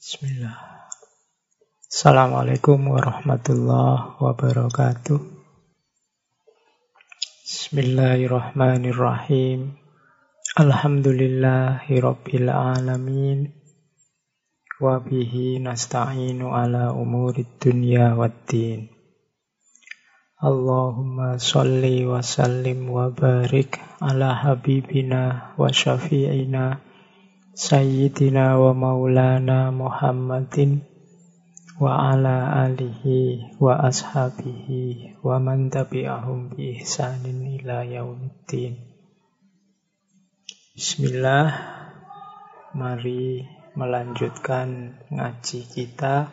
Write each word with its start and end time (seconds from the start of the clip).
Bismillah. 0.00 0.56
Assalamualaikum 1.84 2.88
warahmatullahi 2.88 4.16
wabarakatuh. 4.16 5.20
Bismillahirrahmanirrahim. 7.44 9.76
Alhamdulillahi 10.56 12.00
rabbil 12.00 12.48
alamin. 12.48 13.52
Wabihi 14.80 15.60
nasta'inu 15.60 16.48
ala 16.48 16.96
umurid 16.96 17.60
dunya 17.60 18.16
waddin. 18.16 18.88
Allahumma 20.40 21.36
salli 21.36 22.08
wa 22.08 22.24
sallim 22.24 22.88
wa 22.88 23.12
barik 23.12 23.76
ala 24.00 24.32
habibina 24.32 25.52
wa 25.60 25.68
syafi'ina 25.68 26.88
Sayyidina 27.60 28.56
wa 28.56 28.72
maulana 28.72 29.68
Muhammadin 29.68 30.80
wa 31.76 32.08
ala 32.08 32.64
alihi 32.64 33.52
wa 33.60 33.84
ashabihi 33.84 35.20
wa 35.20 35.36
man 35.36 35.68
tabi'ahum 35.68 36.56
bi 36.56 36.80
ihsanin 36.80 37.60
ila 37.60 37.84
yaumiddin. 37.84 38.80
Bismillah, 40.72 41.52
mari 42.72 43.44
melanjutkan 43.76 44.96
ngaji 45.12 45.60
kita. 45.68 46.32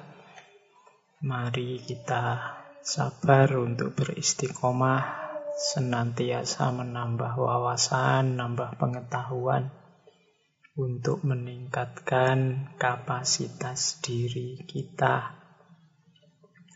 Mari 1.28 1.84
kita 1.84 2.56
sabar 2.80 3.52
untuk 3.60 4.00
beristiqomah, 4.00 5.04
senantiasa 5.76 6.72
menambah 6.72 7.36
wawasan, 7.36 8.40
nambah 8.40 8.80
pengetahuan 8.80 9.87
untuk 10.78 11.26
meningkatkan 11.26 12.70
kapasitas 12.78 13.98
diri 14.06 14.62
kita. 14.62 15.34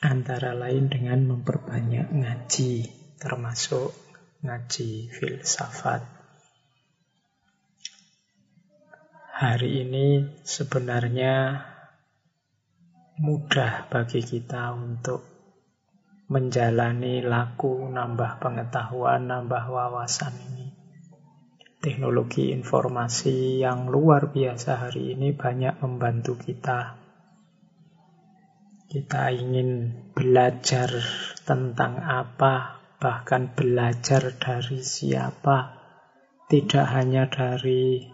Antara 0.01 0.57
lain 0.57 0.89
dengan 0.89 1.29
memperbanyak 1.29 2.09
ngaji, 2.09 2.73
termasuk 3.21 3.93
ngaji 4.41 5.13
filsafat. 5.13 6.01
Hari 9.37 9.85
ini 9.85 10.25
sebenarnya 10.41 11.61
mudah 13.21 13.85
bagi 13.85 14.25
kita 14.25 14.73
untuk 14.73 15.21
menjalani 16.25 17.21
laku, 17.21 17.85
nambah 17.85 18.41
pengetahuan, 18.41 19.29
nambah 19.29 19.69
wawasan 19.69 20.33
ini 20.49 20.70
teknologi 21.81 22.53
informasi 22.53 23.57
yang 23.65 23.89
luar 23.89 24.29
biasa 24.29 24.85
hari 24.85 25.17
ini 25.17 25.33
banyak 25.33 25.81
membantu 25.81 26.37
kita. 26.37 27.01
Kita 28.85 29.33
ingin 29.33 29.89
belajar 30.13 30.93
tentang 31.41 31.97
apa, 32.05 32.85
bahkan 33.01 33.49
belajar 33.57 34.37
dari 34.37 34.85
siapa, 34.85 35.81
tidak 36.45 36.85
hanya 36.93 37.25
dari 37.25 38.05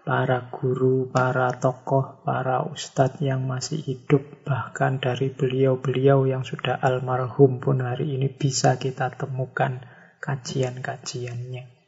para 0.00 0.48
guru, 0.48 1.12
para 1.12 1.52
tokoh, 1.60 2.24
para 2.24 2.64
ustadz 2.64 3.20
yang 3.20 3.44
masih 3.44 3.84
hidup, 3.84 4.48
bahkan 4.48 4.96
dari 4.96 5.28
beliau-beliau 5.28 6.24
yang 6.24 6.40
sudah 6.40 6.80
almarhum 6.80 7.60
pun 7.60 7.84
hari 7.84 8.16
ini 8.16 8.32
bisa 8.32 8.80
kita 8.80 9.12
temukan 9.12 9.84
kajian-kajiannya. 10.24 11.79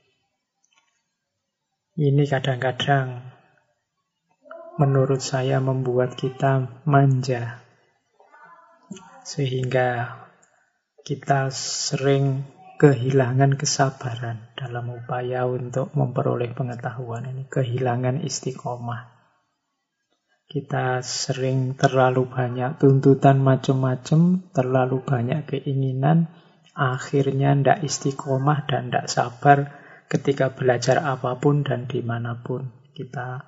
Ini 1.93 2.25
kadang-kadang 2.25 3.21
menurut 4.81 5.21
saya 5.21 5.61
membuat 5.61 6.17
kita 6.17 6.81
manja. 6.89 7.61
Sehingga 9.29 10.17
kita 11.05 11.53
sering 11.53 12.48
kehilangan 12.81 13.61
kesabaran 13.61 14.57
dalam 14.57 14.89
upaya 14.89 15.45
untuk 15.45 15.92
memperoleh 15.92 16.57
pengetahuan 16.57 17.29
ini, 17.29 17.45
kehilangan 17.53 18.24
istiqomah. 18.24 19.13
Kita 20.48 21.05
sering 21.05 21.77
terlalu 21.77 22.24
banyak 22.24 22.80
tuntutan 22.80 23.36
macam-macam, 23.36 24.48
terlalu 24.57 25.05
banyak 25.05 25.45
keinginan, 25.45 26.33
akhirnya 26.73 27.53
ndak 27.53 27.85
istiqomah 27.85 28.64
dan 28.64 28.89
ndak 28.89 29.13
sabar, 29.13 29.82
ketika 30.12 30.52
belajar 30.52 31.00
apa 31.00 31.40
pun 31.40 31.64
dan 31.64 31.89
di 31.89 32.05
mana 32.05 32.45
pun. 32.45 32.68
Kita 32.92 33.40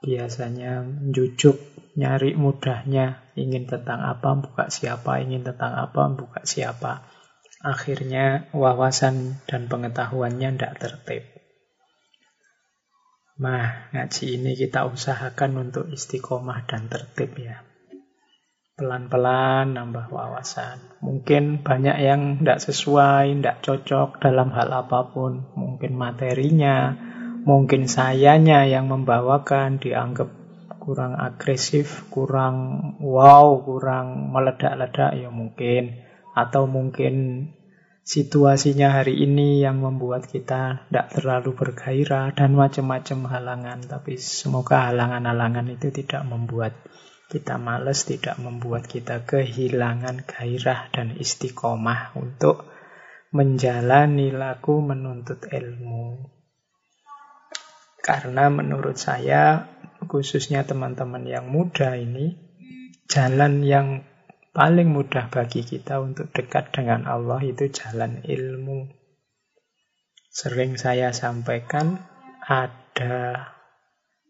biasanya 0.00 0.80
jujuk, 1.12 1.60
nyari 2.00 2.32
mudahnya, 2.32 3.36
ingin 3.36 3.68
tentang 3.68 4.00
apa, 4.00 4.32
buka 4.40 4.72
siapa, 4.72 5.20
ingin 5.20 5.44
tentang 5.44 5.76
apa, 5.76 6.08
buka 6.16 6.40
siapa. 6.48 7.04
Akhirnya 7.60 8.48
wawasan 8.56 9.44
dan 9.44 9.68
pengetahuannya 9.68 10.56
tidak 10.56 10.74
tertib. 10.80 11.24
Nah, 13.36 13.92
ngaji 13.92 14.40
ini 14.40 14.56
kita 14.56 14.88
usahakan 14.88 15.68
untuk 15.68 15.92
istiqomah 15.92 16.64
dan 16.64 16.88
tertib 16.88 17.36
ya. 17.36 17.60
Pelan-pelan 18.76 19.72
nambah 19.72 20.12
wawasan. 20.12 21.00
Mungkin 21.00 21.64
banyak 21.64 21.96
yang 21.96 22.44
tidak 22.44 22.60
sesuai, 22.60 23.32
tidak 23.32 23.64
cocok 23.64 24.20
dalam 24.20 24.52
hal 24.52 24.68
apa 24.68 25.00
pun. 25.16 25.48
Mungkin 25.56 25.96
materinya, 25.96 26.92
mungkin 27.48 27.88
sayanya 27.88 28.68
yang 28.68 28.92
membawakan 28.92 29.80
dianggap 29.80 30.28
kurang 30.76 31.16
agresif, 31.16 32.04
kurang 32.12 32.56
wow, 33.00 33.64
kurang 33.64 34.28
meledak-ledak 34.36 35.24
ya 35.24 35.32
mungkin. 35.32 35.96
Atau 36.36 36.68
mungkin 36.68 37.48
situasinya 38.04 38.92
hari 38.92 39.24
ini 39.24 39.64
yang 39.64 39.80
membuat 39.80 40.28
kita 40.28 40.84
tidak 40.92 41.16
terlalu 41.16 41.56
bergairah 41.56 42.36
dan 42.36 42.52
macam-macam 42.52 43.24
halangan. 43.24 43.88
Tapi 43.88 44.20
semoga 44.20 44.92
halangan-halangan 44.92 45.64
itu 45.72 45.88
tidak 45.96 46.28
membuat 46.28 46.76
kita 47.26 47.58
males 47.58 48.06
tidak 48.06 48.38
membuat 48.38 48.86
kita 48.86 49.26
kehilangan 49.26 50.22
gairah 50.22 50.94
dan 50.94 51.18
istiqomah 51.18 52.14
untuk 52.14 52.70
menjalani 53.34 54.30
laku 54.30 54.78
menuntut 54.78 55.50
ilmu. 55.50 56.30
Karena 57.98 58.46
menurut 58.46 58.94
saya, 58.94 59.66
khususnya 60.06 60.62
teman-teman 60.62 61.26
yang 61.26 61.50
muda 61.50 61.98
ini, 61.98 62.38
jalan 63.10 63.66
yang 63.66 64.06
paling 64.54 64.94
mudah 64.94 65.26
bagi 65.26 65.66
kita 65.66 65.98
untuk 65.98 66.30
dekat 66.30 66.70
dengan 66.70 67.10
Allah 67.10 67.42
itu 67.42 67.66
jalan 67.66 68.22
ilmu. 68.22 68.86
Sering 70.30 70.78
saya 70.78 71.10
sampaikan, 71.10 72.06
ada 72.46 73.50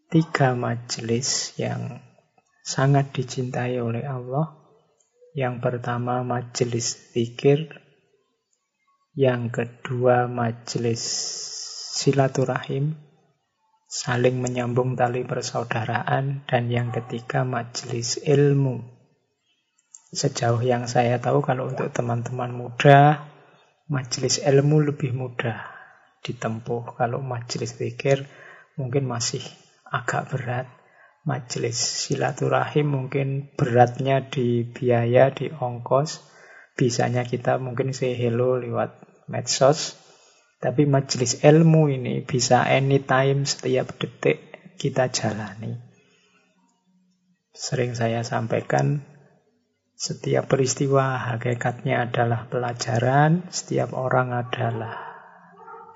tiga 0.09 0.57
majelis 0.57 1.53
yang 1.61 2.06
sangat 2.67 3.15
dicintai 3.15 3.79
oleh 3.79 4.03
Allah. 4.03 4.51
Yang 5.31 5.63
pertama 5.63 6.19
majelis 6.27 7.15
zikir, 7.15 7.79
yang 9.15 9.47
kedua 9.47 10.27
majelis 10.27 10.99
silaturahim, 11.95 12.99
saling 13.87 14.43
menyambung 14.43 14.99
tali 14.99 15.23
persaudaraan, 15.23 16.43
dan 16.43 16.63
yang 16.67 16.91
ketiga 16.91 17.47
majelis 17.47 18.19
ilmu. 18.19 18.83
Sejauh 20.11 20.59
yang 20.59 20.91
saya 20.91 21.23
tahu 21.23 21.39
kalau 21.39 21.71
untuk 21.71 21.87
teman-teman 21.95 22.51
muda, 22.51 23.31
majelis 23.87 24.43
ilmu 24.43 24.91
lebih 24.91 25.15
mudah 25.15 25.71
ditempuh. 26.19 26.99
Kalau 26.99 27.23
majelis 27.23 27.79
zikir 27.79 28.27
mungkin 28.75 29.07
masih 29.07 29.43
agak 29.87 30.33
berat 30.33 30.76
majelis 31.27 31.75
silaturahim 31.75 32.87
mungkin 32.87 33.51
beratnya 33.59 34.23
di 34.31 34.63
biaya, 34.63 35.35
di 35.35 35.51
ongkos. 35.51 36.23
Bisanya 36.79 37.27
kita 37.27 37.59
mungkin 37.59 37.91
say 37.91 38.15
hello 38.15 38.55
lewat 38.55 38.95
medsos. 39.27 39.99
Tapi 40.57 40.89
majelis 40.89 41.43
ilmu 41.45 41.91
ini 41.91 42.25
bisa 42.25 42.65
anytime, 42.65 43.45
setiap 43.45 43.93
detik 43.99 44.41
kita 44.79 45.11
jalani. 45.13 45.77
Sering 47.53 47.93
saya 47.93 48.25
sampaikan, 48.25 49.05
setiap 49.93 50.49
peristiwa 50.49 51.29
hakikatnya 51.29 52.09
adalah 52.09 52.49
pelajaran, 52.49 53.49
setiap 53.53 53.93
orang 53.93 54.33
adalah 54.33 54.97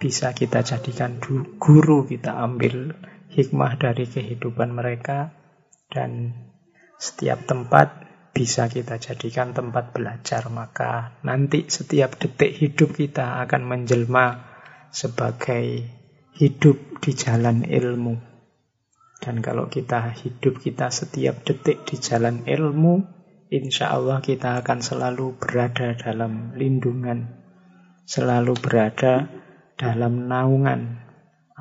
bisa 0.01 0.33
kita 0.33 0.65
jadikan 0.65 1.21
guru, 1.61 2.09
kita 2.09 2.33
ambil 2.33 2.97
hikmah 3.31 3.79
dari 3.79 4.05
kehidupan 4.07 4.75
mereka 4.75 5.31
dan 5.87 6.35
setiap 6.99 7.47
tempat 7.47 8.11
bisa 8.31 8.67
kita 8.67 8.99
jadikan 8.99 9.51
tempat 9.55 9.95
belajar. 9.95 10.47
Maka 10.51 11.19
nanti 11.23 11.67
setiap 11.67 12.19
detik 12.19 12.55
hidup 12.55 12.95
kita 12.95 13.43
akan 13.43 13.63
menjelma 13.67 14.51
sebagai 14.91 15.87
hidup 16.35 16.99
di 16.99 17.11
jalan 17.15 17.63
ilmu. 17.63 18.15
Dan 19.21 19.39
kalau 19.45 19.69
kita 19.69 20.11
hidup 20.17 20.57
kita 20.59 20.89
setiap 20.89 21.45
detik 21.45 21.85
di 21.85 22.01
jalan 22.01 22.41
ilmu, 22.49 23.05
insya 23.53 23.93
Allah 23.93 24.17
kita 24.17 24.59
akan 24.65 24.81
selalu 24.81 25.37
berada 25.37 25.93
dalam 25.93 26.57
lindungan, 26.57 27.29
selalu 28.09 28.57
berada 28.57 29.29
dalam 29.77 30.25
naungan 30.25 31.00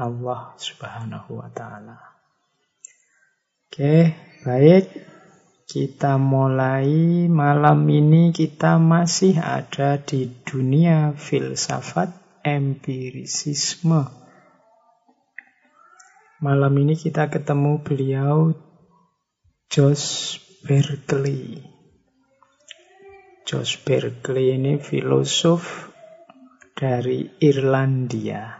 Allah 0.01 0.57
Subhanahu 0.57 1.45
wa 1.45 1.53
Ta'ala. 1.53 2.01
Oke, 3.69 4.17
baik. 4.49 4.89
Kita 5.71 6.19
mulai 6.19 7.31
malam 7.31 7.87
ini 7.87 8.35
kita 8.35 8.83
masih 8.83 9.39
ada 9.39 10.01
di 10.03 10.27
dunia 10.43 11.15
filsafat 11.15 12.11
empirisisme. 12.43 14.11
Malam 16.43 16.73
ini 16.81 16.99
kita 16.99 17.31
ketemu 17.31 17.85
beliau 17.87 18.51
Josh 19.71 20.41
Berkeley. 20.67 21.63
Josh 23.47 23.79
Berkeley 23.87 24.59
ini 24.59 24.83
filosof 24.83 25.95
dari 26.75 27.31
Irlandia. 27.39 28.60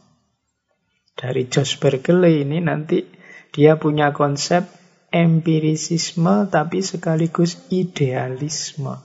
Dari 1.16 1.48
Josh 1.52 1.76
Berkeley 1.80 2.48
ini 2.48 2.64
nanti 2.64 3.04
dia 3.52 3.76
punya 3.76 4.16
konsep 4.16 4.68
empirisisme 5.12 6.48
tapi 6.48 6.80
sekaligus 6.80 7.60
idealisme. 7.72 9.00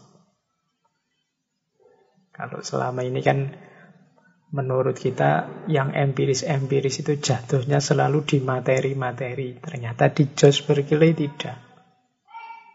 Kalau 2.31 2.59
selama 2.63 3.05
ini 3.05 3.21
kan 3.21 3.51
menurut 4.51 4.99
kita 4.99 5.47
yang 5.71 5.95
empiris-empiris 5.95 7.01
itu 7.07 7.17
jatuhnya 7.17 7.79
selalu 7.79 8.27
di 8.27 8.37
materi-materi. 8.43 9.57
Ternyata 9.57 10.11
di 10.11 10.27
Josh 10.35 10.67
Berkeley 10.67 11.15
tidak. 11.15 11.57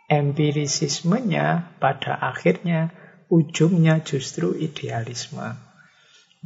Empirisismenya 0.09 1.77
pada 1.77 2.17
akhirnya 2.17 2.91
ujungnya 3.29 4.01
justru 4.01 4.57
idealisme. 4.57 5.61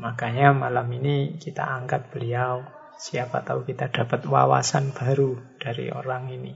Makanya 0.00 0.56
malam 0.56 0.90
ini 0.90 1.38
kita 1.38 1.62
angkat 1.62 2.10
beliau. 2.10 2.66
Siapa 3.00 3.40
tahu 3.46 3.64
kita 3.64 3.88
dapat 3.88 4.28
wawasan 4.28 4.92
baru 4.92 5.40
dari 5.56 5.88
orang 5.88 6.28
ini. 6.32 6.52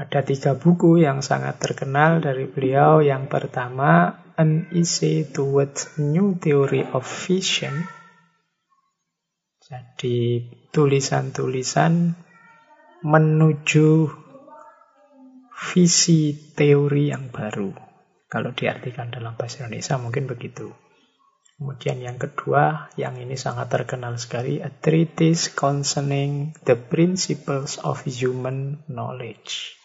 Ada 0.00 0.24
tiga 0.24 0.56
buku 0.56 0.96
yang 1.04 1.20
sangat 1.20 1.60
terkenal 1.60 2.24
dari 2.24 2.48
beliau. 2.48 3.04
Yang 3.04 3.28
pertama, 3.28 4.16
An 4.36 4.70
Essay 4.70 5.26
Towards 5.26 5.98
New 5.98 6.36
Theory 6.36 6.86
of 6.92 7.08
Vision. 7.08 7.88
Jadi 9.58 10.46
tulisan-tulisan 10.70 12.14
menuju 13.02 13.88
visi 15.72 16.52
teori 16.52 17.10
yang 17.10 17.32
baru. 17.32 17.72
Kalau 18.30 18.54
diartikan 18.54 19.10
dalam 19.10 19.34
bahasa 19.34 19.66
Indonesia 19.66 19.98
mungkin 19.98 20.28
begitu. 20.28 20.70
Kemudian 21.58 21.98
yang 22.04 22.16
kedua, 22.20 22.92
yang 23.00 23.18
ini 23.18 23.34
sangat 23.34 23.72
terkenal 23.72 24.16
sekali, 24.16 24.62
A 24.62 24.70
Treatise 24.70 25.52
Concerning 25.52 26.54
the 26.68 26.78
Principles 26.78 27.80
of 27.80 28.06
Human 28.06 28.86
Knowledge 28.86 29.79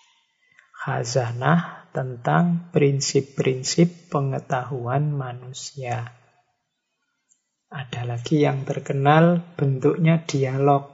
khazanah 0.86 1.90
tentang 1.90 2.70
prinsip-prinsip 2.70 4.14
pengetahuan 4.14 5.10
manusia. 5.10 6.14
Ada 7.74 8.06
lagi 8.06 8.46
yang 8.46 8.70
terkenal 8.70 9.42
bentuknya 9.58 10.22
dialog. 10.30 10.94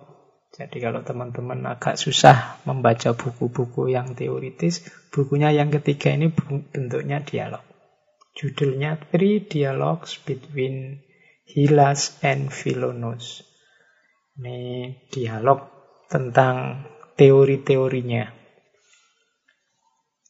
Jadi 0.55 0.79
kalau 0.79 1.03
teman-teman 1.03 1.67
agak 1.67 1.99
susah 1.99 2.63
membaca 2.63 3.11
buku-buku 3.11 3.91
yang 3.91 4.15
teoritis, 4.15 4.79
bukunya 5.11 5.51
yang 5.51 5.67
ketiga 5.67 6.15
ini 6.15 6.31
bentuknya 6.71 7.19
dialog. 7.27 7.63
Judulnya 8.31 8.95
Three 9.11 9.43
Dialogues 9.43 10.23
Between 10.23 11.03
Hilas 11.43 12.15
and 12.23 12.47
Philonos. 12.47 13.43
Ini 14.39 14.87
dialog 15.11 15.67
tentang 16.07 16.87
teori-teorinya 17.19 18.40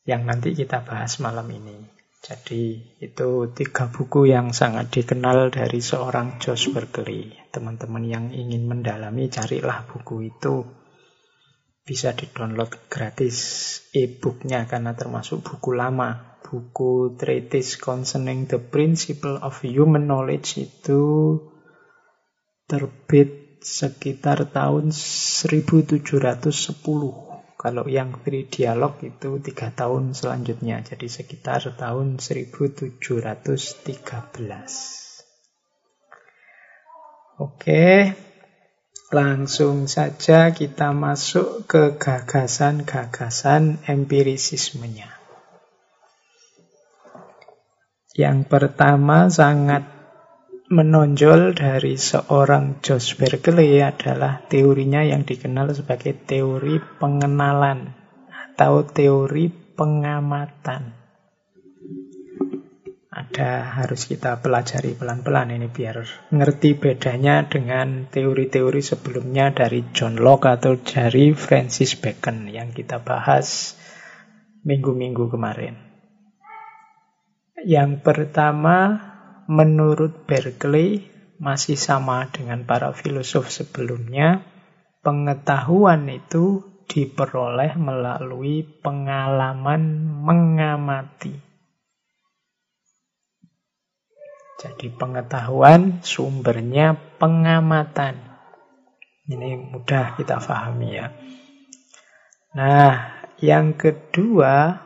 yang 0.05 0.25
nanti 0.25 0.57
kita 0.57 0.81
bahas 0.81 1.21
malam 1.21 1.45
ini. 1.53 2.01
Jadi 2.21 2.77
itu 3.01 3.49
tiga 3.49 3.89
buku 3.89 4.29
yang 4.29 4.53
sangat 4.53 4.93
dikenal 4.93 5.49
dari 5.49 5.81
seorang 5.81 6.37
Josh 6.37 6.69
Berkeley. 6.69 7.33
Teman-teman 7.49 8.05
yang 8.05 8.29
ingin 8.29 8.69
mendalami 8.69 9.25
carilah 9.25 9.89
buku 9.89 10.29
itu. 10.29 10.61
Bisa 11.81 12.13
di-download 12.13 12.93
gratis 12.93 13.37
e-booknya 13.89 14.69
karena 14.69 14.93
termasuk 14.93 15.41
buku 15.41 15.73
lama. 15.73 16.37
Buku 16.45 17.17
Treatise 17.17 17.81
Concerning 17.81 18.45
the 18.45 18.61
Principle 18.61 19.41
of 19.41 19.65
Human 19.65 20.05
Knowledge 20.05 20.61
itu 20.61 21.01
terbit 22.69 23.57
sekitar 23.65 24.45
tahun 24.51 24.93
1710 24.93 27.30
kalau 27.61 27.85
yang 27.85 28.17
free 28.25 28.49
dialog 28.49 28.97
itu 29.05 29.37
tiga 29.37 29.69
tahun 29.69 30.17
selanjutnya, 30.17 30.81
jadi 30.81 31.05
sekitar 31.05 31.61
tahun 31.77 32.17
1713. 32.17 33.05
Oke, 37.37 38.17
langsung 39.13 39.85
saja 39.85 40.49
kita 40.57 40.89
masuk 40.89 41.69
ke 41.69 42.01
gagasan-gagasan 42.01 43.85
empirisismenya. 43.85 45.21
Yang 48.17 48.49
pertama 48.49 49.29
sangat 49.29 50.00
menonjol 50.71 51.51
dari 51.51 51.99
seorang 51.99 52.79
Josh 52.79 53.19
Berkeley 53.19 53.83
adalah 53.83 54.39
teorinya 54.47 55.03
yang 55.03 55.27
dikenal 55.27 55.75
sebagai 55.75 56.15
teori 56.15 56.79
pengenalan 56.95 57.91
atau 58.31 58.87
teori 58.87 59.51
pengamatan. 59.51 60.95
Ada 63.11 63.83
harus 63.83 64.07
kita 64.07 64.39
pelajari 64.39 64.95
pelan-pelan 64.95 65.51
ini 65.51 65.67
biar 65.67 66.07
ngerti 66.31 66.79
bedanya 66.79 67.43
dengan 67.43 68.07
teori-teori 68.07 68.79
sebelumnya 68.79 69.51
dari 69.51 69.91
John 69.91 70.15
Locke 70.23 70.55
atau 70.55 70.79
dari 70.79 71.35
Francis 71.35 71.99
Bacon 71.99 72.47
yang 72.47 72.71
kita 72.71 73.03
bahas 73.03 73.75
minggu-minggu 74.63 75.27
kemarin. 75.27 75.75
Yang 77.67 77.99
pertama 77.99 79.10
menurut 79.49 80.27
Berkeley 80.29 81.09
masih 81.41 81.73
sama 81.73 82.29
dengan 82.29 82.65
para 82.69 82.93
filosof 82.93 83.49
sebelumnya. 83.49 84.45
Pengetahuan 85.01 86.05
itu 86.13 86.61
diperoleh 86.85 87.73
melalui 87.73 88.61
pengalaman 88.61 90.05
mengamati. 90.21 91.33
Jadi 94.61 94.93
pengetahuan 94.93 96.05
sumbernya 96.05 96.93
pengamatan. 97.17 98.13
Ini 99.25 99.57
mudah 99.57 100.13
kita 100.21 100.37
pahami 100.37 100.89
ya. 100.93 101.09
Nah, 102.53 103.25
yang 103.41 103.73
kedua 103.73 104.77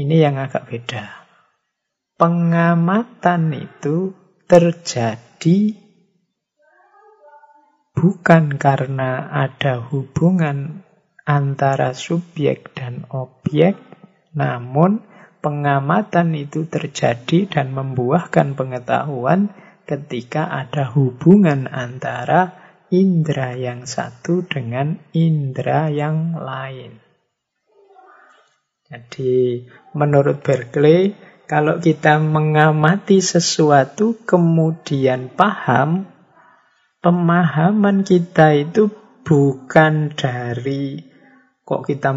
ini 0.00 0.16
yang 0.16 0.40
agak 0.40 0.64
beda. 0.64 1.19
Pengamatan 2.20 3.48
itu 3.56 4.12
terjadi 4.44 5.72
bukan 7.96 8.60
karena 8.60 9.24
ada 9.32 9.80
hubungan 9.80 10.84
antara 11.24 11.96
subjek 11.96 12.76
dan 12.76 13.08
objek, 13.08 13.80
namun 14.36 15.00
pengamatan 15.40 16.36
itu 16.36 16.68
terjadi 16.68 17.48
dan 17.48 17.72
membuahkan 17.72 18.52
pengetahuan 18.52 19.56
ketika 19.88 20.44
ada 20.44 20.92
hubungan 20.92 21.72
antara 21.72 22.52
indera 22.92 23.56
yang 23.56 23.88
satu 23.88 24.44
dengan 24.44 25.00
indera 25.16 25.88
yang 25.88 26.36
lain. 26.36 27.00
Jadi 28.90 29.64
menurut 29.96 30.42
Berkeley, 30.42 31.29
kalau 31.50 31.82
kita 31.82 32.22
mengamati 32.22 33.18
sesuatu 33.18 34.14
kemudian 34.22 35.34
paham, 35.34 36.06
pemahaman 37.02 38.06
kita 38.06 38.54
itu 38.54 38.86
bukan 39.26 40.14
dari 40.14 41.02
kok 41.66 41.90
kita 41.90 42.14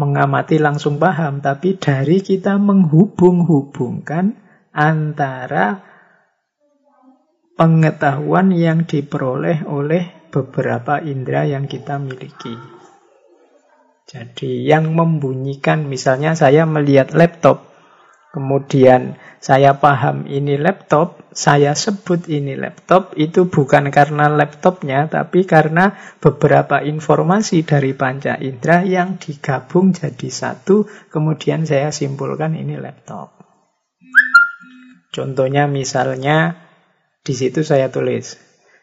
mengamati 0.00 0.56
langsung 0.56 0.96
paham, 0.96 1.44
tapi 1.44 1.76
dari 1.76 2.24
kita 2.24 2.56
menghubung-hubungkan 2.56 4.40
antara 4.72 5.84
pengetahuan 7.60 8.48
yang 8.56 8.88
diperoleh 8.88 9.68
oleh 9.68 10.32
beberapa 10.32 11.04
indera 11.04 11.44
yang 11.44 11.68
kita 11.68 12.00
miliki. 12.00 12.56
Jadi 14.08 14.64
yang 14.64 14.96
membunyikan, 14.96 15.84
misalnya 15.84 16.32
saya 16.32 16.64
melihat 16.64 17.12
laptop, 17.12 17.69
kemudian 18.30 19.18
saya 19.42 19.80
paham 19.80 20.28
ini 20.30 20.54
laptop, 20.60 21.18
saya 21.34 21.74
sebut 21.74 22.30
ini 22.30 22.54
laptop, 22.54 23.16
itu 23.18 23.50
bukan 23.50 23.90
karena 23.90 24.30
laptopnya, 24.30 25.10
tapi 25.10 25.48
karena 25.48 25.96
beberapa 26.22 26.84
informasi 26.84 27.66
dari 27.66 27.96
panca 27.96 28.38
indera 28.38 28.86
yang 28.86 29.18
digabung 29.18 29.90
jadi 29.90 30.30
satu, 30.30 30.86
kemudian 31.10 31.66
saya 31.66 31.90
simpulkan 31.90 32.54
ini 32.54 32.78
laptop. 32.78 33.34
Contohnya 35.10 35.66
misalnya, 35.66 36.54
di 37.26 37.34
situ 37.34 37.66
saya 37.66 37.90
tulis, 37.90 38.38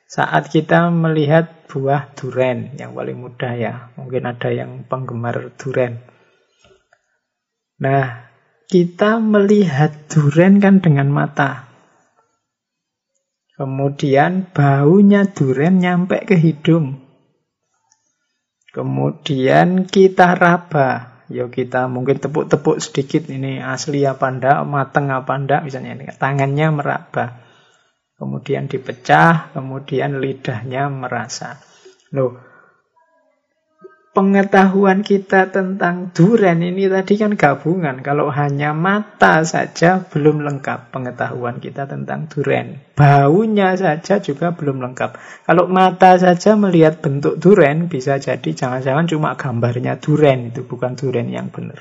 saat 0.08 0.52
kita 0.52 0.92
melihat 0.92 1.68
buah 1.72 2.12
duren, 2.20 2.76
yang 2.76 2.92
paling 2.92 3.16
mudah 3.16 3.54
ya, 3.56 3.74
mungkin 3.96 4.28
ada 4.28 4.52
yang 4.52 4.84
penggemar 4.88 5.56
duren. 5.56 6.04
Nah, 7.78 8.27
kita 8.68 9.24
melihat 9.24 10.12
duren 10.12 10.60
kan 10.60 10.84
dengan 10.84 11.08
mata. 11.08 11.72
Kemudian 13.58 14.54
baunya 14.54 15.26
duren 15.26 15.82
nyampe 15.82 16.22
ke 16.28 16.38
hidung. 16.38 17.02
Kemudian 18.76 19.90
kita 19.90 20.38
raba. 20.38 21.18
Ya 21.28 21.50
kita 21.50 21.90
mungkin 21.92 22.22
tepuk-tepuk 22.22 22.80
sedikit 22.80 23.28
ini 23.28 23.60
asli 23.60 24.06
apa 24.08 24.32
ndak, 24.32 24.64
mateng 24.64 25.10
apa 25.10 25.34
ndak 25.36 25.66
misalnya 25.66 25.98
ini. 25.98 26.06
Tangannya 26.14 26.68
meraba. 26.70 27.26
Kemudian 28.18 28.70
dipecah, 28.70 29.52
kemudian 29.58 30.22
lidahnya 30.22 30.88
merasa. 30.94 31.58
Loh, 32.14 32.47
pengetahuan 34.18 35.06
kita 35.06 35.54
tentang 35.54 36.10
duren 36.10 36.66
ini 36.66 36.90
tadi 36.90 37.22
kan 37.22 37.38
gabungan. 37.38 38.02
Kalau 38.02 38.34
hanya 38.34 38.74
mata 38.74 39.46
saja 39.46 40.02
belum 40.10 40.42
lengkap 40.42 40.90
pengetahuan 40.90 41.62
kita 41.62 41.86
tentang 41.86 42.26
duren. 42.26 42.82
Baunya 42.98 43.78
saja 43.78 44.18
juga 44.18 44.58
belum 44.58 44.82
lengkap. 44.82 45.22
Kalau 45.46 45.70
mata 45.70 46.18
saja 46.18 46.58
melihat 46.58 46.98
bentuk 46.98 47.38
duren 47.38 47.94
bisa 47.94 48.18
jadi 48.18 48.50
jangan-jangan 48.58 49.06
cuma 49.06 49.38
gambarnya 49.38 50.02
duren 50.02 50.50
itu 50.50 50.66
bukan 50.66 50.98
duren 50.98 51.30
yang 51.30 51.54
benar. 51.54 51.78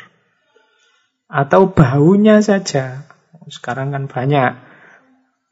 Atau 1.32 1.72
baunya 1.72 2.44
saja. 2.44 3.08
Sekarang 3.48 3.96
kan 3.96 4.12
banyak 4.12 4.75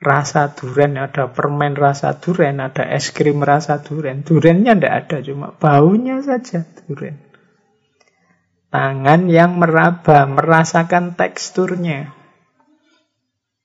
rasa 0.04 0.52
duren, 0.52 1.00
ada 1.00 1.32
permen 1.32 1.72
rasa 1.72 2.20
duren, 2.20 2.60
ada 2.60 2.84
es 2.84 3.10
krim 3.16 3.40
rasa 3.40 3.80
duren. 3.80 4.20
Durennya 4.20 4.76
tidak 4.76 4.94
ada, 5.08 5.16
cuma 5.24 5.48
baunya 5.56 6.20
saja 6.20 6.68
duren. 6.84 7.24
Tangan 8.68 9.32
yang 9.32 9.56
meraba, 9.56 10.28
merasakan 10.28 11.16
teksturnya. 11.16 12.12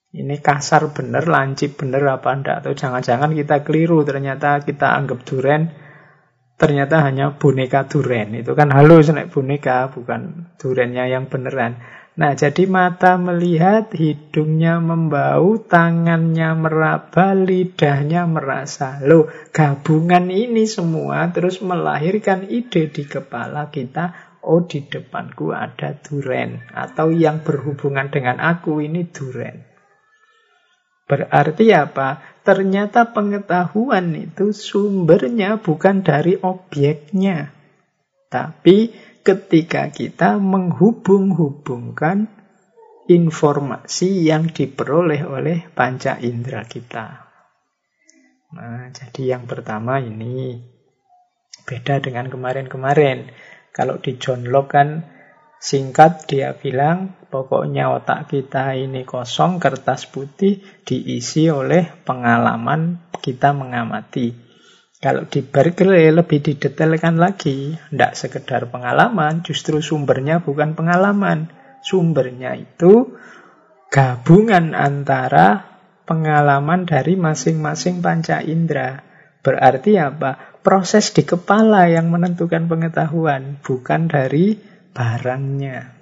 Ini 0.09 0.41
kasar 0.41 0.89
bener, 0.89 1.27
lancip 1.29 1.77
bener 1.77 2.01
apa 2.09 2.33
enggak. 2.33 2.65
Atau 2.65 2.73
jangan-jangan 2.73 3.35
kita 3.35 3.61
keliru, 3.61 4.01
ternyata 4.07 4.63
kita 4.63 4.95
anggap 4.95 5.21
duren, 5.27 5.69
ternyata 6.57 7.05
hanya 7.05 7.35
boneka 7.37 7.85
duren. 7.85 8.33
Itu 8.37 8.57
kan 8.57 8.73
halus 8.73 9.11
naik 9.13 9.29
boneka, 9.29 9.93
bukan 9.93 10.53
durennya 10.57 11.05
yang 11.05 11.29
beneran. 11.29 11.77
Nah, 12.17 12.35
jadi 12.35 12.65
mata 12.65 13.15
melihat, 13.15 13.93
hidungnya 13.93 14.81
membau, 14.81 15.61
tangannya 15.61 16.51
meraba, 16.57 17.31
lidahnya 17.37 18.25
merasa. 18.25 18.99
Loh, 19.05 19.29
gabungan 19.53 20.27
ini 20.27 20.65
semua 20.65 21.29
terus 21.31 21.61
melahirkan 21.61 22.49
ide 22.49 22.91
di 22.91 23.05
kepala 23.05 23.69
kita, 23.69 24.35
oh 24.43 24.65
di 24.65 24.83
depanku 24.83 25.55
ada 25.55 25.95
duren. 25.95 26.59
Atau 26.75 27.15
yang 27.15 27.45
berhubungan 27.45 28.11
dengan 28.11 28.43
aku 28.43 28.83
ini 28.83 29.07
duren. 29.07 29.69
Berarti 31.09 31.73
apa? 31.73 32.21
Ternyata 32.45 33.15
pengetahuan 33.15 34.13
itu 34.13 34.53
sumbernya 34.53 35.57
bukan 35.57 36.05
dari 36.05 36.37
objeknya. 36.37 37.49
Tapi 38.29 38.93
ketika 39.29 39.93
kita 39.93 40.41
menghubung-hubungkan 40.41 42.25
informasi 43.05 44.25
yang 44.25 44.49
diperoleh 44.49 45.21
oleh 45.21 45.69
panca 45.69 46.17
indera 46.17 46.65
kita. 46.65 47.29
Nah, 48.57 48.89
jadi 48.89 49.37
yang 49.37 49.45
pertama 49.45 50.01
ini 50.01 50.57
beda 51.61 52.01
dengan 52.01 52.25
kemarin-kemarin. 52.33 53.29
Kalau 53.69 54.01
di 54.01 54.17
John 54.17 54.49
Locke 54.49 54.73
kan 54.73 54.89
singkat 55.61 56.25
dia 56.25 56.57
bilang 56.57 57.13
pokoknya 57.29 57.93
otak 58.01 58.33
kita 58.33 58.73
ini 58.73 59.05
kosong, 59.05 59.61
kertas 59.61 60.09
putih 60.09 60.65
diisi 60.81 61.53
oleh 61.53 61.85
pengalaman 62.01 63.13
kita 63.21 63.53
mengamati. 63.53 64.48
Kalau 64.99 65.23
di 65.31 65.39
Berkeley 65.39 66.11
lebih 66.11 66.43
didetailkan 66.43 67.15
lagi, 67.15 67.71
tidak 67.87 68.19
sekedar 68.19 68.67
pengalaman, 68.67 69.47
justru 69.47 69.79
sumbernya 69.79 70.43
bukan 70.43 70.75
pengalaman. 70.75 71.47
Sumbernya 71.79 72.59
itu 72.59 73.15
gabungan 73.87 74.75
antara 74.75 75.63
pengalaman 76.03 76.83
dari 76.83 77.15
masing-masing 77.15 78.03
panca 78.03 78.43
indera. 78.43 78.99
Berarti 79.39 79.95
apa? 79.95 80.59
Proses 80.59 81.15
di 81.15 81.23
kepala 81.23 81.87
yang 81.87 82.11
menentukan 82.11 82.67
pengetahuan, 82.67 83.55
bukan 83.63 84.11
dari 84.11 84.59
barangnya. 84.91 85.95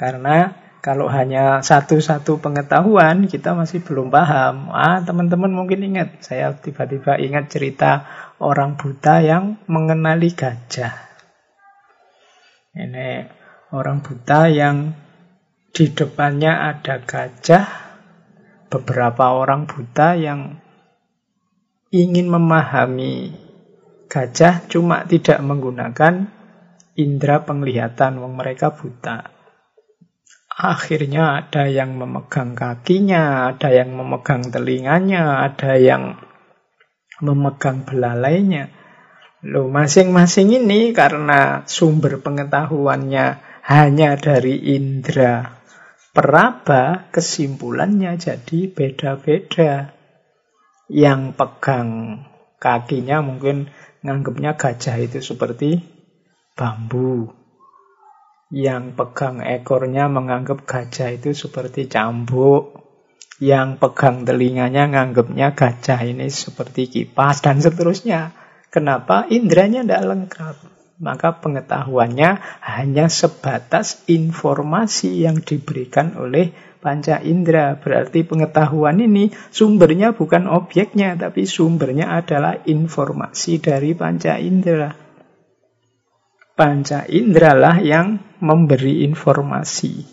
Karena 0.00 0.63
kalau 0.84 1.08
hanya 1.08 1.64
satu-satu 1.64 2.44
pengetahuan, 2.44 3.24
kita 3.24 3.56
masih 3.56 3.80
belum 3.80 4.12
paham. 4.12 4.68
Ah, 4.68 5.00
teman-teman 5.00 5.48
mungkin 5.48 5.80
ingat, 5.80 6.20
saya 6.20 6.52
tiba-tiba 6.52 7.16
ingat 7.16 7.48
cerita 7.48 8.04
orang 8.36 8.76
buta 8.76 9.24
yang 9.24 9.56
mengenali 9.64 10.36
gajah. 10.36 10.92
Ini 12.76 13.24
orang 13.72 14.04
buta 14.04 14.52
yang 14.52 14.92
di 15.72 15.88
depannya 15.88 16.52
ada 16.76 17.00
gajah, 17.00 17.64
beberapa 18.68 19.32
orang 19.32 19.64
buta 19.64 20.20
yang 20.20 20.60
ingin 21.88 22.28
memahami 22.28 23.32
gajah 24.12 24.68
cuma 24.68 25.08
tidak 25.08 25.40
menggunakan 25.40 26.28
indera 26.92 27.40
penglihatan, 27.40 28.20
wong 28.20 28.36
mereka 28.36 28.76
buta. 28.76 29.33
Akhirnya 30.54 31.42
ada 31.42 31.66
yang 31.66 31.98
memegang 31.98 32.54
kakinya, 32.54 33.50
ada 33.50 33.74
yang 33.74 33.90
memegang 33.98 34.54
telinganya, 34.54 35.42
ada 35.42 35.74
yang 35.74 36.14
memegang 37.18 37.82
belalainya. 37.82 38.70
Loh, 39.44 39.66
masing-masing 39.66 40.54
ini 40.54 40.94
karena 40.94 41.66
sumber 41.66 42.22
pengetahuannya 42.22 43.26
hanya 43.66 44.10
dari 44.14 44.78
indera 44.78 45.58
peraba, 46.14 47.10
kesimpulannya 47.10 48.14
jadi 48.14 48.70
beda-beda. 48.70 49.90
Yang 50.86 51.34
pegang 51.34 51.90
kakinya 52.62 53.20
mungkin 53.26 53.74
nganggapnya 54.06 54.54
gajah 54.54 54.96
itu 55.02 55.18
seperti 55.18 55.82
bambu. 56.54 57.43
Yang 58.54 58.94
pegang 58.94 59.42
ekornya 59.42 60.06
menganggap 60.06 60.62
gajah 60.62 61.10
itu 61.10 61.34
seperti 61.34 61.90
cambuk. 61.90 62.86
Yang 63.42 63.82
pegang 63.82 64.22
telinganya 64.22 64.86
nganggapnya 64.94 65.58
gajah 65.58 65.98
ini 66.06 66.30
seperti 66.30 66.86
kipas 66.86 67.42
dan 67.42 67.58
seterusnya. 67.58 68.30
Kenapa? 68.70 69.26
Indranya 69.26 69.82
tidak 69.82 70.06
lengkap. 70.06 70.56
Maka 71.02 71.42
pengetahuannya 71.42 72.62
hanya 72.62 73.10
sebatas 73.10 74.06
informasi 74.06 75.26
yang 75.26 75.42
diberikan 75.42 76.14
oleh 76.14 76.54
panca 76.78 77.18
indera. 77.26 77.74
Berarti 77.74 78.22
pengetahuan 78.22 79.02
ini 79.02 79.34
sumbernya 79.50 80.14
bukan 80.14 80.46
objeknya, 80.46 81.18
tapi 81.18 81.42
sumbernya 81.42 82.14
adalah 82.14 82.62
informasi 82.62 83.58
dari 83.58 83.98
panca 83.98 84.38
indera. 84.38 85.03
Panca 86.54 87.02
indera 87.10 87.50
lah 87.50 87.82
yang 87.82 88.38
memberi 88.38 89.02
informasi, 89.02 90.06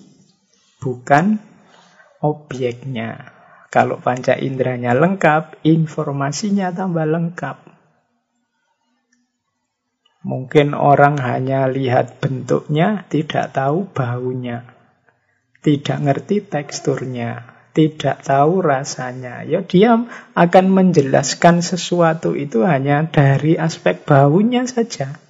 bukan 0.81 1.37
objeknya. 2.17 3.29
Kalau 3.69 4.01
panca 4.01 4.33
inderanya 4.33 4.97
lengkap, 4.97 5.61
informasinya 5.61 6.73
tambah 6.73 7.05
lengkap. 7.05 7.57
Mungkin 10.25 10.73
orang 10.73 11.21
hanya 11.21 11.69
lihat 11.69 12.17
bentuknya, 12.17 13.05
tidak 13.09 13.53
tahu 13.53 13.89
baunya. 13.93 14.65
Tidak 15.61 15.97
ngerti 16.01 16.41
teksturnya, 16.41 17.45
tidak 17.77 18.25
tahu 18.25 18.65
rasanya. 18.65 19.45
Ya 19.45 19.61
dia 19.61 20.09
akan 20.33 20.65
menjelaskan 20.73 21.61
sesuatu 21.61 22.33
itu 22.33 22.65
hanya 22.65 23.05
dari 23.05 23.61
aspek 23.61 24.01
baunya 24.09 24.65
saja. 24.65 25.21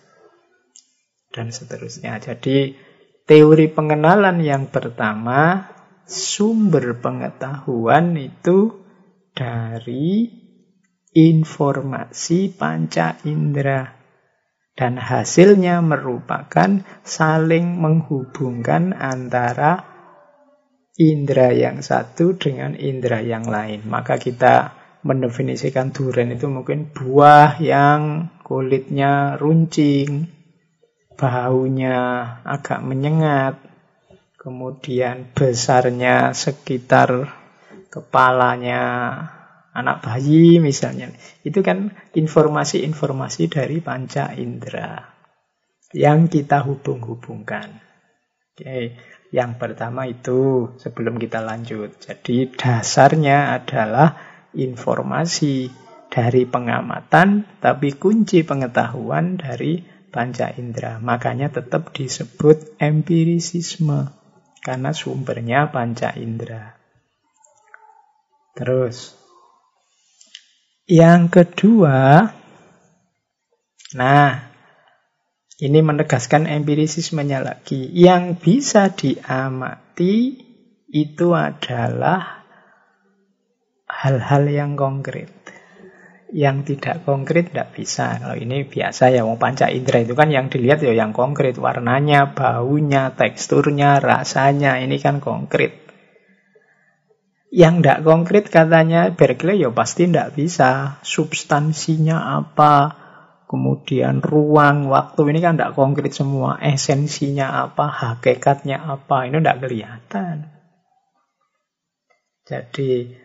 Dan 1.32 1.50
seterusnya. 1.50 2.20
Jadi 2.20 2.76
teori 3.24 3.68
pengenalan 3.72 4.44
yang 4.44 4.68
pertama, 4.68 5.72
sumber 6.04 7.00
pengetahuan 7.00 8.20
itu 8.20 8.84
dari 9.32 10.28
informasi 11.12 12.52
panca 12.56 13.20
indera 13.24 14.02
dan 14.76 14.96
hasilnya 14.96 15.84
merupakan 15.84 16.84
saling 17.04 17.80
menghubungkan 17.80 18.96
antara 18.96 19.84
indera 20.96 21.52
yang 21.52 21.84
satu 21.84 22.36
dengan 22.40 22.76
indera 22.76 23.20
yang 23.20 23.48
lain. 23.48 23.88
Maka 23.88 24.20
kita 24.20 24.76
mendefinisikan 25.04 25.92
durian 25.92 26.32
itu 26.32 26.48
mungkin 26.48 26.94
buah 26.94 27.60
yang 27.60 28.32
kulitnya 28.46 29.36
runcing, 29.40 30.41
baunya 31.22 31.98
agak 32.42 32.82
menyengat, 32.82 33.62
kemudian 34.42 35.30
besarnya 35.38 36.34
sekitar 36.34 37.30
kepalanya 37.94 38.82
anak 39.70 40.02
bayi 40.02 40.58
misalnya. 40.58 41.14
Itu 41.46 41.62
kan 41.62 41.94
informasi-informasi 42.18 43.54
dari 43.54 43.78
panca 43.86 44.34
indera 44.34 45.14
yang 45.94 46.26
kita 46.26 46.66
hubung-hubungkan. 46.66 47.70
Oke, 48.58 48.98
yang 49.30 49.62
pertama 49.62 50.10
itu 50.10 50.74
sebelum 50.82 51.22
kita 51.22 51.46
lanjut. 51.46 52.02
Jadi 52.02 52.50
dasarnya 52.50 53.62
adalah 53.62 54.18
informasi 54.58 55.70
dari 56.12 56.44
pengamatan, 56.44 57.48
tapi 57.64 57.96
kunci 57.96 58.44
pengetahuan 58.44 59.40
dari 59.40 60.01
panca 60.12 60.52
indera. 60.54 61.00
Makanya 61.00 61.50
tetap 61.50 61.96
disebut 61.96 62.78
empirisisme 62.78 64.12
karena 64.62 64.92
sumbernya 64.94 65.72
panca 65.74 66.14
indera. 66.14 66.78
Terus 68.54 69.16
yang 70.92 71.32
kedua, 71.32 72.28
nah, 73.96 74.52
ini 75.62 75.80
menegaskan 75.80 76.52
empirisismenya 76.52 77.40
lagi. 77.40 77.88
Yang 77.96 78.24
bisa 78.44 78.92
diamati 78.92 80.36
itu 80.92 81.32
adalah 81.32 82.44
hal-hal 83.88 84.44
yang 84.52 84.76
konkret. 84.76 85.41
Yang 86.32 86.76
tidak 86.76 87.04
konkret 87.04 87.52
tidak 87.52 87.76
bisa. 87.76 88.16
Kalau 88.16 88.40
ini 88.40 88.64
biasa 88.64 89.12
ya, 89.12 89.28
mau 89.28 89.36
panca 89.36 89.68
indera 89.68 90.00
itu 90.00 90.16
kan 90.16 90.32
yang 90.32 90.48
dilihat 90.48 90.80
ya 90.80 90.96
yang 90.96 91.12
konkret. 91.12 91.60
Warnanya, 91.60 92.32
baunya, 92.32 93.12
teksturnya, 93.12 94.00
rasanya, 94.00 94.80
ini 94.80 94.96
kan 95.04 95.20
konkret. 95.20 95.76
Yang 97.52 97.84
tidak 97.84 98.00
konkret 98.08 98.46
katanya 98.48 99.12
Berkeley 99.12 99.60
ya 99.60 99.76
pasti 99.76 100.08
tidak 100.08 100.40
bisa. 100.40 101.04
Substansinya 101.04 102.40
apa, 102.40 102.96
kemudian 103.52 104.24
ruang, 104.24 104.88
waktu 104.88 105.36
ini 105.36 105.44
kan 105.44 105.60
tidak 105.60 105.76
konkret 105.76 106.16
semua. 106.16 106.56
Esensinya 106.64 107.68
apa, 107.68 107.92
hakikatnya 107.92 108.80
apa, 108.80 109.28
ini 109.28 109.44
tidak 109.44 109.68
kelihatan. 109.68 110.48
Jadi 112.48 113.20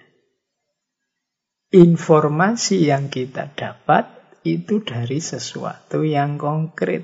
informasi 1.75 2.87
yang 2.87 3.11
kita 3.11 3.51
dapat 3.55 4.17
itu 4.47 4.83
dari 4.83 5.19
sesuatu 5.19 6.07
yang 6.07 6.39
konkret. 6.39 7.03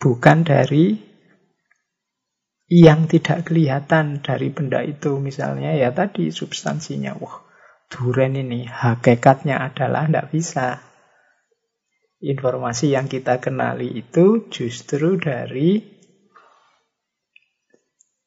Bukan 0.00 0.44
dari 0.44 0.96
yang 2.70 3.10
tidak 3.10 3.50
kelihatan 3.50 4.22
dari 4.22 4.48
benda 4.54 4.80
itu 4.86 5.18
misalnya 5.18 5.74
ya 5.74 5.90
tadi 5.90 6.30
substansinya 6.30 7.18
wah 7.18 7.42
duren 7.90 8.38
ini 8.38 8.70
hakikatnya 8.70 9.58
adalah 9.58 10.06
tidak 10.06 10.30
bisa 10.30 10.78
informasi 12.22 12.94
yang 12.94 13.10
kita 13.10 13.42
kenali 13.42 13.90
itu 13.90 14.46
justru 14.54 15.18
dari 15.18 15.99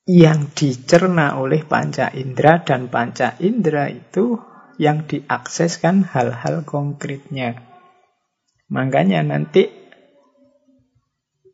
yang 0.03 0.51
dicerna 0.51 1.39
oleh 1.39 1.63
panca 1.63 2.11
indera 2.11 2.59
dan 2.59 2.91
panca 2.91 3.39
indera 3.39 3.87
itu 3.87 4.35
yang 4.75 5.07
diakseskan 5.07 6.03
hal-hal 6.03 6.67
konkretnya 6.67 7.61
makanya 8.67 9.23
nanti 9.23 9.83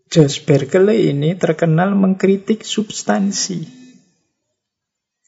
Josh 0.09 0.41
Berkeley 0.41 1.13
ini 1.13 1.37
terkenal 1.37 1.93
mengkritik 1.93 2.65
substansi. 2.65 3.69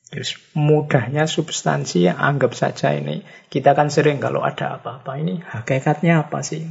Terus 0.09 0.41
mudahnya 0.57 1.29
substansi 1.29 2.09
yang 2.09 2.17
anggap 2.17 2.57
saja 2.57 2.89
ini. 2.89 3.21
Kita 3.45 3.77
kan 3.77 3.93
sering 3.93 4.17
kalau 4.17 4.41
ada 4.41 4.81
apa-apa 4.81 5.21
ini 5.21 5.37
hakikatnya 5.37 6.25
apa 6.25 6.41
sih? 6.41 6.65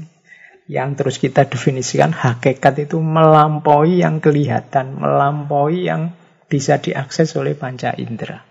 Yang 0.67 0.91
terus 0.99 1.17
kita 1.23 1.47
definisikan 1.47 2.11
hakikat 2.11 2.91
itu 2.91 2.99
melampaui 2.99 4.03
yang 4.03 4.19
kelihatan, 4.19 4.99
melampaui 4.99 5.87
yang 5.87 6.11
bisa 6.51 6.83
diakses 6.83 7.39
oleh 7.39 7.55
panca 7.55 7.95
indera. 7.95 8.43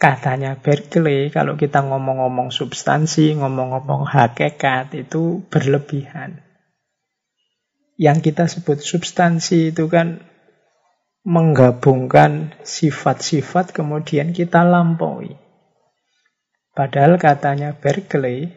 Katanya 0.00 0.56
Berkeley, 0.56 1.28
kalau 1.28 1.60
kita 1.60 1.84
ngomong-ngomong 1.84 2.48
substansi, 2.48 3.36
ngomong-ngomong 3.36 4.08
hakikat 4.08 4.96
itu 4.96 5.44
berlebihan 5.52 6.44
yang 7.94 8.18
kita 8.18 8.50
sebut 8.50 8.82
substansi 8.82 9.70
itu 9.70 9.86
kan 9.86 10.22
menggabungkan 11.24 12.52
sifat-sifat 12.66 13.72
kemudian 13.72 14.36
kita 14.36 14.66
lampaui. 14.66 15.38
Padahal 16.74 17.16
katanya 17.22 17.72
Berkeley, 17.78 18.50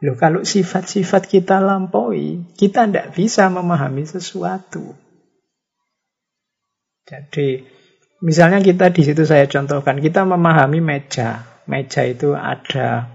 loh 0.00 0.16
kalau 0.16 0.46
sifat-sifat 0.46 1.26
kita 1.26 1.58
lampaui, 1.58 2.46
kita 2.54 2.86
tidak 2.86 3.12
bisa 3.18 3.50
memahami 3.50 4.06
sesuatu. 4.06 4.94
Jadi, 7.10 7.58
misalnya 8.22 8.62
kita 8.62 8.94
di 8.94 9.02
situ 9.02 9.26
saya 9.26 9.50
contohkan, 9.50 9.98
kita 9.98 10.22
memahami 10.22 10.78
meja. 10.78 11.42
Meja 11.66 12.06
itu 12.06 12.38
ada 12.38 13.10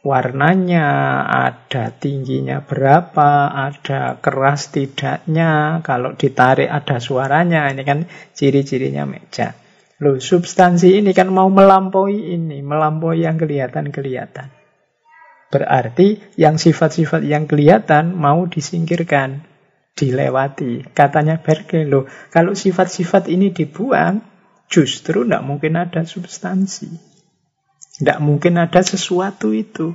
warnanya, 0.00 0.88
ada 1.28 1.92
tingginya 1.92 2.64
berapa, 2.64 3.52
ada 3.52 4.16
keras 4.24 4.72
tidaknya, 4.72 5.84
kalau 5.84 6.16
ditarik 6.16 6.72
ada 6.72 6.96
suaranya. 6.96 7.68
Ini 7.68 7.82
kan 7.84 8.08
ciri-cirinya 8.32 9.04
meja. 9.04 9.52
Loh, 10.00 10.18
substansi 10.18 10.98
ini 10.98 11.12
kan 11.12 11.28
mau 11.28 11.46
melampaui 11.52 12.34
ini, 12.34 12.64
melampaui 12.64 13.22
yang 13.22 13.36
kelihatan-kelihatan. 13.36 14.50
Berarti 15.52 16.18
yang 16.40 16.56
sifat-sifat 16.56 17.22
yang 17.28 17.44
kelihatan 17.44 18.16
mau 18.16 18.48
disingkirkan, 18.48 19.51
dilewati. 19.92 20.88
Katanya 20.92 21.40
Berkeley, 21.40 21.88
loh, 21.88 22.08
kalau 22.32 22.56
sifat-sifat 22.56 23.28
ini 23.28 23.52
dibuang, 23.52 24.24
justru 24.72 25.24
tidak 25.24 25.44
mungkin 25.44 25.76
ada 25.76 26.02
substansi. 26.08 26.88
Tidak 28.00 28.18
mungkin 28.24 28.56
ada 28.56 28.80
sesuatu 28.80 29.52
itu. 29.52 29.92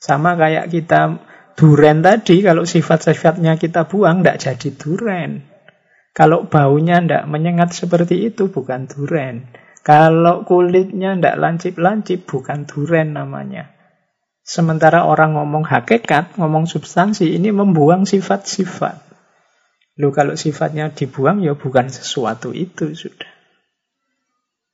Sama 0.00 0.34
kayak 0.34 0.72
kita 0.72 1.20
duren 1.54 2.00
tadi, 2.00 2.40
kalau 2.40 2.64
sifat-sifatnya 2.64 3.60
kita 3.60 3.84
buang, 3.84 4.24
tidak 4.24 4.40
jadi 4.40 4.68
duren. 4.72 5.30
Kalau 6.16 6.48
baunya 6.48 6.98
tidak 6.98 7.28
menyengat 7.28 7.76
seperti 7.76 8.32
itu, 8.32 8.48
bukan 8.48 8.88
duren. 8.88 9.52
Kalau 9.84 10.42
kulitnya 10.48 11.16
tidak 11.16 11.36
lancip-lancip, 11.40 12.24
bukan 12.24 12.64
duren 12.64 13.16
namanya. 13.16 13.72
Sementara 14.40 15.06
orang 15.06 15.36
ngomong 15.36 15.68
hakikat, 15.68 16.34
ngomong 16.40 16.66
substansi, 16.66 17.36
ini 17.36 17.54
membuang 17.54 18.08
sifat-sifat. 18.08 19.09
Lu 20.00 20.08
kalau 20.16 20.32
sifatnya 20.32 20.88
dibuang, 20.96 21.44
ya 21.44 21.52
bukan 21.52 21.92
sesuatu 21.92 22.56
itu 22.56 22.96
sudah. 22.96 23.28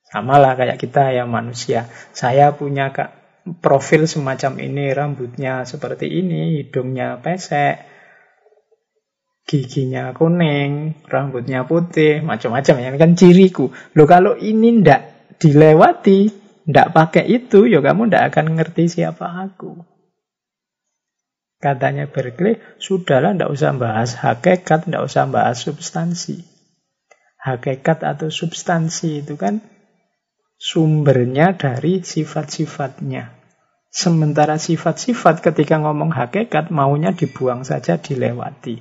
Sama 0.07 0.39
lah 0.39 0.55
kayak 0.55 0.79
kita 0.79 1.11
ya 1.11 1.27
manusia. 1.27 1.91
Saya 2.15 2.55
punya 2.55 2.95
kak 2.95 3.11
profil 3.59 4.07
semacam 4.07 4.63
ini, 4.63 4.95
rambutnya 4.95 5.67
seperti 5.67 6.07
ini, 6.07 6.63
hidungnya 6.63 7.19
pesek, 7.19 7.83
giginya 9.43 10.15
kuning, 10.15 11.03
rambutnya 11.07 11.67
putih, 11.67 12.23
macam-macam 12.23 12.75
ya 12.79 12.89
kan 12.95 13.11
ciriku. 13.19 13.75
Lo 13.99 14.07
kalau 14.07 14.39
ini 14.39 14.79
ndak 14.79 15.35
dilewati, 15.43 16.31
ndak 16.71 16.95
pakai 16.95 17.27
itu, 17.27 17.67
ya 17.67 17.83
kamu 17.83 18.07
ndak 18.07 18.31
akan 18.31 18.55
ngerti 18.55 18.87
siapa 18.87 19.27
aku. 19.27 19.96
Katanya 21.67 22.07
Berkeley, 22.07 22.63
sudahlah 22.79 23.35
ndak 23.35 23.51
usah 23.51 23.75
bahas 23.75 24.15
hakikat, 24.15 24.87
ndak 24.87 25.03
usah 25.03 25.27
bahas 25.27 25.67
substansi. 25.67 26.47
Hakikat 27.43 28.07
atau 28.07 28.31
substansi 28.31 29.19
itu 29.19 29.35
kan 29.35 29.59
sumbernya 30.55 31.59
dari 31.59 32.07
sifat-sifatnya. 32.07 33.35
Sementara 33.91 34.55
sifat-sifat 34.55 35.43
ketika 35.43 35.75
ngomong 35.83 36.15
hakikat 36.15 36.71
maunya 36.71 37.11
dibuang 37.11 37.67
saja, 37.67 37.99
dilewati. 37.99 38.79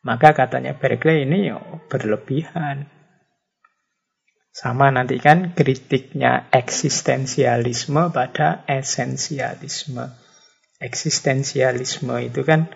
Maka 0.00 0.32
katanya 0.32 0.72
Berkeley 0.80 1.28
ini 1.28 1.52
yo 1.52 1.60
berlebihan. 1.92 2.88
Sama 4.48 4.88
nanti 4.88 5.20
kan 5.20 5.52
kritiknya 5.52 6.48
eksistensialisme 6.56 8.08
pada 8.16 8.64
esensialisme. 8.64 10.23
Eksistensialisme 10.84 12.12
itu 12.20 12.44
kan 12.44 12.68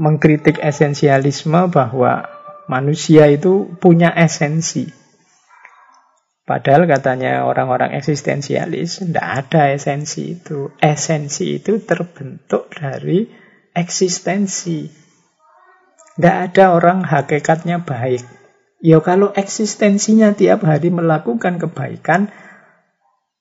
mengkritik 0.00 0.56
esensialisme 0.64 1.68
bahwa 1.68 2.24
manusia 2.66 3.28
itu 3.28 3.68
punya 3.76 4.10
esensi. 4.16 4.88
Padahal 6.44 6.84
katanya 6.84 7.48
orang-orang 7.48 7.96
eksistensialis, 7.96 9.00
tidak 9.00 9.48
ada 9.48 9.72
esensi 9.72 10.36
itu. 10.36 10.72
Esensi 10.76 11.56
itu 11.56 11.80
terbentuk 11.80 12.68
dari 12.72 13.24
eksistensi. 13.72 14.92
Tidak 16.14 16.36
ada 16.52 16.76
orang 16.76 17.00
hakikatnya 17.00 17.80
baik. 17.80 18.24
Ya 18.84 19.00
kalau 19.00 19.32
eksistensinya 19.32 20.36
tiap 20.36 20.68
hari 20.68 20.92
melakukan 20.92 21.56
kebaikan, 21.56 22.28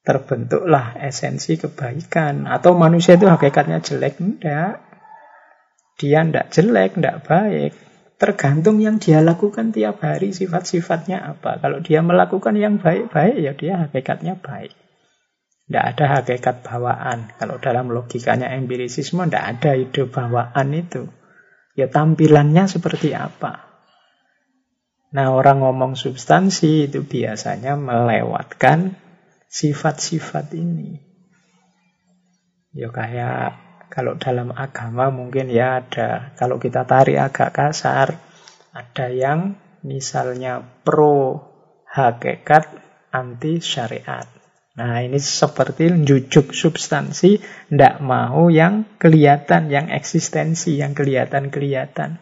terbentuklah 0.03 0.99
esensi 0.99 1.55
kebaikan. 1.55 2.45
Atau 2.45 2.75
manusia 2.75 3.15
itu 3.15 3.25
hakikatnya 3.27 3.79
jelek? 3.79 4.19
Tidak. 4.19 4.73
Dia 5.99 6.19
tidak 6.27 6.45
jelek, 6.51 6.91
tidak 6.99 7.17
baik. 7.23 7.71
Tergantung 8.19 8.79
yang 8.79 9.03
dia 9.03 9.19
lakukan 9.19 9.75
tiap 9.75 9.99
hari 9.99 10.31
sifat-sifatnya 10.31 11.23
apa. 11.35 11.59
Kalau 11.59 11.83
dia 11.83 11.99
melakukan 11.99 12.55
yang 12.55 12.79
baik-baik, 12.79 13.35
ya 13.39 13.51
dia 13.55 13.73
hakikatnya 13.87 14.39
baik. 14.39 14.71
Tidak 15.67 15.83
ada 15.95 16.05
hakikat 16.19 16.63
bawaan. 16.63 17.31
Kalau 17.39 17.57
dalam 17.59 17.91
logikanya 17.91 18.51
empirisisme, 18.53 19.27
tidak 19.27 19.43
ada 19.57 19.71
ide 19.79 20.03
bawaan 20.07 20.69
itu. 20.75 21.07
Ya 21.73 21.89
tampilannya 21.89 22.69
seperti 22.69 23.15
apa. 23.17 23.73
Nah 25.13 25.33
orang 25.33 25.61
ngomong 25.61 25.93
substansi 25.93 26.89
itu 26.89 27.05
biasanya 27.05 27.77
melewatkan 27.77 28.97
sifat-sifat 29.49 30.53
ini. 30.55 30.99
Ya 32.73 32.89
kayak 32.89 33.63
kalau 33.93 34.17
dalam 34.17 34.49
agama 34.49 35.13
mungkin 35.13 35.53
ya 35.53 35.85
ada, 35.85 36.33
kalau 36.33 36.57
kita 36.57 36.89
tarik 36.89 37.21
agak 37.21 37.53
kasar, 37.53 38.17
ada 38.73 39.07
yang 39.13 39.61
misalnya 39.85 40.65
pro 40.81 41.45
hakikat 41.85 42.73
anti 43.13 43.61
syariat. 43.61 44.25
Nah 44.73 45.05
ini 45.05 45.21
seperti 45.21 45.93
jujuk 46.01 46.49
substansi, 46.57 47.37
tidak 47.69 48.01
mau 48.01 48.49
yang 48.49 48.97
kelihatan, 48.97 49.69
yang 49.69 49.93
eksistensi, 49.93 50.81
yang 50.81 50.97
kelihatan-kelihatan. 50.97 52.17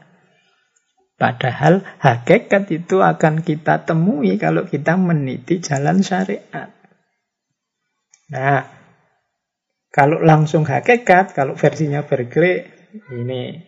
Padahal 1.16 1.86
hakikat 2.04 2.68
itu 2.76 3.00
akan 3.00 3.48
kita 3.48 3.88
temui 3.88 4.36
kalau 4.36 4.68
kita 4.68 5.00
meniti 5.00 5.64
jalan 5.64 6.04
syariat. 6.04 6.81
Nah, 8.32 8.64
kalau 9.92 10.24
langsung 10.24 10.64
hakikat, 10.64 11.36
kalau 11.36 11.60
versinya 11.60 12.08
Berkeley, 12.08 12.64
ini 13.12 13.60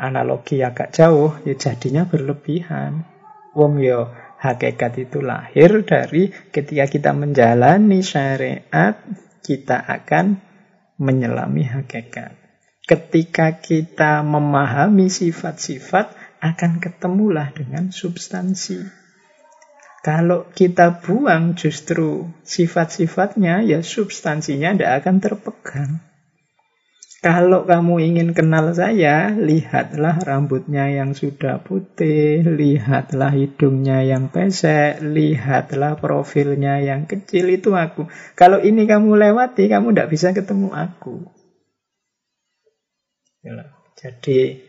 analogi 0.00 0.64
agak 0.64 0.96
jauh, 0.96 1.36
ya 1.44 1.52
jadinya 1.52 2.08
berlebihan. 2.08 3.04
Wong 3.52 3.80
yo 3.80 4.08
Hakikat 4.36 5.00
itu 5.00 5.24
lahir 5.24 5.80
dari 5.88 6.28
ketika 6.52 6.84
kita 6.84 7.10
menjalani 7.16 8.04
syariat, 8.04 9.00
kita 9.40 9.80
akan 9.80 10.44
menyelami 11.00 11.64
hakikat. 11.64 12.36
Ketika 12.84 13.58
kita 13.64 14.20
memahami 14.20 15.08
sifat-sifat, 15.08 16.12
akan 16.44 16.78
ketemulah 16.84 17.48
dengan 17.56 17.88
substansi. 17.88 19.05
Kalau 20.06 20.46
kita 20.54 21.02
buang 21.02 21.58
justru 21.58 22.30
sifat-sifatnya, 22.46 23.66
ya 23.66 23.82
substansinya 23.82 24.70
tidak 24.70 25.02
akan 25.02 25.16
terpegang. 25.18 25.92
Kalau 27.18 27.66
kamu 27.66 28.14
ingin 28.14 28.30
kenal 28.30 28.70
saya, 28.70 29.34
lihatlah 29.34 30.22
rambutnya 30.22 30.94
yang 30.94 31.10
sudah 31.10 31.58
putih, 31.58 32.46
lihatlah 32.46 33.34
hidungnya 33.34 34.06
yang 34.06 34.30
pesek, 34.30 35.02
lihatlah 35.02 35.98
profilnya 35.98 36.78
yang 36.86 37.10
kecil, 37.10 37.50
itu 37.50 37.74
aku. 37.74 38.06
Kalau 38.38 38.62
ini 38.62 38.86
kamu 38.86 39.10
lewati, 39.10 39.66
kamu 39.66 39.90
tidak 39.90 40.14
bisa 40.14 40.30
ketemu 40.30 40.70
aku. 40.70 41.26
Jadi, 43.98 44.62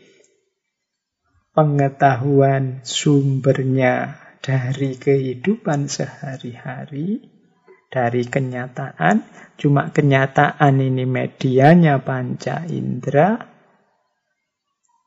pengetahuan 1.54 2.82
sumbernya 2.82 4.27
dari 4.42 4.94
kehidupan 4.96 5.90
sehari-hari 5.90 7.38
dari 7.88 8.24
kenyataan. 8.24 9.24
Cuma 9.58 9.90
kenyataan 9.90 10.78
ini 10.78 11.04
medianya 11.08 11.98
panca 12.04 12.62
indera. 12.68 13.42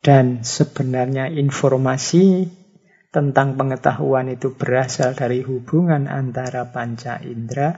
Dan 0.01 0.41
sebenarnya 0.41 1.29
informasi 1.29 2.49
tentang 3.13 3.53
pengetahuan 3.53 4.33
itu 4.33 4.57
berasal 4.57 5.13
dari 5.13 5.45
hubungan 5.45 6.09
antara 6.09 6.65
panca 6.73 7.21
indera. 7.21 7.77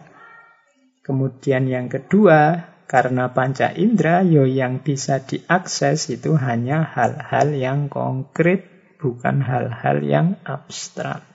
Kemudian 1.04 1.68
yang 1.68 1.92
kedua, 1.92 2.72
karena 2.88 3.36
panca 3.36 3.76
indera, 3.76 4.24
yo 4.24 4.48
yang 4.48 4.80
bisa 4.80 5.20
diakses 5.20 6.08
itu 6.16 6.39
hanya 6.39 6.88
hal-hal 6.88 7.52
yang 7.52 7.92
konkret, 7.92 8.72
bukan 9.04 9.44
hal-hal 9.44 10.00
yang 10.00 10.39
abstrak 10.48 11.33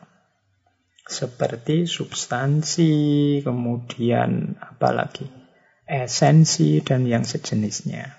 seperti 1.08 1.88
substansi, 1.88 2.92
kemudian 3.40 4.60
apalagi 4.60 5.24
esensi 5.88 6.84
dan 6.84 7.08
yang 7.08 7.24
sejenisnya. 7.24 8.12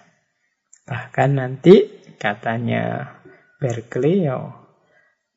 Bahkan 0.89 1.37
nanti 1.37 1.85
katanya 2.17 3.13
Berkeley, 3.61 4.25
yo, 4.25 4.57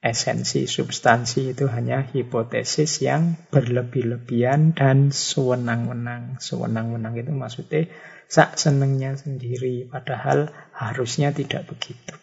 esensi 0.01 0.65
substansi 0.65 1.53
itu 1.53 1.69
hanya 1.69 2.09
hipotesis 2.09 3.05
yang 3.05 3.37
berlebih-lebihan 3.53 4.73
dan 4.73 5.13
sewenang-wenang. 5.13 6.41
Sewenang-wenang 6.41 7.21
itu 7.21 7.37
maksudnya 7.37 7.93
sak 8.33 8.57
senengnya 8.57 9.13
sendiri, 9.13 9.85
padahal 9.93 10.49
harusnya 10.73 11.37
tidak 11.37 11.69
begitu. 11.69 12.17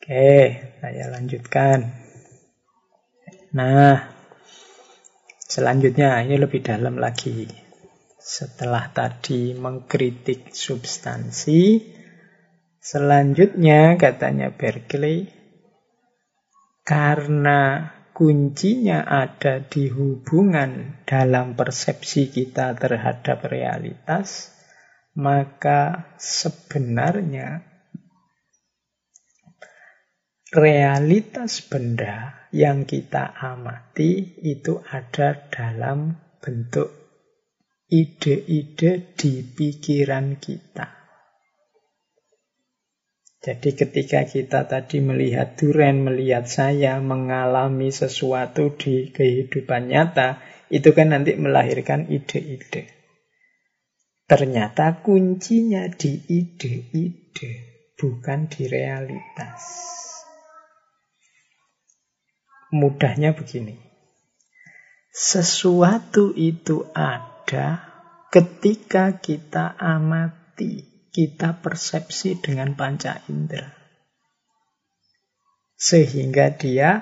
Oke, 0.00 0.56
saya 0.80 1.12
lanjutkan. 1.12 2.05
Nah, 3.56 4.16
Selanjutnya, 5.46 6.26
ini 6.26 6.42
lebih 6.42 6.58
dalam 6.58 6.98
lagi. 6.98 7.46
Setelah 8.18 8.90
tadi 8.90 9.54
mengkritik 9.54 10.50
substansi, 10.50 11.80
selanjutnya 12.76 13.94
katanya 13.94 14.50
Berkeley, 14.50 15.30
karena 16.82 17.94
kuncinya 18.10 19.06
ada 19.06 19.62
di 19.62 19.86
hubungan 19.86 20.98
dalam 21.06 21.54
persepsi 21.54 22.34
kita 22.34 22.74
terhadap 22.74 23.46
realitas, 23.46 24.50
maka 25.14 26.10
sebenarnya 26.18 27.65
realitas 30.54 31.58
benda 31.66 32.46
yang 32.54 32.86
kita 32.86 33.34
amati 33.34 34.38
itu 34.46 34.78
ada 34.86 35.50
dalam 35.50 36.14
bentuk 36.38 36.86
ide-ide 37.90 39.14
di 39.18 39.42
pikiran 39.42 40.38
kita. 40.38 40.94
Jadi 43.42 43.78
ketika 43.78 44.26
kita 44.26 44.66
tadi 44.66 44.98
melihat 44.98 45.54
duren, 45.54 46.02
melihat 46.02 46.50
saya, 46.50 46.98
mengalami 46.98 47.94
sesuatu 47.94 48.74
di 48.74 49.14
kehidupan 49.14 49.86
nyata, 49.86 50.42
itu 50.66 50.90
kan 50.90 51.14
nanti 51.14 51.38
melahirkan 51.38 52.10
ide-ide. 52.10 52.90
Ternyata 54.26 54.98
kuncinya 55.06 55.86
di 55.86 56.18
ide-ide, 56.26 57.52
bukan 57.94 58.50
di 58.50 58.66
realitas. 58.66 59.62
Mudahnya 62.76 63.32
begini. 63.32 63.80
Sesuatu 65.08 66.36
itu 66.36 66.84
ada 66.92 67.80
ketika 68.28 69.16
kita 69.16 69.72
amati, 69.80 71.08
kita 71.08 71.56
persepsi 71.64 72.36
dengan 72.36 72.76
panca 72.76 73.24
indera. 73.32 73.72
Sehingga 75.72 76.52
dia 76.52 77.00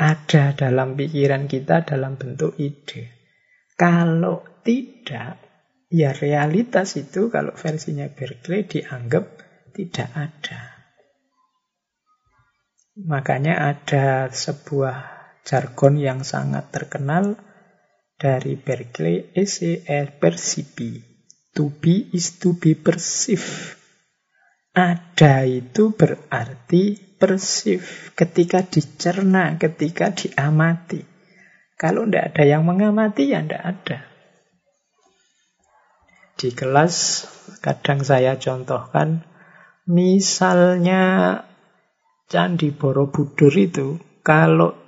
ada 0.00 0.56
dalam 0.56 0.96
pikiran 0.96 1.44
kita 1.44 1.84
dalam 1.84 2.16
bentuk 2.16 2.56
ide. 2.56 3.12
Kalau 3.76 4.64
tidak, 4.64 5.36
ya 5.92 6.16
realitas 6.16 6.96
itu 6.96 7.28
kalau 7.28 7.52
versinya 7.52 8.08
Berkeley 8.08 8.64
dianggap 8.64 9.24
tidak 9.76 10.08
ada. 10.16 10.79
Makanya 13.00 13.76
ada 13.76 14.28
sebuah 14.28 14.96
jargon 15.46 15.96
yang 15.96 16.20
sangat 16.20 16.68
terkenal 16.68 17.40
dari 18.20 18.60
Berkeley 18.60 19.32
SEL 19.32 20.20
percipi. 20.20 21.00
To 21.56 21.72
be 21.72 22.12
is 22.12 22.36
to 22.44 22.54
be 22.54 22.76
perceived. 22.76 23.80
Ada 24.70 25.48
itu 25.48 25.90
berarti 25.96 26.94
perceive 27.18 28.14
ketika 28.14 28.62
dicerna, 28.62 29.58
ketika 29.58 30.14
diamati. 30.14 31.02
Kalau 31.74 32.06
tidak 32.06 32.36
ada 32.36 32.44
yang 32.44 32.62
mengamati, 32.68 33.32
ya 33.32 33.40
tidak 33.42 33.64
ada. 33.64 33.98
Di 36.36 36.52
kelas 36.52 37.26
kadang 37.64 38.04
saya 38.04 38.36
contohkan, 38.38 39.24
misalnya 39.88 41.02
Candi 42.30 42.70
Borobudur 42.70 43.50
itu, 43.58 43.98
kalau 44.22 44.78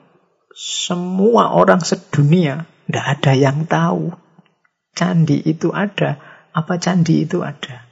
semua 0.55 1.59
orang 1.59 1.83
sedunia 1.83 2.71
tidak 2.87 3.07
ada 3.19 3.33
yang 3.35 3.67
tahu. 3.67 4.15
Candi 4.95 5.43
itu 5.43 5.75
ada. 5.75 6.21
Apa 6.53 6.77
candi 6.77 7.25
itu 7.25 7.41
ada? 7.41 7.89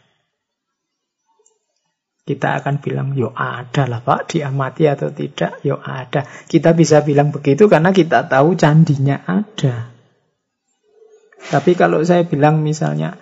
Kita 2.29 2.63
akan 2.63 2.79
bilang, 2.79 3.17
yo 3.19 3.35
ada 3.35 3.91
lah 3.91 4.05
Pak, 4.05 4.37
diamati 4.37 4.87
atau 4.87 5.11
tidak, 5.11 5.59
yo 5.67 5.81
ada. 5.83 6.29
Kita 6.47 6.77
bisa 6.77 7.03
bilang 7.03 7.35
begitu 7.35 7.67
karena 7.67 7.91
kita 7.91 8.31
tahu 8.31 8.55
candinya 8.55 9.19
ada. 9.27 9.91
Tapi 11.51 11.73
kalau 11.75 12.05
saya 12.05 12.29
bilang 12.29 12.61
misalnya, 12.63 13.17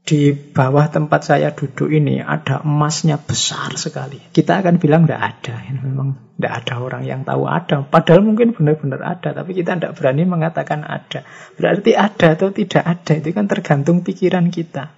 di 0.00 0.32
bawah 0.32 0.88
tempat 0.88 1.22
saya 1.22 1.52
duduk 1.52 1.92
ini 1.92 2.24
ada 2.24 2.64
emasnya 2.64 3.20
besar 3.20 3.76
sekali. 3.76 4.18
Kita 4.32 4.64
akan 4.64 4.80
bilang 4.80 5.04
tidak 5.04 5.22
ada. 5.22 5.54
Memang 5.70 6.34
tidak 6.34 6.52
ada 6.64 6.74
orang 6.80 7.02
yang 7.04 7.20
tahu 7.22 7.44
ada. 7.44 7.84
Padahal 7.84 8.24
mungkin 8.24 8.56
benar-benar 8.56 9.00
ada. 9.04 9.36
Tapi 9.36 9.52
kita 9.52 9.76
tidak 9.76 9.94
berani 10.00 10.24
mengatakan 10.24 10.82
ada. 10.82 11.22
Berarti 11.54 11.94
ada 11.94 12.32
atau 12.32 12.48
tidak 12.50 12.82
ada. 12.82 13.12
Itu 13.20 13.30
kan 13.36 13.46
tergantung 13.46 14.00
pikiran 14.00 14.48
kita. 14.48 14.90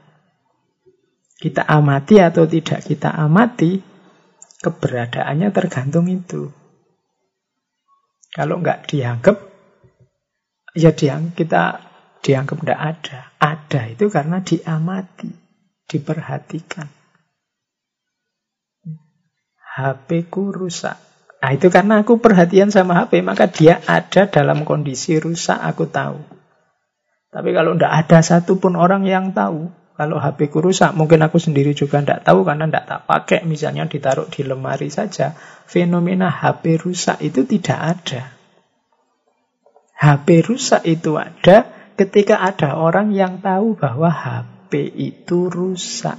Kita 1.43 1.67
amati 1.67 2.23
atau 2.23 2.47
tidak 2.47 2.87
kita 2.87 3.11
amati. 3.11 3.83
Keberadaannya 4.63 5.51
tergantung 5.51 6.07
itu. 6.07 6.55
Kalau 8.33 8.63
nggak 8.63 8.87
dianggap, 8.89 9.37
ya 10.79 10.95
dianggap 10.95 11.35
kita 11.35 11.63
dianggap 12.23 12.57
tidak 12.63 12.81
ada. 12.81 13.32
Ada 13.43 13.91
itu 13.91 14.07
karena 14.07 14.39
diamati, 14.39 15.27
diperhatikan. 15.91 16.87
HP 19.73 20.31
ku 20.31 20.55
rusak. 20.55 20.95
Nah, 21.43 21.51
itu 21.51 21.67
karena 21.75 22.07
aku 22.07 22.23
perhatian 22.23 22.71
sama 22.71 23.03
HP, 23.03 23.19
maka 23.27 23.51
dia 23.51 23.83
ada 23.91 24.31
dalam 24.31 24.63
kondisi 24.63 25.19
rusak, 25.19 25.59
aku 25.59 25.91
tahu. 25.91 26.23
Tapi 27.35 27.51
kalau 27.51 27.75
tidak 27.75 28.07
ada 28.07 28.19
satupun 28.23 28.79
orang 28.79 29.03
yang 29.11 29.35
tahu, 29.35 29.75
kalau 29.99 30.23
HP 30.23 30.53
ku 30.53 30.63
rusak, 30.63 30.95
mungkin 30.95 31.25
aku 31.27 31.43
sendiri 31.43 31.75
juga 31.75 31.99
tidak 31.99 32.23
tahu 32.23 32.47
karena 32.47 32.71
tidak 32.71 32.85
tak 32.87 33.03
pakai, 33.11 33.41
misalnya 33.43 33.91
ditaruh 33.91 34.31
di 34.31 34.47
lemari 34.47 34.87
saja. 34.87 35.35
Fenomena 35.67 36.31
HP 36.31 36.79
rusak 36.79 37.19
itu 37.19 37.43
tidak 37.43 37.81
ada. 37.99 38.23
HP 39.99 40.47
rusak 40.47 40.87
itu 40.87 41.19
ada 41.19 41.72
ketika 41.97 42.41
ada 42.41 42.77
orang 42.79 43.13
yang 43.13 43.45
tahu 43.45 43.77
bahwa 43.77 44.09
HP 44.09 44.93
itu 44.97 45.53
rusak. 45.53 46.19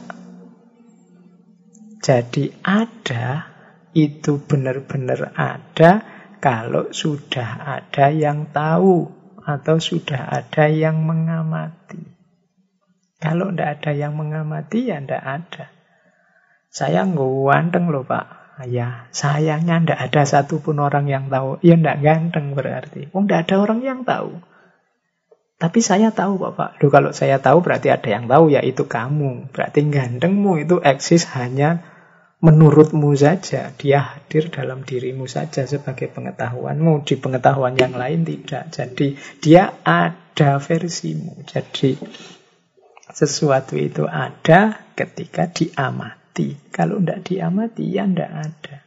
Jadi 2.03 2.51
ada, 2.61 3.53
itu 3.95 4.41
benar-benar 4.43 5.31
ada 5.37 6.03
kalau 6.43 6.91
sudah 6.91 7.79
ada 7.79 8.11
yang 8.11 8.51
tahu 8.51 9.07
atau 9.43 9.79
sudah 9.79 10.27
ada 10.27 10.67
yang 10.67 11.03
mengamati. 11.07 12.03
Kalau 13.23 13.55
tidak 13.55 13.79
ada 13.79 13.91
yang 13.95 14.19
mengamati 14.19 14.91
ya 14.91 14.99
tidak 14.99 15.23
ada. 15.23 15.65
Saya 16.67 17.07
ganteng 17.07 17.87
loh 17.87 18.03
Pak. 18.03 18.43
Ya, 18.69 19.09
sayangnya 19.09 19.81
tidak 19.81 19.99
ada 20.11 20.21
satupun 20.27 20.77
orang 20.77 21.07
yang 21.07 21.31
tahu. 21.31 21.57
Ya 21.63 21.79
tidak 21.79 22.03
ganteng 22.03 22.53
berarti. 22.53 23.09
Oh, 23.15 23.23
tidak 23.23 23.47
ada 23.47 23.55
orang 23.63 23.79
yang 23.81 23.99
tahu. 24.03 24.52
Tapi 25.63 25.79
saya 25.79 26.11
tahu 26.11 26.43
Bapak. 26.43 26.75
Loh, 26.83 26.91
kalau 26.91 27.15
saya 27.15 27.39
tahu 27.39 27.63
berarti 27.63 27.87
ada 27.87 28.03
yang 28.11 28.27
tahu 28.27 28.51
yaitu 28.51 28.83
kamu. 28.83 29.47
Berarti 29.55 29.87
gantengmu 29.87 30.59
itu 30.59 30.83
eksis 30.83 31.31
hanya 31.39 31.79
menurutmu 32.43 33.15
saja. 33.15 33.71
Dia 33.79 34.03
hadir 34.03 34.51
dalam 34.51 34.83
dirimu 34.83 35.23
saja 35.23 35.63
sebagai 35.63 36.11
pengetahuanmu. 36.11 37.07
Di 37.07 37.15
pengetahuan 37.15 37.79
yang 37.79 37.95
lain 37.95 38.27
tidak. 38.27 38.75
Jadi 38.75 39.15
dia 39.39 39.71
ada 39.87 40.59
versimu. 40.59 41.47
Jadi 41.47 41.95
sesuatu 43.07 43.79
itu 43.79 44.03
ada 44.03 44.91
ketika 44.99 45.47
diamati. 45.47 46.59
Kalau 46.75 46.99
tidak 46.99 47.23
diamati 47.23 47.87
ya 47.87 48.03
tidak 48.03 48.51
ada. 48.51 48.77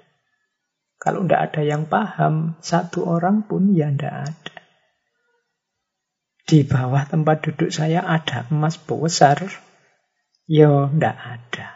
Kalau 1.00 1.24
tidak 1.24 1.40
ada 1.40 1.62
yang 1.64 1.88
paham, 1.88 2.60
satu 2.60 3.08
orang 3.08 3.48
pun 3.48 3.72
ya 3.72 3.88
tidak 3.88 4.28
ada. 4.28 4.55
Di 6.46 6.62
bawah 6.62 7.02
tempat 7.10 7.42
duduk 7.42 7.74
saya 7.74 8.06
ada 8.06 8.46
emas 8.54 8.78
besar. 8.78 9.50
Yo, 10.46 10.86
ndak 10.94 11.16
ada. 11.18 11.74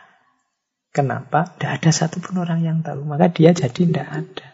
Kenapa? 0.95 1.59
Ndak 1.59 1.83
ada 1.83 1.91
satupun 1.91 2.39
orang 2.39 2.63
yang 2.63 2.79
tahu. 2.87 3.03
Maka 3.03 3.35
dia 3.35 3.51
jadi 3.51 3.83
ndak 3.91 4.09
ada. 4.09 4.49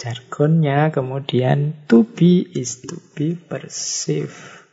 Jargonnya 0.00 0.88
kemudian 0.90 1.84
to 1.86 2.08
be 2.08 2.40
is 2.40 2.80
to 2.88 2.96
be 3.12 3.36
perceived. 3.36 4.64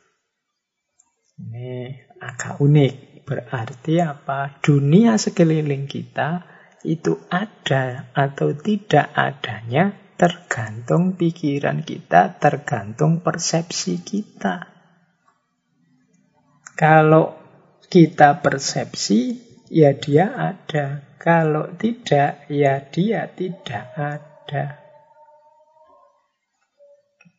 Ini 1.35 2.07
agak 2.23 2.63
unik. 2.63 3.27
Berarti 3.27 3.99
apa? 3.99 4.55
Dunia 4.63 5.19
sekeliling 5.19 5.91
kita 5.91 6.47
itu 6.87 7.19
ada 7.27 8.09
atau 8.15 8.55
tidak 8.55 9.11
adanya 9.13 9.93
Tergantung 10.21 11.17
pikiran 11.17 11.81
kita, 11.81 12.37
tergantung 12.37 13.25
persepsi 13.25 14.05
kita. 14.05 14.69
Kalau 16.77 17.41
kita 17.89 18.37
persepsi, 18.37 19.41
ya 19.73 19.97
dia 19.97 20.29
ada. 20.29 21.17
Kalau 21.17 21.73
tidak, 21.73 22.45
ya 22.53 22.85
dia 22.85 23.33
tidak 23.33 23.85
ada. 23.97 24.81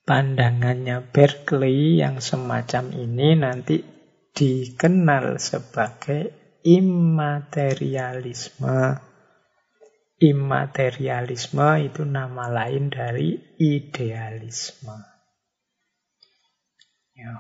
pandangannya 0.03 1.15
Berkeley 1.15 2.03
yang 2.03 2.19
semacam 2.19 2.91
ini 2.93 3.39
nanti 3.39 3.79
dikenal 4.35 5.39
sebagai 5.39 6.35
immaterialisme. 6.67 9.12
Immaterialisme 10.23 11.83
itu 11.83 12.07
nama 12.07 12.47
lain 12.47 12.95
dari 12.95 13.35
idealisme. 13.59 14.95
Ya, 17.11 17.35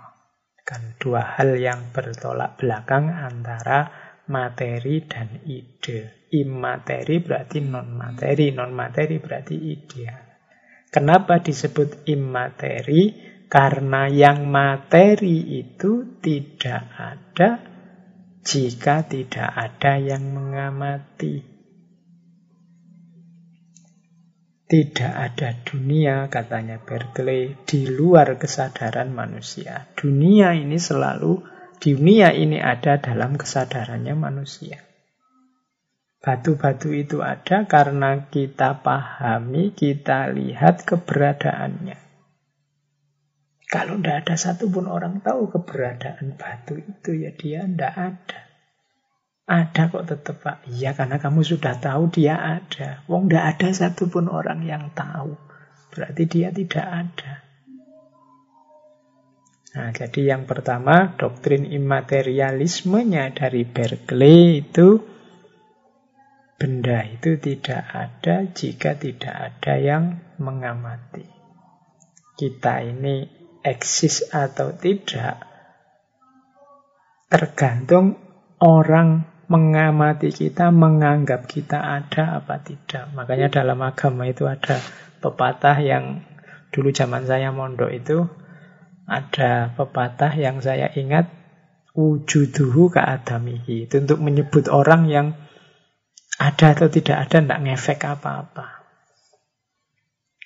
kan 0.66 0.98
dua 0.98 1.38
hal 1.38 1.62
yang 1.62 1.94
bertolak 1.94 2.58
belakang 2.58 3.06
antara 3.06 3.86
materi 4.26 5.06
dan 5.06 5.46
ide. 5.46 6.26
Immateri 6.34 7.22
berarti 7.22 7.62
non-materi, 7.62 8.50
non-materi 8.50 9.22
berarti 9.22 9.56
ideal. 9.62 10.22
Kenapa 10.90 11.38
disebut 11.38 12.10
immateri? 12.10 13.30
Karena 13.46 14.08
yang 14.08 14.48
materi 14.48 15.60
itu 15.60 16.18
tidak 16.18 16.82
ada 16.96 17.60
jika 18.42 19.04
tidak 19.06 19.54
ada 19.54 20.00
yang 20.00 20.34
mengamati. 20.34 21.51
Tidak 24.72 25.12
ada 25.12 25.52
dunia, 25.68 26.32
katanya 26.32 26.80
Berkeley, 26.80 27.60
di 27.68 27.84
luar 27.84 28.40
kesadaran 28.40 29.12
manusia. 29.12 29.92
Dunia 29.92 30.56
ini 30.56 30.80
selalu, 30.80 31.44
dunia 31.76 32.32
ini 32.32 32.56
ada 32.56 32.96
dalam 32.96 33.36
kesadarannya 33.36 34.16
manusia. 34.16 34.80
Batu-batu 36.24 36.88
itu 36.88 37.20
ada 37.20 37.68
karena 37.68 38.32
kita 38.32 38.80
pahami, 38.80 39.76
kita 39.76 40.32
lihat 40.32 40.88
keberadaannya. 40.88 42.00
Kalau 43.68 44.00
tidak 44.00 44.24
ada 44.24 44.34
satupun 44.40 44.88
orang 44.88 45.20
tahu 45.20 45.52
keberadaan 45.52 46.40
batu 46.40 46.80
itu, 46.80 47.12
ya 47.20 47.36
dia 47.36 47.68
tidak 47.68 47.92
ada. 47.92 48.51
Ada 49.52 49.92
kok 49.92 50.08
tetap 50.08 50.40
Pak. 50.40 50.64
Iya 50.72 50.96
karena 50.96 51.20
kamu 51.20 51.44
sudah 51.44 51.76
tahu 51.76 52.08
dia 52.08 52.40
ada. 52.40 53.04
Wong 53.04 53.28
tidak 53.28 53.44
ada 53.52 53.68
satupun 53.76 54.32
orang 54.32 54.64
yang 54.64 54.88
tahu. 54.96 55.36
Berarti 55.92 56.24
dia 56.24 56.48
tidak 56.48 56.86
ada. 56.88 57.44
Nah, 59.72 59.88
jadi 59.92 60.36
yang 60.36 60.48
pertama 60.48 61.16
doktrin 61.20 61.68
imaterialismenya 61.68 63.36
dari 63.36 63.68
Berkeley 63.68 64.64
itu 64.64 65.00
benda 66.56 67.04
itu 67.04 67.36
tidak 67.36 67.82
ada 67.92 68.48
jika 68.48 68.96
tidak 68.96 69.32
ada 69.36 69.74
yang 69.76 70.04
mengamati. 70.40 71.28
Kita 72.40 72.80
ini 72.84 73.28
eksis 73.60 74.32
atau 74.32 74.76
tidak 74.76 75.44
tergantung 77.28 78.16
orang 78.60 79.31
mengamati 79.52 80.32
kita, 80.32 80.72
menganggap 80.72 81.44
kita 81.44 81.76
ada 81.76 82.40
apa 82.40 82.64
tidak. 82.64 83.12
Makanya 83.12 83.52
dalam 83.52 83.76
agama 83.84 84.24
itu 84.24 84.48
ada 84.48 84.80
pepatah 85.20 85.76
yang 85.84 86.24
dulu 86.72 86.88
zaman 86.88 87.28
saya 87.28 87.52
mondok 87.52 87.92
itu 87.92 88.24
ada 89.04 89.76
pepatah 89.76 90.32
yang 90.32 90.64
saya 90.64 90.88
ingat 90.96 91.28
wujuduhu 91.92 92.96
adamihi. 92.96 93.84
Itu 93.84 94.00
untuk 94.00 94.24
menyebut 94.24 94.72
orang 94.72 95.12
yang 95.12 95.36
ada 96.40 96.72
atau 96.72 96.88
tidak 96.88 97.28
ada, 97.28 97.44
tidak 97.44 97.60
ngefek 97.60 98.00
apa-apa. 98.08 98.88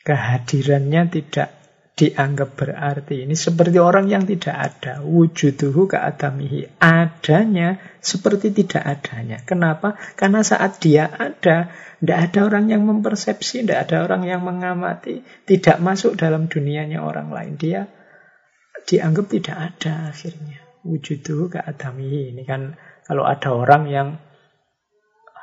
Kehadirannya 0.03 1.07
tidak 1.11 1.56
dianggap 1.97 2.61
berarti. 2.61 3.25
Ini 3.25 3.33
seperti 3.33 3.81
orang 3.81 4.13
yang 4.13 4.29
tidak 4.29 4.53
ada. 4.53 5.01
Wujuduhu 5.01 5.89
keadamihi. 5.89 6.77
Adanya 6.77 7.81
seperti 8.05 8.53
tidak 8.53 8.85
adanya. 8.85 9.41
Kenapa? 9.43 9.97
Karena 10.15 10.45
saat 10.45 10.77
dia 10.79 11.09
ada, 11.09 11.73
tidak 11.99 12.19
ada 12.31 12.39
orang 12.45 12.69
yang 12.69 12.85
mempersepsi, 12.85 13.65
tidak 13.65 13.89
ada 13.89 14.05
orang 14.05 14.29
yang 14.29 14.45
mengamati, 14.45 15.25
tidak 15.49 15.81
masuk 15.81 16.21
dalam 16.21 16.53
dunianya 16.53 17.01
orang 17.01 17.33
lain. 17.33 17.57
Dia 17.57 17.89
dianggap 18.85 19.27
tidak 19.33 19.57
ada 19.57 20.13
akhirnya. 20.13 20.61
Wujuduhu 20.85 21.49
keadamihi. 21.51 22.37
Ini 22.37 22.45
kan 22.45 22.77
kalau 23.09 23.25
ada 23.25 23.57
orang 23.57 23.89
yang 23.89 24.09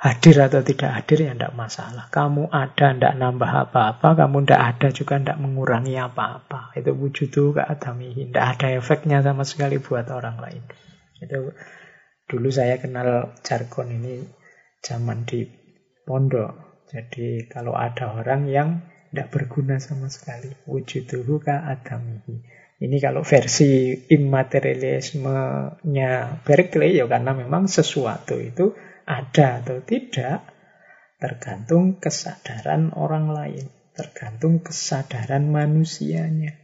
hadir 0.04 0.36
atau 0.44 0.60
tidak 0.68 1.00
hadir 1.00 1.24
ya 1.24 1.32
tidak 1.32 1.56
masalah. 1.56 2.12
Kamu 2.12 2.52
ada, 2.52 2.92
tidak 2.92 3.16
nambah 3.16 3.48
apa-apa. 3.48 4.20
Kamu 4.20 4.44
tidak 4.44 4.76
ada 4.76 4.92
juga 4.92 5.16
tidak 5.16 5.40
mengurangi 5.40 5.96
apa-apa. 5.96 6.76
Itu 6.76 6.92
wujud 6.92 7.32
tuh 7.32 7.56
adamihi. 7.56 8.28
Tidak 8.28 8.44
ada 8.44 8.68
efeknya 8.76 9.24
sama 9.24 9.48
sekali 9.48 9.80
buat 9.80 10.12
orang 10.12 10.44
lain. 10.44 10.60
Itu 11.24 11.56
dulu 12.28 12.52
saya 12.52 12.84
kenal 12.84 13.32
jargon 13.48 13.96
ini 13.96 14.28
zaman 14.84 15.24
di 15.24 15.48
pondok. 16.04 16.84
Jadi 16.92 17.48
kalau 17.48 17.72
ada 17.72 18.12
orang 18.12 18.52
yang 18.52 18.84
tidak 19.08 19.32
berguna 19.32 19.80
sama 19.80 20.12
sekali. 20.12 20.52
wujud 20.68 21.08
tuh 21.08 21.24
adamihi. 21.48 22.44
Ini 22.84 23.00
kalau 23.00 23.24
versi 23.24 23.96
immaterialismenya 24.12 26.44
Berkeley 26.44 27.00
ya 27.00 27.08
karena 27.08 27.32
memang 27.32 27.72
sesuatu 27.72 28.36
itu 28.44 28.76
ada 29.04 29.64
atau 29.64 29.80
tidak 29.84 30.48
tergantung 31.24 32.04
kesadaran 32.04 32.92
orang 32.96 33.32
lain, 33.32 33.66
tergantung 33.96 34.60
kesadaran 34.60 35.48
manusianya. 35.48 36.60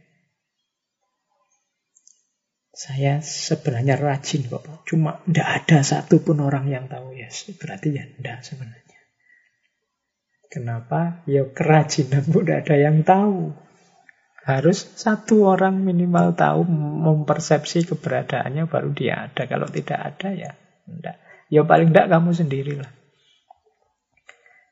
Saya 2.80 3.20
sebenarnya 3.20 4.00
rajin 4.00 4.48
kok. 4.48 4.64
Cuma 4.88 5.20
tidak 5.28 5.48
ada 5.64 5.78
satupun 5.84 6.40
orang 6.40 6.64
yang 6.68 6.88
tahu 6.88 7.12
ya. 7.12 7.28
Berarti 7.60 7.88
ya 7.92 8.04
tidak 8.08 8.40
sebenarnya. 8.40 9.00
Kenapa? 10.48 11.20
Ya 11.28 11.44
kerajinan 11.44 12.24
pun 12.24 12.48
tidak 12.48 12.64
ada 12.64 12.76
yang 12.80 13.04
tahu. 13.04 13.52
Harus 14.48 14.96
satu 14.96 15.44
orang 15.44 15.84
minimal 15.84 16.32
tahu 16.32 16.64
mempersepsi 17.04 17.84
keberadaannya 17.84 18.64
baru 18.64 18.90
dia 18.96 19.28
ada. 19.28 19.44
Kalau 19.44 19.68
tidak 19.68 20.00
ada 20.00 20.28
ya 20.32 20.50
tidak. 20.88 21.29
Ya 21.50 21.66
paling 21.66 21.90
tidak 21.90 22.14
kamu 22.14 22.30
sendirilah. 22.30 22.90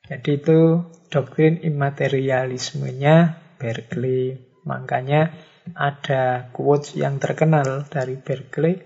Jadi 0.09 0.41
itu 0.41 0.89
doktrin 1.11 1.61
imaterialismenya 1.61 3.37
Berkeley. 3.59 4.39
Makanya 4.63 5.35
ada 5.75 6.49
quotes 6.49 6.97
yang 6.97 7.21
terkenal 7.21 7.85
dari 7.91 8.17
Berkeley. 8.17 8.81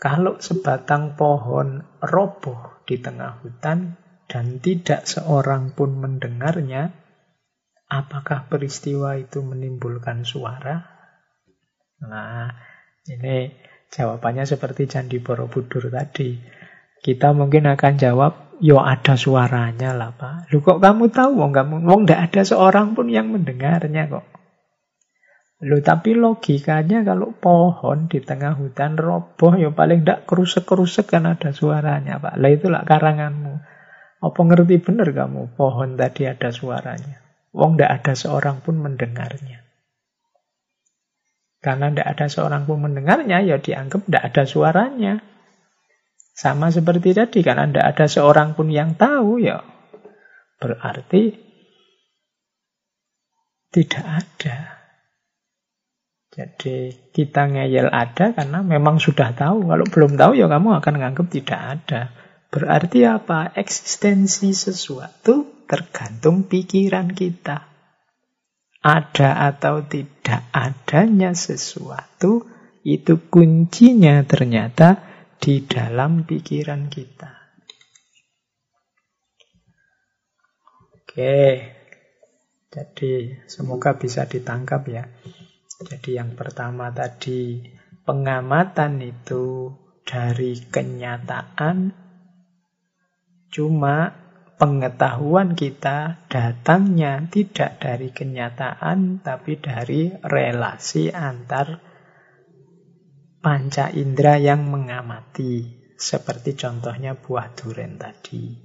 Kalau 0.00 0.38
sebatang 0.40 1.16
pohon 1.16 1.84
roboh 2.00 2.84
di 2.84 3.00
tengah 3.00 3.40
hutan 3.42 3.96
dan 4.30 4.62
tidak 4.62 5.04
seorang 5.04 5.76
pun 5.76 5.96
mendengarnya, 5.96 6.94
apakah 7.90 8.46
peristiwa 8.48 9.18
itu 9.18 9.42
menimbulkan 9.42 10.24
suara? 10.24 10.86
Nah, 12.00 12.48
ini 13.04 13.52
jawabannya 13.92 14.46
seperti 14.48 14.88
Candi 14.88 15.20
Borobudur 15.20 15.92
tadi. 15.92 16.59
Kita 17.00 17.32
mungkin 17.32 17.64
akan 17.64 17.96
jawab, 17.96 18.60
yo 18.60 18.76
ada 18.84 19.16
suaranya 19.16 19.96
lah 19.96 20.12
Pak. 20.12 20.52
Lu 20.52 20.60
kok 20.60 20.84
kamu 20.84 21.08
tahu? 21.08 21.40
Wong 21.40 21.52
kamu, 21.56 21.84
wong 21.88 22.04
tidak 22.04 22.20
ada 22.28 22.42
seorang 22.44 22.92
pun 22.92 23.08
yang 23.08 23.32
mendengarnya 23.32 24.04
kok. 24.08 24.26
Lu 25.60 25.80
tapi 25.84 26.16
logikanya 26.16 27.04
kalau 27.04 27.36
pohon 27.36 28.08
di 28.08 28.20
tengah 28.24 28.56
hutan 28.56 28.96
roboh, 28.96 29.52
ya 29.56 29.68
paling 29.72 30.04
tidak 30.04 30.24
kerusek-kerusek 30.24 31.12
kan 31.12 31.28
ada 31.28 31.52
suaranya 31.52 32.16
Pak. 32.16 32.40
Lah 32.40 32.50
itulah 32.52 32.82
karanganmu. 32.84 33.54
Apa 34.20 34.40
ngerti 34.40 34.80
bener 34.84 35.12
kamu 35.12 35.56
pohon 35.56 35.96
tadi 35.96 36.28
ada 36.28 36.48
suaranya? 36.52 37.20
Wong 37.52 37.76
tidak 37.76 38.04
ada 38.04 38.12
seorang 38.16 38.60
pun 38.60 38.76
mendengarnya. 38.80 39.64
Karena 41.60 41.92
tidak 41.92 42.08
ada 42.16 42.26
seorang 42.32 42.64
pun 42.64 42.80
mendengarnya, 42.80 43.44
ya 43.44 43.60
dianggap 43.60 44.08
tidak 44.08 44.24
ada 44.32 44.42
suaranya. 44.48 45.14
Sama 46.40 46.72
seperti 46.72 47.12
tadi, 47.12 47.44
karena 47.44 47.68
tidak 47.68 47.86
ada 47.92 48.06
seorang 48.08 48.56
pun 48.56 48.72
yang 48.72 48.96
tahu, 48.96 49.44
ya 49.44 49.60
berarti 50.56 51.36
tidak 53.68 54.04
ada. 54.24 54.80
Jadi 56.30 57.10
kita 57.12 57.50
ngeyel 57.50 57.92
ada 57.92 58.32
karena 58.32 58.64
memang 58.64 58.96
sudah 59.02 59.36
tahu. 59.36 59.68
Kalau 59.68 59.84
belum 59.84 60.16
tahu 60.16 60.32
ya 60.38 60.48
kamu 60.48 60.80
akan 60.80 60.92
menganggap 60.96 61.26
tidak 61.28 61.60
ada. 61.60 62.00
Berarti 62.48 63.04
apa? 63.04 63.52
Eksistensi 63.52 64.56
sesuatu 64.56 65.66
tergantung 65.68 66.48
pikiran 66.48 67.12
kita. 67.12 67.68
Ada 68.80 69.52
atau 69.52 69.84
tidak 69.84 70.48
adanya 70.56 71.36
sesuatu 71.36 72.48
itu 72.80 73.28
kuncinya 73.28 74.24
ternyata 74.24 75.09
di 75.40 75.64
dalam 75.64 76.28
pikiran 76.28 76.92
kita. 76.92 77.32
Oke, 81.00 81.40
jadi 82.68 83.12
semoga 83.48 83.96
bisa 83.96 84.28
ditangkap 84.28 84.84
ya. 84.86 85.08
Jadi 85.80 86.20
yang 86.20 86.36
pertama 86.36 86.92
tadi 86.92 87.64
pengamatan 88.04 89.00
itu 89.00 89.72
dari 90.04 90.60
kenyataan 90.60 91.96
cuma 93.50 94.12
pengetahuan 94.60 95.56
kita 95.56 96.20
datangnya 96.28 97.26
tidak 97.32 97.80
dari 97.80 98.12
kenyataan 98.12 99.24
tapi 99.24 99.56
dari 99.56 100.12
relasi 100.20 101.08
antar 101.10 101.89
panca 103.40 103.88
indera 103.92 104.36
yang 104.36 104.68
mengamati 104.68 105.80
seperti 105.96 106.56
contohnya 106.56 107.16
buah 107.16 107.52
duren 107.56 107.96
tadi. 108.00 108.56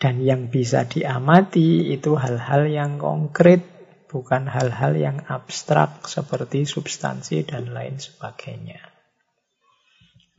Dan 0.00 0.24
yang 0.24 0.48
bisa 0.48 0.88
diamati 0.88 1.92
itu 1.92 2.16
hal-hal 2.16 2.68
yang 2.72 2.96
konkret 2.96 3.60
bukan 4.08 4.48
hal-hal 4.48 4.96
yang 4.96 5.22
abstrak 5.28 6.08
seperti 6.08 6.64
substansi 6.64 7.44
dan 7.44 7.70
lain 7.70 8.00
sebagainya. 8.00 8.80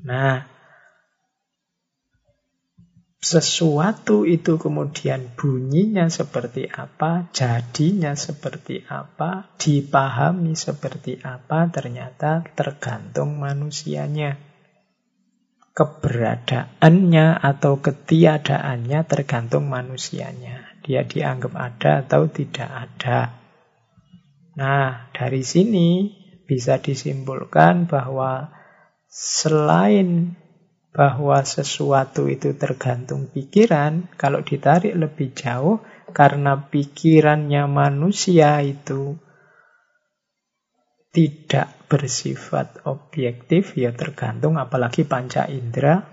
Nah 0.01 0.60
sesuatu 3.21 4.25
itu 4.25 4.57
kemudian 4.57 5.37
bunyinya 5.37 6.09
seperti 6.09 6.65
apa, 6.65 7.29
jadinya 7.29 8.17
seperti 8.17 8.81
apa, 8.89 9.53
dipahami 9.61 10.57
seperti 10.57 11.21
apa, 11.21 11.69
ternyata 11.69 12.41
tergantung 12.57 13.37
manusianya. 13.37 14.41
Keberadaannya 15.71 17.39
atau 17.39 17.79
ketiadaannya 17.79 18.99
tergantung 19.07 19.69
manusianya. 19.69 20.81
Dia 20.81 21.05
dianggap 21.05 21.53
ada 21.55 22.03
atau 22.03 22.27
tidak 22.27 22.67
ada. 22.67 23.37
Nah, 24.57 25.13
dari 25.15 25.45
sini 25.45 26.11
bisa 26.43 26.81
disimpulkan 26.81 27.87
bahwa 27.87 28.51
selain 29.07 30.40
bahwa 30.91 31.39
sesuatu 31.47 32.27
itu 32.27 32.51
tergantung 32.59 33.31
pikiran, 33.31 34.11
kalau 34.19 34.43
ditarik 34.43 34.91
lebih 34.91 35.31
jauh, 35.31 35.79
karena 36.11 36.67
pikirannya 36.67 37.63
manusia 37.71 38.59
itu 38.59 39.15
tidak 41.15 41.71
bersifat 41.87 42.83
objektif, 42.87 43.75
ya 43.75 43.95
tergantung 43.95 44.59
apalagi 44.59 45.07
panca 45.07 45.47
indera, 45.47 46.07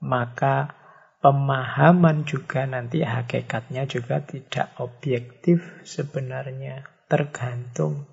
maka 0.00 0.76
pemahaman 1.20 2.24
juga 2.24 2.64
nanti 2.64 3.04
hakikatnya 3.04 3.84
juga 3.88 4.24
tidak 4.24 4.72
objektif 4.80 5.60
sebenarnya, 5.84 6.84
tergantung. 7.08 8.08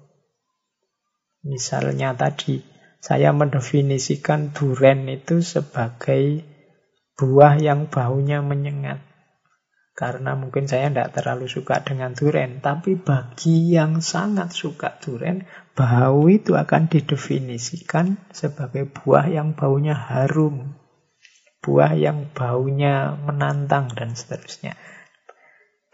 Misalnya 1.43 2.11
tadi, 2.15 2.78
saya 2.99 3.31
mendefinisikan 3.31 4.51
duren 4.51 5.07
itu 5.07 5.39
sebagai 5.39 6.43
buah 7.15 7.55
yang 7.59 7.87
baunya 7.87 8.43
menyengat. 8.43 8.99
Karena 9.95 10.31
mungkin 10.31 10.63
saya 10.63 10.87
tidak 10.87 11.11
terlalu 11.11 11.51
suka 11.51 11.83
dengan 11.83 12.15
duren. 12.15 12.63
Tapi 12.63 12.95
bagi 12.95 13.75
yang 13.75 13.99
sangat 13.99 14.55
suka 14.55 14.95
duren, 15.03 15.43
bau 15.75 16.23
itu 16.31 16.55
akan 16.55 16.87
didefinisikan 16.87 18.15
sebagai 18.31 18.87
buah 18.87 19.27
yang 19.27 19.59
baunya 19.59 19.95
harum. 19.95 20.79
Buah 21.59 21.99
yang 21.99 22.31
baunya 22.31 23.11
menantang 23.19 23.91
dan 23.91 24.15
seterusnya. 24.15 24.79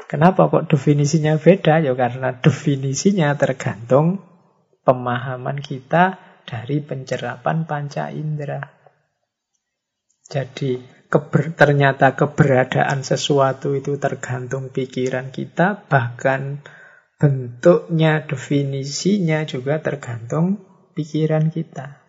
Kenapa 0.05 0.53
kok 0.53 0.69
definisinya 0.69 1.41
beda? 1.41 1.81
Ya 1.81 1.97
karena 1.97 2.37
definisinya 2.37 3.33
tergantung 3.33 4.21
pemahaman 4.85 5.65
kita 5.65 6.24
dari 6.45 6.79
pencerapan 6.79 7.65
panca 7.65 8.13
indera. 8.13 8.61
Jadi 10.25 10.81
keber, 11.09 11.53
ternyata 11.53 12.17
keberadaan 12.17 13.05
sesuatu 13.05 13.77
itu 13.77 13.97
tergantung 14.01 14.73
pikiran 14.73 15.29
kita, 15.29 15.85
bahkan 15.85 16.61
bentuknya, 17.21 18.25
definisinya 18.25 19.45
juga 19.45 19.81
tergantung 19.81 20.61
pikiran 20.97 21.53
kita. 21.53 22.05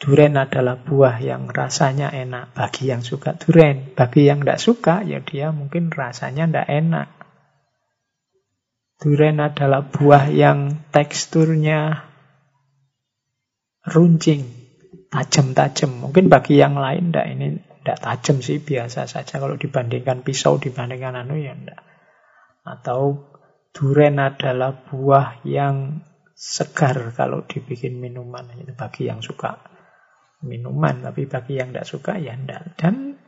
Duren 0.00 0.32
adalah 0.40 0.80
buah 0.80 1.20
yang 1.20 1.44
rasanya 1.52 2.08
enak 2.08 2.56
bagi 2.56 2.88
yang 2.88 3.04
suka 3.04 3.36
duren. 3.36 3.92
Bagi 3.92 4.32
yang 4.32 4.40
tidak 4.40 4.60
suka, 4.60 5.04
ya 5.04 5.20
dia 5.20 5.52
mungkin 5.52 5.92
rasanya 5.92 6.48
tidak 6.48 6.68
enak. 6.72 7.08
Duren 8.96 9.44
adalah 9.44 9.84
buah 9.84 10.32
yang 10.32 10.88
teksturnya 10.88 12.09
runcing, 13.90 14.46
tajam-tajam. 15.10 15.90
Mungkin 16.06 16.30
bagi 16.30 16.62
yang 16.62 16.78
lain 16.78 17.10
enggak 17.10 17.26
ini 17.26 17.46
enggak 17.82 17.98
tajam 17.98 18.38
sih, 18.38 18.62
biasa 18.62 19.10
saja 19.10 19.42
kalau 19.42 19.58
dibandingkan 19.58 20.22
pisau, 20.22 20.62
dibandingkan 20.62 21.18
anu 21.18 21.36
ya 21.36 21.52
enggak. 21.52 21.82
Atau 22.62 23.28
duren 23.74 24.22
adalah 24.22 24.86
buah 24.86 25.42
yang 25.42 26.06
segar 26.38 27.12
kalau 27.18 27.42
dibikin 27.44 27.98
minuman. 27.98 28.46
Itu 28.54 28.72
bagi 28.78 29.10
yang 29.10 29.20
suka 29.20 29.58
minuman, 30.46 31.04
tapi 31.04 31.26
bagi 31.26 31.58
yang 31.58 31.74
tidak 31.74 31.90
suka 31.90 32.16
ya 32.16 32.38
enggak. 32.38 32.78
Dan 32.78 33.18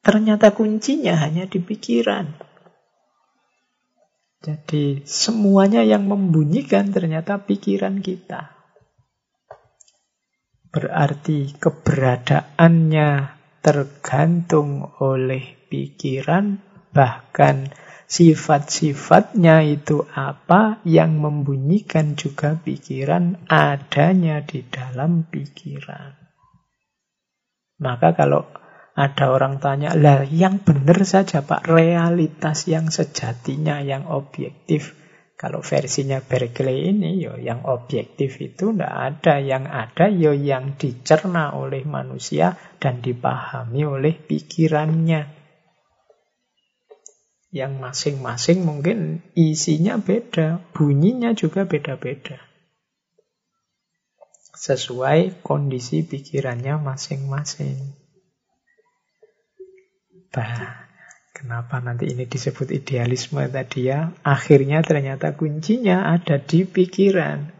ternyata 0.00 0.54
kuncinya 0.54 1.18
hanya 1.18 1.50
di 1.50 1.58
pikiran. 1.58 2.54
Jadi 4.44 5.00
semuanya 5.08 5.80
yang 5.80 6.04
membunyikan 6.04 6.92
ternyata 6.92 7.40
pikiran 7.48 8.04
kita. 8.04 8.53
Berarti 10.74 11.54
keberadaannya 11.54 13.10
tergantung 13.62 14.90
oleh 14.98 15.70
pikiran, 15.70 16.58
bahkan 16.90 17.70
sifat-sifatnya 18.10 19.62
itu 19.62 20.02
apa 20.10 20.82
yang 20.82 21.22
membunyikan 21.22 22.18
juga 22.18 22.58
pikiran 22.58 23.46
adanya 23.46 24.42
di 24.42 24.66
dalam 24.66 25.22
pikiran. 25.30 26.18
Maka 27.78 28.18
kalau 28.18 28.42
ada 28.98 29.30
orang 29.30 29.58
tanya, 29.58 29.94
lah 29.94 30.26
yang 30.26 30.58
benar 30.58 31.02
saja 31.06 31.42
Pak, 31.42 31.70
realitas 31.70 32.66
yang 32.66 32.90
sejatinya, 32.90 33.78
yang 33.78 34.10
objektif, 34.10 34.94
kalau 35.34 35.66
versinya 35.66 36.22
Berkeley 36.22 36.94
ini, 36.94 37.18
yo, 37.18 37.34
yang 37.34 37.66
objektif 37.66 38.38
itu 38.38 38.70
tidak 38.70 38.94
ada. 38.94 39.42
Yang 39.42 39.64
ada 39.66 40.06
yo 40.06 40.30
yang 40.30 40.78
dicerna 40.78 41.58
oleh 41.58 41.82
manusia 41.82 42.54
dan 42.78 43.02
dipahami 43.02 43.82
oleh 43.82 44.14
pikirannya. 44.14 45.26
Yang 47.50 47.72
masing-masing 47.78 48.62
mungkin 48.62 49.26
isinya 49.34 49.98
beda, 49.98 50.62
bunyinya 50.70 51.34
juga 51.34 51.66
beda-beda. 51.66 52.38
Sesuai 54.54 55.42
kondisi 55.42 56.06
pikirannya 56.06 56.78
masing-masing. 56.78 57.78
Bah, 60.30 60.83
Kenapa 61.44 61.76
nanti 61.76 62.08
ini 62.08 62.24
disebut 62.24 62.72
idealisme 62.72 63.44
tadi 63.52 63.92
ya? 63.92 64.16
Akhirnya 64.24 64.80
ternyata 64.80 65.36
kuncinya 65.36 66.08
ada 66.08 66.40
di 66.40 66.64
pikiran. 66.64 67.52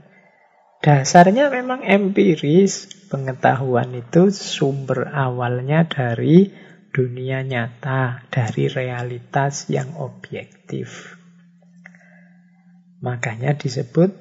Dasarnya 0.80 1.52
memang 1.52 1.84
empiris. 1.84 2.88
Pengetahuan 3.12 3.92
itu 3.92 4.32
sumber 4.32 5.12
awalnya 5.12 5.84
dari 5.84 6.48
dunia 6.96 7.44
nyata, 7.44 8.24
dari 8.32 8.72
realitas 8.72 9.68
yang 9.68 10.00
objektif. 10.00 11.20
Makanya 13.04 13.52
disebut 13.52 14.16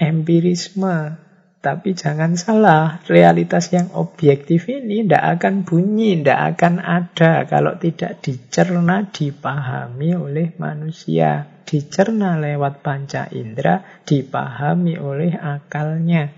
empirisme. 0.00 1.20
Tapi 1.62 1.94
jangan 1.94 2.34
salah, 2.34 2.98
realitas 3.06 3.70
yang 3.70 3.94
objektif 3.94 4.66
ini 4.66 5.06
tidak 5.06 5.38
akan 5.38 5.62
bunyi, 5.62 6.18
tidak 6.18 6.58
akan 6.58 6.82
ada 6.82 7.46
kalau 7.46 7.78
tidak 7.78 8.18
dicerna, 8.18 9.06
dipahami 9.06 10.10
oleh 10.18 10.58
manusia. 10.58 11.46
Dicerna 11.62 12.34
lewat 12.42 12.82
panca 12.82 13.30
indera, 13.30 13.78
dipahami 14.02 14.98
oleh 14.98 15.38
akalnya. 15.38 16.34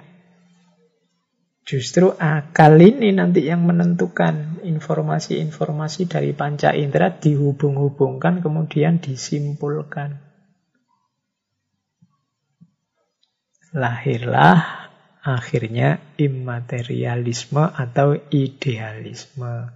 Justru 1.64 2.12
akal 2.20 2.77
ini 2.77 3.16
nanti 3.16 3.49
yang 3.49 3.64
menentukan 3.64 4.61
informasi-informasi 4.61 6.05
dari 6.05 6.37
panca 6.37 6.77
indera 6.77 7.09
dihubung-hubungkan 7.09 8.45
kemudian 8.45 9.01
disimpulkan. 9.01 10.20
Lahirlah 13.72 14.84
akhirnya 15.25 16.14
immaterialisme 16.20 17.64
atau 17.72 18.20
idealisme. 18.29 19.72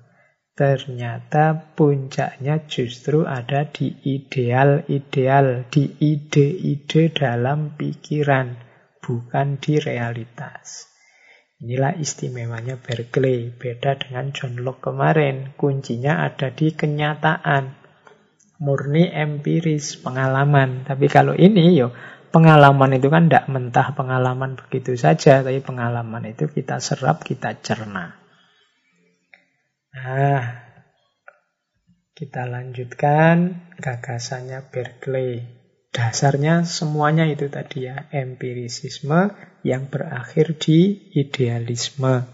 Ternyata 0.53 1.55
puncaknya 1.73 2.69
justru 2.69 3.25
ada 3.25 3.65
di 3.65 3.95
ideal-ideal, 4.05 5.71
di 5.71 5.87
ide-ide 6.03 7.15
dalam 7.15 7.79
pikiran, 7.79 8.59
bukan 9.01 9.57
di 9.63 9.79
realitas. 9.81 10.91
Inilah 11.59 11.95
istimewanya 11.99 12.79
Berkeley, 12.79 13.51
beda 13.51 13.99
dengan 13.99 14.31
John 14.31 14.63
Locke 14.63 14.91
kemarin. 14.91 15.55
Kuncinya 15.59 16.23
ada 16.27 16.55
di 16.55 16.71
kenyataan. 16.71 17.75
Murni 18.59 19.11
empiris, 19.11 19.99
pengalaman. 20.03 20.87
Tapi 20.87 21.07
kalau 21.07 21.35
ini, 21.35 21.79
yo 21.79 21.95
pengalaman 22.31 22.97
itu 22.97 23.09
kan 23.09 23.27
tidak 23.27 23.49
mentah 23.51 23.93
pengalaman 23.97 24.57
begitu 24.57 24.95
saja, 24.95 25.41
tapi 25.41 25.61
pengalaman 25.61 26.29
itu 26.29 26.47
kita 26.49 26.79
serap, 26.79 27.25
kita 27.25 27.59
cerna. 27.61 28.17
Nah, 29.93 30.43
kita 32.15 32.47
lanjutkan 32.47 33.67
gagasannya 33.79 34.71
Berkeley. 34.71 35.59
Dasarnya 35.89 36.69
semuanya 36.69 37.25
itu 37.25 37.49
tadi 37.49 37.89
ya, 37.89 38.07
empirisisme 38.13 39.33
yang 39.65 39.89
berakhir 39.89 40.61
di 40.61 41.11
idealisme. 41.17 42.29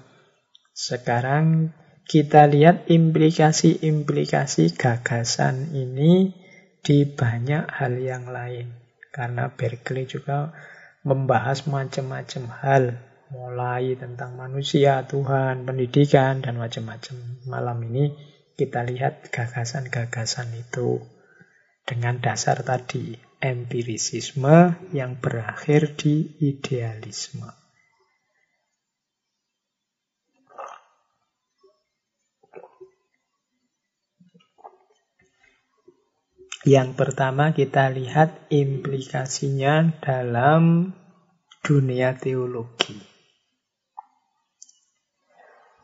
Sekarang 0.75 1.71
kita 2.05 2.51
lihat 2.51 2.91
implikasi-implikasi 2.91 4.77
gagasan 4.77 5.73
ini 5.73 6.35
di 6.85 7.09
banyak 7.09 7.65
hal 7.65 7.97
yang 7.97 8.29
lain. 8.29 8.84
Karena 9.15 9.47
Berkeley 9.55 10.11
juga 10.11 10.51
membahas 11.07 11.71
macam-macam 11.71 12.45
hal, 12.59 12.85
mulai 13.31 13.95
tentang 13.95 14.35
manusia, 14.35 15.07
Tuhan, 15.07 15.63
pendidikan, 15.63 16.43
dan 16.43 16.59
macam-macam. 16.59 17.47
Malam 17.47 17.79
ini 17.95 18.11
kita 18.59 18.83
lihat 18.83 19.31
gagasan-gagasan 19.31 20.51
itu 20.59 20.99
dengan 21.87 22.19
dasar 22.19 22.67
tadi 22.67 23.15
empirisisme 23.39 24.75
yang 24.91 25.21
berakhir 25.23 25.95
di 25.95 26.35
idealisme. 26.43 27.64
Yang 36.65 36.97
pertama 36.97 37.53
kita 37.53 37.93
lihat 37.93 38.49
implikasinya 38.49 40.01
dalam 40.01 40.97
dunia 41.61 42.17
teologi. 42.17 42.97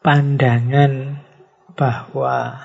Pandangan 0.00 1.20
bahwa 1.76 2.64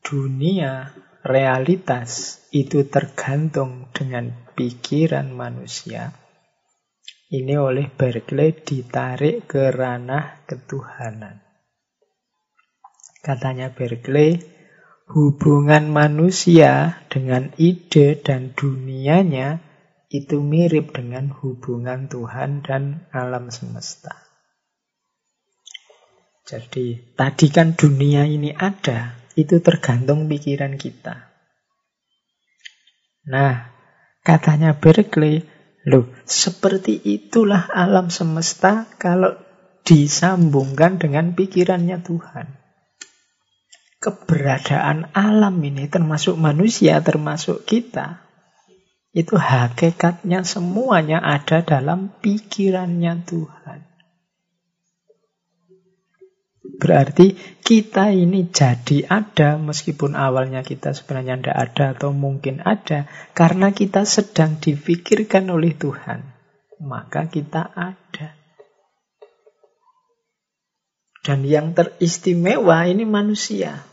dunia 0.00 0.96
realitas 1.20 2.40
itu 2.56 2.88
tergantung 2.88 3.92
dengan 3.92 4.32
pikiran 4.56 5.28
manusia, 5.28 6.16
ini 7.28 7.52
oleh 7.60 7.92
Berkeley 7.92 8.56
ditarik 8.56 9.44
ke 9.44 9.68
ranah 9.68 10.40
ketuhanan. 10.48 11.44
Katanya 13.20 13.68
Berkeley, 13.76 14.59
hubungan 15.10 15.90
manusia 15.90 17.02
dengan 17.10 17.50
ide 17.58 18.14
dan 18.14 18.54
dunianya 18.54 19.58
itu 20.10 20.38
mirip 20.38 20.94
dengan 20.94 21.34
hubungan 21.34 22.06
Tuhan 22.06 22.62
dan 22.62 23.10
alam 23.10 23.50
semesta. 23.50 24.14
Jadi, 26.46 27.14
tadi 27.14 27.46
kan 27.50 27.78
dunia 27.78 28.26
ini 28.26 28.50
ada, 28.50 29.18
itu 29.38 29.62
tergantung 29.62 30.26
pikiran 30.26 30.74
kita. 30.74 31.30
Nah, 33.30 33.70
katanya 34.26 34.74
Berkeley, 34.74 35.46
loh, 35.86 36.10
seperti 36.26 36.98
itulah 37.06 37.70
alam 37.70 38.10
semesta 38.10 38.90
kalau 38.98 39.38
disambungkan 39.86 40.98
dengan 40.98 41.38
pikirannya 41.38 42.02
Tuhan. 42.02 42.59
Keberadaan 44.00 45.12
alam 45.12 45.60
ini 45.60 45.84
termasuk 45.84 46.40
manusia, 46.40 47.04
termasuk 47.04 47.68
kita, 47.68 48.24
itu 49.10 49.34
hakikatnya 49.34 50.46
semuanya 50.46 51.18
ada 51.18 51.66
dalam 51.66 52.14
pikirannya 52.22 53.26
Tuhan. 53.26 53.90
Berarti 56.80 57.36
kita 57.60 58.08
ini 58.08 58.48
jadi 58.48 59.04
ada 59.04 59.60
meskipun 59.60 60.16
awalnya 60.16 60.64
kita 60.64 60.96
sebenarnya 60.96 61.36
tidak 61.36 61.58
ada 61.58 61.84
atau 61.92 62.10
mungkin 62.16 62.64
ada. 62.64 63.04
Karena 63.36 63.74
kita 63.74 64.08
sedang 64.08 64.56
difikirkan 64.56 65.52
oleh 65.52 65.76
Tuhan. 65.76 66.24
Maka 66.80 67.28
kita 67.28 67.68
ada. 67.76 68.32
Dan 71.20 71.44
yang 71.44 71.76
teristimewa 71.76 72.88
ini 72.88 73.04
manusia. 73.04 73.89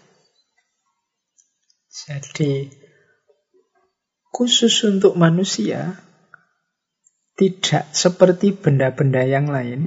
Jadi 1.98 2.70
khusus 4.30 4.86
untuk 4.86 5.18
manusia 5.18 5.98
tidak 7.34 7.90
seperti 7.94 8.54
benda-benda 8.54 9.26
yang 9.26 9.50
lain 9.50 9.82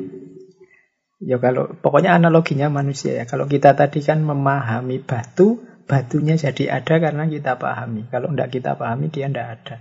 Ya 1.20 1.36
kalau 1.36 1.68
pokoknya 1.76 2.16
analoginya 2.16 2.72
manusia 2.72 3.12
ya. 3.12 3.24
Kalau 3.28 3.44
kita 3.44 3.76
tadi 3.76 4.00
kan 4.00 4.24
memahami 4.24 5.04
batu, 5.04 5.60
batunya 5.84 6.40
jadi 6.40 6.80
ada 6.80 6.96
karena 6.96 7.28
kita 7.28 7.60
pahami. 7.60 8.08
Kalau 8.08 8.32
tidak 8.32 8.48
kita 8.56 8.72
pahami 8.80 9.12
dia 9.12 9.28
tidak 9.28 9.48
ada. 9.60 9.76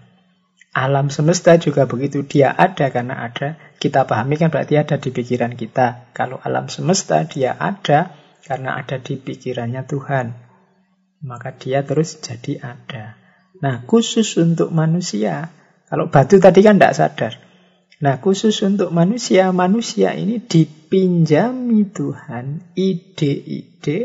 Alam 0.76 1.08
semesta 1.08 1.56
juga 1.56 1.88
begitu, 1.88 2.28
dia 2.28 2.52
ada 2.52 2.92
karena 2.92 3.24
ada. 3.24 3.56
Kita 3.80 4.04
pahami 4.04 4.36
kan 4.36 4.52
berarti 4.52 4.76
ada 4.76 5.00
di 5.00 5.10
pikiran 5.16 5.56
kita. 5.56 6.12
Kalau 6.12 6.44
alam 6.44 6.68
semesta 6.68 7.24
dia 7.24 7.56
ada 7.56 8.12
karena 8.44 8.76
ada 8.76 9.00
di 9.00 9.16
pikirannya 9.16 9.88
Tuhan. 9.88 10.49
Maka 11.20 11.56
dia 11.56 11.84
terus 11.84 12.20
jadi 12.24 12.60
ada. 12.64 13.20
Nah 13.60 13.84
khusus 13.84 14.40
untuk 14.40 14.72
manusia, 14.72 15.52
kalau 15.90 16.08
batu 16.14 16.38
tadi 16.38 16.62
kan 16.62 16.78
tidak 16.78 16.96
sadar. 16.96 17.34
Nah, 18.00 18.24
khusus 18.24 18.56
untuk 18.64 18.96
manusia, 18.96 19.52
manusia 19.52 20.16
ini 20.16 20.40
dipinjami 20.40 21.84
Tuhan 21.92 22.72
ide-ide 22.72 24.00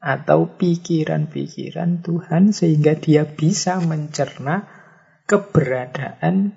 atau 0.00 0.56
pikiran-pikiran 0.56 2.00
Tuhan 2.00 2.56
sehingga 2.56 2.96
dia 2.96 3.28
bisa 3.28 3.84
mencerna 3.84 4.64
keberadaan 5.28 6.56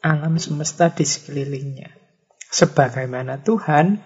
alam 0.00 0.40
semesta 0.40 0.88
di 0.88 1.04
sekelilingnya. 1.04 1.92
Sebagaimana 2.48 3.44
Tuhan 3.44 4.00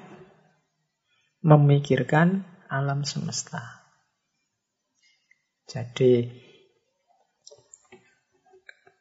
memikirkan 1.46 2.42
alam 2.66 3.06
semesta. 3.06 3.77
Jadi 5.68 6.24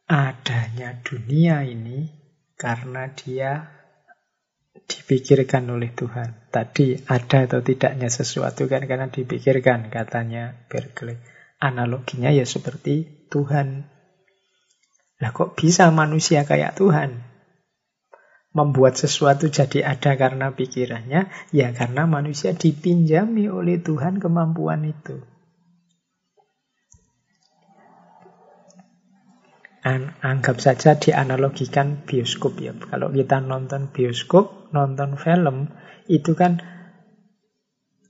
adanya 0.07 0.99
dunia 0.99 1.63
ini 1.63 2.11
karena 2.59 3.07
dia 3.15 3.72
dipikirkan 4.84 5.68
oleh 5.72 5.95
Tuhan. 5.95 6.51
Tadi 6.51 6.99
ada 7.07 7.47
atau 7.47 7.63
tidaknya 7.63 8.11
sesuatu 8.11 8.68
kan 8.68 8.84
karena 8.84 9.07
dipikirkan 9.07 9.88
katanya 9.88 10.68
Berkeley. 10.68 11.15
Analoginya 11.63 12.36
ya 12.36 12.43
seperti 12.43 13.28
Tuhan. 13.32 13.88
Lah 15.24 15.32
kok 15.32 15.55
bisa 15.55 15.88
manusia 15.89 16.43
kayak 16.43 16.76
Tuhan? 16.76 17.24
Membuat 18.51 18.99
sesuatu 18.99 19.47
jadi 19.47 19.86
ada 19.86 20.18
karena 20.20 20.51
pikirannya, 20.51 21.30
ya 21.53 21.68
karena 21.72 22.09
manusia 22.09 22.51
dipinjami 22.57 23.47
oleh 23.47 23.80
Tuhan 23.80 24.20
kemampuan 24.20 24.84
itu. 24.84 25.36
An 29.88 30.19
anggap 30.19 30.59
saja 30.59 30.99
dianalogikan 30.99 32.03
bioskop 32.03 32.59
ya. 32.59 32.75
Kalau 32.75 33.07
kita 33.07 33.39
nonton 33.39 33.88
bioskop, 33.88 34.67
nonton 34.75 35.15
film, 35.15 35.71
itu 36.11 36.35
kan 36.35 36.59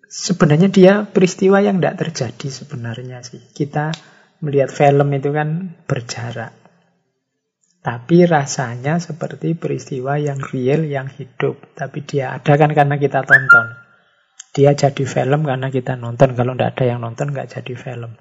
sebenarnya 0.09 0.73
dia 0.73 0.93
peristiwa 1.05 1.61
yang 1.61 1.77
tidak 1.77 2.01
terjadi 2.01 2.47
sebenarnya 2.49 3.21
sih. 3.21 3.45
Kita 3.53 3.93
melihat 4.41 4.73
film 4.73 5.13
itu 5.13 5.29
kan 5.29 5.77
berjarak. 5.85 6.57
Tapi 7.85 8.25
rasanya 8.25 8.97
seperti 8.97 9.53
peristiwa 9.53 10.17
yang 10.17 10.41
real, 10.41 10.81
yang 10.81 11.07
hidup. 11.13 11.77
Tapi 11.77 12.01
dia 12.03 12.33
ada 12.33 12.57
kan 12.57 12.73
karena 12.73 12.97
kita 12.97 13.21
tonton. 13.21 13.65
Dia 14.49 14.73
jadi 14.73 15.05
film 15.05 15.45
karena 15.45 15.69
kita 15.69 15.93
nonton. 15.93 16.33
Kalau 16.33 16.57
tidak 16.57 16.73
ada 16.73 16.83
yang 16.89 17.05
nonton, 17.05 17.29
nggak 17.29 17.53
jadi 17.53 17.73
film. 17.77 18.17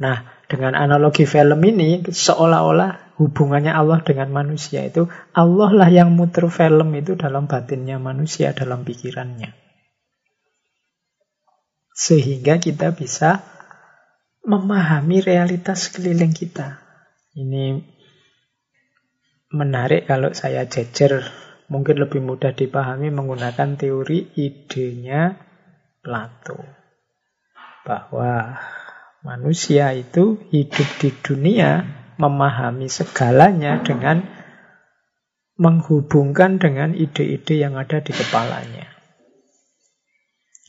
Nah, 0.00 0.24
dengan 0.48 0.72
analogi 0.76 1.28
film 1.28 1.60
ini, 1.64 2.04
seolah-olah 2.04 3.16
hubungannya 3.20 3.72
Allah 3.72 4.00
dengan 4.00 4.32
manusia 4.32 4.84
itu, 4.84 5.08
Allah 5.36 5.70
lah 5.72 5.88
yang 5.92 6.12
muter 6.12 6.48
film 6.48 6.92
itu 6.96 7.16
dalam 7.16 7.44
batinnya 7.44 8.00
manusia, 8.00 8.56
dalam 8.56 8.84
pikirannya. 8.84 9.52
Sehingga 11.92 12.56
kita 12.56 12.96
bisa 12.96 13.44
memahami 14.42 15.22
realitas 15.22 15.92
keliling 15.92 16.34
kita. 16.34 16.82
Ini 17.36 17.78
menarik 19.52 20.08
kalau 20.08 20.32
saya 20.32 20.66
jejer 20.66 21.22
mungkin 21.70 22.00
lebih 22.00 22.20
mudah 22.20 22.52
dipahami 22.52 23.08
menggunakan 23.08 23.78
teori 23.78 24.34
idenya 24.36 25.36
Plato. 26.02 26.58
Bahwa 27.86 28.58
manusia 29.22 29.94
itu 29.94 30.38
hidup 30.50 30.88
di 30.98 31.10
dunia 31.22 31.86
memahami 32.18 32.90
segalanya 32.90 33.82
dengan 33.82 34.26
menghubungkan 35.56 36.58
dengan 36.58 36.94
ide-ide 36.94 37.62
yang 37.62 37.78
ada 37.78 38.02
di 38.02 38.10
kepalanya. 38.10 38.90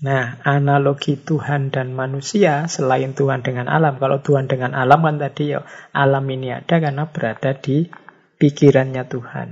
Nah, 0.04 0.44
analogi 0.44 1.16
Tuhan 1.16 1.72
dan 1.72 1.96
manusia 1.96 2.68
selain 2.68 3.16
Tuhan 3.16 3.40
dengan 3.40 3.72
alam. 3.72 3.98
Kalau 3.98 4.20
Tuhan 4.20 4.52
dengan 4.52 4.76
alam 4.76 5.00
kan 5.00 5.16
tadi 5.16 5.56
ya 5.56 5.64
alam 5.96 6.28
ini 6.28 6.52
ada 6.52 6.76
karena 6.82 7.08
berada 7.08 7.56
di 7.56 7.88
pikirannya 8.38 9.04
Tuhan. 9.08 9.50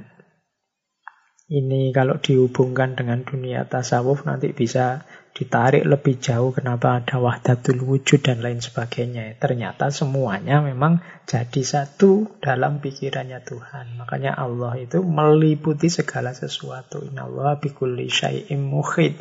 Ini 1.52 1.96
kalau 1.96 2.20
dihubungkan 2.20 3.00
dengan 3.00 3.24
dunia 3.24 3.64
tasawuf 3.68 4.28
nanti 4.28 4.52
bisa 4.52 5.08
ditarik 5.32 5.88
lebih 5.88 6.20
jauh 6.20 6.52
kenapa 6.52 7.00
ada 7.00 7.16
wahdatul 7.18 7.80
wujud 7.88 8.20
dan 8.20 8.44
lain 8.44 8.60
sebagainya. 8.60 9.40
Ternyata 9.40 9.88
semuanya 9.88 10.60
memang 10.60 11.00
jadi 11.24 11.64
satu 11.64 12.40
dalam 12.44 12.84
pikirannya 12.84 13.40
Tuhan. 13.40 13.96
Makanya 13.96 14.36
Allah 14.36 14.76
itu 14.78 15.00
meliputi 15.00 15.88
segala 15.88 16.36
sesuatu. 16.36 17.02
Inna 17.08 17.26
Allah 17.26 17.56
bikulli 17.58 18.12
syai'im 18.12 18.60
muhid. 18.60 19.16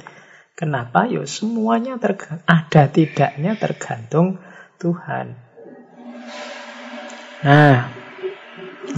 Kenapa? 0.59 1.07
Ya 1.07 1.23
semuanya 1.25 1.97
ada 1.97 2.83
tidaknya 2.91 3.57
tergantung 3.57 4.37
Tuhan. 4.77 5.33
Nah, 7.41 7.89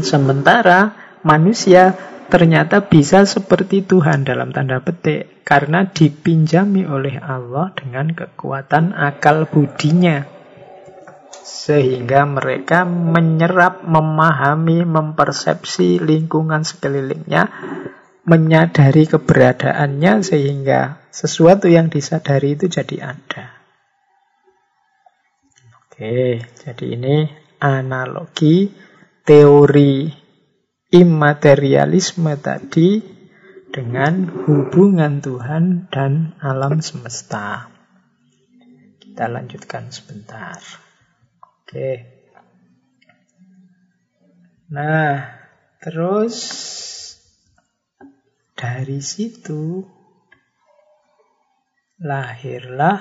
sementara 0.03 0.99
manusia 1.23 1.95
ternyata 2.33 2.89
bisa 2.89 3.29
seperti 3.29 3.85
Tuhan 3.85 4.25
dalam 4.25 4.57
tanda 4.57 4.81
petik 4.81 5.45
karena 5.45 5.85
dipinjami 5.85 6.89
oleh 6.89 7.21
Allah 7.21 7.77
dengan 7.77 8.09
kekuatan 8.09 8.97
akal 8.97 9.45
budinya. 9.45 10.25
Sehingga 11.45 12.25
mereka 12.25 12.89
menyerap, 12.89 13.85
memahami, 13.85 14.89
mempersepsi 14.89 16.01
lingkungan 16.01 16.65
sekelilingnya 16.65 17.53
menyadari 18.25 19.05
keberadaannya 19.05 20.25
sehingga 20.25 21.05
sesuatu 21.13 21.69
yang 21.69 21.93
disadari 21.93 22.57
itu 22.57 22.65
jadi 22.73 23.13
ada. 23.13 23.61
Oke, 25.85 26.41
jadi 26.41 26.87
ini 26.97 27.29
analogi 27.61 28.73
teori 29.27 30.22
immaterialisme 30.93 32.37
tadi 32.37 33.01
dengan 33.73 34.29
hubungan 34.45 35.25
Tuhan 35.25 35.89
dan 35.89 36.37
alam 36.37 36.85
semesta. 36.85 37.73
Kita 39.01 39.25
lanjutkan 39.33 39.89
sebentar. 39.89 40.61
Oke. 41.41 41.91
Nah, 44.69 45.33
terus 45.81 46.37
dari 48.53 49.01
situ 49.01 49.81
lahirlah 51.97 53.01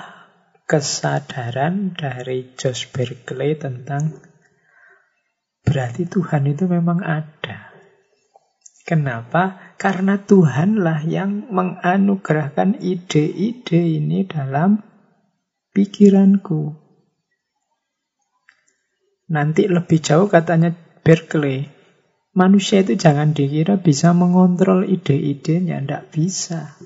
kesadaran 0.64 1.92
dari 1.92 2.56
Josh 2.56 2.88
Berkeley 2.88 3.60
tentang 3.60 4.16
berarti 5.60 6.08
Tuhan 6.08 6.48
itu 6.48 6.64
memang 6.64 7.04
ada. 7.04 7.61
Kenapa? 8.82 9.74
Karena 9.78 10.18
Tuhanlah 10.18 11.06
yang 11.06 11.50
menganugerahkan 11.54 12.82
ide-ide 12.82 13.80
ini 14.02 14.26
dalam 14.26 14.82
pikiranku. 15.70 16.74
Nanti 19.32 19.70
lebih 19.70 20.02
jauh 20.02 20.28
katanya 20.28 20.74
Berkeley, 21.02 21.70
Manusia 22.32 22.80
itu 22.80 22.96
jangan 22.96 23.36
dikira 23.36 23.76
bisa 23.76 24.16
mengontrol 24.16 24.88
ide-idenya, 24.88 25.84
tidak 25.84 26.08
bisa. 26.16 26.80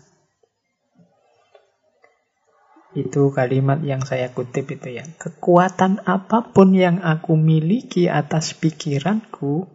Itu 2.98 3.30
kalimat 3.30 3.78
yang 3.86 4.02
saya 4.02 4.34
kutip 4.34 4.74
itu 4.74 4.98
ya. 4.98 5.06
Kekuatan 5.06 6.02
apa 6.02 6.50
pun 6.50 6.74
yang 6.74 6.98
aku 6.98 7.38
miliki 7.38 8.10
atas 8.10 8.58
pikiranku, 8.58 9.70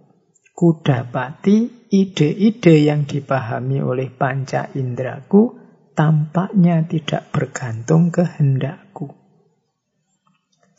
kudapati 0.52 1.81
ide-ide 1.92 2.88
yang 2.88 3.04
dipahami 3.04 3.84
oleh 3.84 4.08
panca 4.08 4.72
indraku 4.72 5.60
tampaknya 5.92 6.88
tidak 6.88 7.28
bergantung 7.36 8.16
kehendakku. 8.16 9.12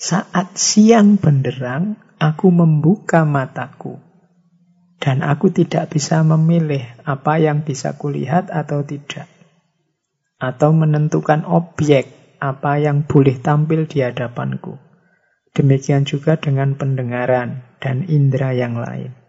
Saat 0.01 0.57
siang 0.57 1.21
benderang, 1.21 2.01
aku 2.17 2.49
membuka 2.49 3.29
mataku 3.29 4.01
dan 5.03 5.21
aku 5.21 5.53
tidak 5.53 5.91
bisa 5.91 6.23
memilih 6.23 6.87
apa 7.03 7.43
yang 7.43 7.67
bisa 7.67 7.99
kulihat 7.99 8.49
atau 8.55 8.87
tidak. 8.87 9.27
Atau 10.39 10.75
menentukan 10.75 11.47
objek 11.47 12.39
apa 12.43 12.79
yang 12.79 13.07
boleh 13.07 13.39
tampil 13.39 13.87
di 13.87 14.03
hadapanku. 14.03 14.79
Demikian 15.55 16.09
juga 16.09 16.39
dengan 16.39 16.75
pendengaran 16.75 17.63
dan 17.79 18.07
indera 18.11 18.51
yang 18.51 18.75
lain. 18.75 19.22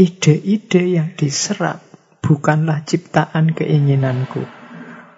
Ide-ide 0.00 0.96
yang 0.96 1.12
diserap 1.12 1.84
bukanlah 2.24 2.88
ciptaan 2.88 3.52
keinginanku. 3.52 4.40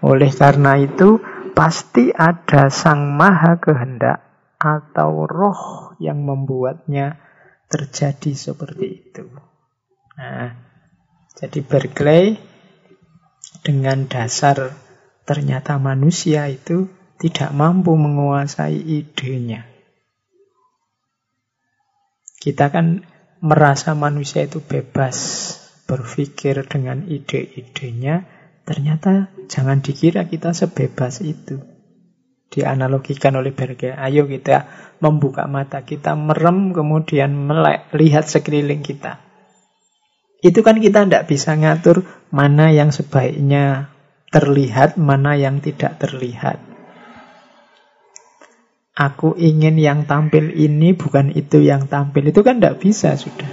Oleh 0.02 0.34
karena 0.34 0.74
itu, 0.74 1.22
pasti 1.54 2.10
ada 2.10 2.66
sang 2.66 3.14
maha 3.14 3.62
kehendak 3.62 4.18
atau 4.58 5.30
roh 5.30 5.94
yang 6.02 6.26
membuatnya 6.26 7.22
terjadi 7.70 8.34
seperti 8.34 8.86
itu. 9.06 9.22
Nah, 10.18 10.50
jadi 11.38 11.62
Berkeley 11.62 12.42
dengan 13.62 14.10
dasar 14.10 14.74
ternyata 15.22 15.78
manusia 15.78 16.50
itu 16.50 16.90
tidak 17.22 17.54
mampu 17.54 17.94
menguasai 17.94 18.74
idenya. 18.74 19.62
Kita 22.42 22.74
kan 22.74 23.06
merasa 23.42 23.98
manusia 23.98 24.46
itu 24.46 24.62
bebas 24.62 25.18
berpikir 25.90 26.62
dengan 26.70 27.04
ide-idenya, 27.10 28.24
ternyata 28.62 29.34
jangan 29.50 29.82
dikira 29.82 30.30
kita 30.30 30.54
sebebas 30.54 31.20
itu. 31.26 31.58
Dianalogikan 32.52 33.34
oleh 33.34 33.50
Berkeley, 33.50 33.92
ayo 33.92 34.30
kita 34.30 34.70
membuka 35.02 35.50
mata 35.50 35.82
kita, 35.82 36.14
merem, 36.14 36.70
kemudian 36.70 37.34
melek, 37.34 37.90
lihat 37.96 38.30
sekeliling 38.30 38.86
kita. 38.86 39.18
Itu 40.38 40.62
kan 40.62 40.78
kita 40.78 41.04
tidak 41.08 41.26
bisa 41.26 41.58
ngatur 41.58 42.06
mana 42.30 42.70
yang 42.70 42.94
sebaiknya 42.94 43.90
terlihat, 44.30 45.00
mana 45.00 45.34
yang 45.34 45.58
tidak 45.58 45.98
terlihat. 45.98 46.71
Aku 48.92 49.32
ingin 49.40 49.80
yang 49.80 50.04
tampil 50.04 50.52
ini 50.52 50.92
bukan 50.92 51.32
itu 51.32 51.64
yang 51.64 51.88
tampil. 51.88 52.28
Itu 52.28 52.44
kan 52.44 52.60
tidak 52.60 52.80
bisa 52.84 53.16
sudah. 53.16 53.48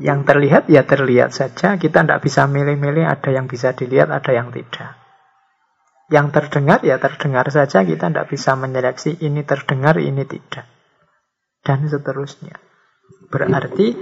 Yang 0.00 0.20
terlihat 0.24 0.64
ya 0.72 0.88
terlihat 0.88 1.36
saja. 1.36 1.76
Kita 1.76 2.04
tidak 2.04 2.24
bisa 2.24 2.48
milih-milih 2.48 3.04
ada 3.04 3.28
yang 3.28 3.44
bisa 3.44 3.76
dilihat, 3.76 4.08
ada 4.08 4.32
yang 4.32 4.48
tidak. 4.52 4.96
Yang 6.08 6.26
terdengar 6.32 6.80
ya 6.80 6.96
terdengar 6.96 7.44
saja. 7.52 7.84
Kita 7.84 8.08
tidak 8.08 8.32
bisa 8.32 8.56
menyeleksi 8.56 9.20
ini 9.20 9.44
terdengar, 9.44 10.00
ini 10.00 10.24
tidak. 10.24 10.64
Dan 11.60 11.84
seterusnya. 11.92 12.56
Berarti 13.28 13.92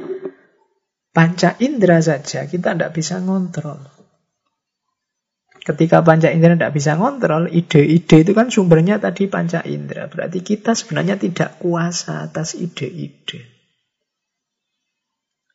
Panca 1.15 1.55
indera 1.63 2.03
saja 2.03 2.43
kita 2.51 2.75
tidak 2.75 2.91
bisa 2.91 3.23
ngontrol. 3.23 3.79
Ketika 5.65 6.05
panca 6.05 6.29
indera 6.29 6.61
tidak 6.61 6.77
bisa 6.77 6.93
ngontrol, 7.01 7.49
ide-ide 7.49 8.21
itu 8.21 8.37
kan 8.37 8.53
sumbernya 8.53 9.01
tadi 9.01 9.33
panca 9.33 9.65
indera. 9.65 10.13
Berarti 10.13 10.45
kita 10.45 10.77
sebenarnya 10.77 11.17
tidak 11.17 11.57
kuasa 11.57 12.29
atas 12.29 12.53
ide-ide. 12.53 13.49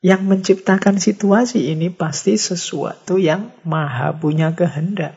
Yang 0.02 0.22
menciptakan 0.26 0.98
situasi 0.98 1.70
ini 1.70 1.94
pasti 1.94 2.42
sesuatu 2.42 3.22
yang 3.22 3.54
maha 3.70 4.10
punya 4.18 4.58
kehendak. 4.58 5.14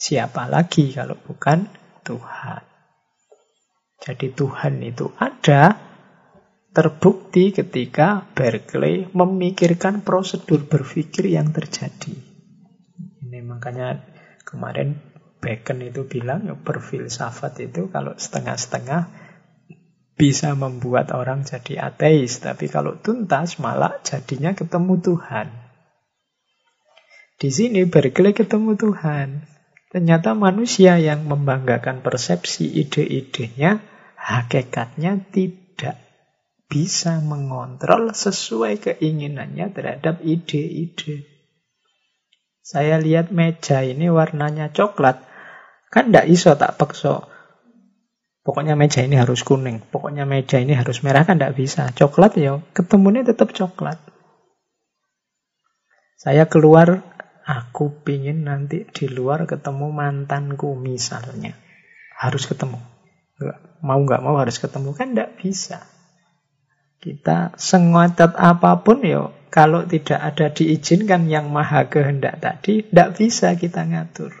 Siapa 0.00 0.48
lagi 0.48 0.88
kalau 0.96 1.20
bukan 1.20 1.68
Tuhan? 2.08 2.64
Jadi 4.00 4.32
Tuhan 4.32 4.80
itu 4.80 5.12
ada, 5.20 5.76
terbukti 6.72 7.52
ketika 7.52 8.24
Berkeley 8.32 9.12
memikirkan 9.12 10.00
prosedur 10.00 10.64
berpikir 10.64 11.28
yang 11.28 11.52
terjadi. 11.52 12.31
Makanya 13.52 14.00
kemarin 14.48 14.96
Bacon 15.42 15.82
itu 15.82 16.06
bilang 16.06 16.46
ya 16.46 16.54
berfilsafat 16.54 17.66
itu 17.66 17.90
kalau 17.90 18.14
setengah-setengah 18.14 19.10
bisa 20.14 20.54
membuat 20.54 21.10
orang 21.10 21.42
jadi 21.42 21.90
ateis. 21.90 22.38
Tapi 22.38 22.70
kalau 22.70 23.02
tuntas 23.02 23.58
malah 23.58 23.98
jadinya 24.06 24.54
ketemu 24.54 25.02
Tuhan. 25.02 25.50
Di 27.42 27.50
sini 27.50 27.82
Berkeley 27.90 28.38
ketemu 28.38 28.78
Tuhan. 28.78 29.50
Ternyata 29.90 30.32
manusia 30.38 30.96
yang 31.02 31.26
membanggakan 31.26 32.06
persepsi 32.06 32.64
ide-idenya, 32.70 33.82
hakikatnya 34.14 35.26
tidak 35.34 35.98
bisa 36.70 37.18
mengontrol 37.20 38.14
sesuai 38.14 38.78
keinginannya 38.78 39.74
terhadap 39.74 40.22
ide-ide. 40.22 41.31
Saya 42.62 42.96
lihat 43.02 43.34
meja 43.34 43.82
ini 43.82 44.06
warnanya 44.08 44.70
coklat, 44.70 45.20
kan 45.90 46.10
tidak 46.10 46.30
iso 46.30 46.54
tak 46.54 46.78
paksa. 46.78 47.26
Pokoknya 48.42 48.74
meja 48.74 49.02
ini 49.02 49.18
harus 49.18 49.42
kuning, 49.46 49.82
pokoknya 49.90 50.26
meja 50.26 50.58
ini 50.58 50.74
harus 50.74 51.02
merah 51.06 51.22
kan 51.26 51.38
tidak 51.38 51.58
bisa. 51.58 51.90
Coklat 51.94 52.38
ya, 52.38 52.62
ketemunya 52.74 53.22
tetap 53.26 53.50
coklat. 53.54 53.98
Saya 56.18 56.46
keluar 56.46 57.02
Aku 57.42 58.06
pingin 58.06 58.46
nanti 58.46 58.86
di 58.86 59.10
luar 59.10 59.50
ketemu 59.50 59.90
mantanku 59.90 60.78
misalnya. 60.78 61.58
Harus 62.14 62.46
ketemu. 62.46 62.78
mau 63.82 63.98
nggak 63.98 64.22
mau 64.22 64.38
harus 64.38 64.62
ketemu. 64.62 64.94
Kan 64.94 65.18
nggak 65.18 65.42
bisa. 65.42 65.82
Kita 67.02 67.50
sengotot 67.58 68.38
apa 68.38 68.78
pun 68.86 69.02
ya 69.02 69.34
kalau 69.52 69.84
tidak 69.84 70.16
ada 70.16 70.48
diizinkan 70.48 71.28
yang 71.28 71.52
maha 71.52 71.84
kehendak 71.92 72.40
tadi, 72.40 72.88
tidak 72.88 73.20
bisa 73.20 73.52
kita 73.52 73.84
ngatur. 73.84 74.32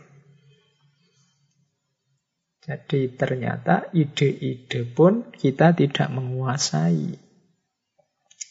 Jadi 2.64 3.12
ternyata 3.12 3.92
ide-ide 3.92 4.88
pun 4.88 5.28
kita 5.28 5.76
tidak 5.76 6.08
menguasai. 6.08 7.12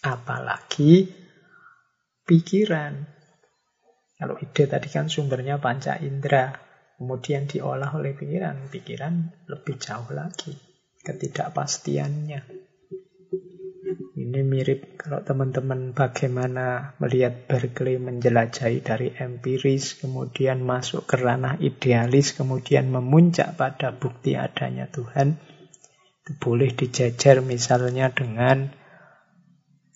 Apalagi 0.05 1.09
pikiran. 2.29 3.09
Kalau 4.21 4.37
ide 4.37 4.63
tadi 4.69 4.85
kan 4.93 5.09
sumbernya 5.09 5.57
panca 5.57 5.97
indera, 5.97 6.53
kemudian 7.01 7.49
diolah 7.49 7.89
oleh 7.97 8.13
pikiran. 8.13 8.69
Pikiran 8.69 9.49
lebih 9.49 9.81
jauh 9.81 10.13
lagi 10.13 10.53
ketidakpastiannya. 11.01 12.70
Ini 14.31 14.47
mirip 14.47 14.95
kalau 14.95 15.19
teman-teman 15.27 15.91
bagaimana 15.91 16.95
melihat 17.03 17.51
Berkeley 17.51 17.99
menjelajahi 17.99 18.79
dari 18.79 19.11
empiris, 19.11 19.99
kemudian 19.99 20.63
masuk 20.63 21.03
ke 21.03 21.19
ranah 21.19 21.59
idealis, 21.59 22.31
kemudian 22.31 22.87
memuncak 22.87 23.59
pada 23.59 23.91
bukti 23.91 24.39
adanya 24.39 24.87
Tuhan. 24.87 25.35
Itu 26.23 26.31
boleh 26.39 26.71
dijajar 26.71 27.43
misalnya 27.43 28.07
dengan 28.15 28.71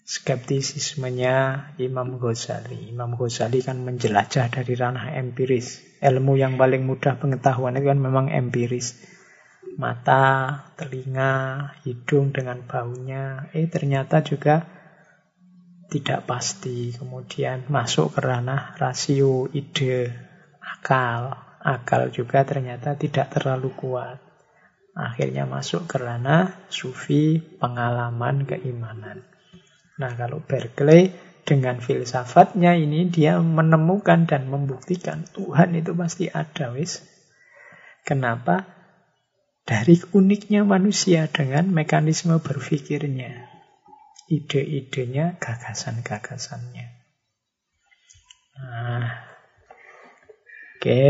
skeptisismenya 0.04 1.72
Imam 1.80 2.20
Ghazali. 2.20 2.92
Imam 2.92 3.16
Ghazali 3.16 3.64
kan 3.64 3.88
menjelajah 3.88 4.52
dari 4.52 4.76
ranah 4.76 5.16
empiris. 5.16 5.80
Ilmu 6.04 6.36
yang 6.36 6.60
paling 6.60 6.84
mudah 6.84 7.24
pengetahuan 7.24 7.80
itu 7.80 7.88
kan 7.88 8.04
memang 8.04 8.28
empiris. 8.28 9.15
Mata, 9.76 10.72
telinga, 10.80 11.76
hidung 11.84 12.32
dengan 12.32 12.64
baunya. 12.64 13.52
Eh 13.52 13.68
ternyata 13.68 14.24
juga 14.24 14.64
tidak 15.92 16.24
pasti. 16.28 16.96
Kemudian 16.96 17.68
masuk 17.68 18.16
ke 18.16 18.20
ranah 18.24 18.80
rasio, 18.80 19.52
ide, 19.52 20.16
akal. 20.64 21.36
Akal 21.60 22.14
juga 22.14 22.46
ternyata 22.48 22.96
tidak 22.96 23.36
terlalu 23.36 23.74
kuat. 23.76 24.22
Akhirnya 24.96 25.44
masuk 25.44 25.92
ke 25.92 26.00
ranah 26.00 26.56
sufi, 26.72 27.44
pengalaman, 27.60 28.48
keimanan. 28.48 29.28
Nah, 30.00 30.12
kalau 30.16 30.40
Berkeley 30.40 31.12
dengan 31.44 31.84
filsafatnya 31.84 32.80
ini 32.80 33.12
dia 33.12 33.38
menemukan 33.44 34.24
dan 34.24 34.48
membuktikan 34.48 35.28
Tuhan 35.36 35.76
itu 35.76 35.92
pasti 35.96 36.32
ada, 36.32 36.72
wis. 36.72 37.04
Kenapa? 38.08 38.75
Dari 39.66 39.98
uniknya 40.14 40.62
manusia 40.62 41.26
dengan 41.26 41.74
mekanisme 41.74 42.38
berpikirnya, 42.38 43.50
ide-idenya, 44.30 45.42
gagasan-gagasannya. 45.42 46.86
Nah, 48.62 49.10
oke, 50.78 51.02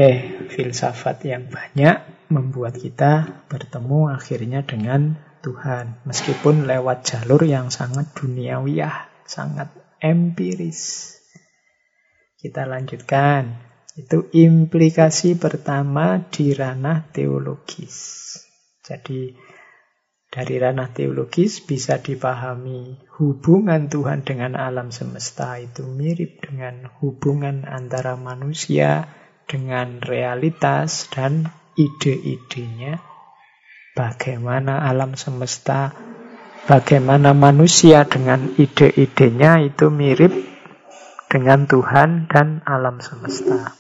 filsafat 0.56 1.28
yang 1.28 1.52
banyak 1.52 2.32
membuat 2.32 2.80
kita 2.80 3.44
bertemu 3.52 4.16
akhirnya 4.16 4.64
dengan 4.64 5.20
Tuhan. 5.44 6.08
Meskipun 6.08 6.64
lewat 6.64 7.12
jalur 7.12 7.44
yang 7.44 7.68
sangat 7.76 8.16
duniawiyah, 8.16 9.28
sangat 9.28 9.68
empiris. 10.00 11.12
Kita 12.40 12.64
lanjutkan. 12.64 13.68
Itu 14.00 14.32
implikasi 14.32 15.36
pertama 15.36 16.24
di 16.32 16.56
ranah 16.56 17.04
teologis. 17.12 18.45
Jadi 18.86 19.34
dari 20.30 20.56
ranah 20.62 20.94
teologis 20.94 21.66
bisa 21.66 21.98
dipahami 21.98 23.02
hubungan 23.18 23.90
Tuhan 23.90 24.22
dengan 24.22 24.54
alam 24.54 24.94
semesta 24.94 25.58
itu 25.58 25.88
mirip 25.90 26.44
dengan 26.46 26.92
hubungan 27.02 27.66
antara 27.66 28.14
manusia 28.14 29.10
dengan 29.50 30.06
realitas 30.06 31.10
dan 31.10 31.50
ide-idenya 31.80 33.16
bagaimana 33.96 34.84
alam 34.86 35.16
semesta, 35.16 35.96
bagaimana 36.68 37.32
manusia 37.32 38.04
dengan 38.04 38.52
ide-idenya 38.60 39.64
itu 39.64 39.88
mirip 39.88 40.36
dengan 41.32 41.64
Tuhan 41.66 42.28
dan 42.28 42.60
alam 42.68 43.00
semesta. 43.00 43.74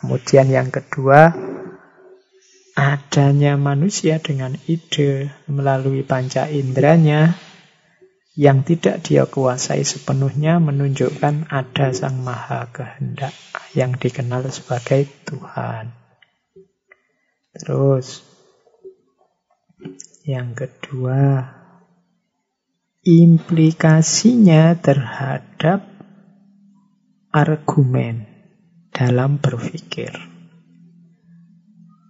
Kemudian 0.00 0.48
yang 0.48 0.72
kedua, 0.72 1.36
adanya 2.78 3.58
manusia 3.58 4.22
dengan 4.22 4.54
ide 4.70 5.34
melalui 5.50 6.06
panca 6.06 6.46
inderanya 6.46 7.34
yang 8.38 8.62
tidak 8.62 9.02
dia 9.02 9.26
kuasai 9.26 9.82
sepenuhnya 9.82 10.62
menunjukkan 10.62 11.50
ada 11.50 11.90
Sang 11.90 12.22
Maha 12.22 12.70
Kehendak 12.70 13.34
yang 13.74 13.98
dikenal 13.98 14.46
sebagai 14.54 15.10
Tuhan. 15.26 15.90
Terus, 17.58 18.22
yang 20.22 20.54
kedua, 20.54 21.50
implikasinya 23.02 24.78
terhadap 24.78 25.82
argumen 27.34 28.30
dalam 28.94 29.42
berpikir. 29.42 30.27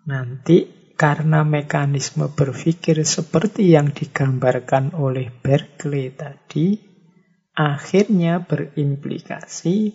Nanti 0.08 0.64
karena 0.96 1.44
mekanisme 1.44 2.32
berpikir 2.32 3.04
seperti 3.04 3.76
yang 3.76 3.92
digambarkan 3.92 4.96
oleh 4.96 5.28
Berkeley 5.28 6.08
tadi, 6.16 6.80
akhirnya 7.52 8.40
berimplikasi 8.40 9.92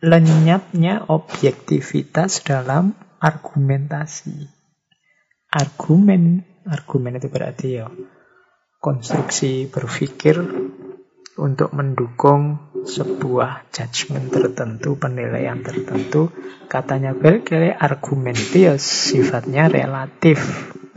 lenyapnya 0.00 1.12
objektivitas 1.12 2.40
dalam 2.40 2.96
argumentasi 3.20 4.48
argumen. 5.52 6.48
Argumen 6.64 7.20
itu 7.20 7.28
berarti 7.28 7.68
ya 7.84 7.92
konstruksi 8.80 9.68
berpikir 9.68 10.40
untuk 11.38 11.70
mendukung 11.70 12.58
sebuah 12.82 13.70
judgement 13.70 14.28
tertentu, 14.28 14.98
penilaian 14.98 15.62
tertentu. 15.62 16.34
Katanya 16.66 17.14
Berkeley, 17.14 17.70
argumen 17.72 18.34
itu 18.34 18.68
ya 18.68 18.74
sifatnya 18.76 19.70
relatif. 19.70 20.42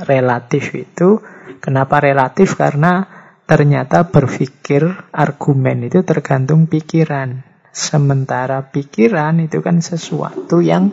Relatif 0.01 0.73
itu, 0.73 1.21
kenapa 1.61 2.01
relatif? 2.01 2.57
Karena 2.57 3.05
ternyata 3.45 4.09
berpikir 4.09 5.13
argumen 5.13 5.85
itu 5.85 6.01
tergantung 6.01 6.65
pikiran. 6.65 7.45
Sementara 7.71 8.67
pikiran 8.73 9.39
itu 9.45 9.63
kan 9.63 9.79
sesuatu 9.79 10.59
yang 10.59 10.91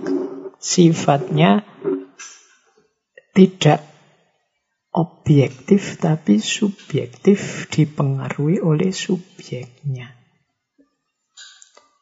sifatnya 0.60 1.66
tidak 3.34 3.82
objektif 4.92 6.00
tapi 6.00 6.40
subjektif 6.40 7.68
dipengaruhi 7.68 8.64
oleh 8.64 8.90
subjeknya. 8.90 10.16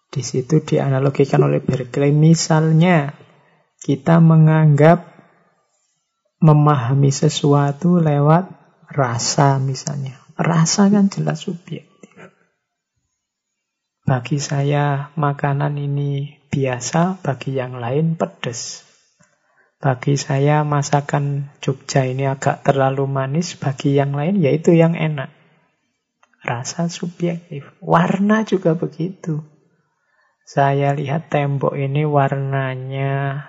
Di 0.09 0.25
situ 0.25 0.65
dianalogikan 0.65 1.45
oleh 1.45 1.61
Berkeley 1.61 2.15
misalnya 2.15 3.13
kita 3.85 4.17
menganggap 4.23 5.13
memahami 6.41 7.13
sesuatu 7.13 8.01
lewat 8.01 8.49
rasa 8.89 9.61
misalnya. 9.61 10.17
Rasa 10.37 10.89
kan 10.89 11.13
jelas 11.13 11.45
subjektif. 11.45 12.13
Bagi 14.07 14.39
saya 14.39 15.11
makanan 15.19 15.75
ini 15.83 16.39
biasa, 16.47 17.19
bagi 17.27 17.59
yang 17.59 17.83
lain 17.83 18.15
pedas. 18.15 18.86
Bagi 19.77 20.17
saya 20.17 20.65
masakan 20.65 21.53
Jogja 21.61 22.09
ini 22.09 22.25
agak 22.25 22.65
terlalu 22.65 23.05
manis, 23.05 23.61
bagi 23.61 23.93
yang 23.93 24.17
lain 24.17 24.41
yaitu 24.41 24.73
yang 24.73 24.97
enak. 24.97 25.29
Rasa 26.41 26.89
subjektif. 26.89 27.69
Warna 27.85 28.49
juga 28.49 28.73
begitu. 28.73 29.45
Saya 30.47 30.97
lihat 30.97 31.29
tembok 31.29 31.77
ini 31.77 32.07
warnanya 32.07 33.45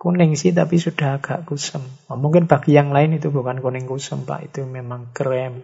kuning 0.00 0.38
sih 0.38 0.56
tapi 0.56 0.80
sudah 0.80 1.20
agak 1.20 1.44
kusem. 1.44 1.84
Oh, 2.08 2.16
mungkin 2.16 2.48
bagi 2.48 2.72
yang 2.72 2.94
lain 2.94 3.18
itu 3.18 3.28
bukan 3.28 3.60
kuning 3.60 3.84
kusem 3.84 4.26
Pak, 4.26 4.50
itu 4.50 4.64
memang 4.64 5.12
krem. 5.12 5.62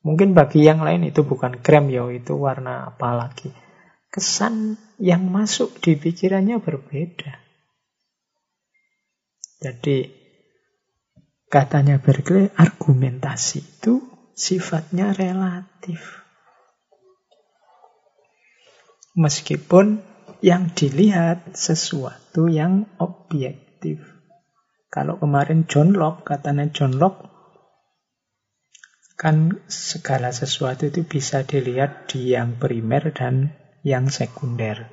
Mungkin 0.00 0.32
bagi 0.32 0.64
yang 0.64 0.80
lain 0.80 1.04
itu 1.04 1.22
bukan 1.22 1.60
krem 1.60 1.92
ya, 1.92 2.08
itu 2.08 2.34
warna 2.34 2.90
apa 2.92 3.12
lagi. 3.12 3.52
Kesan 4.10 4.74
yang 4.98 5.28
masuk 5.28 5.78
di 5.78 5.94
pikirannya 5.94 6.58
berbeda. 6.58 7.49
Jadi 9.60 10.08
katanya 11.52 12.00
Berkeley 12.00 12.48
argumentasi 12.56 13.60
itu 13.60 14.00
sifatnya 14.32 15.12
relatif. 15.12 16.24
Meskipun 19.12 20.00
yang 20.40 20.72
dilihat 20.72 21.52
sesuatu 21.52 22.48
yang 22.48 22.88
objektif. 22.96 24.00
Kalau 24.88 25.20
kemarin 25.20 25.68
John 25.68 25.92
Locke, 25.92 26.24
katanya 26.24 26.72
John 26.72 26.96
Locke, 26.96 27.28
kan 29.20 29.60
segala 29.68 30.32
sesuatu 30.32 30.88
itu 30.88 31.04
bisa 31.04 31.44
dilihat 31.44 32.08
di 32.08 32.32
yang 32.32 32.56
primer 32.56 33.12
dan 33.12 33.52
yang 33.84 34.08
sekunder. 34.08 34.88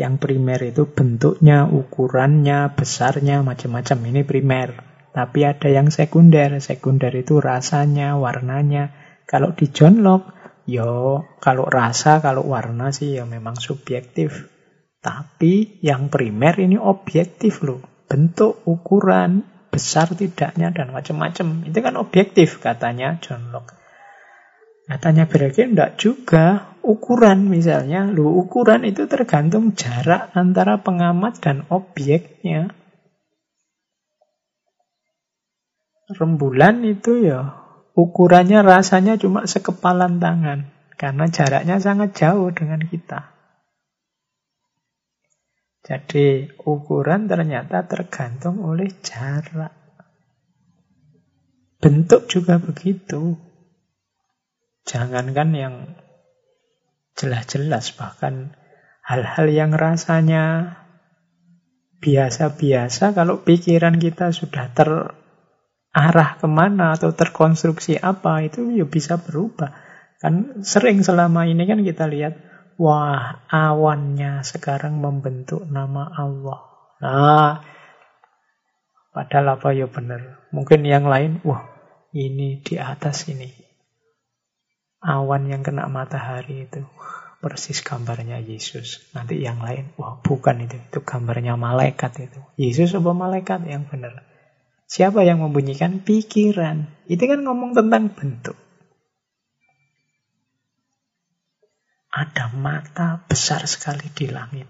Yang 0.00 0.14
primer 0.16 0.56
itu 0.64 0.88
bentuknya, 0.88 1.68
ukurannya, 1.68 2.72
besarnya, 2.72 3.44
macam-macam. 3.44 3.98
Ini 4.00 4.24
primer. 4.24 4.68
Tapi 5.12 5.44
ada 5.44 5.68
yang 5.68 5.92
sekunder. 5.92 6.56
Sekunder 6.56 7.12
itu 7.12 7.36
rasanya, 7.36 8.16
warnanya. 8.16 8.96
Kalau 9.28 9.52
di 9.52 9.68
John 9.68 10.00
Locke, 10.00 10.32
yo 10.64 11.20
kalau 11.44 11.68
rasa, 11.68 12.24
kalau 12.24 12.48
warna 12.48 12.96
sih 12.96 13.20
ya 13.20 13.28
memang 13.28 13.60
subjektif. 13.60 14.48
Tapi 15.04 15.84
yang 15.84 16.08
primer 16.08 16.56
ini 16.56 16.80
objektif 16.80 17.60
loh. 17.60 17.84
Bentuk, 18.08 18.64
ukuran, 18.64 19.44
besar 19.68 20.16
tidaknya, 20.16 20.72
dan 20.72 20.96
macam-macam. 20.96 21.68
Itu 21.68 21.78
kan 21.84 22.00
objektif 22.00 22.56
katanya 22.64 23.20
John 23.20 23.52
Locke. 23.52 23.76
Katanya 24.88 25.28
Bergen 25.28 25.76
enggak 25.76 26.00
juga. 26.00 26.69
Ukuran 26.80 27.52
misalnya, 27.52 28.08
lu 28.08 28.40
ukuran 28.40 28.88
itu 28.88 29.04
tergantung 29.04 29.76
jarak 29.76 30.32
antara 30.32 30.80
pengamat 30.80 31.36
dan 31.44 31.68
objeknya. 31.68 32.72
Rembulan 36.10 36.82
itu 36.82 37.22
ya 37.22 37.54
ukurannya 37.94 38.64
rasanya 38.64 39.20
cuma 39.20 39.46
sekepalan 39.46 40.18
tangan 40.18 40.72
karena 40.96 41.24
jaraknya 41.28 41.76
sangat 41.78 42.16
jauh 42.16 42.50
dengan 42.50 42.82
kita. 42.82 43.30
Jadi 45.80 46.48
ukuran 46.64 47.28
ternyata 47.28 47.88
tergantung 47.88 48.60
oleh 48.64 48.88
jarak. 49.00 49.72
Bentuk 51.80 52.28
juga 52.28 52.60
begitu. 52.60 53.40
Jangankan 54.84 55.50
yang 55.56 55.74
jelas-jelas, 57.18 57.94
bahkan 57.96 58.54
hal-hal 59.04 59.46
yang 59.50 59.72
rasanya 59.74 60.76
biasa-biasa, 62.00 63.12
kalau 63.12 63.44
pikiran 63.44 64.00
kita 64.00 64.32
sudah 64.32 64.72
terarah 64.72 66.30
ke 66.40 66.48
mana 66.48 66.96
atau 66.96 67.12
terkonstruksi 67.12 68.00
apa, 68.00 68.46
itu 68.46 68.72
ya 68.72 68.88
bisa 68.88 69.20
berubah. 69.20 69.74
Kan 70.20 70.64
sering 70.64 71.04
selama 71.04 71.44
ini 71.48 71.68
kan 71.68 71.84
kita 71.84 72.08
lihat, 72.08 72.40
wah 72.80 73.44
awannya 73.48 74.40
sekarang 74.40 75.00
membentuk 75.00 75.68
nama 75.68 76.08
Allah. 76.16 76.60
Nah, 77.00 77.52
padahal 79.12 79.60
apa 79.60 79.68
ya 79.76 79.88
benar. 79.88 80.48
Mungkin 80.52 80.84
yang 80.88 81.04
lain, 81.04 81.44
wah 81.44 81.68
ini 82.16 82.64
di 82.64 82.80
atas 82.80 83.28
ini 83.28 83.59
awan 85.00 85.48
yang 85.48 85.64
kena 85.64 85.88
matahari 85.88 86.68
itu 86.68 86.84
persis 87.40 87.80
gambarnya 87.80 88.36
Yesus. 88.44 89.08
Nanti 89.16 89.40
yang 89.40 89.64
lain, 89.64 89.96
wah 89.96 90.20
bukan 90.20 90.68
itu, 90.68 90.76
itu 90.76 91.00
gambarnya 91.00 91.56
malaikat 91.56 92.12
itu. 92.20 92.40
Yesus 92.60 92.92
apa 92.92 93.16
malaikat 93.16 93.64
yang 93.64 93.88
benar? 93.88 94.28
Siapa 94.84 95.24
yang 95.24 95.40
membunyikan 95.40 96.04
pikiran? 96.04 96.84
Itu 97.08 97.24
kan 97.24 97.40
ngomong 97.46 97.72
tentang 97.72 98.12
bentuk. 98.12 98.58
Ada 102.10 102.50
mata 102.52 103.22
besar 103.24 103.64
sekali 103.70 104.10
di 104.10 104.26
langit. 104.26 104.66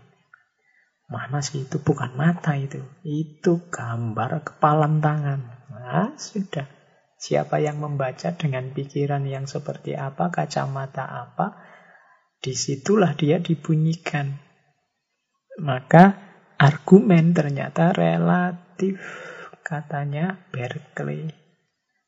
Mana 1.09 1.43
sih 1.43 1.66
itu? 1.66 1.81
Bukan 1.81 2.14
mata 2.14 2.55
itu. 2.55 2.78
Itu 3.03 3.66
gambar 3.72 4.45
kepalan 4.47 5.01
tangan. 5.01 5.41
Nah, 5.72 6.14
sudah. 6.20 6.68
Siapa 7.21 7.61
yang 7.61 7.85
membaca 7.85 8.33
dengan 8.33 8.73
pikiran 8.73 9.29
yang 9.29 9.45
seperti 9.45 9.93
apa, 9.93 10.33
kacamata 10.33 11.05
apa, 11.05 11.61
di 12.41 12.57
situlah 12.57 13.12
dia 13.12 13.37
dibunyikan. 13.37 14.41
Maka 15.61 16.16
argumen 16.57 17.37
ternyata 17.37 17.93
relatif, 17.93 18.97
katanya 19.61 20.49
Berkeley. 20.49 21.29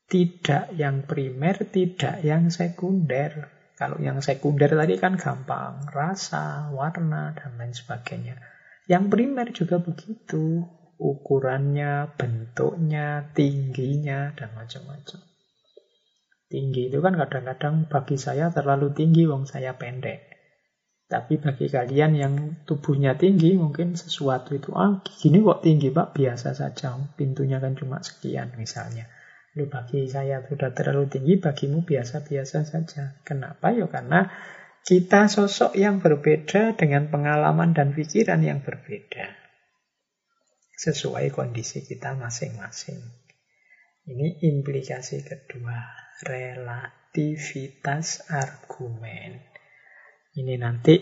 Tidak 0.09 0.73
yang 0.81 1.05
primer, 1.05 1.61
tidak 1.69 2.25
yang 2.25 2.49
sekunder. 2.49 3.53
Kalau 3.77 4.01
yang 4.01 4.17
sekunder 4.17 4.73
tadi 4.73 4.97
kan 4.97 5.13
gampang, 5.13 5.93
rasa, 5.93 6.73
warna, 6.73 7.37
dan 7.37 7.53
lain 7.61 7.77
sebagainya. 7.77 8.41
Yang 8.89 9.03
primer 9.13 9.47
juga 9.53 9.77
begitu 9.77 10.65
ukurannya, 11.03 12.15
bentuknya, 12.15 13.27
tingginya, 13.35 14.31
dan 14.39 14.55
macam-macam. 14.55 15.19
Tinggi 16.47 16.87
itu 16.87 17.03
kan 17.03 17.19
kadang-kadang 17.19 17.91
bagi 17.91 18.15
saya 18.15 18.47
terlalu 18.55 18.95
tinggi, 18.95 19.27
wong 19.27 19.43
saya 19.43 19.75
pendek. 19.75 20.31
Tapi 21.11 21.37
bagi 21.43 21.67
kalian 21.67 22.11
yang 22.15 22.33
tubuhnya 22.63 23.19
tinggi, 23.19 23.59
mungkin 23.59 23.99
sesuatu 23.99 24.55
itu, 24.55 24.71
ah 24.71 25.03
gini 25.03 25.43
kok 25.43 25.59
tinggi 25.59 25.91
pak, 25.91 26.15
biasa 26.15 26.55
saja. 26.55 26.95
Pintunya 27.19 27.59
kan 27.59 27.75
cuma 27.75 27.99
sekian 27.99 28.55
misalnya. 28.55 29.11
Lalu 29.53 29.65
bagi 29.69 30.01
saya 30.07 30.41
sudah 30.47 30.71
terlalu 30.71 31.11
tinggi, 31.11 31.37
bagimu 31.37 31.83
biasa-biasa 31.85 32.65
saja. 32.65 33.19
Kenapa? 33.27 33.75
Ya 33.75 33.85
karena 33.91 34.31
kita 34.87 35.29
sosok 35.29 35.75
yang 35.77 35.99
berbeda 35.99 36.73
dengan 36.79 37.11
pengalaman 37.11 37.75
dan 37.77 37.93
pikiran 37.93 38.41
yang 38.41 38.65
berbeda 38.65 39.42
sesuai 40.73 41.31
kondisi 41.31 41.85
kita 41.85 42.17
masing-masing. 42.17 42.99
Ini 44.03 44.43
implikasi 44.43 45.23
kedua, 45.23 45.79
relativitas 46.27 48.27
argumen. 48.27 49.39
Ini 50.33 50.53
nanti 50.59 50.95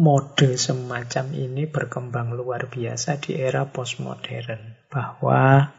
mode 0.00 0.56
semacam 0.56 1.36
ini 1.36 1.68
berkembang 1.68 2.32
luar 2.32 2.72
biasa 2.72 3.20
di 3.20 3.36
era 3.36 3.68
postmodern 3.68 4.88
bahwa 4.88 5.76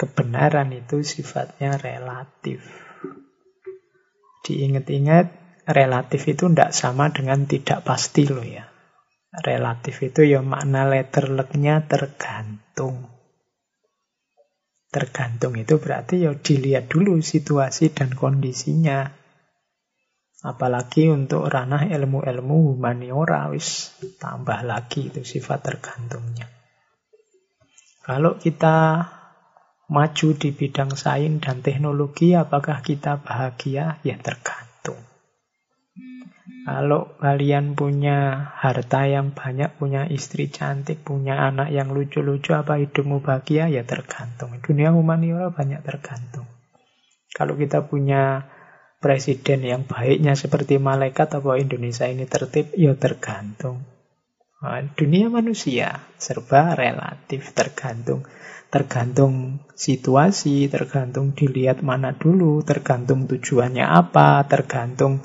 kebenaran 0.00 0.72
itu 0.72 1.04
sifatnya 1.04 1.76
relatif. 1.76 2.64
Diingat-ingat, 4.42 5.46
relatif 5.66 6.22
itu 6.30 6.46
tidak 6.46 6.70
sama 6.72 7.10
dengan 7.10 7.44
tidak 7.44 7.82
pasti 7.82 8.24
loh 8.26 8.46
ya. 8.46 8.70
Relatif 9.36 10.00
itu 10.00 10.24
ya 10.24 10.40
makna 10.40 10.88
letterleknya 10.88 11.84
tergantung. 11.84 13.12
Tergantung 14.88 15.60
itu 15.60 15.76
berarti 15.76 16.24
ya 16.24 16.32
dilihat 16.32 16.88
dulu 16.88 17.20
situasi 17.20 17.92
dan 17.92 18.16
kondisinya. 18.16 19.12
Apalagi 20.40 21.12
untuk 21.12 21.52
ranah 21.52 21.84
ilmu-ilmu 21.84 22.72
humaniora 22.72 23.52
wis 23.52 23.92
tambah 24.16 24.64
lagi 24.64 25.12
itu 25.12 25.20
sifat 25.20 25.68
tergantungnya. 25.68 26.48
Kalau 28.06 28.38
kita 28.40 29.02
maju 29.90 30.28
di 30.38 30.50
bidang 30.54 30.94
sains 30.94 31.42
dan 31.42 31.60
teknologi, 31.60 32.32
apakah 32.32 32.80
kita 32.80 33.20
bahagia? 33.20 33.98
Ya 34.06 34.16
tergantung. 34.16 34.65
Kalau 36.66 37.14
kalian 37.22 37.78
punya 37.78 38.50
harta 38.58 39.06
yang 39.06 39.30
banyak, 39.30 39.78
punya 39.78 40.02
istri 40.10 40.50
cantik, 40.50 41.06
punya 41.06 41.38
anak 41.46 41.70
yang 41.70 41.94
lucu-lucu, 41.94 42.58
apa 42.58 42.82
hidupmu 42.82 43.22
bahagia? 43.22 43.70
Ya 43.70 43.86
tergantung. 43.86 44.50
Dunia 44.58 44.90
humaniora 44.90 45.54
banyak 45.54 45.86
tergantung. 45.86 46.50
Kalau 47.30 47.54
kita 47.54 47.86
punya 47.86 48.50
presiden 48.98 49.62
yang 49.62 49.86
baiknya 49.86 50.34
seperti 50.34 50.82
malaikat, 50.82 51.38
apa 51.38 51.54
Indonesia 51.54 52.10
ini 52.10 52.26
tertib? 52.26 52.74
Ya 52.74 52.98
tergantung. 52.98 53.86
Nah, 54.58 54.82
dunia 54.98 55.30
manusia 55.30 56.02
serba 56.18 56.74
relatif 56.74 57.54
tergantung 57.54 58.26
tergantung 58.66 59.62
situasi, 59.78 60.66
tergantung 60.66 61.32
dilihat 61.38 61.86
mana 61.86 62.12
dulu, 62.18 62.66
tergantung 62.66 63.30
tujuannya 63.30 63.86
apa, 63.86 64.42
tergantung 64.50 65.22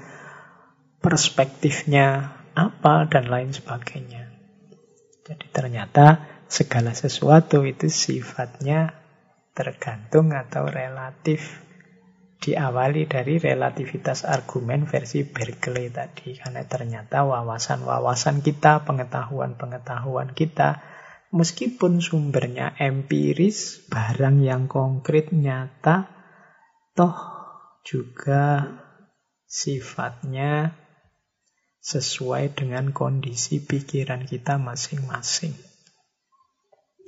perspektifnya 1.01 2.37
apa 2.53 3.09
dan 3.09 3.27
lain 3.27 3.51
sebagainya. 3.51 4.29
Jadi 5.25 5.47
ternyata 5.49 6.29
segala 6.45 6.93
sesuatu 6.93 7.65
itu 7.65 7.89
sifatnya 7.89 8.93
tergantung 9.51 10.31
atau 10.31 10.69
relatif 10.69 11.61
diawali 12.41 13.05
dari 13.05 13.37
relativitas 13.37 14.25
argumen 14.25 14.89
versi 14.89 15.21
Berkeley 15.21 15.93
tadi. 15.93 16.33
Karena 16.33 16.65
ternyata 16.65 17.21
wawasan-wawasan 17.21 18.41
kita, 18.41 18.81
pengetahuan-pengetahuan 18.81 20.33
kita, 20.33 20.81
meskipun 21.29 22.01
sumbernya 22.01 22.73
empiris, 22.81 23.85
barang 23.87 24.41
yang 24.41 24.65
konkret, 24.65 25.29
nyata, 25.29 26.09
toh 26.97 27.15
juga 27.85 28.73
sifatnya 29.45 30.80
sesuai 31.81 32.53
dengan 32.53 32.93
kondisi 32.93 33.57
pikiran 33.57 34.29
kita 34.29 34.61
masing-masing. 34.61 35.57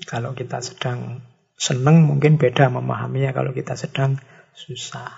Kalau 0.09 0.34
kita 0.34 0.59
sedang 0.65 1.21
senang 1.53 2.03
mungkin 2.09 2.41
beda 2.41 2.74
memahaminya 2.74 3.32
kalau 3.38 3.53
kita 3.53 3.78
sedang 3.78 4.17
susah. 4.57 5.13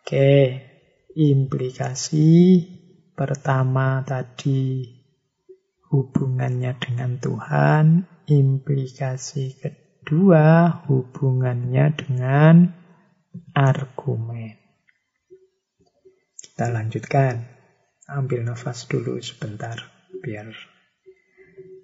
Oke, 0.00 0.64
implikasi 1.12 2.64
pertama 3.12 4.00
tadi 4.08 4.88
hubungannya 5.92 6.72
dengan 6.80 7.20
Tuhan, 7.20 7.84
implikasi 8.24 9.60
kedua 9.60 10.80
hubungannya 10.88 11.92
dengan 11.92 12.72
argumen. 13.52 14.56
Kita 16.40 16.72
lanjutkan. 16.72 17.57
Ambil 18.08 18.40
nafas 18.48 18.88
dulu 18.88 19.20
sebentar 19.20 19.76
biar 20.24 20.48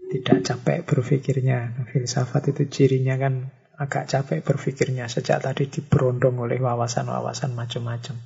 tidak 0.09 0.41
capek 0.41 0.79
berpikirnya. 0.89 1.85
Filsafat 1.93 2.55
itu 2.57 2.65
cirinya 2.71 3.21
kan 3.21 3.53
agak 3.75 4.07
capek 4.07 4.41
berpikirnya 4.41 5.11
sejak 5.11 5.43
tadi 5.43 5.67
diberondong 5.67 6.39
oleh 6.39 6.63
wawasan-wawasan 6.63 7.53
macam-macam. 7.53 8.17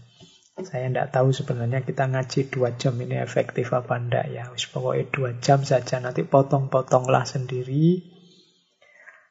Saya 0.59 0.91
tidak 0.91 1.15
tahu 1.15 1.31
sebenarnya 1.31 1.87
kita 1.87 2.11
ngaji 2.11 2.51
dua 2.51 2.75
jam 2.75 2.99
ini 2.99 3.17
efektif 3.23 3.71
apa 3.71 3.95
enggak 3.95 4.27
ya. 4.31 4.51
Pokoknya 4.51 5.07
dua 5.09 5.31
jam 5.39 5.63
saja 5.63 6.03
nanti 6.03 6.27
potong-potonglah 6.27 7.25
sendiri. 7.25 8.15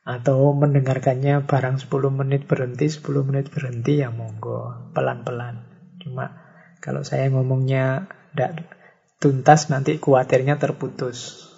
Atau 0.07 0.55
mendengarkannya 0.55 1.43
barang 1.43 1.84
10 1.84 1.91
menit 2.15 2.47
berhenti, 2.47 2.88
10 2.88 3.28
menit 3.28 3.51
berhenti 3.51 3.99
ya 3.99 4.07
monggo. 4.07 4.91
Pelan-pelan. 4.95 5.68
Cuma 5.99 6.32
kalau 6.80 7.03
saya 7.03 7.28
ngomongnya 7.28 8.07
tidak 8.38 8.78
tuntas 9.18 9.74
nanti 9.74 9.98
kuatirnya 9.98 10.62
terputus. 10.62 11.50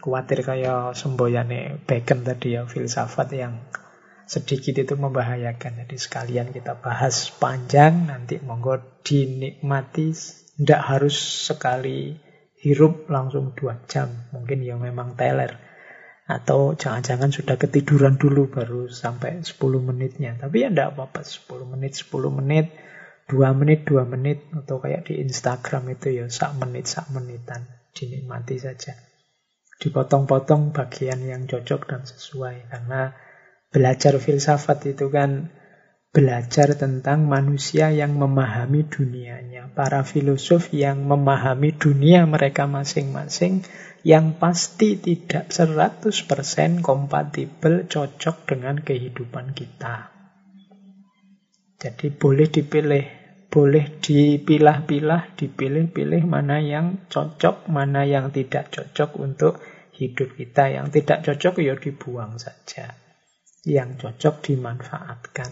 Kuatir 0.00 0.40
kayak 0.40 0.96
semboyane 0.96 1.84
Bacon 1.84 2.24
tadi 2.24 2.56
ya, 2.56 2.64
filsafat 2.64 3.28
yang 3.36 3.60
sedikit 4.24 4.80
itu 4.80 4.94
membahayakan. 4.96 5.84
Jadi 5.84 5.96
sekalian 6.00 6.48
kita 6.56 6.80
bahas 6.80 7.28
panjang, 7.36 8.08
nanti 8.08 8.40
monggo 8.40 8.80
dinikmati. 9.04 10.16
Tidak 10.56 10.80
harus 10.80 11.16
sekali 11.52 12.16
hirup 12.64 13.12
langsung 13.12 13.52
dua 13.52 13.76
jam. 13.84 14.08
Mungkin 14.32 14.64
yang 14.64 14.80
memang 14.80 15.18
teler. 15.20 15.58
Atau 16.26 16.74
jangan-jangan 16.74 17.30
sudah 17.30 17.54
ketiduran 17.54 18.18
dulu 18.18 18.50
baru 18.50 18.90
sampai 18.90 19.46
10 19.46 19.54
menitnya. 19.78 20.34
Tapi 20.34 20.66
ya 20.66 20.74
tidak 20.74 20.98
apa-apa, 20.98 21.22
10 21.22 21.70
menit, 21.70 21.94
10 21.94 22.34
menit, 22.34 22.66
2 23.30 23.58
menit, 23.58 23.86
2 23.86 24.06
menit. 24.06 24.38
Atau 24.54 24.78
kayak 24.82 25.10
di 25.10 25.22
Instagram 25.22 25.94
itu 25.94 26.22
ya, 26.22 26.26
sak 26.30 26.58
menit, 26.58 26.86
sak 26.90 27.10
menitan. 27.14 27.66
Dinikmati 27.92 28.56
saja. 28.58 28.94
Dipotong-potong 29.76 30.72
bagian 30.72 31.20
yang 31.24 31.44
cocok 31.44 31.88
dan 31.90 32.02
sesuai. 32.06 32.72
Karena 32.72 33.12
Belajar 33.76 34.16
filsafat 34.16 34.88
itu 34.88 35.12
kan 35.12 35.52
belajar 36.08 36.72
tentang 36.80 37.28
manusia 37.28 37.92
yang 37.92 38.16
memahami 38.16 38.88
dunianya. 38.88 39.68
Para 39.76 40.00
filosof 40.00 40.72
yang 40.72 41.04
memahami 41.04 41.76
dunia 41.76 42.24
mereka 42.24 42.64
masing-masing 42.64 43.68
yang 44.00 44.40
pasti 44.40 44.96
tidak 44.96 45.52
100% 45.52 46.08
kompatibel 46.80 47.84
cocok 47.84 48.36
dengan 48.48 48.80
kehidupan 48.80 49.52
kita. 49.52 50.15
Jadi 51.76 52.08
boleh 52.08 52.48
dipilih, 52.48 53.04
boleh 53.52 54.00
dipilah-pilah, 54.00 55.36
dipilih-pilih 55.36 56.22
mana 56.24 56.60
yang 56.60 57.06
cocok, 57.12 57.68
mana 57.68 58.08
yang 58.08 58.32
tidak 58.32 58.72
cocok 58.72 59.10
untuk 59.20 59.60
hidup 59.96 60.32
kita. 60.36 60.72
Yang 60.72 61.00
tidak 61.00 61.18
cocok 61.24 61.54
ya 61.60 61.74
dibuang 61.76 62.40
saja 62.40 63.06
yang 63.66 63.98
cocok 63.98 64.46
dimanfaatkan. 64.46 65.50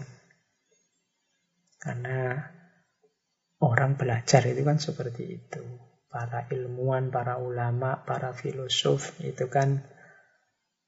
Karena 1.83 2.39
orang 3.59 3.99
belajar 3.99 4.41
itu 4.47 4.63
kan 4.63 4.79
seperti 4.79 5.23
itu. 5.35 5.63
Para 6.07 6.47
ilmuwan, 6.47 7.11
para 7.11 7.35
ulama, 7.35 8.07
para 8.07 8.31
filosof 8.31 9.19
itu 9.19 9.51
kan 9.51 9.83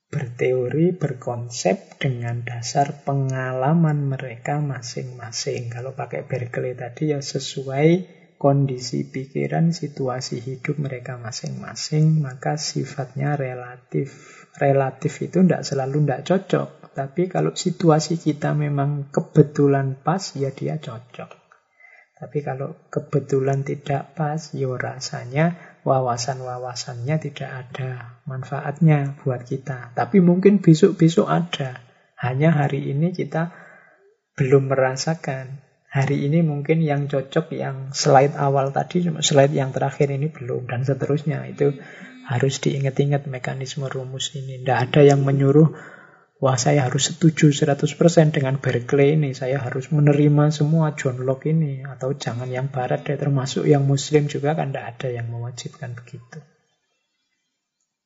berteori, 0.08 0.95
berkonsep 0.95 1.99
dengan 1.99 2.39
dasar 2.47 3.03
pengalaman 3.03 4.08
mereka 4.08 4.64
masing-masing. 4.64 5.68
Kalau 5.68 5.91
pakai 5.91 6.24
Berkeley 6.24 6.74
tadi 6.80 7.12
ya 7.12 7.20
sesuai 7.20 8.18
kondisi 8.39 9.03
pikiran, 9.03 9.76
situasi 9.76 10.39
hidup 10.39 10.80
mereka 10.80 11.20
masing-masing, 11.20 12.24
maka 12.24 12.55
sifatnya 12.55 13.36
relatif. 13.36 14.47
Relatif 14.58 15.22
itu 15.22 15.43
tidak 15.43 15.68
selalu 15.68 16.05
tidak 16.05 16.24
cocok. 16.24 16.70
Tapi 16.97 17.30
kalau 17.30 17.53
situasi 17.53 18.18
kita 18.18 18.58
memang 18.58 19.14
kebetulan 19.14 20.01
pas, 20.01 20.34
ya 20.34 20.49
dia 20.49 20.82
cocok. 20.82 21.30
Tapi 22.18 22.41
kalau 22.41 22.89
kebetulan 22.89 23.62
tidak 23.62 24.18
pas, 24.18 24.49
ya 24.58 24.74
rasanya 24.74 25.77
wawasan-wawasannya 25.86 27.16
tidak 27.22 27.50
ada 27.50 28.22
manfaatnya 28.26 29.18
buat 29.22 29.46
kita. 29.46 29.94
Tapi 29.94 30.24
mungkin 30.24 30.64
besok-besok 30.64 31.28
ada. 31.30 31.82
Hanya 32.18 32.50
hari 32.54 32.90
ini 32.90 33.14
kita 33.14 33.54
belum 34.38 34.74
merasakan. 34.74 35.66
Hari 35.88 36.30
ini 36.30 36.46
mungkin 36.46 36.84
yang 36.84 37.10
cocok 37.10 37.54
yang 37.58 37.96
slide 37.96 38.38
awal 38.38 38.70
tadi, 38.70 39.06
slide 39.22 39.54
yang 39.56 39.74
terakhir 39.74 40.14
ini 40.14 40.30
belum, 40.30 40.70
dan 40.70 40.86
seterusnya. 40.86 41.46
Itu 41.50 41.74
harus 42.28 42.60
diingat-ingat 42.60 43.26
mekanisme 43.32 43.88
rumus 43.88 44.36
ini. 44.36 44.62
Tidak 44.62 44.78
ada 44.78 45.02
yang 45.02 45.24
menyuruh 45.24 45.97
Wah 46.38 46.54
saya 46.54 46.86
harus 46.86 47.10
setuju 47.10 47.50
100% 47.50 47.98
dengan 48.30 48.62
Berkeley 48.62 49.18
ini. 49.18 49.34
Saya 49.34 49.58
harus 49.58 49.90
menerima 49.90 50.54
semua 50.54 50.94
John 50.94 51.26
Locke 51.26 51.50
ini. 51.50 51.82
Atau 51.82 52.14
jangan 52.14 52.46
yang 52.46 52.70
barat 52.70 53.10
deh, 53.10 53.18
termasuk 53.18 53.66
yang 53.66 53.90
muslim 53.90 54.30
juga 54.30 54.54
kan 54.54 54.70
tidak 54.70 54.86
ada 55.02 55.18
yang 55.18 55.34
mewajibkan 55.34 55.98
begitu. 55.98 56.38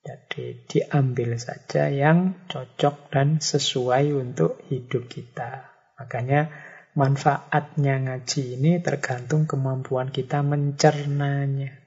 Jadi 0.01 0.63
diambil 0.63 1.35
saja 1.35 1.91
yang 1.91 2.47
cocok 2.47 3.11
dan 3.11 3.43
sesuai 3.43 4.15
untuk 4.15 4.63
hidup 4.71 5.11
kita. 5.11 5.67
Makanya 5.99 6.55
manfaatnya 6.95 7.99
ngaji 7.99 8.55
ini 8.55 8.79
tergantung 8.79 9.43
kemampuan 9.43 10.07
kita 10.07 10.39
mencernanya. 10.39 11.83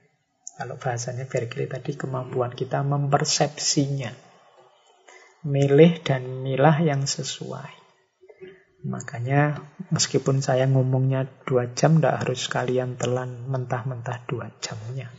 Kalau 0.61 0.77
bahasanya 0.77 1.25
Berkeley 1.25 1.65
tadi 1.65 1.97
kemampuan 1.97 2.53
kita 2.53 2.85
mempersepsinya 2.85 4.24
milih 5.45 6.01
dan 6.01 6.41
milah 6.41 6.81
yang 6.81 7.05
sesuai. 7.05 7.71
Makanya 8.85 9.61
meskipun 9.93 10.41
saya 10.41 10.65
ngomongnya 10.65 11.29
dua 11.45 11.69
jam, 11.73 12.01
tidak 12.01 12.25
harus 12.25 12.49
kalian 12.49 12.97
telan 12.97 13.45
mentah-mentah 13.49 14.25
dua 14.25 14.49
jamnya. 14.61 15.09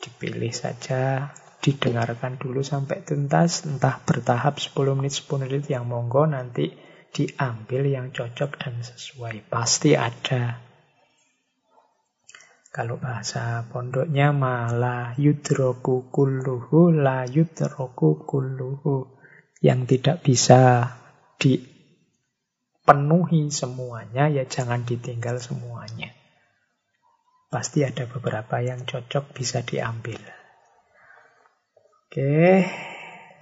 Dipilih 0.00 0.52
saja, 0.52 1.32
didengarkan 1.60 2.40
dulu 2.40 2.64
sampai 2.64 3.04
tuntas, 3.04 3.68
entah 3.68 4.00
bertahap 4.04 4.56
10 4.62 4.96
menit, 4.96 5.12
10 5.18 5.44
menit 5.44 5.64
yang 5.68 5.84
monggo 5.84 6.24
nanti 6.24 6.72
diambil 7.12 7.88
yang 7.88 8.14
cocok 8.14 8.60
dan 8.60 8.80
sesuai. 8.80 9.48
Pasti 9.48 9.98
ada 9.98 10.67
kalau 12.68 13.00
bahasa 13.00 13.64
pondoknya 13.72 14.36
malah 14.36 15.16
yudroku 15.16 16.12
kulluhu 16.12 16.92
la 16.92 17.24
yudroku 17.24 18.28
kulluhu. 18.28 19.16
Yang 19.58 19.98
tidak 19.98 20.22
bisa 20.22 20.86
dipenuhi 21.42 23.50
semuanya, 23.50 24.30
ya 24.30 24.46
jangan 24.46 24.86
ditinggal 24.86 25.42
semuanya. 25.42 26.14
Pasti 27.48 27.80
ada 27.82 28.06
beberapa 28.06 28.62
yang 28.62 28.86
cocok 28.86 29.34
bisa 29.34 29.66
diambil. 29.66 30.22
Oke, 32.06 32.70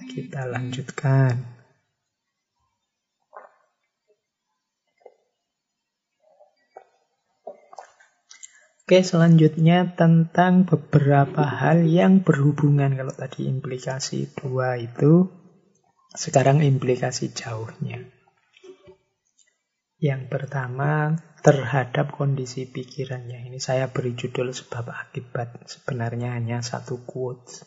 kita 0.09 0.49
lanjutkan. 0.49 1.56
Oke, 8.87 9.03
selanjutnya 9.03 9.99
tentang 9.99 10.62
beberapa 10.62 11.43
hal 11.43 11.91
yang 11.91 12.22
berhubungan. 12.22 12.95
Kalau 12.95 13.11
tadi 13.11 13.51
implikasi 13.51 14.30
dua 14.39 14.78
itu, 14.78 15.26
sekarang 16.14 16.62
implikasi 16.62 17.34
jauhnya. 17.34 18.07
Yang 19.99 20.30
pertama, 20.30 21.18
terhadap 21.43 22.14
kondisi 22.14 22.70
pikirannya. 22.70 23.51
Ini 23.51 23.59
saya 23.59 23.91
beri 23.91 24.14
judul 24.14 24.55
sebab 24.55 24.87
akibat. 24.95 25.66
Sebenarnya 25.66 26.39
hanya 26.39 26.62
satu 26.62 27.03
quote. 27.03 27.66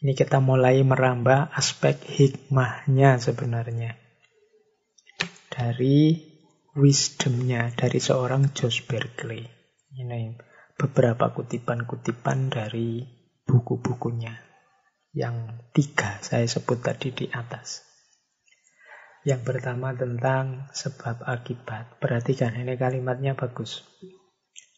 Ini 0.00 0.16
kita 0.16 0.40
mulai 0.40 0.80
merambah 0.80 1.52
aspek 1.52 2.00
hikmahnya 2.08 3.20
sebenarnya. 3.20 4.00
Dari 5.52 6.24
wisdomnya 6.76 7.72
dari 7.72 7.96
seorang 7.96 8.52
Josh 8.52 8.84
Berkeley. 8.84 9.48
Ini 9.96 10.36
beberapa 10.76 11.32
kutipan-kutipan 11.32 12.52
dari 12.52 13.00
buku-bukunya. 13.48 14.36
Yang 15.16 15.64
tiga 15.72 16.20
saya 16.20 16.44
sebut 16.44 16.84
tadi 16.84 17.16
di 17.16 17.26
atas. 17.32 17.80
Yang 19.24 19.42
pertama 19.42 19.96
tentang 19.96 20.68
sebab 20.76 21.24
akibat. 21.24 21.96
Perhatikan 21.96 22.52
ini 22.54 22.76
kalimatnya 22.76 23.32
bagus. 23.32 23.82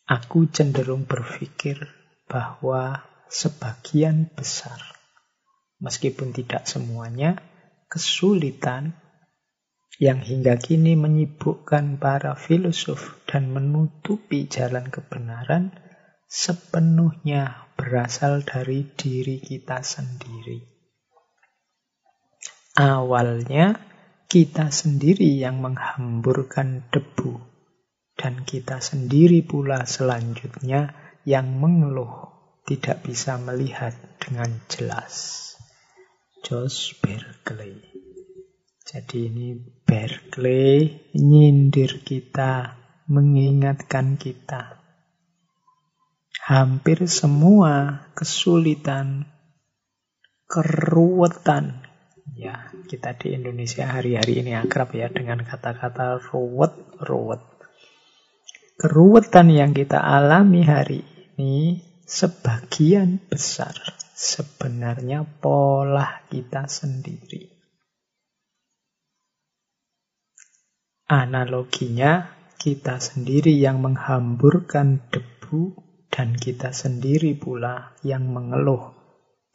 Aku 0.07 0.49
cenderung 0.49 1.05
berpikir 1.05 1.83
bahwa 2.31 3.05
sebagian 3.29 4.31
besar, 4.33 4.81
meskipun 5.83 6.33
tidak 6.33 6.65
semuanya, 6.65 7.37
kesulitan 7.93 8.97
yang 9.99 10.23
hingga 10.23 10.55
kini 10.63 10.95
menyibukkan 10.95 11.99
para 11.99 12.39
filosof 12.39 13.19
dan 13.27 13.51
menutupi 13.51 14.47
jalan 14.47 14.87
kebenaran 14.95 15.75
sepenuhnya 16.31 17.67
berasal 17.75 18.47
dari 18.47 18.87
diri 18.95 19.43
kita 19.43 19.83
sendiri. 19.83 20.63
Awalnya 22.79 23.75
kita 24.31 24.71
sendiri 24.71 25.35
yang 25.35 25.59
menghamburkan 25.59 26.87
debu 26.95 27.43
dan 28.15 28.47
kita 28.47 28.79
sendiri 28.79 29.43
pula 29.43 29.83
selanjutnya 29.83 30.95
yang 31.27 31.59
mengeluh 31.59 32.39
tidak 32.71 33.03
bisa 33.03 33.35
melihat 33.43 33.99
dengan 34.23 34.63
jelas. 34.71 35.43
Josh 36.47 36.95
Berkeley 37.03 37.98
jadi 38.89 39.29
ini 39.29 39.53
Berkeley 39.85 41.13
nyindir 41.13 42.01
kita, 42.01 42.81
mengingatkan 43.05 44.17
kita. 44.17 44.81
Hampir 46.41 47.05
semua 47.05 48.09
kesulitan, 48.17 49.29
keruwetan, 50.49 51.85
ya 52.33 52.73
kita 52.89 53.13
di 53.21 53.37
Indonesia 53.37 53.85
hari-hari 53.85 54.41
ini 54.41 54.57
akrab 54.57 54.97
ya 54.97 55.13
dengan 55.13 55.45
kata-kata 55.45 56.25
ruwet, 56.33 56.73
ruwet. 57.05 57.45
Keruwetan 58.81 59.53
yang 59.53 59.77
kita 59.77 60.01
alami 60.01 60.65
hari 60.65 61.05
ini 61.37 61.85
sebagian 62.09 63.21
besar 63.29 63.77
sebenarnya 64.17 65.29
pola 65.29 66.25
kita 66.33 66.65
sendiri. 66.65 67.58
Analoginya, 71.09 72.37
kita 72.61 73.01
sendiri 73.01 73.57
yang 73.57 73.81
menghamburkan 73.81 75.09
debu 75.09 75.73
dan 76.13 76.37
kita 76.37 76.77
sendiri 76.77 77.33
pula 77.33 77.97
yang 78.05 78.29
mengeluh 78.29 78.93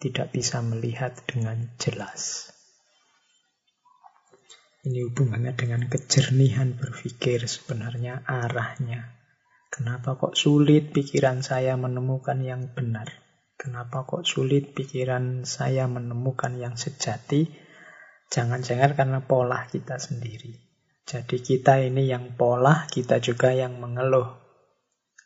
tidak 0.02 0.34
bisa 0.34 0.66
melihat 0.66 1.14
dengan 1.30 1.78
jelas. 1.78 2.50
Ini 4.82 5.06
hubungannya 5.06 5.54
dengan 5.54 5.86
kejernihan 5.86 6.74
berpikir 6.74 7.46
sebenarnya 7.46 8.26
arahnya. 8.26 9.14
Kenapa 9.70 10.18
kok 10.18 10.34
sulit 10.34 10.90
pikiran 10.90 11.46
saya 11.46 11.78
menemukan 11.78 12.42
yang 12.42 12.74
benar? 12.74 13.14
Kenapa 13.62 14.10
kok 14.10 14.26
sulit 14.26 14.74
pikiran 14.74 15.46
saya 15.46 15.86
menemukan 15.86 16.58
yang 16.58 16.82
sejati? 16.82 17.46
Jangan-jangan 18.34 18.98
karena 18.98 19.22
pola 19.22 19.70
kita 19.70 20.02
sendiri. 20.02 20.73
Jadi 21.04 21.44
kita 21.44 21.84
ini 21.84 22.08
yang 22.08 22.40
pola, 22.40 22.88
kita 22.88 23.20
juga 23.20 23.52
yang 23.52 23.76
mengeluh. 23.80 24.40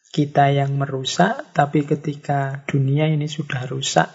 Kita 0.09 0.49
yang 0.49 0.73
merusak, 0.79 1.53
tapi 1.53 1.85
ketika 1.85 2.65
dunia 2.65 3.05
ini 3.05 3.29
sudah 3.29 3.69
rusak, 3.69 4.09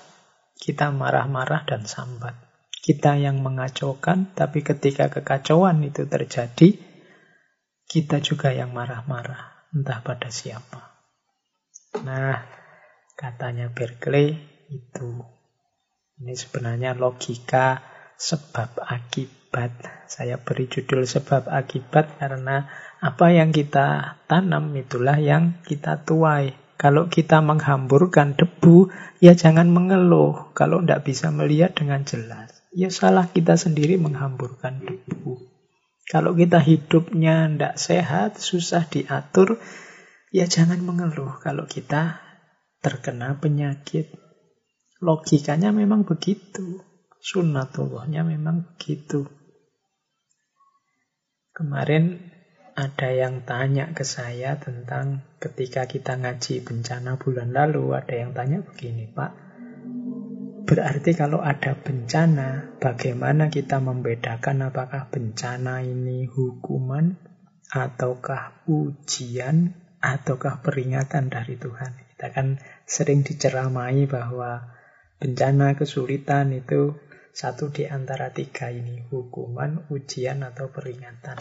kita 0.59 0.91
marah-marah 0.91 1.63
dan 1.69 1.87
sambat. 1.87 2.35
Kita 2.83 3.15
yang 3.15 3.39
mengacaukan, 3.47 4.35
tapi 4.35 4.67
ketika 4.67 5.07
kekacauan 5.07 5.79
itu 5.87 6.03
terjadi, 6.11 6.75
kita 7.87 8.19
juga 8.19 8.51
yang 8.51 8.75
marah-marah, 8.75 9.71
entah 9.71 10.03
pada 10.03 10.35
siapa. 10.35 10.99
Nah, 12.03 12.43
katanya 13.15 13.71
Berkeley 13.71 14.35
itu 14.73 15.23
ini 16.19 16.35
sebenarnya 16.35 16.97
logika 16.97 17.85
sebab 18.17 18.81
akibat 18.83 19.42
akibat. 19.53 19.85
Saya 20.09 20.41
beri 20.41 20.65
judul 20.65 21.05
sebab 21.05 21.53
akibat 21.53 22.17
karena 22.17 22.73
apa 23.05 23.27
yang 23.37 23.53
kita 23.53 24.17
tanam 24.25 24.73
itulah 24.73 25.21
yang 25.21 25.61
kita 25.69 26.01
tuai. 26.09 26.57
Kalau 26.81 27.07
kita 27.13 27.45
menghamburkan 27.45 28.35
debu, 28.35 28.91
ya 29.23 29.37
jangan 29.37 29.71
mengeluh 29.71 30.51
kalau 30.57 30.83
tidak 30.83 31.05
bisa 31.07 31.31
melihat 31.31 31.77
dengan 31.77 32.03
jelas. 32.03 32.65
Ya 32.73 32.89
salah 32.89 33.29
kita 33.29 33.55
sendiri 33.61 34.01
menghamburkan 34.01 34.83
debu. 34.83 35.37
Kalau 36.09 36.35
kita 36.35 36.59
hidupnya 36.59 37.47
tidak 37.47 37.75
sehat, 37.79 38.41
susah 38.41 38.89
diatur, 38.89 39.63
ya 40.35 40.49
jangan 40.51 40.83
mengeluh 40.83 41.39
kalau 41.39 41.69
kita 41.71 42.19
terkena 42.83 43.39
penyakit. 43.39 44.11
Logikanya 44.99 45.71
memang 45.71 46.03
begitu. 46.03 46.83
Sunnatullahnya 47.23 48.27
memang 48.27 48.67
begitu. 48.75 49.42
Kemarin 51.63 52.19
ada 52.75 53.15
yang 53.15 53.47
tanya 53.47 53.95
ke 53.95 54.03
saya 54.03 54.59
tentang 54.59 55.23
ketika 55.39 55.87
kita 55.87 56.19
ngaji 56.19 56.59
bencana 56.67 57.15
bulan 57.23 57.55
lalu, 57.55 57.95
ada 57.95 58.19
yang 58.19 58.35
tanya 58.35 58.67
begini, 58.67 59.07
Pak. 59.07 59.31
Berarti 60.67 61.15
kalau 61.15 61.39
ada 61.39 61.79
bencana, 61.79 62.67
bagaimana 62.83 63.47
kita 63.47 63.79
membedakan 63.79 64.75
apakah 64.75 65.07
bencana 65.07 65.87
ini 65.87 66.27
hukuman, 66.27 67.15
ataukah 67.71 68.67
ujian, 68.67 69.79
ataukah 70.03 70.67
peringatan 70.67 71.31
dari 71.31 71.55
Tuhan? 71.55 71.95
Kita 72.11 72.35
kan 72.35 72.59
sering 72.91 73.23
diceramai 73.23 74.11
bahwa 74.11 74.67
bencana 75.23 75.79
kesulitan 75.79 76.59
itu 76.59 76.99
satu 77.33 77.73
di 77.73 77.89
antara 77.89 78.29
tiga 78.29 78.69
ini, 78.69 79.09
hukuman, 79.09 79.89
ujian, 79.89 80.45
atau 80.45 80.69
peringatan. 80.69 81.41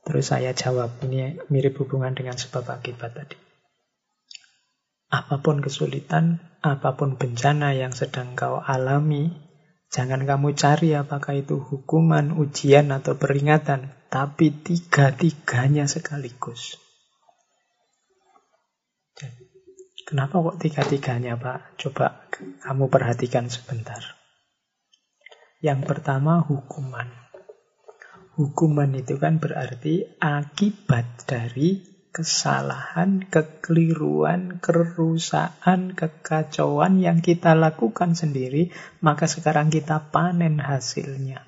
Terus 0.00 0.32
saya 0.32 0.56
jawab, 0.56 0.96
ini 1.04 1.36
mirip 1.52 1.76
hubungan 1.76 2.16
dengan 2.16 2.40
sebab 2.40 2.64
akibat 2.72 3.12
tadi. 3.12 3.36
Apa 5.12 5.44
pun 5.44 5.60
kesulitan, 5.60 6.40
apa 6.64 6.96
pun 6.96 7.20
bencana 7.20 7.76
yang 7.76 7.92
sedang 7.92 8.32
kau 8.32 8.64
alami, 8.64 9.28
jangan 9.92 10.24
kamu 10.24 10.56
cari 10.56 10.96
apakah 10.96 11.36
itu 11.36 11.60
hukuman, 11.60 12.32
ujian, 12.32 12.88
atau 12.96 13.20
peringatan, 13.20 13.92
tapi 14.08 14.50
tiga-tiganya 14.50 15.84
sekaligus. 15.84 16.80
Kenapa 20.10 20.42
kok 20.42 20.58
tiga-tiganya, 20.58 21.38
Pak? 21.38 21.78
Coba 21.78 22.26
kamu 22.66 22.90
perhatikan 22.90 23.46
sebentar. 23.46 24.19
Yang 25.60 25.92
pertama 25.92 26.40
hukuman. 26.40 27.12
Hukuman 28.40 28.96
itu 28.96 29.20
kan 29.20 29.36
berarti 29.36 30.08
akibat 30.16 31.28
dari 31.28 31.84
kesalahan, 32.10 33.28
kekeliruan, 33.28 34.58
kerusakan, 34.58 35.92
kekacauan 35.92 36.98
yang 36.98 37.20
kita 37.20 37.52
lakukan 37.52 38.16
sendiri, 38.16 38.72
maka 39.04 39.28
sekarang 39.28 39.68
kita 39.68 40.08
panen 40.08 40.58
hasilnya. 40.58 41.44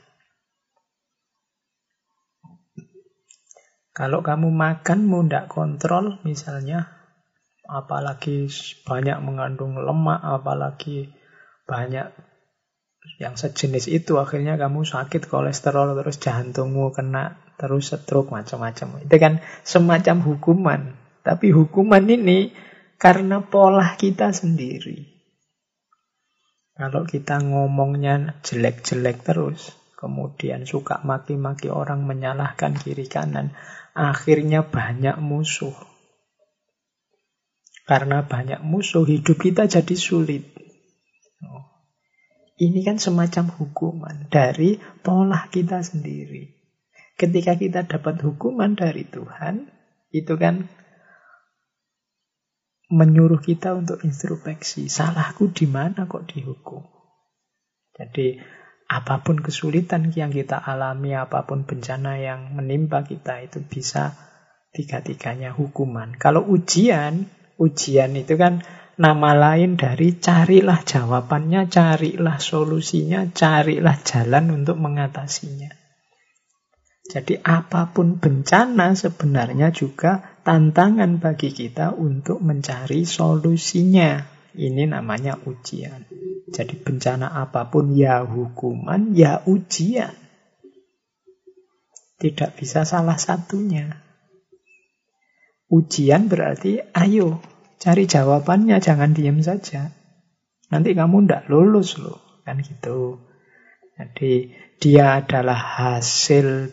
Kalau 3.93 4.21
kamu 4.21 4.49
makan, 4.53 5.09
mau 5.09 5.21
tidak 5.25 5.49
kontrol, 5.53 6.21
misalnya 6.25 6.89
apalagi 7.65 8.49
banyak 8.85 9.21
mengandung 9.25 9.77
lemak, 9.77 10.21
apalagi 10.21 11.13
banyak 11.65 12.13
yang 13.19 13.39
sejenis 13.39 13.91
itu 13.91 14.19
akhirnya 14.19 14.59
kamu 14.59 14.87
sakit 14.87 15.31
kolesterol 15.31 15.95
terus 15.99 16.19
jantungmu 16.19 16.91
kena 16.95 17.39
terus 17.59 17.95
stroke 17.95 18.35
macam-macam. 18.35 19.07
Itu 19.07 19.17
kan 19.19 19.39
semacam 19.63 20.17
hukuman. 20.23 20.81
Tapi 21.23 21.55
hukuman 21.55 22.03
ini 22.11 22.51
karena 22.99 23.43
pola 23.43 23.95
kita 23.95 24.35
sendiri. 24.35 25.13
Kalau 26.73 27.07
kita 27.07 27.39
ngomongnya 27.39 28.43
jelek-jelek 28.43 29.23
terus, 29.23 29.71
kemudian 29.95 30.67
suka 30.67 30.99
maki-maki 31.07 31.71
orang 31.71 32.03
menyalahkan 32.03 32.75
kiri 32.75 33.07
kanan, 33.07 33.55
akhirnya 33.95 34.67
banyak 34.67 35.21
musuh. 35.23 35.77
Karena 37.87 38.27
banyak 38.27 38.65
musuh, 38.67 39.07
hidup 39.07 39.39
kita 39.39 39.69
jadi 39.71 39.95
sulit. 39.95 40.62
Ini 42.61 42.81
kan 42.85 43.01
semacam 43.01 43.49
hukuman 43.57 44.29
dari 44.29 44.77
pola 45.01 45.49
kita 45.49 45.81
sendiri. 45.81 46.53
Ketika 47.17 47.57
kita 47.57 47.89
dapat 47.89 48.21
hukuman 48.21 48.77
dari 48.77 49.09
Tuhan, 49.09 49.71
itu 50.13 50.35
kan 50.37 50.69
menyuruh 52.93 53.41
kita 53.41 53.73
untuk 53.73 54.05
introspeksi. 54.05 54.93
Salahku 54.93 55.49
di 55.49 55.65
mana 55.65 56.05
kok 56.05 56.29
dihukum? 56.29 56.85
Jadi 57.97 58.37
apa 58.93 59.25
pun 59.25 59.41
kesulitan 59.41 60.13
yang 60.13 60.29
kita 60.29 60.61
alami, 60.61 61.17
apa 61.17 61.49
pun 61.49 61.65
bencana 61.65 62.21
yang 62.21 62.53
menimpa 62.53 63.01
kita 63.09 63.41
itu 63.41 63.65
bisa 63.65 64.13
tiga-tiganya 64.77 65.57
hukuman. 65.57 66.13
Kalau 66.21 66.45
ujian, 66.45 67.25
ujian 67.57 68.13
itu 68.13 68.37
kan 68.37 68.61
nama 68.97 69.31
lain 69.33 69.81
dari 69.81 70.21
carilah 70.21 70.85
jawabannya, 70.85 71.69
carilah 71.69 72.37
solusinya, 72.37 73.29
carilah 73.33 73.97
jalan 74.05 74.63
untuk 74.63 74.77
mengatasinya. 74.77 75.73
Jadi 77.03 77.37
apa 77.43 77.91
pun 77.91 78.17
bencana 78.17 78.95
sebenarnya 78.95 79.75
juga 79.75 80.41
tantangan 80.47 81.19
bagi 81.19 81.51
kita 81.53 81.93
untuk 81.93 82.41
mencari 82.41 83.05
solusinya. 83.05 84.23
Ini 84.53 84.89
namanya 84.89 85.37
ujian. 85.49 86.09
Jadi 86.53 86.77
bencana 86.81 87.33
apa 87.33 87.73
pun 87.73 87.93
ya 87.97 88.23
hukuman, 88.23 89.17
ya 89.17 89.41
ujian. 89.49 90.13
Tidak 92.21 92.55
bisa 92.55 92.87
salah 92.87 93.19
satunya. 93.19 93.99
Ujian 95.73 96.29
berarti 96.29 96.85
ayo 96.93 97.41
cari 97.83 98.07
jawabannya, 98.07 98.79
jangan 98.79 99.11
diam 99.11 99.43
saja. 99.43 99.91
Nanti 100.71 100.95
kamu 100.95 101.27
ndak 101.27 101.51
lulus 101.51 101.99
loh, 101.99 102.23
kan 102.47 102.63
gitu. 102.63 103.19
Jadi 103.99 104.55
dia 104.79 105.19
adalah 105.19 105.59
hasil 105.59 106.71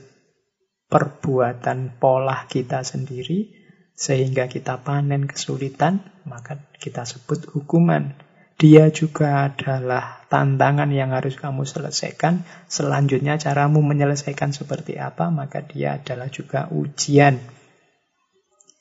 perbuatan 0.89 1.97
pola 1.97 2.45
kita 2.45 2.85
sendiri 2.85 3.57
sehingga 3.97 4.47
kita 4.47 4.79
panen 4.85 5.27
kesulitan, 5.27 5.99
maka 6.29 6.61
kita 6.77 7.03
sebut 7.03 7.51
hukuman. 7.51 8.15
Dia 8.59 8.91
juga 8.91 9.47
adalah 9.47 10.23
tantangan 10.27 10.91
yang 10.91 11.15
harus 11.15 11.35
kamu 11.39 11.63
selesaikan. 11.63 12.43
Selanjutnya 12.67 13.39
caramu 13.39 13.79
menyelesaikan 13.83 14.51
seperti 14.51 14.99
apa, 14.99 15.31
maka 15.31 15.63
dia 15.63 15.99
adalah 15.99 16.27
juga 16.27 16.67
ujian. 16.71 17.58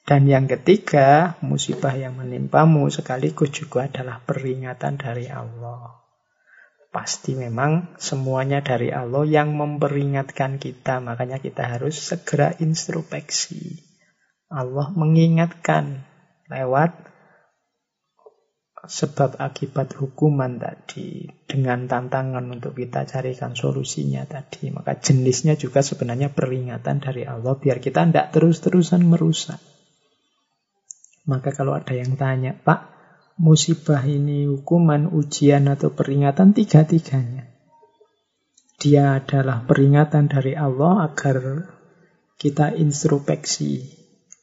Dan 0.09 0.24
yang 0.24 0.48
ketiga, 0.48 1.36
musibah 1.44 1.93
yang 1.93 2.16
menimpamu 2.16 2.89
sekaligus 2.89 3.52
juga 3.52 3.93
adalah 3.93 4.24
peringatan 4.24 4.97
dari 4.97 5.28
Allah. 5.28 6.01
Pasti 6.89 7.36
memang 7.36 7.93
semuanya 8.01 8.64
dari 8.64 8.89
Allah 8.89 9.28
yang 9.28 9.52
memperingatkan 9.52 10.56
kita. 10.56 11.05
Makanya 11.05 11.44
kita 11.44 11.68
harus 11.68 12.01
segera 12.01 12.56
introspeksi. 12.56 13.85
Allah 14.48 14.89
mengingatkan 14.97 16.09
lewat 16.48 16.97
sebab 18.89 19.36
akibat 19.36 19.93
hukuman 19.93 20.56
tadi 20.56 21.28
dengan 21.44 21.85
tantangan 21.85 22.48
untuk 22.48 22.80
kita 22.80 23.05
carikan 23.05 23.52
solusinya 23.52 24.24
tadi. 24.24 24.72
Maka 24.72 24.97
jenisnya 24.97 25.60
juga 25.60 25.85
sebenarnya 25.85 26.32
peringatan 26.32 26.97
dari 27.05 27.28
Allah 27.28 27.60
biar 27.60 27.76
kita 27.76 28.09
tidak 28.09 28.32
terus-terusan 28.32 29.05
merusak. 29.05 29.60
Maka 31.28 31.52
kalau 31.52 31.76
ada 31.76 31.92
yang 31.92 32.16
tanya, 32.16 32.56
Pak, 32.56 32.88
musibah 33.36 34.00
ini 34.02 34.48
hukuman, 34.48 35.12
ujian, 35.12 35.68
atau 35.68 35.92
peringatan, 35.92 36.56
tiga-tiganya. 36.56 37.52
Dia 38.80 39.20
adalah 39.20 39.68
peringatan 39.68 40.32
dari 40.32 40.56
Allah 40.56 41.10
agar 41.10 41.68
kita 42.40 42.72
introspeksi 42.72 43.98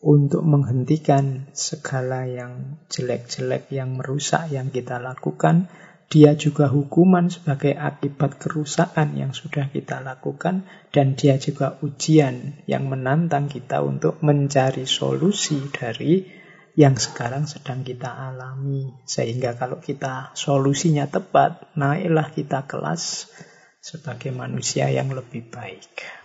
untuk 0.06 0.45
menghentikan 0.45 1.49
segala 1.57 2.30
yang 2.30 2.78
jelek-jelek, 2.94 3.74
yang 3.74 3.98
merusak 3.98 4.53
yang 4.53 4.70
kita 4.70 5.02
lakukan. 5.02 5.72
Dia 6.06 6.38
juga 6.38 6.70
hukuman 6.70 7.34
sebagai 7.34 7.74
akibat 7.74 8.38
kerusakan 8.38 9.18
yang 9.18 9.34
sudah 9.34 9.74
kita 9.74 10.06
lakukan, 10.06 10.70
dan 10.94 11.18
dia 11.18 11.41
juga 11.41 11.82
ujian 11.82 12.62
yang 12.70 12.86
menantang 12.86 13.49
kita 13.49 13.82
untuk 13.82 14.22
mencari 14.22 14.86
solusi 14.86 15.66
dari 15.74 16.45
yang 16.76 17.00
sekarang 17.00 17.48
sedang 17.48 17.88
kita 17.88 18.12
alami. 18.12 18.92
Sehingga 19.08 19.56
kalau 19.56 19.80
kita 19.80 20.36
solusinya 20.36 21.08
tepat, 21.08 21.72
naiklah 21.80 22.30
kita 22.36 22.68
kelas 22.68 23.32
sebagai 23.80 24.36
manusia 24.36 24.92
yang 24.92 25.16
lebih 25.16 25.48
baik. 25.48 26.24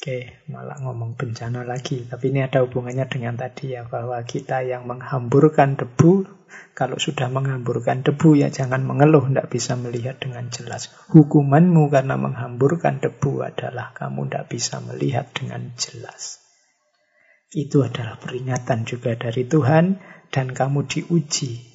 Oke, 0.00 0.40
malah 0.48 0.80
ngomong 0.80 1.12
bencana 1.12 1.60
lagi. 1.60 2.08
Tapi 2.08 2.32
ini 2.32 2.40
ada 2.40 2.64
hubungannya 2.64 3.04
dengan 3.04 3.36
tadi 3.36 3.76
ya, 3.76 3.84
bahwa 3.84 4.16
kita 4.24 4.64
yang 4.64 4.88
menghamburkan 4.88 5.76
debu, 5.76 6.24
kalau 6.72 6.96
sudah 6.96 7.28
menghamburkan 7.28 8.00
debu 8.00 8.32
ya 8.40 8.48
jangan 8.48 8.80
mengeluh, 8.80 9.28
tidak 9.28 9.52
bisa 9.52 9.76
melihat 9.76 10.16
dengan 10.16 10.48
jelas. 10.48 10.88
Hukumanmu 11.12 11.92
karena 11.92 12.16
menghamburkan 12.16 13.04
debu 13.04 13.44
adalah 13.44 13.92
kamu 13.92 14.24
tidak 14.32 14.48
bisa 14.48 14.80
melihat 14.80 15.28
dengan 15.36 15.68
jelas. 15.76 16.39
Itu 17.50 17.82
adalah 17.82 18.14
peringatan 18.22 18.86
juga 18.86 19.18
dari 19.18 19.42
Tuhan 19.42 19.98
dan 20.30 20.54
kamu 20.54 20.86
diuji 20.86 21.70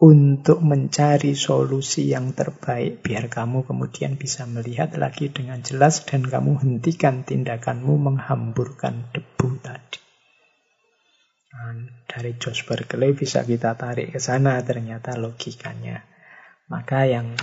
untuk 0.00 0.64
mencari 0.64 1.36
solusi 1.38 2.12
yang 2.12 2.32
terbaik 2.32 3.04
biar 3.04 3.30
kamu 3.30 3.68
kemudian 3.68 4.18
bisa 4.18 4.48
melihat 4.48 4.96
lagi 5.00 5.30
dengan 5.30 5.60
jelas 5.64 6.02
dan 6.08 6.26
kamu 6.26 6.60
hentikan 6.60 7.22
tindakanmu 7.22 7.94
menghamburkan 7.94 9.12
debu 9.14 9.48
tadi. 9.60 10.00
Dan 11.54 11.94
dari 12.10 12.34
Josh 12.40 12.66
Berkeley 12.66 13.14
bisa 13.14 13.46
kita 13.46 13.78
tarik 13.78 14.12
ke 14.12 14.20
sana 14.20 14.58
ternyata 14.66 15.14
logikanya. 15.14 16.02
Maka 16.66 17.06
yang 17.06 17.38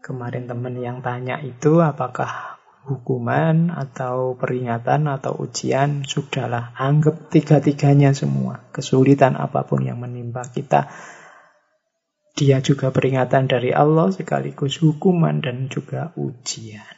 kemarin 0.00 0.48
teman 0.48 0.78
yang 0.80 1.04
tanya 1.04 1.42
itu 1.44 1.84
apakah 1.84 2.55
hukuman 2.86 3.74
atau 3.74 4.38
peringatan 4.38 5.10
atau 5.10 5.34
ujian, 5.42 6.06
sudahlah 6.06 6.70
anggap 6.78 7.28
tiga-tiganya 7.34 8.14
semua. 8.14 8.70
Kesulitan 8.70 9.34
apa 9.34 9.66
pun 9.66 9.82
yang 9.82 9.98
menimpa 9.98 10.46
kita, 10.46 10.86
dia 12.38 12.62
juga 12.62 12.94
peringatan 12.94 13.50
dari 13.50 13.74
Allah 13.74 14.14
sekaligus 14.14 14.78
hukuman 14.78 15.42
dan 15.42 15.66
juga 15.66 16.14
ujian. 16.14 16.94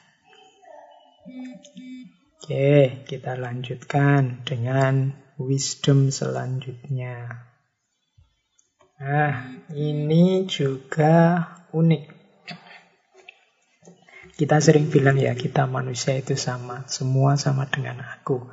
Oke, 2.39 3.05
kita 3.09 3.37
lanjutkan 3.37 4.45
dengan 4.45 5.13
wisdom 5.39 6.11
selanjutnya. 6.11 7.47
Nah, 8.99 9.63
ini 9.71 10.43
juga 10.51 11.47
unik. 11.71 12.18
Kita 14.39 14.63
sering 14.63 14.87
bilang 14.87 15.19
ya, 15.19 15.35
kita 15.35 15.67
manusia 15.67 16.15
itu 16.15 16.39
sama. 16.39 16.87
Semua 16.87 17.35
sama 17.35 17.67
dengan 17.67 17.99
aku. 18.07 18.47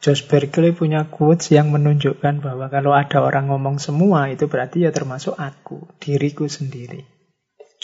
Josh 0.00 0.24
Berkeley 0.24 0.72
punya 0.72 1.12
quotes 1.12 1.52
yang 1.52 1.68
menunjukkan 1.76 2.40
bahwa 2.40 2.72
kalau 2.72 2.96
ada 2.96 3.20
orang 3.20 3.52
ngomong 3.52 3.76
semua, 3.76 4.32
itu 4.32 4.48
berarti 4.48 4.88
ya 4.88 4.96
termasuk 4.96 5.36
aku, 5.36 5.92
diriku 6.00 6.48
sendiri. 6.48 7.04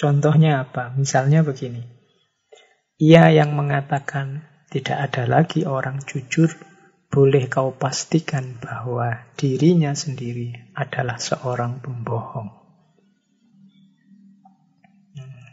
Contohnya 0.00 0.64
apa? 0.64 0.96
Misalnya 0.96 1.44
begini. 1.44 1.84
Ia 2.96 3.28
yang 3.36 3.52
mengatakan 3.52 4.48
tidak 4.72 5.12
ada 5.12 5.28
lagi 5.28 5.68
orang 5.68 6.00
jujur, 6.08 6.56
boleh 7.12 7.52
kau 7.52 7.76
pastikan 7.76 8.56
bahwa 8.64 9.28
dirinya 9.36 9.92
sendiri 9.92 10.72
adalah 10.72 11.20
seorang 11.20 11.84
pembohong. 11.84 12.61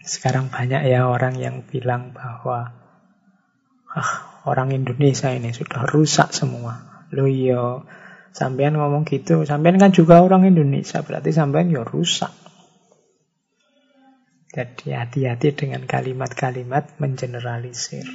Sekarang 0.09 0.49
banyak 0.49 0.89
ya 0.89 1.05
orang 1.05 1.37
yang 1.37 1.61
bilang 1.69 2.17
bahwa 2.17 2.73
ah, 3.93 4.41
orang 4.49 4.73
Indonesia 4.73 5.29
ini 5.29 5.53
sudah 5.53 5.85
rusak 5.85 6.33
semua. 6.33 7.05
Lo 7.13 7.29
yo, 7.29 7.29
iya, 7.29 7.63
Sampean 8.29 8.77
ngomong 8.77 9.09
gitu, 9.09 9.41
sampean 9.41 9.81
kan 9.81 9.89
juga 9.89 10.21
orang 10.21 10.45
Indonesia, 10.45 11.01
berarti 11.01 11.33
sampean 11.33 11.73
ya 11.73 11.81
rusak. 11.81 12.29
Jadi 14.49 14.93
hati-hati 14.93 15.53
dengan 15.53 15.85
kalimat-kalimat 15.85 16.97
mengeneralisir. 17.01 18.05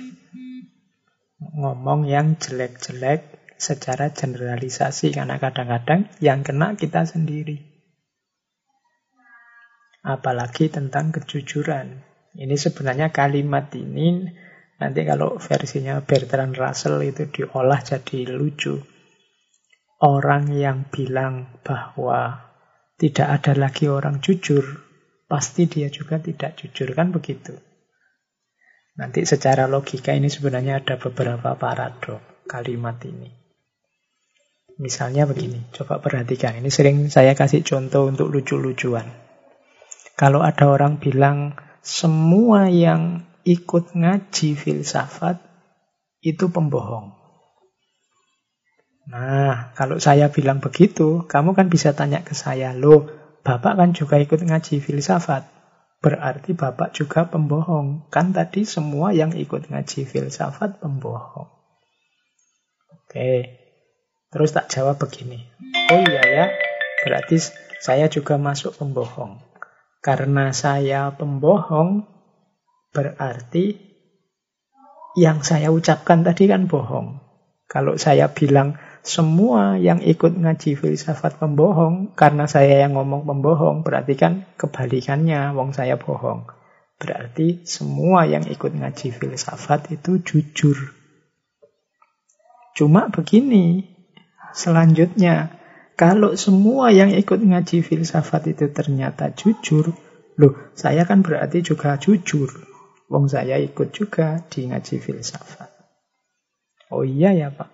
Ngomong 1.39 2.07
yang 2.07 2.39
jelek-jelek 2.39 3.55
secara 3.59 4.11
generalisasi 4.11 5.15
karena 5.15 5.39
kadang-kadang 5.39 6.11
yang 6.19 6.43
kena 6.43 6.75
kita 6.75 7.07
sendiri. 7.07 7.73
Apalagi 10.05 10.68
tentang 10.68 11.10
kejujuran. 11.16 12.05
Ini 12.36 12.52
sebenarnya 12.60 13.09
kalimat 13.09 13.72
ini 13.72 14.28
nanti 14.76 15.01
kalau 15.09 15.40
versinya 15.40 16.05
Bertrand 16.05 16.52
Russell 16.52 17.01
itu 17.01 17.24
diolah 17.31 17.81
jadi 17.81 18.28
lucu. 18.28 18.85
Orang 20.05 20.52
yang 20.52 20.93
bilang 20.93 21.56
bahwa 21.64 22.52
tidak 23.01 23.40
ada 23.40 23.56
lagi 23.56 23.89
orang 23.89 24.20
jujur 24.20 24.85
pasti 25.24 25.64
dia 25.64 25.89
juga 25.89 26.20
tidak 26.20 26.60
jujur. 26.60 26.93
Kan 26.93 27.09
begitu. 27.09 27.56
Nanti 29.01 29.24
secara 29.24 29.64
logika 29.64 30.12
ini 30.12 30.28
sebenarnya 30.28 30.85
ada 30.85 31.01
beberapa 31.01 31.56
paradok 31.56 32.44
kalimat 32.44 33.01
ini. 33.09 33.32
Misalnya 34.74 35.24
begini, 35.24 35.70
coba 35.70 36.02
perhatikan. 36.02 36.59
Ini 36.59 36.66
sering 36.66 37.09
saya 37.09 37.32
kasih 37.39 37.62
contoh 37.62 38.10
untuk 38.10 38.31
lucu-lucuan. 38.31 39.23
Kalau 40.15 40.47
ada 40.47 40.70
orang 40.70 41.03
bilang 41.03 41.59
semua 41.82 42.70
yang 42.70 43.27
ikut 43.43 43.99
ngaji 43.99 44.55
filsafat 44.55 45.43
itu 46.23 46.49
pembohong. 46.49 47.12
Nah, 49.05 49.77
kalau 49.77 50.01
saya 50.01 50.32
bilang 50.32 50.65
begitu, 50.65 51.28
kamu 51.28 51.53
kan 51.53 51.69
bisa 51.69 51.93
tanya 51.93 52.24
ke 52.24 52.32
saya, 52.32 52.73
loh, 52.73 53.05
Bapak 53.45 53.77
kan 53.77 53.93
juga 53.93 54.16
ikut 54.16 54.41
ngaji 54.41 54.81
filsafat. 54.81 55.45
Berarti 56.01 56.57
Bapak 56.57 56.97
juga 56.97 57.28
pembohong. 57.28 58.09
Kan 58.09 58.32
tadi 58.32 58.65
semua 58.65 59.12
yang 59.12 59.36
ikut 59.36 59.69
ngaji 59.69 60.09
filsafat 60.09 60.81
pembohong. 60.81 61.53
Oke. 62.93 63.61
Terus 64.32 64.51
tak 64.57 64.73
jawab 64.73 64.97
begini. 64.97 65.45
Oh 65.93 66.01
iya 66.01 66.24
ya, 66.24 66.47
berarti 67.05 67.39
saya 67.78 68.09
juga 68.09 68.41
masuk 68.41 68.74
pembohong. 68.81 69.53
Karena 70.05 70.52
saya 70.52 71.09
pembohong, 71.16 72.05
berarti 72.93 73.81
yang 75.16 75.40
saya 75.40 75.72
ucapkan 75.72 76.20
tadi 76.20 76.44
kan 76.44 76.68
bohong. 76.68 77.24
Kalau 77.64 77.97
saya 77.97 78.28
bilang 78.28 78.76
semua 79.01 79.81
yang 79.81 80.05
ikut 80.05 80.36
ngaji 80.36 80.76
filsafat 80.76 81.40
pembohong, 81.40 82.12
karena 82.12 82.44
saya 82.44 82.85
yang 82.85 83.01
ngomong 83.01 83.24
pembohong, 83.24 83.81
berarti 83.81 84.12
kan 84.12 84.44
kebalikannya, 84.60 85.56
wong 85.56 85.72
saya 85.72 85.97
bohong. 85.97 86.52
Berarti 87.01 87.64
semua 87.64 88.28
yang 88.28 88.44
ikut 88.44 88.76
ngaji 88.76 89.09
filsafat 89.09 89.89
itu 89.89 90.20
jujur. 90.20 90.76
Cuma 92.76 93.09
begini, 93.09 93.89
selanjutnya, 94.52 95.64
kalau 95.95 96.35
semua 96.35 96.91
yang 96.91 97.15
ikut 97.15 97.39
ngaji 97.39 97.87
filsafat 97.87 98.51
itu 98.51 98.66
ternyata 98.75 99.31
jujur, 99.31 99.95
loh, 100.35 100.55
saya 100.75 101.07
kan 101.07 101.23
berarti 101.23 101.62
juga 101.62 101.95
jujur. 102.03 102.51
Wong 103.07 103.31
saya 103.31 103.62
ikut 103.62 103.95
juga 103.95 104.43
di 104.51 104.66
ngaji 104.66 104.97
filsafat. 104.99 105.71
Oh 106.91 107.07
iya 107.07 107.31
ya 107.31 107.55
Pak. 107.55 107.71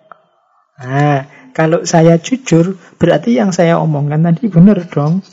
Nah, 0.81 1.53
kalau 1.57 1.89
saya 1.89 2.21
jujur, 2.21 2.77
berarti 3.01 3.41
yang 3.41 3.57
saya 3.57 3.81
omongkan 3.81 4.21
tadi 4.21 4.53
benar 4.53 4.85
dong. 4.85 5.25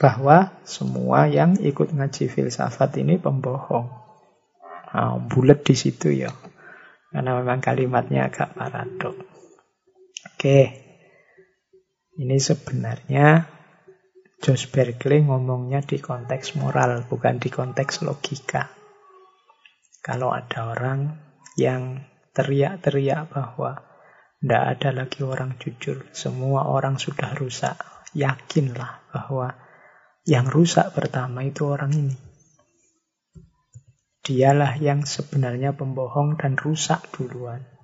Bahwa 0.00 0.52
semua 0.64 1.28
yang 1.28 1.60
ikut 1.60 1.96
ngaji 1.96 2.28
filsafat 2.28 3.00
ini 3.00 3.16
pembohong. 3.16 3.88
Nah, 4.90 5.16
bulat 5.16 5.64
di 5.64 5.76
situ 5.76 6.12
ya. 6.12 6.32
Karena 7.08 7.40
memang 7.40 7.60
kalimatnya 7.64 8.28
agak 8.28 8.52
paradok. 8.52 9.16
Oke. 10.28 10.89
Ini 12.20 12.36
sebenarnya 12.36 13.48
Josh 14.44 14.68
Berkeley 14.68 15.24
ngomongnya 15.24 15.80
di 15.80 15.96
konteks 15.96 16.52
moral, 16.60 17.08
bukan 17.08 17.40
di 17.40 17.48
konteks 17.48 18.04
logika. 18.04 18.68
Kalau 20.04 20.28
ada 20.28 20.68
orang 20.68 21.16
yang 21.56 22.04
teriak-teriak 22.36 23.32
bahwa 23.32 23.80
tidak 24.36 24.62
ada 24.68 24.90
lagi 25.04 25.20
orang 25.24 25.56
jujur. 25.56 26.12
Semua 26.12 26.68
orang 26.68 27.00
sudah 27.00 27.32
rusak. 27.32 27.80
Yakinlah 28.12 29.12
bahwa 29.16 29.56
yang 30.28 30.44
rusak 30.44 30.92
pertama 30.92 31.40
itu 31.40 31.72
orang 31.72 31.92
ini. 31.96 32.16
Dialah 34.20 34.76
yang 34.76 35.08
sebenarnya 35.08 35.72
pembohong 35.72 36.36
dan 36.36 36.60
rusak 36.60 37.00
duluan. 37.16 37.79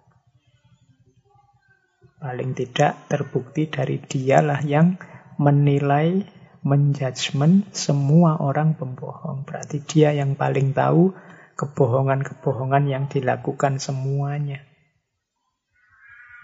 Paling 2.27 2.59
tidak 2.59 3.07
terbukti 3.07 3.71
dari 3.71 4.03
dialah 4.03 4.59
yang 4.67 4.99
menilai, 5.39 6.27
menjudgment 6.67 7.71
semua 7.71 8.43
orang 8.43 8.75
pembohong. 8.75 9.47
Berarti 9.47 9.79
dia 9.87 10.11
yang 10.11 10.35
paling 10.35 10.75
tahu 10.75 11.15
kebohongan-kebohongan 11.55 12.91
yang 12.91 13.07
dilakukan 13.07 13.79
semuanya 13.79 14.67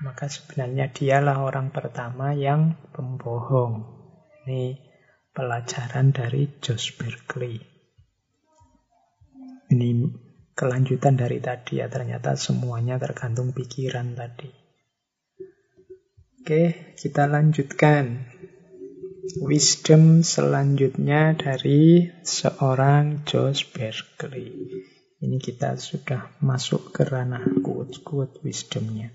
maka 0.02 0.26
sebenarnya 0.26 0.90
dialah 0.90 1.46
orang 1.46 1.70
pertama 1.70 2.34
yang 2.34 2.74
pembohong. 2.90 3.86
Ini 4.44 4.74
pelajaran 5.30 6.10
dari 6.10 6.58
Josh 6.58 6.98
Berkeley. 6.98 7.62
Ini 9.70 9.90
kelanjutan 10.58 11.14
dari 11.14 11.38
tadi 11.38 11.78
ya, 11.78 11.86
ternyata 11.86 12.34
semuanya 12.34 12.98
tergantung 12.98 13.54
pikiran 13.54 14.18
tadi. 14.18 14.61
Oke, 16.42 16.98
kita 16.98 17.30
lanjutkan. 17.30 18.26
Wisdom 19.46 20.26
selanjutnya 20.26 21.38
dari 21.38 22.10
seorang 22.26 23.22
Josh 23.22 23.70
Berkeley. 23.70 24.50
Ini 25.22 25.38
kita 25.38 25.78
sudah 25.78 26.34
masuk 26.42 26.90
ke 26.90 27.06
ranah 27.06 27.46
quote-quote 27.62 28.42
wisdomnya. 28.42 29.14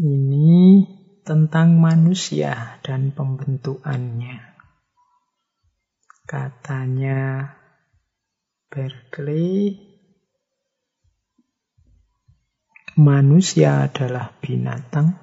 Ini 0.00 0.88
tentang 1.20 1.76
manusia 1.76 2.80
dan 2.80 3.12
pembentukannya. 3.12 4.56
Katanya 6.24 7.52
Berkeley, 8.72 9.85
manusia 12.96 13.84
adalah 13.84 14.32
binatang 14.40 15.20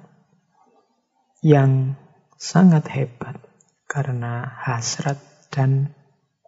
yang 1.42 1.98
sangat 2.38 2.86
hebat 2.94 3.42
karena 3.90 4.46
hasrat 4.62 5.18
dan 5.50 5.90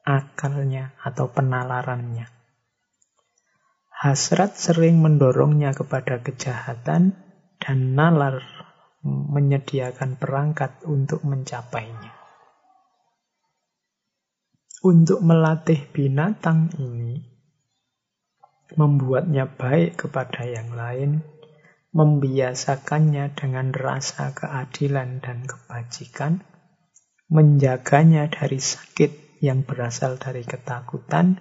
akalnya 0.06 0.94
atau 1.02 1.26
penalarannya. 1.26 2.30
Hasrat 3.90 4.54
sering 4.54 5.02
mendorongnya 5.02 5.74
kepada 5.74 6.22
kejahatan 6.22 7.18
dan 7.58 7.78
nalar 7.98 8.46
menyediakan 9.02 10.14
perangkat 10.14 10.78
untuk 10.86 11.26
mencapainya. 11.26 12.14
Untuk 14.86 15.18
melatih 15.26 15.90
binatang 15.90 16.70
ini, 16.78 17.35
membuatnya 18.74 19.46
baik 19.46 19.94
kepada 20.02 20.42
yang 20.42 20.74
lain, 20.74 21.22
membiasakannya 21.94 23.32
dengan 23.38 23.70
rasa 23.70 24.34
keadilan 24.34 25.22
dan 25.22 25.46
kebajikan, 25.46 26.42
menjaganya 27.30 28.26
dari 28.26 28.58
sakit 28.58 29.38
yang 29.38 29.62
berasal 29.62 30.18
dari 30.18 30.42
ketakutan, 30.42 31.38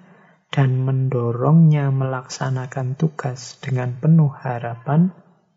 dan 0.54 0.86
mendorongnya 0.86 1.90
melaksanakan 1.90 2.96
tugas 2.96 3.58
dengan 3.60 3.98
penuh 3.98 4.32
harapan, 4.32 5.12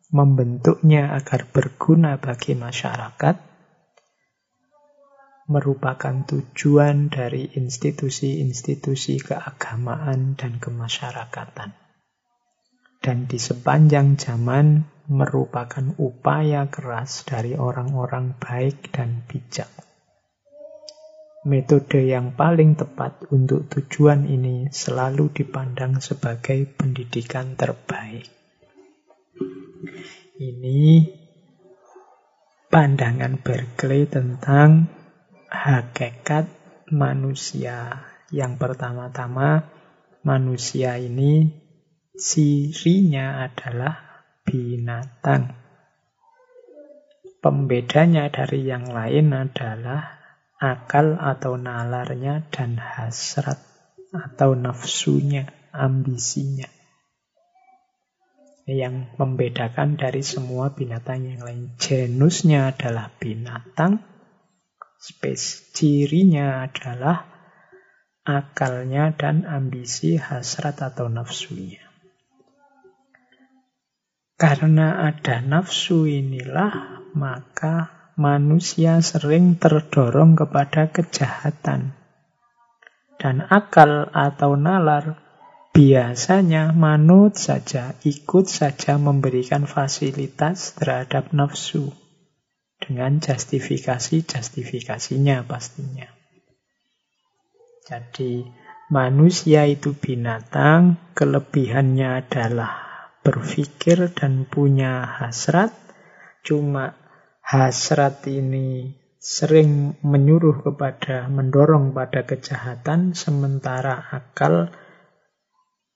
membentuknya 0.09 1.13
agar 1.15 1.47
berguna 1.53 2.17
bagi 2.17 2.57
masyarakat 2.57 3.48
merupakan 5.49 6.29
tujuan 6.29 7.09
dari 7.09 7.49
institusi-institusi 7.57 9.17
keagamaan 9.25 10.37
dan 10.37 10.61
kemasyarakatan. 10.61 11.73
Dan 13.01 13.25
di 13.25 13.41
sepanjang 13.41 14.21
zaman 14.21 14.85
merupakan 15.09 15.97
upaya 15.97 16.69
keras 16.69 17.25
dari 17.25 17.57
orang-orang 17.57 18.37
baik 18.37 18.93
dan 18.93 19.25
bijak. 19.25 19.73
Metode 21.49 22.05
yang 22.05 22.37
paling 22.37 22.77
tepat 22.77 23.25
untuk 23.33 23.73
tujuan 23.73 24.29
ini 24.29 24.69
selalu 24.69 25.33
dipandang 25.33 25.97
sebagai 26.05 26.69
pendidikan 26.69 27.57
terbaik. 27.57 28.29
Ini 30.37 31.09
pandangan 32.69 33.41
Berkeley 33.41 34.05
tentang 34.05 34.93
hakikat 35.49 36.47
manusia. 36.93 38.05
Yang 38.29 38.61
pertama-tama, 38.61 39.65
manusia 40.21 41.01
ini 41.01 41.49
sirinya 42.13 43.49
adalah 43.49 44.25
binatang. 44.45 45.57
Pembedanya 47.41 48.29
dari 48.29 48.69
yang 48.69 48.93
lain 48.93 49.33
adalah 49.33 50.21
akal 50.61 51.17
atau 51.17 51.57
nalarnya 51.57 52.45
dan 52.53 52.77
hasrat 52.77 53.63
atau 54.13 54.53
nafsunya, 54.53 55.49
ambisinya 55.73 56.69
yang 58.69 59.09
membedakan 59.17 59.97
dari 59.97 60.21
semua 60.21 60.77
binatang 60.77 61.25
yang 61.25 61.41
lain. 61.41 61.73
Genusnya 61.81 62.77
adalah 62.77 63.09
binatang, 63.17 64.05
spesies 64.99 65.71
cirinya 65.71 66.67
adalah 66.67 67.23
akalnya 68.27 69.15
dan 69.15 69.47
ambisi 69.47 70.19
hasrat 70.19 70.83
atau 70.83 71.07
nafsunya. 71.07 71.81
Karena 74.39 75.03
ada 75.07 75.43
nafsu 75.43 76.07
inilah, 76.07 77.03
maka 77.15 77.91
manusia 78.15 79.03
sering 79.03 79.59
terdorong 79.59 80.39
kepada 80.39 80.91
kejahatan. 80.91 81.95
Dan 83.19 83.43
akal 83.51 84.07
atau 84.15 84.55
nalar 84.55 85.19
biasanya 85.75 86.71
manut 86.71 87.35
saja, 87.35 87.99
ikut 88.07 88.47
saja 88.47 88.95
memberikan 88.95 89.67
fasilitas 89.67 90.79
terhadap 90.79 91.35
nafsu 91.35 91.91
dengan 92.79 93.19
justifikasi-justifikasinya 93.19 95.43
pastinya. 95.45 96.07
Jadi 97.85 98.49
manusia 98.89 99.67
itu 99.67 99.93
binatang, 99.93 100.97
kelebihannya 101.13 102.25
adalah 102.25 102.73
berpikir 103.27 104.15
dan 104.15 104.47
punya 104.49 105.05
hasrat, 105.05 105.75
cuma 106.47 106.95
hasrat 107.43 108.23
ini 108.31 108.95
sering 109.19 109.99
menyuruh 110.01 110.63
kepada 110.63 111.27
mendorong 111.27 111.91
pada 111.93 112.23
kejahatan 112.23 113.19
sementara 113.19 113.99
akal 114.15 114.71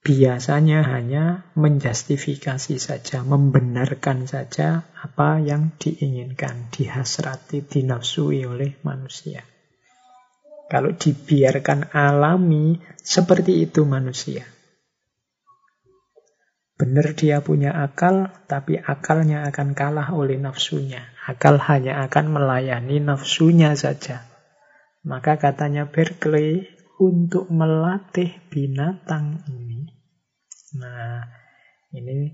biasanya 0.02 0.82
hanya 0.82 1.46
menjustifikasi 1.54 2.76
saja, 2.82 3.22
membenarkan 3.22 4.26
saja 4.26 4.90
apa 4.98 5.38
yang 5.38 5.78
diinginkan, 5.78 6.74
dihasrati, 6.74 7.62
dinafsui 7.62 8.42
oleh 8.42 8.82
manusia. 8.82 9.46
Kalau 10.66 10.90
dibiarkan 10.98 11.94
alami, 11.94 12.82
seperti 12.98 13.62
itu 13.62 13.86
manusia. 13.86 14.42
Benar 16.74 17.14
dia 17.14 17.38
punya 17.38 17.70
akal, 17.78 18.32
tapi 18.50 18.74
akalnya 18.74 19.46
akan 19.46 19.78
kalah 19.78 20.10
oleh 20.10 20.34
nafsunya. 20.34 21.14
Akal 21.30 21.62
hanya 21.62 22.02
akan 22.02 22.34
melayani 22.34 22.98
nafsunya 22.98 23.78
saja. 23.78 24.26
Maka 25.06 25.38
katanya 25.38 25.86
Berkeley, 25.86 26.66
untuk 27.02 27.50
melatih 27.50 28.30
binatang 28.46 29.42
ini. 29.50 29.71
Nah, 30.80 31.20
ini 31.92 32.32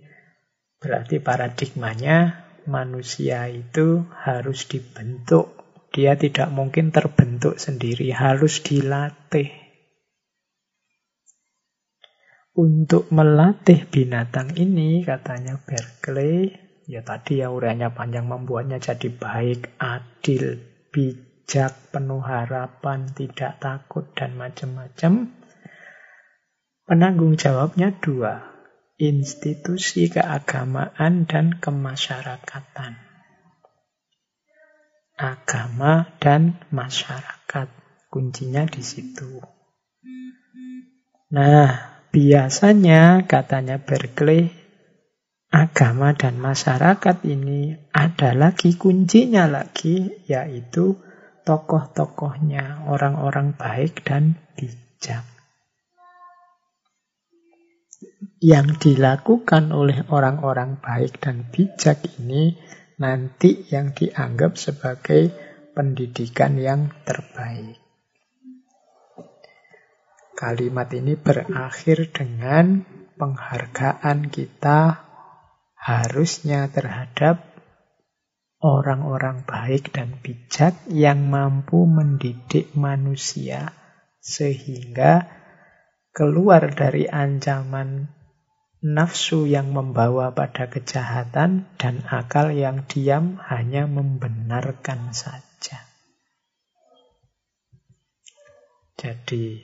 berarti 0.78 1.18
paradigmanya 1.18 2.46
manusia 2.70 3.50
itu 3.50 4.06
harus 4.22 4.68
dibentuk. 4.70 5.58
Dia 5.90 6.14
tidak 6.14 6.52
mungkin 6.52 6.92
terbentuk 6.94 7.56
sendiri, 7.58 8.12
harus 8.12 8.60
dilatih. 8.60 9.50
Untuk 12.58 13.08
melatih 13.14 13.86
binatang 13.86 14.52
ini, 14.58 15.06
katanya 15.06 15.62
Berkeley, 15.62 16.50
ya 16.90 17.06
tadi 17.06 17.38
ya 17.38 17.54
urainya 17.54 17.94
panjang 17.94 18.26
membuatnya 18.26 18.82
jadi 18.82 19.08
baik, 19.14 19.78
adil, 19.78 20.58
bijak, 20.90 21.94
penuh 21.94 22.18
harapan, 22.18 23.06
tidak 23.14 23.62
takut, 23.62 24.10
dan 24.12 24.34
macam-macam. 24.34 25.37
Penanggung 26.88 27.36
jawabnya 27.36 27.92
dua, 28.00 28.48
institusi 28.96 30.08
keagamaan 30.08 31.28
dan 31.28 31.60
kemasyarakatan. 31.60 32.96
Agama 35.20 36.08
dan 36.16 36.56
masyarakat, 36.72 37.68
kuncinya 38.08 38.64
di 38.64 38.80
situ. 38.80 39.36
Nah, 41.28 42.00
biasanya 42.08 43.28
katanya 43.28 43.84
Berkeley, 43.84 44.48
agama 45.52 46.16
dan 46.16 46.40
masyarakat 46.40 47.20
ini 47.28 47.76
ada 47.92 48.32
lagi 48.32 48.80
kuncinya 48.80 49.44
lagi, 49.44 50.24
yaitu 50.24 50.96
tokoh-tokohnya, 51.44 52.88
orang-orang 52.88 53.52
baik 53.52 54.08
dan 54.08 54.40
bijak. 54.56 55.37
Yang 58.42 58.68
dilakukan 58.82 59.70
oleh 59.70 60.02
orang-orang 60.10 60.82
baik 60.82 61.22
dan 61.22 61.46
bijak 61.54 62.02
ini 62.18 62.58
nanti 62.98 63.62
yang 63.70 63.94
dianggap 63.94 64.58
sebagai 64.58 65.30
pendidikan 65.70 66.58
yang 66.58 66.90
terbaik. 67.06 67.78
Kalimat 70.34 70.90
ini 70.94 71.14
berakhir 71.14 72.10
dengan 72.10 72.82
penghargaan 73.18 74.30
kita 74.30 75.02
harusnya 75.78 76.70
terhadap 76.70 77.42
orang-orang 78.58 79.46
baik 79.46 79.94
dan 79.94 80.18
bijak 80.18 80.74
yang 80.90 81.30
mampu 81.30 81.86
mendidik 81.86 82.74
manusia 82.74 83.70
sehingga 84.18 85.37
keluar 86.18 86.74
dari 86.74 87.06
ancaman 87.06 88.10
nafsu 88.82 89.46
yang 89.46 89.70
membawa 89.70 90.34
pada 90.34 90.66
kejahatan 90.66 91.70
dan 91.78 92.02
akal 92.10 92.50
yang 92.50 92.82
diam 92.90 93.38
hanya 93.46 93.86
membenarkan 93.86 95.14
saja. 95.14 95.86
Jadi 98.98 99.62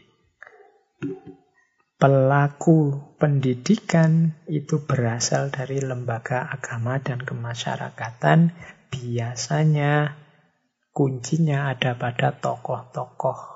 pelaku 1.98 3.02
pendidikan 3.18 4.38
itu 4.46 4.78
berasal 4.86 5.50
dari 5.50 5.82
lembaga 5.82 6.46
agama 6.54 7.02
dan 7.02 7.18
kemasyarakatan 7.18 8.54
biasanya 8.94 10.14
kuncinya 10.94 11.74
ada 11.74 11.98
pada 11.98 12.30
tokoh-tokoh 12.30 13.53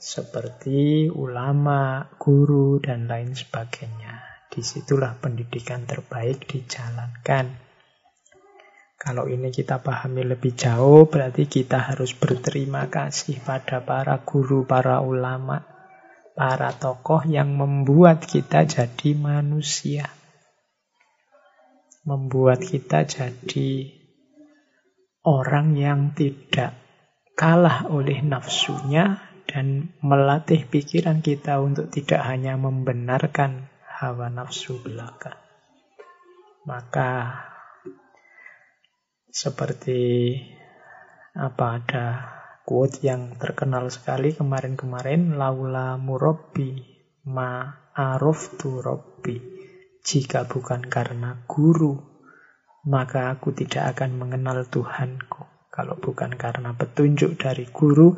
seperti 0.00 1.12
ulama, 1.12 2.08
guru, 2.16 2.80
dan 2.80 3.04
lain 3.04 3.36
sebagainya. 3.36 4.48
Di 4.48 4.64
situlah 4.64 5.14
pendidikan 5.20 5.84
terbaik 5.84 6.48
dijalankan. 6.48 7.68
Kalau 8.96 9.28
ini 9.28 9.52
kita 9.52 9.84
pahami 9.84 10.24
lebih 10.24 10.56
jauh, 10.56 11.04
berarti 11.06 11.46
kita 11.46 11.92
harus 11.92 12.16
berterima 12.16 12.88
kasih 12.88 13.44
pada 13.44 13.84
para 13.84 14.24
guru, 14.24 14.64
para 14.64 15.04
ulama, 15.04 15.62
para 16.32 16.72
tokoh 16.72 17.22
yang 17.28 17.52
membuat 17.52 18.24
kita 18.24 18.64
jadi 18.64 19.14
manusia 19.14 20.08
membuat 22.04 22.64
kita 22.64 23.04
jadi 23.04 23.92
orang 25.22 25.76
yang 25.76 26.16
tidak 26.16 26.72
kalah 27.36 27.86
oleh 27.92 28.24
nafsunya 28.24 29.29
dan 29.50 29.90
melatih 29.98 30.70
pikiran 30.70 31.26
kita 31.26 31.58
untuk 31.58 31.90
tidak 31.90 32.22
hanya 32.22 32.54
membenarkan 32.54 33.66
hawa 33.82 34.30
nafsu 34.30 34.78
belaka. 34.78 35.42
Maka 36.70 37.42
seperti 39.26 40.38
apa 41.34 41.66
ada 41.82 42.06
quote 42.62 43.02
yang 43.02 43.34
terkenal 43.42 43.90
sekali 43.90 44.30
kemarin-kemarin 44.30 45.34
laula 45.34 45.98
murabbi 45.98 46.78
ma 47.26 47.74
araftu 47.90 48.78
rabbi 48.78 49.60
jika 50.00 50.48
bukan 50.48 50.88
karena 50.88 51.44
guru, 51.44 52.00
maka 52.88 53.36
aku 53.36 53.52
tidak 53.52 53.96
akan 53.96 54.16
mengenal 54.16 54.64
Tuhanku. 54.64 55.44
Kalau 55.70 55.96
bukan 56.00 56.34
karena 56.40 56.72
petunjuk 56.72 57.36
dari 57.36 57.68
guru, 57.68 58.16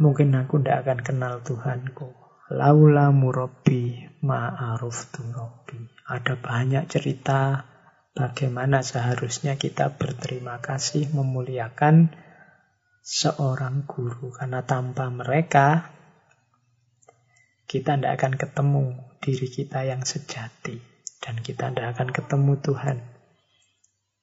mungkin 0.00 0.32
aku 0.32 0.64
tidak 0.64 0.88
akan 0.88 0.98
kenal 1.04 1.34
Tuhanku. 1.44 2.08
Laula 2.50 3.12
murabbi 3.14 4.10
ma'aruftu 4.24 5.22
rabbi. 5.30 5.78
Ada 6.08 6.34
banyak 6.34 6.90
cerita 6.90 7.62
bagaimana 8.16 8.82
seharusnya 8.82 9.54
kita 9.54 9.94
berterima 9.94 10.58
kasih 10.58 11.12
memuliakan 11.14 12.10
seorang 13.04 13.86
guru. 13.86 14.34
Karena 14.34 14.66
tanpa 14.66 15.06
mereka, 15.12 15.94
kita 17.70 17.94
tidak 17.94 18.12
akan 18.18 18.34
ketemu 18.34 18.84
diri 19.22 19.46
kita 19.46 19.86
yang 19.86 20.02
sejati. 20.02 20.80
Dan 21.20 21.44
kita 21.44 21.70
tidak 21.70 21.94
akan 21.94 22.08
ketemu 22.10 22.52
Tuhan. 22.64 22.98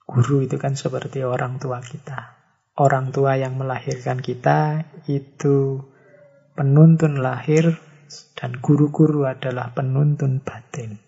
Guru 0.03 0.43
itu 0.43 0.57
kan 0.57 0.73
seperti 0.73 1.21
orang 1.23 1.61
tua 1.61 1.79
kita. 1.79 2.36
Orang 2.77 3.09
tua 3.09 3.41
yang 3.41 3.57
melahirkan 3.57 4.21
kita 4.21 4.85
itu 5.09 5.81
penuntun 6.53 7.25
lahir 7.25 7.81
dan 8.37 8.53
guru-guru 8.61 9.25
adalah 9.25 9.73
penuntun 9.73 10.45
batin. 10.45 11.01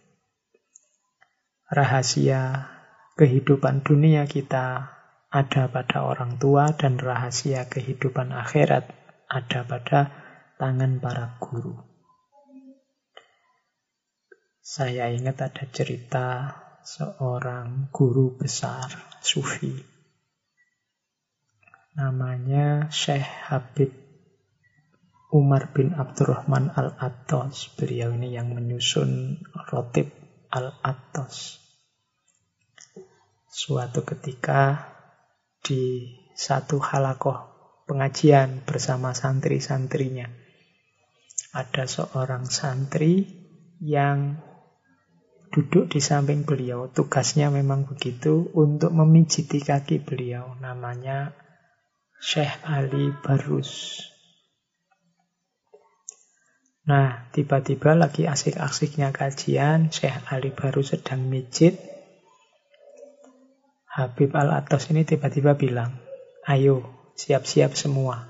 Rahasia 1.70 2.74
kehidupan 3.14 3.86
dunia 3.86 4.26
kita 4.26 4.98
ada 5.30 5.70
pada 5.70 6.10
orang 6.10 6.42
tua 6.42 6.74
dan 6.74 6.98
rahasia 6.98 7.70
kehidupan 7.70 8.34
akhirat 8.34 8.90
ada 9.30 9.62
pada 9.62 10.10
tangan 10.58 10.98
para 10.98 11.38
guru. 11.38 11.78
Saya 14.58 15.14
ingat 15.14 15.38
ada 15.54 15.70
cerita 15.70 16.26
seorang 16.82 17.94
guru 17.94 18.34
besar 18.42 18.90
sufi. 19.22 19.99
Namanya 21.98 22.94
Syekh 22.94 23.26
Habib 23.50 23.90
Umar 25.30 25.74
bin 25.74 25.94
Abdurrahman 25.94 26.74
Al-Attos. 26.74 27.74
Beliau 27.78 28.14
ini 28.18 28.34
yang 28.34 28.54
menyusun 28.54 29.42
rotib 29.70 30.10
Al-Attos. 30.50 31.62
Suatu 33.50 34.02
ketika 34.06 34.90
di 35.62 36.14
satu 36.34 36.82
halakoh 36.82 37.50
pengajian 37.90 38.66
bersama 38.66 39.18
santri-santrinya. 39.18 40.30
Ada 41.54 41.90
seorang 41.90 42.46
santri 42.46 43.26
yang 43.82 44.38
duduk 45.50 45.90
di 45.90 45.98
samping 45.98 46.46
beliau. 46.46 46.90
Tugasnya 46.94 47.50
memang 47.50 47.90
begitu 47.90 48.50
untuk 48.54 48.94
memijiti 48.94 49.62
kaki 49.62 50.06
beliau. 50.06 50.54
Namanya 50.62 51.34
Syekh 52.20 52.68
Ali 52.68 53.16
Barus. 53.24 54.04
Nah, 56.84 57.32
tiba-tiba 57.32 57.96
lagi 57.96 58.28
asik-asiknya 58.28 59.16
kajian, 59.16 59.88
Syekh 59.88 60.28
Ali 60.28 60.52
baru 60.52 60.84
sedang 60.84 61.24
mijit. 61.32 61.80
Habib 63.88 64.36
Al-Atos 64.36 64.92
ini 64.92 65.08
tiba-tiba 65.08 65.56
bilang, 65.56 65.96
ayo 66.44 67.10
siap-siap 67.16 67.80
semua. 67.80 68.28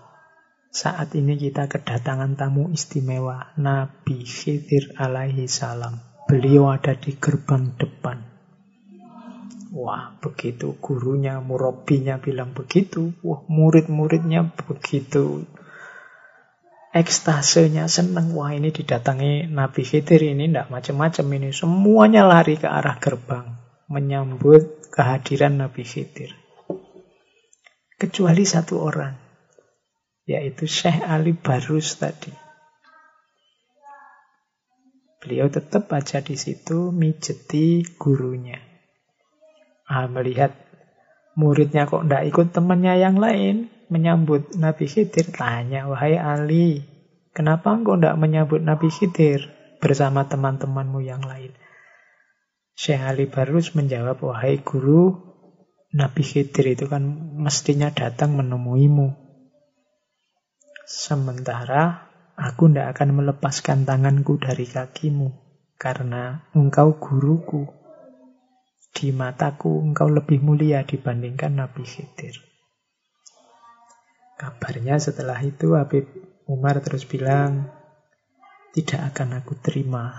Saat 0.70 1.18
ini 1.18 1.34
kita 1.34 1.66
kedatangan 1.66 2.38
tamu 2.38 2.70
istimewa, 2.70 3.58
Nabi 3.58 4.22
Khidir 4.22 5.02
alaihi 5.02 5.50
salam. 5.50 5.98
Beliau 6.30 6.70
ada 6.70 6.94
di 6.94 7.18
gerbang 7.18 7.74
depan. 7.74 8.39
Wah, 9.70 10.18
begitu. 10.18 10.74
Gurunya, 10.82 11.38
murabinya 11.38 12.18
bilang 12.18 12.58
begitu. 12.58 13.14
Wah, 13.22 13.46
murid-muridnya 13.46 14.50
begitu. 14.66 15.46
Ekstasenya 16.90 17.86
seneng. 17.86 18.34
Wah 18.34 18.50
ini 18.50 18.74
didatangi 18.74 19.46
Nabi 19.46 19.86
Khidir 19.86 20.26
ini 20.26 20.50
tidak 20.50 20.74
macam-macam 20.74 21.26
ini. 21.38 21.50
Semuanya 21.54 22.26
lari 22.26 22.58
ke 22.58 22.66
arah 22.66 22.98
gerbang 22.98 23.46
menyambut 23.94 24.90
kehadiran 24.90 25.62
Nabi 25.62 25.86
Khidir. 25.86 26.34
Kecuali 27.94 28.42
satu 28.50 28.82
orang 28.82 29.14
yaitu 30.30 30.70
Syekh 30.70 31.02
Ali 31.06 31.34
Barus 31.34 31.98
tadi. 31.98 32.30
Beliau 35.20 35.50
tetap 35.50 35.90
aja 35.94 36.22
di 36.22 36.38
situ 36.38 36.94
mijeti 36.94 37.82
gurunya 37.98 38.69
ah, 39.90 40.06
melihat 40.06 40.54
muridnya 41.34 41.90
kok 41.90 42.06
tidak 42.06 42.24
ikut 42.30 42.48
temannya 42.54 43.02
yang 43.02 43.18
lain 43.18 43.74
menyambut 43.90 44.54
Nabi 44.56 44.86
Khidir, 44.86 45.34
tanya, 45.34 45.90
wahai 45.90 46.16
Ali, 46.16 46.86
kenapa 47.34 47.74
engkau 47.74 47.98
tidak 47.98 48.22
menyambut 48.22 48.62
Nabi 48.62 48.94
Khidir 48.94 49.50
bersama 49.82 50.30
teman-temanmu 50.30 51.02
yang 51.02 51.26
lain? 51.26 51.58
Syekh 52.78 53.02
Ali 53.02 53.26
Barus 53.26 53.74
menjawab, 53.74 54.22
wahai 54.22 54.62
guru, 54.62 55.18
Nabi 55.90 56.22
Khidir 56.22 56.78
itu 56.78 56.86
kan 56.86 57.02
mestinya 57.42 57.90
datang 57.90 58.38
menemuimu. 58.38 59.10
Sementara 60.86 62.14
aku 62.38 62.70
tidak 62.70 62.94
akan 62.94 63.10
melepaskan 63.20 63.90
tanganku 63.90 64.38
dari 64.38 64.70
kakimu, 64.70 65.34
karena 65.82 66.46
engkau 66.54 67.02
guruku. 67.02 67.74
Di 68.90 69.14
mataku 69.14 69.80
engkau 69.86 70.10
lebih 70.10 70.42
mulia 70.42 70.84
dibandingkan 70.84 71.62
Nabi 71.62 71.86
Khidir. 71.86 72.36
Kabarnya 74.40 74.96
setelah 74.98 75.38
itu 75.44 75.76
Habib 75.76 76.08
Umar 76.48 76.80
terus 76.80 77.04
bilang, 77.06 77.70
tidak 78.72 79.14
akan 79.14 79.44
aku 79.44 79.60
terima 79.60 80.16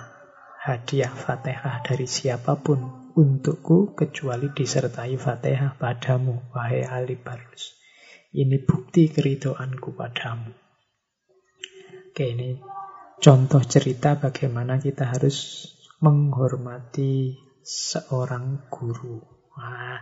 hadiah 0.61 1.11
fatihah 1.11 1.81
dari 1.81 2.05
siapa 2.05 2.61
pun 2.61 3.11
untukku 3.17 3.97
kecuali 3.97 4.53
disertai 4.53 5.17
fatihah 5.17 5.75
padamu, 5.81 6.53
wahai 6.53 6.85
Ali 6.85 7.17
Barus. 7.17 7.81
Ini 8.31 8.63
bukti 8.63 9.11
keridoanku 9.11 9.97
padamu. 9.97 10.53
Oke, 12.11 12.25
ini 12.27 12.61
contoh 13.19 13.63
cerita 13.67 14.21
bagaimana 14.21 14.79
kita 14.79 15.11
harus 15.11 15.67
menghormati 15.99 17.35
seorang 17.65 18.71
guru. 18.71 19.21
Wah, 19.57 20.01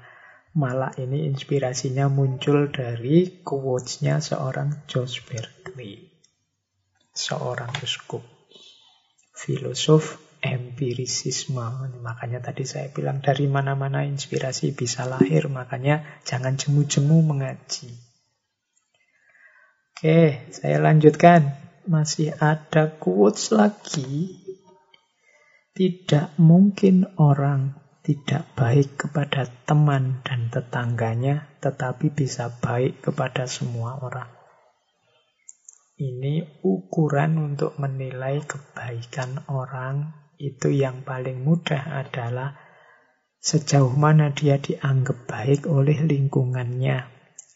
Malah 0.58 0.96
ini 0.98 1.28
inspirasinya 1.30 2.10
muncul 2.10 2.72
dari 2.72 3.44
quotes-nya 3.46 4.18
seorang 4.18 4.88
George 4.90 5.22
Berkeley. 5.22 6.08
Seorang 7.14 7.70
uskup. 7.78 8.26
Filosof 9.36 10.18
empirisisme. 10.42 11.62
Makanya 12.00 12.42
tadi 12.42 12.66
saya 12.66 12.88
bilang 12.88 13.22
dari 13.22 13.46
mana-mana 13.46 14.02
inspirasi 14.02 14.74
bisa 14.74 15.06
lahir. 15.06 15.46
Makanya 15.46 16.02
jangan 16.24 16.58
jemu-jemu 16.58 17.22
mengaji. 17.22 17.94
Oke, 19.94 20.48
saya 20.50 20.82
lanjutkan. 20.82 21.54
Masih 21.86 22.34
ada 22.40 22.98
quotes 22.98 23.54
lagi. 23.54 24.47
Tidak 25.78 26.42
mungkin 26.42 27.06
orang 27.22 27.78
tidak 28.02 28.50
baik 28.58 28.98
kepada 28.98 29.46
teman 29.62 30.24
dan 30.26 30.50
tetangganya, 30.50 31.54
tetapi 31.62 32.10
bisa 32.10 32.50
baik 32.58 33.04
kepada 33.04 33.46
semua 33.46 34.00
orang. 34.02 34.26
Ini 35.98 36.64
ukuran 36.66 37.38
untuk 37.38 37.78
menilai 37.78 38.42
kebaikan 38.42 39.46
orang 39.46 40.18
itu 40.40 40.70
yang 40.70 41.06
paling 41.06 41.46
mudah 41.46 42.00
adalah 42.00 42.58
sejauh 43.38 43.94
mana 43.94 44.34
dia 44.34 44.58
dianggap 44.58 45.30
baik 45.30 45.70
oleh 45.70 46.00
lingkungannya. 46.02 47.06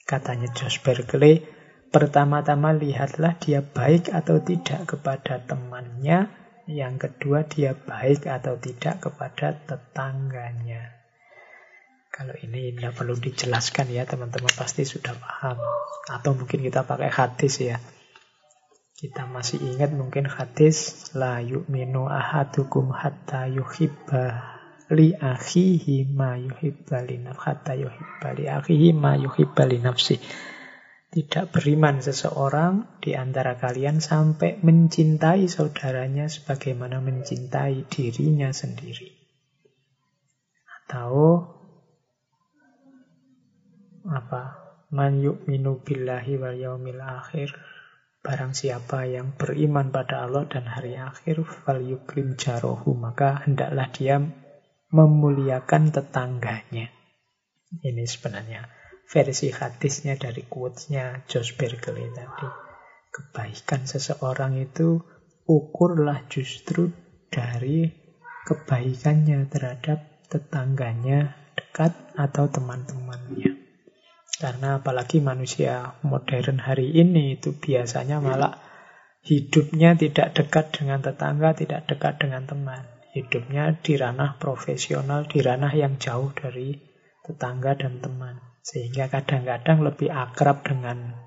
Katanya 0.06 0.46
Josh 0.54 0.78
Berkeley, 0.84 1.42
pertama-tama 1.90 2.70
lihatlah 2.70 3.34
dia 3.38 3.66
baik 3.66 4.14
atau 4.14 4.42
tidak 4.42 4.90
kepada 4.94 5.42
temannya, 5.42 6.41
yang 6.70 7.00
kedua, 7.00 7.42
dia 7.48 7.74
baik 7.74 8.30
atau 8.30 8.54
tidak 8.58 9.02
kepada 9.02 9.58
tetangganya. 9.66 10.94
Kalau 12.12 12.36
ini 12.38 12.76
tidak 12.76 12.92
perlu 12.94 13.16
dijelaskan 13.16 13.88
ya, 13.88 14.04
teman-teman 14.04 14.52
pasti 14.52 14.84
sudah 14.84 15.16
paham. 15.16 15.58
Atau 16.12 16.36
mungkin 16.36 16.60
kita 16.60 16.84
pakai 16.84 17.08
hadis 17.08 17.58
ya. 17.58 17.80
Kita 18.94 19.26
masih 19.26 19.58
ingat 19.58 19.90
mungkin 19.90 20.30
hadis 20.30 21.10
la 21.18 21.42
yu'minu 21.42 22.06
ahadukum 22.06 22.94
hatta 22.94 23.50
yuhibba 23.50 24.38
li 24.94 25.10
akhihi 25.16 26.06
ma 26.12 26.38
yuhibba 26.38 27.02
li 27.02 27.18
hatta 27.26 27.74
yuhibba 27.74 28.28
li 28.38 28.46
akhihi 28.46 28.94
ma 28.94 29.18
yuhibba 29.18 29.66
li 29.66 29.82
nafsi. 29.82 30.22
Tidak 31.12 31.52
beriman 31.52 32.00
seseorang 32.00 32.96
di 33.04 33.12
antara 33.12 33.60
kalian 33.60 34.00
sampai 34.00 34.64
mencintai 34.64 35.44
saudaranya 35.44 36.24
sebagaimana 36.24 37.04
mencintai 37.04 37.84
dirinya 37.84 38.48
sendiri. 38.48 39.12
Atau 40.64 41.12
apa? 44.08 44.42
Man 44.88 45.20
yu'minu 45.20 45.84
billahi 45.84 46.40
wal 46.40 46.56
yaumil 46.56 47.04
akhir. 47.04 47.60
Barang 48.24 48.56
siapa 48.56 49.04
yang 49.04 49.36
beriman 49.36 49.92
pada 49.92 50.24
Allah 50.24 50.48
dan 50.48 50.64
hari 50.64 50.96
akhir, 50.96 51.44
fal 51.44 51.84
yukrim 51.84 52.40
jarohu, 52.40 52.96
maka 52.96 53.44
hendaklah 53.44 53.92
dia 53.92 54.16
memuliakan 54.88 55.92
tetangganya. 55.92 56.88
Ini 57.84 58.04
sebenarnya 58.08 58.80
versi 59.12 59.52
hadisnya 59.52 60.16
dari 60.16 60.40
quotes-nya 60.48 61.28
Josh 61.28 61.52
Berkeley 61.60 62.08
tadi. 62.16 62.48
Kebaikan 63.12 63.84
seseorang 63.84 64.56
itu 64.56 65.04
ukurlah 65.44 66.24
justru 66.32 66.88
dari 67.28 67.92
kebaikannya 68.48 69.52
terhadap 69.52 70.24
tetangganya 70.32 71.36
dekat 71.52 71.92
atau 72.16 72.48
teman-temannya. 72.48 73.60
Karena 74.40 74.80
apalagi 74.80 75.20
manusia 75.20 76.00
modern 76.00 76.64
hari 76.64 76.88
ini 76.96 77.36
itu 77.36 77.52
biasanya 77.52 78.16
malah 78.16 78.56
hidupnya 79.28 79.92
tidak 79.92 80.32
dekat 80.34 80.72
dengan 80.72 81.04
tetangga, 81.04 81.52
tidak 81.52 81.84
dekat 81.84 82.16
dengan 82.16 82.48
teman. 82.48 82.88
Hidupnya 83.12 83.76
di 83.84 84.00
ranah 84.00 84.40
profesional, 84.40 85.28
di 85.28 85.44
ranah 85.44 85.70
yang 85.76 86.00
jauh 86.00 86.32
dari 86.32 86.80
tetangga 87.20 87.76
dan 87.76 88.00
teman. 88.00 88.51
Sehingga 88.62 89.10
kadang-kadang 89.10 89.82
lebih 89.82 90.14
akrab 90.14 90.62
dengan 90.62 91.18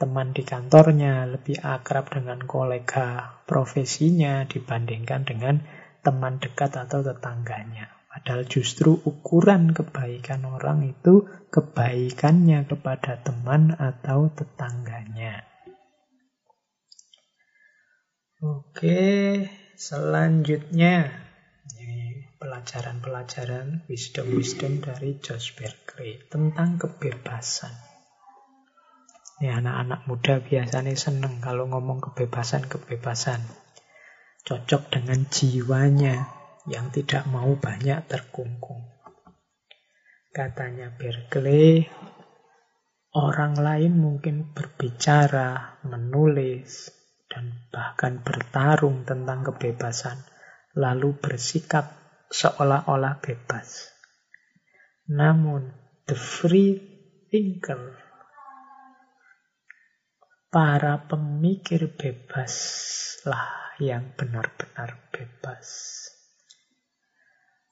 teman 0.00 0.32
di 0.32 0.48
kantornya, 0.48 1.28
lebih 1.28 1.60
akrab 1.60 2.08
dengan 2.08 2.40
kolega 2.48 3.36
profesinya 3.44 4.48
dibandingkan 4.48 5.28
dengan 5.28 5.60
teman 6.00 6.40
dekat 6.40 6.72
atau 6.80 7.04
tetangganya. 7.04 7.92
Padahal 8.08 8.48
justru 8.48 8.96
ukuran 9.06 9.76
kebaikan 9.76 10.42
orang 10.48 10.88
itu 10.88 11.28
kebaikannya 11.52 12.66
kepada 12.66 13.20
teman 13.20 13.76
atau 13.76 14.32
tetangganya. 14.32 15.46
Oke, 18.40 19.46
selanjutnya 19.76 21.12
pelajaran-pelajaran 22.40 23.84
wisdom-wisdom 23.84 24.80
dari 24.80 25.20
Josh 25.20 25.52
Berkeley 25.52 26.24
tentang 26.32 26.80
kebebasan. 26.80 27.68
Ini 29.40 29.60
anak-anak 29.60 30.08
muda 30.08 30.40
biasanya 30.40 30.96
seneng 30.96 31.44
kalau 31.44 31.68
ngomong 31.68 32.00
kebebasan-kebebasan. 32.00 33.44
Cocok 34.40 34.88
dengan 34.88 35.28
jiwanya 35.28 36.32
yang 36.64 36.88
tidak 36.88 37.28
mau 37.28 37.60
banyak 37.60 38.08
terkungkung. 38.08 38.88
Katanya 40.32 40.96
Berkeley, 40.96 41.84
orang 43.12 43.60
lain 43.60 44.00
mungkin 44.00 44.56
berbicara, 44.56 45.80
menulis, 45.84 46.88
dan 47.28 47.68
bahkan 47.68 48.24
bertarung 48.24 49.04
tentang 49.04 49.44
kebebasan, 49.44 50.24
lalu 50.72 51.20
bersikap 51.20 51.99
seolah-olah 52.30 53.18
bebas. 53.18 53.90
Namun, 55.10 55.74
the 56.06 56.14
free 56.14 56.78
thinker, 57.26 57.98
para 60.50 61.10
pemikir 61.10 61.90
bebaslah 61.94 63.74
yang 63.82 64.14
benar-benar 64.14 65.10
bebas. 65.10 65.66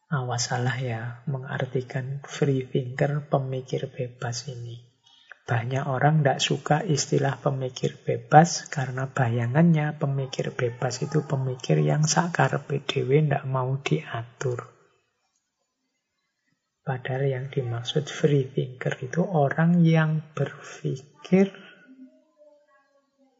Awas 0.09 0.49
salah 0.49 0.79
ya 0.81 1.21
mengartikan 1.29 2.25
free 2.25 2.65
thinker, 2.65 3.29
pemikir 3.29 3.93
bebas 3.93 4.49
ini. 4.49 4.88
Banyak 5.49 5.89
orang 5.89 6.21
tidak 6.21 6.45
suka 6.45 6.85
istilah 6.85 7.41
pemikir 7.41 7.97
bebas 8.05 8.69
karena 8.69 9.09
bayangannya 9.09 9.97
pemikir 9.97 10.53
bebas 10.53 11.01
itu 11.01 11.25
pemikir 11.25 11.81
yang 11.81 12.05
sakar 12.05 12.69
PDW 12.69 13.25
tidak 13.25 13.49
mau 13.49 13.81
diatur. 13.81 14.69
Padahal 16.85 17.25
yang 17.33 17.47
dimaksud 17.49 18.13
free 18.13 18.45
thinker 18.45 18.93
itu 19.01 19.25
orang 19.25 19.81
yang 19.81 20.21
berpikir 20.37 21.49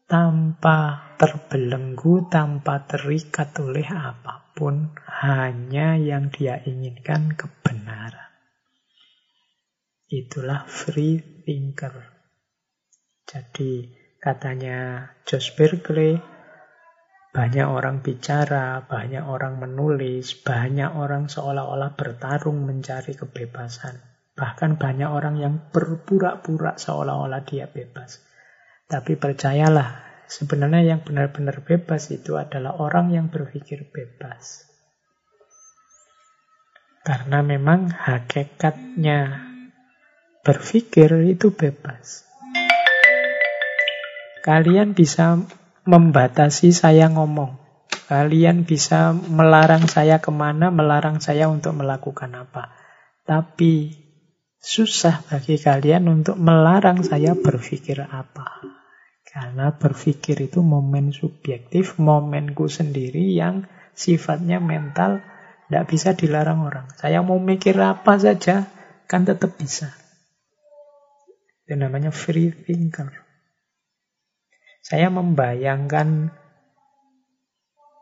tanpa 0.09 1.13
terbelenggu, 1.21 2.25
tanpa 2.25 2.89
terikat 2.89 3.53
oleh 3.61 3.85
apa 3.85 4.49
pun, 4.57 4.97
hanya 5.05 5.93
yang 5.93 6.33
dia 6.33 6.57
inginkan 6.65 7.37
kebenaran. 7.37 8.28
Itulah 10.09 10.65
free 10.65 11.45
thinker. 11.45 11.93
Jadi 13.29 13.93
katanya 14.17 15.05
Josh 15.21 15.53
Berkeley, 15.53 16.17
banyak 17.29 17.67
orang 17.69 18.01
bicara, 18.01 18.89
banyak 18.89 19.21
orang 19.21 19.61
menulis, 19.61 20.33
banyak 20.33 20.97
orang 20.97 21.29
seolah-olah 21.29 21.93
bertarung 21.93 22.65
mencari 22.65 23.13
kebebasan. 23.13 24.01
Bahkan 24.33 24.81
banyak 24.81 25.09
orang 25.13 25.37
yang 25.37 25.69
berpura-pura 25.69 26.73
seolah-olah 26.81 27.45
dia 27.45 27.69
bebas. 27.69 28.17
Tapi 28.89 29.13
percayalah, 29.13 30.25
sebenarnya 30.25 30.97
yang 30.97 31.05
benar-benar 31.05 31.61
bebas 31.61 32.09
itu 32.09 32.33
adalah 32.33 32.81
orang 32.81 33.13
yang 33.13 33.29
berpikir 33.29 33.93
bebas. 33.93 34.65
Karena 37.05 37.45
memang 37.45 37.93
hakikatnya 37.93 39.48
berpikir 40.49 41.29
itu 41.29 41.53
bebas. 41.53 42.25
Kalian 44.41 44.97
bisa 44.97 45.37
membatasi 45.85 46.73
saya 46.73 47.05
ngomong. 47.13 47.61
Kalian 48.09 48.65
bisa 48.65 49.13
melarang 49.13 49.85
saya 49.85 50.17
ke 50.17 50.33
mana, 50.33 50.73
melarang 50.73 51.21
saya 51.21 51.45
untuk 51.45 51.77
melakukan 51.77 52.33
apa. 52.33 52.73
Tapi 53.29 53.93
susah 54.57 55.21
bagi 55.29 55.61
kalian 55.61 56.09
untuk 56.09 56.41
melarang 56.41 57.05
saya 57.05 57.37
berpikir 57.37 58.01
apa. 58.09 58.65
Karena 59.29 59.69
berpikir 59.77 60.49
itu 60.49 60.65
momen 60.65 61.13
subjektif, 61.13 62.01
momenku 62.01 62.65
sendiri 62.65 63.37
yang 63.37 63.69
sifatnya 63.93 64.57
mental, 64.57 65.21
tidak 65.69 65.85
bisa 65.85 66.17
dilarang 66.17 66.65
orang. 66.65 66.89
Saya 66.97 67.21
mau 67.21 67.37
mikir 67.37 67.77
apa 67.77 68.17
saja, 68.17 68.65
kan 69.05 69.29
tetap 69.29 69.53
bisa. 69.53 69.98
Itu 71.69 71.77
namanya 71.77 72.09
free 72.09 72.49
thinker. 72.49 73.13
Saya 74.81 75.13
membayangkan 75.13 76.33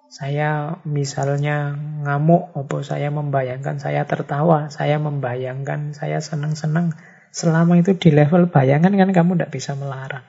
saya 0.07 0.79
misalnya 0.87 1.75
ngamuk, 1.75 2.55
atau 2.55 2.79
saya 2.79 3.11
membayangkan 3.11 3.75
saya 3.75 4.07
tertawa, 4.07 4.71
saya 4.71 5.03
membayangkan 5.03 5.91
saya 5.91 6.23
senang-senang. 6.23 6.95
Selama 7.35 7.75
itu 7.75 7.91
di 7.99 8.15
level 8.15 8.47
bayangan 8.47 8.95
kan 8.95 9.11
kamu 9.11 9.35
tidak 9.35 9.51
bisa 9.51 9.75
melarang. 9.75 10.23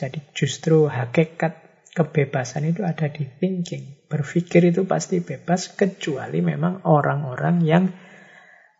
Jadi 0.00 0.32
justru 0.32 0.88
hakikat 0.88 1.60
kebebasan 1.92 2.72
itu 2.72 2.80
ada 2.88 3.12
di 3.12 3.28
thinking. 3.28 4.08
Berpikir 4.08 4.64
itu 4.72 4.88
pasti 4.88 5.20
bebas, 5.20 5.76
kecuali 5.76 6.40
memang 6.40 6.88
orang-orang 6.88 7.60
yang 7.68 7.92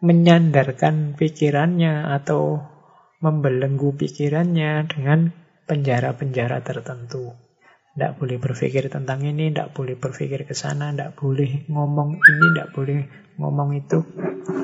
menyandarkan 0.01 1.13
pikirannya 1.13 2.09
atau 2.09 2.70
membelenggu 3.21 3.95
pikirannya 3.97 4.89
dengan 4.89 5.31
penjara-penjara 5.69 6.65
tertentu. 6.65 7.37
Tidak 7.91 8.17
boleh 8.17 8.41
berpikir 8.41 8.89
tentang 8.89 9.21
ini, 9.23 9.53
tidak 9.53 9.77
boleh 9.77 9.95
berpikir 9.95 10.49
ke 10.49 10.55
sana, 10.57 10.91
tidak 10.91 11.21
boleh 11.21 11.69
ngomong 11.69 12.17
ini, 12.17 12.47
tidak 12.57 12.73
boleh 12.73 13.01
ngomong 13.37 13.77
itu, 13.77 14.01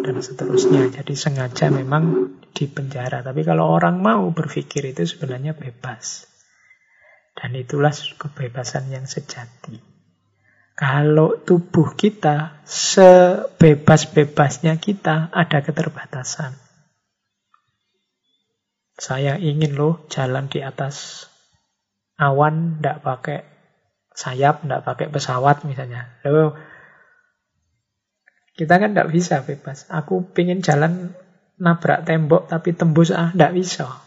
dan 0.03 0.17
seterusnya. 0.19 0.89
Jadi 0.89 1.13
sengaja 1.13 1.69
memang 1.69 2.33
di 2.57 2.65
penjara. 2.65 3.21
Tapi 3.21 3.45
kalau 3.45 3.69
orang 3.69 4.01
mau 4.01 4.25
berpikir 4.33 4.89
itu 4.89 5.05
sebenarnya 5.05 5.53
bebas. 5.53 6.25
Dan 7.37 7.53
itulah 7.53 7.93
kebebasan 7.93 8.89
yang 8.89 9.05
sejati. 9.05 9.77
Kalau 10.77 11.41
tubuh 11.41 11.93
kita 11.93 12.65
sebebas-bebasnya 12.65 14.81
kita 14.81 15.29
ada 15.33 15.61
keterbatasan. 15.61 16.66
Saya 18.97 19.37
ingin 19.37 19.77
loh 19.77 20.09
jalan 20.09 20.49
di 20.49 20.65
atas 20.65 21.29
awan, 22.17 22.81
tidak 22.81 23.05
pakai 23.05 23.39
sayap, 24.17 24.65
tidak 24.65 24.83
pakai 24.89 25.07
pesawat 25.13 25.69
misalnya. 25.69 26.17
Loh, 26.25 26.57
kita 28.57 28.81
kan 28.81 28.97
tidak 28.97 29.13
bisa 29.13 29.45
bebas. 29.45 29.85
Aku 29.93 30.25
ingin 30.41 30.65
jalan 30.65 31.13
nabrak 31.61 32.09
tembok 32.09 32.49
tapi 32.49 32.73
tembus 32.73 33.13
ah, 33.13 33.33
tidak 33.37 33.53
bisa. 33.53 34.01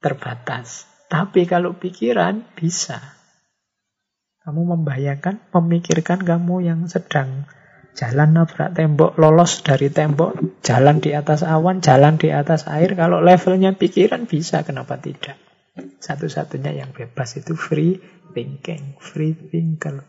Terbatas. 0.00 0.88
Tapi 1.12 1.44
kalau 1.44 1.76
pikiran 1.76 2.56
bisa. 2.56 2.98
Kamu 4.46 4.62
membayangkan, 4.78 5.52
memikirkan 5.52 6.22
kamu 6.24 6.64
yang 6.64 6.80
sedang 6.88 7.44
Jalan 7.96 8.36
nabrak 8.36 8.76
tembok, 8.76 9.16
lolos 9.16 9.64
dari 9.64 9.88
tembok, 9.88 10.60
jalan 10.60 11.00
di 11.00 11.16
atas 11.16 11.40
awan, 11.40 11.80
jalan 11.80 12.20
di 12.20 12.28
atas 12.28 12.68
air. 12.68 12.92
Kalau 12.92 13.24
levelnya 13.24 13.72
pikiran 13.72 14.28
bisa, 14.28 14.60
kenapa 14.68 15.00
tidak? 15.00 15.40
Satu-satunya 15.96 16.76
yang 16.76 16.92
bebas 16.92 17.40
itu 17.40 17.56
free 17.56 17.96
thinking, 18.36 19.00
free 19.00 19.32
thinker. 19.32 20.04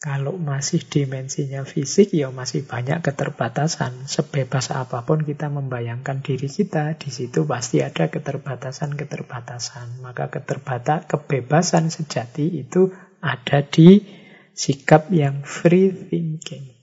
Kalau 0.00 0.34
masih 0.34 0.82
dimensinya 0.82 1.62
fisik, 1.62 2.10
ya 2.16 2.32
masih 2.34 2.66
banyak 2.66 3.04
keterbatasan. 3.04 4.08
Sebebas 4.10 4.72
apa 4.74 5.06
pun 5.06 5.22
kita 5.22 5.46
membayangkan 5.46 6.24
diri 6.26 6.50
kita, 6.50 6.96
di 6.96 7.12
situ 7.12 7.46
pasti 7.46 7.86
ada 7.86 8.10
keterbatasan-keterbatasan. 8.10 10.02
Maka 10.02 10.32
keterbata 10.32 11.04
kebebasan 11.06 11.92
sejati 11.92 12.64
itu 12.64 12.90
ada 13.20 13.60
di 13.62 14.19
sikap 14.54 15.08
yang 15.10 15.42
free 15.46 15.90
thinking. 15.92 16.76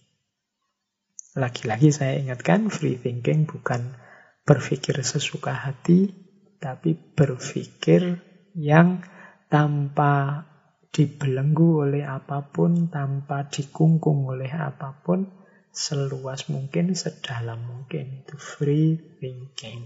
Lagi-lagi 1.38 1.94
saya 1.94 2.18
ingatkan, 2.18 2.74
free 2.74 2.98
thinking 2.98 3.46
bukan 3.46 3.94
berpikir 4.42 4.98
sesuka 5.06 5.54
hati, 5.54 6.10
tapi 6.58 6.98
berpikir 6.98 8.18
yang 8.58 9.06
tanpa 9.52 10.46
dibelenggu 10.90 11.86
oleh 11.86 12.04
apa 12.08 12.42
pun, 12.42 12.90
tanpa 12.90 13.46
dikungkung 13.46 14.26
oleh 14.26 14.50
apa 14.50 14.98
pun, 15.06 15.30
seluas 15.70 16.50
mungkin, 16.50 16.98
sedalam 16.98 17.62
mungkin. 17.70 18.26
Itu 18.26 18.42
free 18.42 18.98
thinking. 19.22 19.86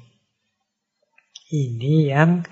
Ini 1.52 1.96
yang 2.16 2.48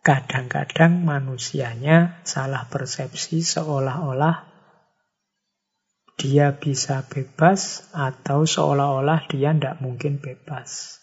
kadang-kadang 0.00 1.04
manusianya 1.04 2.24
salah 2.24 2.64
persepsi 2.72 3.44
seolah-olah 3.44 4.50
dia 6.20 6.52
bisa 6.52 7.00
bebas 7.08 7.88
atau 7.96 8.44
seolah-olah 8.44 9.24
dia 9.32 9.56
tidak 9.56 9.80
mungkin 9.80 10.20
bebas. 10.20 11.00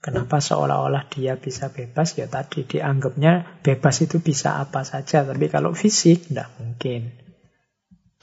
Kenapa 0.00 0.40
seolah-olah 0.40 1.04
dia 1.12 1.36
bisa 1.36 1.68
bebas? 1.68 2.16
Ya 2.16 2.24
tadi 2.24 2.64
dianggapnya 2.64 3.60
bebas 3.60 4.00
itu 4.00 4.24
bisa 4.24 4.56
apa 4.56 4.88
saja. 4.88 5.20
Tapi 5.20 5.52
kalau 5.52 5.76
fisik, 5.76 6.32
tidak 6.32 6.48
mungkin. 6.56 7.12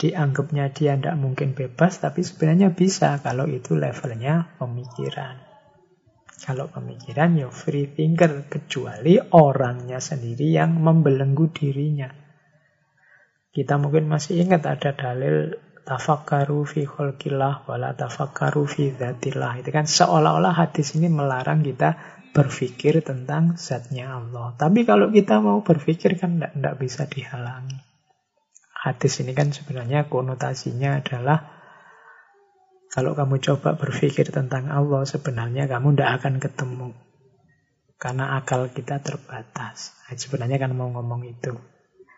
Dianggapnya 0.02 0.74
dia 0.74 0.98
tidak 0.98 1.14
mungkin 1.22 1.54
bebas, 1.54 2.02
tapi 2.02 2.26
sebenarnya 2.26 2.74
bisa 2.74 3.22
kalau 3.22 3.45
itu 3.45 3.78
levelnya 3.78 4.58
pemikiran. 4.58 5.53
Kalau 6.44 6.68
pemikiran 6.68 7.40
ya 7.40 7.48
free 7.48 7.88
thinker, 7.88 8.52
kecuali 8.52 9.15
orangnya 9.15 10.03
sendiri 10.03 10.52
yang 10.52 10.76
membelenggu 10.76 11.48
dirinya. 11.56 12.11
Kita 13.56 13.80
mungkin 13.80 14.11
masih 14.11 14.44
ingat 14.44 14.68
ada 14.68 14.91
dalil 14.91 15.56
tafakkaru 15.88 16.68
fi 16.68 16.84
khalqillah 16.84 17.64
wala 17.64 17.95
tafakkaru 17.95 18.68
fi. 18.68 18.91
Itu 18.91 19.70
kan 19.72 19.88
seolah-olah 19.88 20.52
hadis 20.52 20.99
ini 20.99 21.07
melarang 21.07 21.64
kita 21.64 21.95
berpikir 22.34 22.99
tentang 23.06 23.56
zatnya 23.56 24.20
Allah. 24.20 24.52
Tapi 24.60 24.84
kalau 24.84 25.14
kita 25.14 25.40
mau 25.40 25.64
berpikir 25.64 26.20
kan 26.20 26.44
tidak 26.44 26.76
bisa 26.76 27.07
dihalangi. 27.07 27.78
Hadis 28.84 29.24
ini 29.24 29.32
kan 29.32 29.56
sebenarnya 29.56 30.11
konotasinya 30.11 30.99
adalah 30.99 31.53
kalau 32.94 33.18
kamu 33.18 33.41
coba 33.41 33.74
berpikir 33.74 34.30
tentang 34.30 34.70
Allah 34.70 35.02
sebenarnya 35.02 35.65
kamu 35.65 35.98
tidak 35.98 36.22
akan 36.22 36.38
ketemu. 36.38 36.90
Karena 37.98 38.38
akal 38.38 38.70
kita 38.70 39.02
terbatas. 39.02 39.98
Nah, 40.06 40.14
sebenarnya 40.14 40.61
kan 40.61 40.78
mau 40.78 40.94
ngomong 40.94 41.26
itu. 41.26 41.57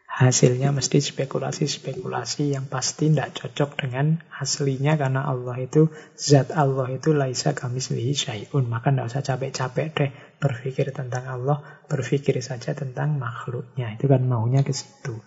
Hasilnya 0.03 0.75
mesti 0.75 0.99
spekulasi-spekulasi 0.99 2.59
yang 2.59 2.67
pasti 2.67 3.07
tidak 3.07 3.39
cocok 3.39 3.87
dengan 3.87 4.19
aslinya. 4.35 4.99
Karena 4.99 5.23
Allah 5.23 5.55
itu 5.63 5.87
zat 6.19 6.51
Allah 6.51 6.91
itu 6.91 7.15
laisa 7.15 7.55
kamislihi 7.55 8.11
syai'un. 8.11 8.67
Maka 8.67 8.91
tidak 8.91 9.15
usah 9.15 9.23
capek-capek 9.23 9.87
deh 9.95 10.11
berpikir 10.43 10.91
tentang 10.91 11.23
Allah. 11.31 11.63
Berpikir 11.87 12.35
saja 12.43 12.75
tentang 12.75 13.15
makhluknya. 13.15 13.95
Itu 13.95 14.11
kan 14.11 14.27
maunya 14.27 14.59
ke 14.59 14.75
situ. 14.75 15.23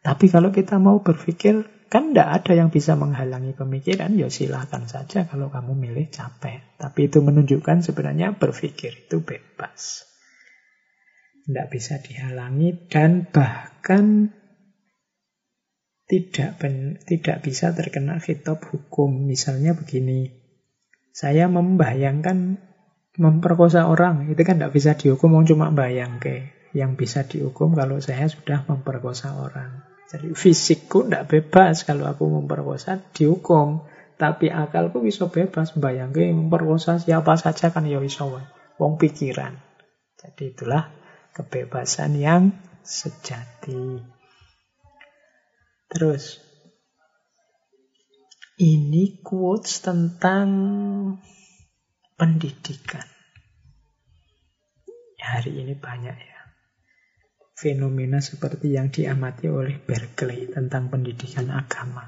Tapi 0.00 0.32
kalau 0.32 0.48
kita 0.54 0.80
mau 0.80 1.04
berpikir 1.04 1.75
kan 1.86 2.10
tidak 2.10 2.42
ada 2.42 2.52
yang 2.58 2.68
bisa 2.74 2.98
menghalangi 2.98 3.54
pemikiran 3.54 4.14
ya 4.18 4.26
silahkan 4.26 4.90
saja 4.90 5.26
kalau 5.30 5.48
kamu 5.48 5.74
milih 5.74 6.06
capek 6.10 6.76
tapi 6.78 7.06
itu 7.06 7.22
menunjukkan 7.22 7.86
sebenarnya 7.86 8.34
berpikir 8.34 9.06
itu 9.06 9.22
bebas 9.22 10.06
tidak 11.46 11.66
bisa 11.70 12.02
dihalangi 12.02 12.90
dan 12.90 13.30
bahkan 13.30 14.34
tidak 16.06 16.58
ben, 16.58 16.98
tidak 17.06 17.42
bisa 17.42 17.70
terkena 17.70 18.18
hitop 18.18 18.62
hukum. 18.66 19.26
Misalnya 19.26 19.74
begini, 19.74 20.30
saya 21.10 21.46
membayangkan 21.46 22.62
memperkosa 23.18 23.86
orang, 23.86 24.30
itu 24.30 24.42
kan 24.42 24.58
tidak 24.58 24.74
bisa 24.74 24.94
dihukum, 24.94 25.38
cuma 25.46 25.70
bayang 25.70 26.18
ke. 26.18 26.50
Yang 26.74 26.90
bisa 26.98 27.20
dihukum 27.24 27.78
kalau 27.78 28.02
saya 28.02 28.26
sudah 28.26 28.66
memperkosa 28.66 29.38
orang. 29.38 29.85
Jadi 30.06 30.30
fisikku 30.38 31.06
tidak 31.06 31.26
bebas 31.26 31.82
kalau 31.82 32.06
aku 32.06 32.30
memperkosa 32.30 33.02
dihukum. 33.10 33.82
Tapi 34.16 34.48
akalku 34.48 35.04
bisa 35.04 35.28
bebas 35.28 35.76
bayangke 35.76 36.24
memperkosa 36.32 36.96
siapa 36.96 37.36
saja 37.36 37.68
kan 37.68 37.84
ya 37.84 38.00
bisa 38.00 38.24
wong 38.80 38.96
pikiran. 38.96 39.52
Jadi 40.16 40.56
itulah 40.56 40.88
kebebasan 41.36 42.16
yang 42.16 42.56
sejati. 42.80 44.00
Terus, 45.92 46.40
ini 48.56 49.20
quotes 49.20 49.84
tentang 49.84 50.48
pendidikan. 52.16 53.04
Hari 55.20 55.52
ini 55.60 55.74
banyak 55.76 56.16
ya. 56.16 56.35
Fenomena 57.56 58.20
seperti 58.20 58.76
yang 58.76 58.92
diamati 58.92 59.48
oleh 59.48 59.80
Berkeley 59.80 60.52
tentang 60.52 60.92
pendidikan 60.92 61.48
agama. 61.48 62.04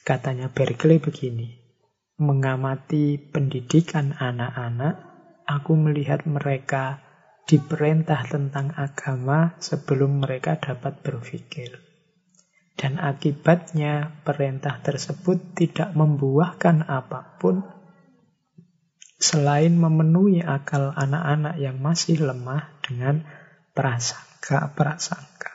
Katanya 0.00 0.48
Berkeley 0.48 0.96
begini, 0.96 1.52
mengamati 2.16 3.20
pendidikan 3.20 4.16
anak-anak, 4.16 4.96
aku 5.44 5.76
melihat 5.76 6.24
mereka 6.24 7.04
diperintah 7.44 8.24
tentang 8.24 8.72
agama 8.72 9.52
sebelum 9.60 10.24
mereka 10.24 10.56
dapat 10.56 11.04
berpikir. 11.04 11.76
Dan 12.72 12.96
akibatnya 12.96 14.24
perintah 14.24 14.80
tersebut 14.80 15.60
tidak 15.60 15.92
membuahkan 15.92 16.88
apa 16.88 17.36
pun 17.36 17.60
selain 19.20 19.76
memenuhi 19.76 20.40
akal 20.40 20.96
anak-anak 20.96 21.60
yang 21.60 21.76
masih 21.84 22.24
lemah 22.24 22.72
dengan 22.80 23.28
prasangka-prasangka. 24.40 25.52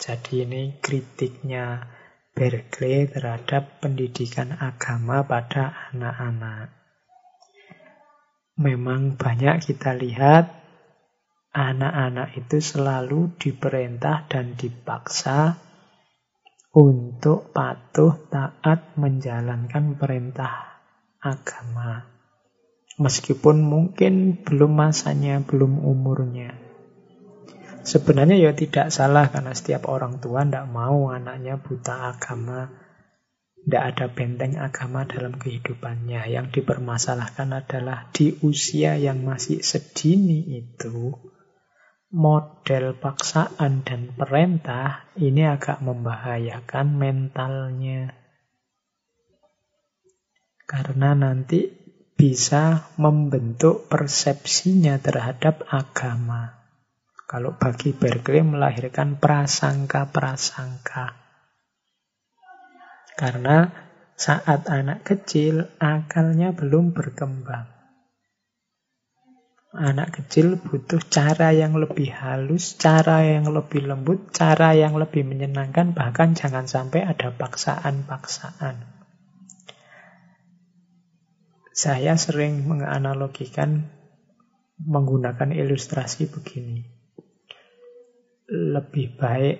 Jadi 0.00 0.48
ini 0.48 0.62
kritiknya 0.80 1.84
Berkeley 2.32 3.04
terhadap 3.12 3.84
pendidikan 3.84 4.56
agama 4.56 5.20
pada 5.28 5.92
anak-anak. 5.92 6.72
Memang 8.56 9.20
banyak 9.20 9.68
kita 9.68 9.92
lihat 9.94 10.48
anak-anak 11.52 12.40
itu 12.40 12.56
selalu 12.58 13.36
diperintah 13.36 14.24
dan 14.30 14.56
dipaksa 14.56 15.60
untuk 16.72 17.52
patuh 17.52 18.16
taat 18.32 18.96
menjalankan 18.96 19.98
perintah 19.98 20.80
agama. 21.20 22.06
Meskipun 22.98 23.62
mungkin 23.62 24.42
belum 24.42 24.72
masanya, 24.74 25.38
belum 25.42 25.78
umurnya. 25.86 26.67
Sebenarnya 27.88 28.36
ya 28.36 28.52
tidak 28.52 28.92
salah 28.92 29.32
karena 29.32 29.56
setiap 29.56 29.88
orang 29.88 30.20
tua 30.20 30.44
tidak 30.44 30.68
mau 30.68 31.08
anaknya 31.08 31.56
buta 31.56 32.12
agama 32.12 32.68
tidak 33.68 33.84
ada 33.84 34.06
benteng 34.08 34.56
agama 34.56 35.04
dalam 35.04 35.36
kehidupannya. 35.36 36.24
Yang 36.32 36.56
dipermasalahkan 36.56 37.52
adalah 37.52 38.08
di 38.16 38.32
usia 38.40 38.96
yang 38.96 39.20
masih 39.28 39.60
sedini 39.60 40.56
itu, 40.56 41.12
model 42.08 42.96
paksaan 42.96 43.84
dan 43.84 44.16
perintah 44.16 45.04
ini 45.20 45.44
agak 45.44 45.84
membahayakan 45.84 46.86
mentalnya. 46.96 48.16
Karena 50.64 51.12
nanti 51.12 51.68
bisa 52.16 52.88
membentuk 52.96 53.84
persepsinya 53.92 54.96
terhadap 54.96 55.68
agama. 55.68 56.57
Kalau 57.28 57.52
bagi 57.60 57.92
Berkeley 57.92 58.40
melahirkan 58.40 59.20
prasangka-prasangka. 59.20 61.12
Karena 63.20 63.68
saat 64.16 64.64
anak 64.64 65.04
kecil 65.04 65.68
akalnya 65.76 66.56
belum 66.56 66.96
berkembang. 66.96 67.68
Anak 69.76 70.16
kecil 70.16 70.56
butuh 70.56 71.04
cara 71.04 71.52
yang 71.52 71.76
lebih 71.76 72.08
halus, 72.16 72.80
cara 72.80 73.20
yang 73.20 73.52
lebih 73.52 73.84
lembut, 73.84 74.32
cara 74.32 74.72
yang 74.72 74.96
lebih 74.96 75.28
menyenangkan, 75.28 75.92
bahkan 75.92 76.32
jangan 76.32 76.64
sampai 76.64 77.04
ada 77.04 77.28
paksaan-paksaan. 77.28 78.88
Saya 81.76 82.16
sering 82.16 82.64
menganalogikan 82.64 83.84
menggunakan 84.80 85.52
ilustrasi 85.52 86.32
begini. 86.32 86.97
Lebih 88.48 89.20
baik 89.20 89.56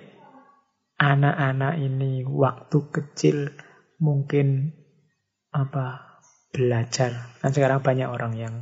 anak-anak 0.97 1.77
ini 1.77 2.25
waktu 2.25 2.79
kecil 2.89 3.53
mungkin 4.01 4.73
apa 5.53 6.17
belajar. 6.49 7.37
Kan 7.37 7.53
sekarang 7.53 7.85
banyak 7.85 8.09
orang 8.09 8.33
yang 8.33 8.55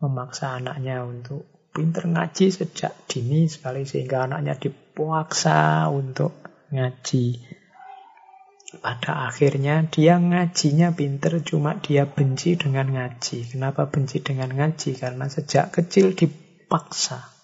memaksa 0.00 0.56
anaknya 0.56 1.04
untuk 1.04 1.70
pinter 1.76 2.08
ngaji 2.08 2.50
sejak 2.50 3.06
dini 3.06 3.46
sekali 3.46 3.86
sehingga 3.86 4.26
anaknya 4.26 4.56
dipaksa 4.56 5.86
untuk 5.92 6.40
ngaji. 6.72 7.60
Pada 8.80 9.26
akhirnya 9.26 9.82
dia 9.90 10.16
ngajinya 10.16 10.94
pinter 10.94 11.42
cuma 11.42 11.76
dia 11.82 12.06
benci 12.06 12.54
dengan 12.54 12.86
ngaji. 12.96 13.50
Kenapa 13.50 13.90
benci 13.90 14.22
dengan 14.22 14.50
ngaji? 14.54 14.94
Karena 14.94 15.26
sejak 15.26 15.74
kecil 15.74 16.14
dipaksa. 16.14 17.39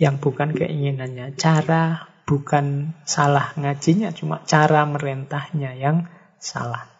Yang 0.00 0.16
bukan 0.24 0.56
keinginannya. 0.56 1.36
Cara 1.36 2.12
bukan 2.26 2.96
salah 3.06 3.54
ngajinya, 3.54 4.10
cuma 4.10 4.42
cara 4.44 4.82
merentahnya 4.84 5.76
yang 5.78 6.10
salah. 6.42 6.90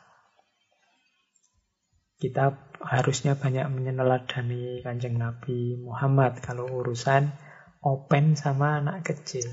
Kita 2.16 2.56
harusnya 2.80 3.36
banyak 3.36 3.68
meneladani 3.68 4.80
kanjeng 4.80 5.20
Nabi 5.20 5.76
Muhammad 5.76 6.40
kalau 6.40 6.64
urusan 6.70 7.28
open 7.84 8.38
sama 8.40 8.80
anak 8.80 9.04
kecil. 9.04 9.52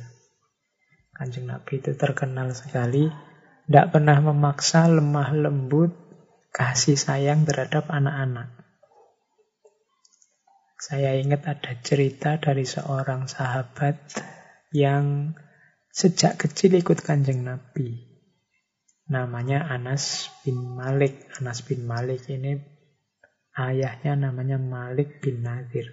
Kanjeng 1.13 1.45
Nabi 1.45 1.83
itu 1.83 1.91
terkenal 1.93 2.55
sekali, 2.55 3.11
tidak 3.67 3.93
pernah 3.93 4.17
memaksa, 4.19 4.89
lemah 4.89 5.29
lembut, 5.35 5.93
kasih 6.49 6.97
sayang 6.97 7.45
terhadap 7.45 7.91
anak-anak. 7.91 8.62
Saya 10.83 11.15
ingat 11.15 11.47
ada 11.47 11.79
cerita 11.79 12.35
dari 12.43 12.67
seorang 12.67 13.31
sahabat 13.31 14.19
yang 14.75 15.31
sejak 15.87 16.35
kecil 16.35 16.75
ikut 16.75 16.99
kanjeng 16.99 17.47
Nabi 17.47 18.13
namanya 19.07 19.67
Anas 19.67 20.31
bin 20.43 20.75
Malik. 20.75 21.27
Anas 21.39 21.63
bin 21.63 21.83
Malik 21.83 22.27
ini 22.31 22.55
ayahnya 23.55 24.29
namanya 24.29 24.59
Malik 24.59 25.19
bin 25.19 25.43
Nadir. 25.43 25.91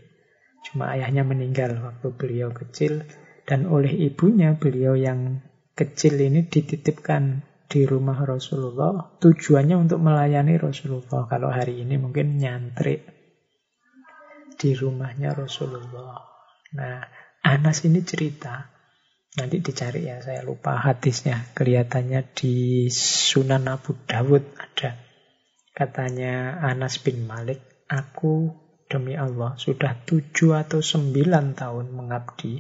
Cuma 0.67 0.93
ayahnya 0.95 1.23
meninggal 1.27 1.75
waktu 1.81 2.09
beliau 2.15 2.51
kecil 2.53 3.07
dan 3.49 3.67
oleh 3.67 3.91
ibunya 3.91 4.55
beliau 4.55 4.95
yang 4.95 5.43
kecil 5.75 6.21
ini 6.21 6.47
dititipkan 6.47 7.43
di 7.71 7.87
rumah 7.87 8.19
Rasulullah 8.27 9.19
tujuannya 9.23 9.77
untuk 9.79 10.03
melayani 10.03 10.59
Rasulullah. 10.59 11.31
Kalau 11.31 11.49
hari 11.51 11.83
ini 11.83 11.95
mungkin 11.97 12.39
nyantrik 12.39 13.10
di 14.61 14.77
rumahnya 14.77 15.32
Rasulullah. 15.32 16.20
Nah, 16.77 17.01
Anas 17.41 17.89
ini 17.89 18.05
cerita 18.05 18.81
Nanti 19.31 19.62
dicari 19.62 20.11
ya, 20.11 20.19
saya 20.19 20.43
lupa 20.43 20.74
hadisnya. 20.74 21.55
Kelihatannya 21.55 22.35
di 22.35 22.91
Sunan 22.91 23.70
Abu 23.70 23.95
Dawud 23.95 24.43
ada. 24.59 24.99
Katanya 25.70 26.59
Anas 26.59 26.99
bin 26.99 27.31
Malik, 27.31 27.62
aku 27.87 28.51
demi 28.91 29.15
Allah 29.15 29.55
sudah 29.55 30.03
tujuh 30.03 30.59
atau 30.59 30.82
sembilan 30.82 31.55
tahun 31.55 31.95
mengabdi 31.95 32.59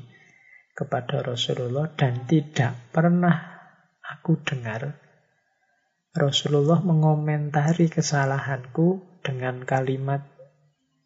kepada 0.70 1.26
Rasulullah 1.26 1.90
dan 1.90 2.30
tidak 2.30 2.94
pernah 2.94 3.34
aku 4.06 4.38
dengar 4.46 4.94
Rasulullah 6.14 6.78
mengomentari 6.86 7.90
kesalahanku 7.90 9.18
dengan 9.26 9.66
kalimat 9.66 10.22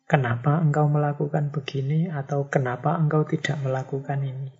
kenapa 0.05 0.60
engkau 0.60 0.89
melakukan 0.89 1.52
begini 1.52 2.12
atau 2.12 2.48
kenapa 2.48 2.97
engkau 2.97 3.24
tidak 3.24 3.60
melakukan 3.64 4.20
ini. 4.24 4.51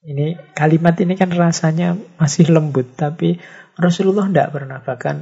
Ini 0.00 0.56
kalimat 0.56 0.96
ini 0.96 1.12
kan 1.12 1.28
rasanya 1.28 1.92
masih 2.16 2.48
lembut, 2.48 2.96
tapi 2.96 3.36
Rasulullah 3.76 4.32
tidak 4.32 4.48
pernah. 4.56 4.80
Bahkan 4.80 5.16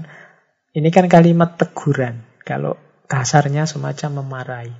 ini 0.79 0.89
kan 0.95 1.11
kalimat 1.11 1.59
teguran. 1.59 2.23
Kalau 2.47 2.79
kasarnya 3.11 3.67
semacam 3.67 4.23
memarahi. 4.23 4.75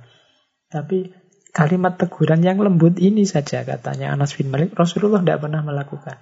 Tapi 0.69 1.11
kalimat 1.51 1.99
teguran 1.99 2.39
yang 2.45 2.61
lembut 2.61 2.95
ini 3.01 3.25
saja 3.25 3.65
katanya 3.65 4.13
Anas 4.13 4.37
bin 4.37 4.53
Malik, 4.53 4.71
Rasulullah 4.77 5.19
tidak 5.19 5.43
pernah 5.43 5.65
melakukan. 5.65 6.17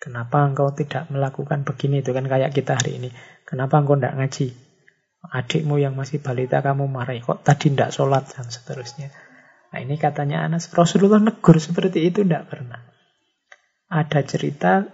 Kenapa 0.00 0.44
engkau 0.44 0.74
tidak 0.74 1.08
melakukan 1.08 1.64
begini? 1.64 2.02
Itu 2.02 2.12
kan 2.12 2.26
kayak 2.26 2.52
kita 2.52 2.76
hari 2.76 2.98
ini. 2.98 3.08
Kenapa 3.46 3.80
engkau 3.80 3.96
tidak 3.96 4.16
ngaji? 4.18 4.63
Adikmu 5.24 5.80
yang 5.80 5.96
masih 5.96 6.20
balita 6.20 6.60
kamu 6.60 6.84
marahi. 6.84 7.24
Kok 7.24 7.40
tadi 7.40 7.72
tidak 7.72 7.96
sholat? 7.96 8.28
Dan 8.28 8.52
seterusnya. 8.52 9.08
Nah 9.72 9.78
ini 9.80 9.96
katanya 9.96 10.44
Anas. 10.44 10.68
Rasulullah 10.70 11.18
negur 11.18 11.56
seperti 11.56 12.04
itu 12.06 12.22
tidak 12.22 12.52
pernah. 12.52 12.84
Ada 13.88 14.20
cerita 14.22 14.84